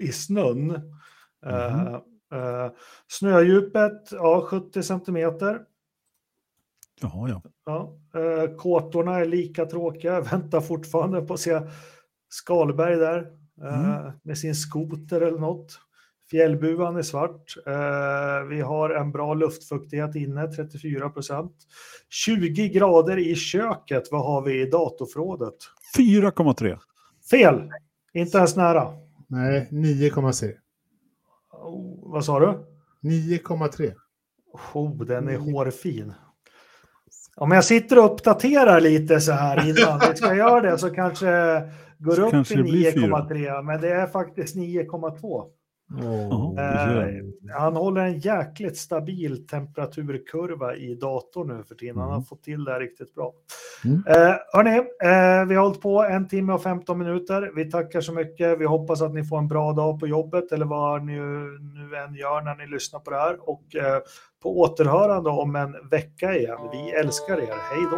i 0.00 0.12
snön. 0.12 0.70
Eh, 1.46 1.94
eh, 2.32 2.70
snödjupet, 3.08 4.08
ja 4.10 4.46
70 4.50 4.82
centimeter. 4.82 5.60
Jaha, 7.00 7.28
ja. 7.28 7.42
Ja, 7.66 7.98
eh, 8.20 8.56
kåtorna 8.56 9.16
är 9.16 9.24
lika 9.24 9.66
tråkiga. 9.66 10.12
Jag 10.12 10.22
väntar 10.30 10.60
fortfarande 10.60 11.22
på 11.22 11.34
att 11.34 11.40
se 11.40 11.60
Skalberg 12.28 12.96
där 12.96 13.18
eh, 13.62 14.12
med 14.22 14.38
sin 14.38 14.54
skoter 14.54 15.20
eller 15.20 15.38
något. 15.38 15.80
Fjällbuan 16.30 16.96
är 16.96 17.02
svart. 17.02 17.56
Vi 18.48 18.60
har 18.60 18.90
en 18.90 19.12
bra 19.12 19.34
luftfuktighet 19.34 20.14
inne, 20.14 20.48
34 20.48 21.10
procent. 21.10 21.52
20 22.08 22.68
grader 22.68 23.18
i 23.18 23.34
köket. 23.34 24.02
Vad 24.10 24.24
har 24.24 24.42
vi 24.42 24.62
i 24.62 24.70
datorförrådet? 24.70 25.54
4,3. 25.96 26.78
Fel! 27.30 27.70
Inte 28.12 28.38
ens 28.38 28.56
nära. 28.56 28.88
Nej, 29.30 29.68
9,3. 29.70 30.52
Oh, 31.52 32.12
vad 32.12 32.24
sa 32.24 32.40
du? 32.40 32.46
9,3. 33.08 33.92
Oh, 34.74 35.04
den 35.04 35.28
är 35.28 35.36
hårfin. 35.36 36.12
Om 37.36 37.50
jag 37.50 37.64
sitter 37.64 37.98
och 37.98 38.12
uppdaterar 38.12 38.80
lite 38.80 39.20
så 39.20 39.32
här 39.32 39.68
innan 39.68 40.00
vi 40.10 40.16
ska 40.16 40.34
göra 40.34 40.60
det 40.60 40.78
så 40.78 40.90
kanske 40.90 41.62
går 41.98 42.14
Så 42.14 42.24
upp 42.26 42.30
kanske 42.30 42.54
till 42.54 42.64
det 42.64 42.70
blir 42.70 42.92
fyra. 42.92 43.26
9,3 43.28 43.62
men 43.62 43.80
det 43.80 43.88
är 43.92 44.06
faktiskt 44.06 44.56
9,2. 44.56 45.50
Ja. 45.98 46.54
Eh, 46.58 47.14
han 47.58 47.76
håller 47.76 48.00
en 48.00 48.18
jäkligt 48.18 48.76
stabil 48.76 49.46
temperaturkurva 49.46 50.74
i 50.74 50.94
datorn 50.94 51.48
nu 51.56 51.62
för 51.68 51.74
tiden. 51.74 51.96
Han 51.98 52.08
har 52.08 52.14
Mm. 52.16 52.24
fått 52.24 52.42
till 52.42 52.64
det 52.64 52.72
här 52.72 52.80
riktigt 52.80 53.14
bra. 53.14 53.32
Mm. 53.84 54.02
Eh, 54.08 54.36
hörni, 54.52 54.76
eh, 54.78 55.48
vi 55.48 55.54
har 55.54 55.62
hållit 55.62 55.80
på 55.80 56.02
en 56.04 56.28
timme 56.28 56.52
och 56.52 56.62
15 56.62 56.98
minuter. 56.98 57.50
Vi 57.56 57.70
tackar 57.70 58.00
så 58.00 58.12
mycket. 58.12 58.60
Vi 58.60 58.64
hoppas 58.64 59.02
att 59.02 59.14
ni 59.14 59.24
får 59.24 59.38
en 59.38 59.48
bra 59.48 59.72
dag 59.72 60.00
på 60.00 60.06
jobbet 60.06 60.52
eller 60.52 60.66
vad 60.66 61.04
ni 61.04 61.12
nu 61.12 61.96
än 61.96 62.14
gör 62.14 62.40
när 62.42 62.54
ni 62.54 62.66
lyssnar 62.66 63.00
på 63.00 63.10
det 63.10 63.16
här. 63.16 63.48
Och 63.50 63.76
eh, 63.76 64.00
på 64.42 64.60
återhörande 64.60 65.30
om 65.30 65.56
en 65.56 65.88
vecka 65.90 66.36
igen. 66.36 66.58
Vi 66.72 66.90
älskar 66.90 67.34
er. 67.38 67.54
Hej 67.70 67.86
då! 67.90 67.96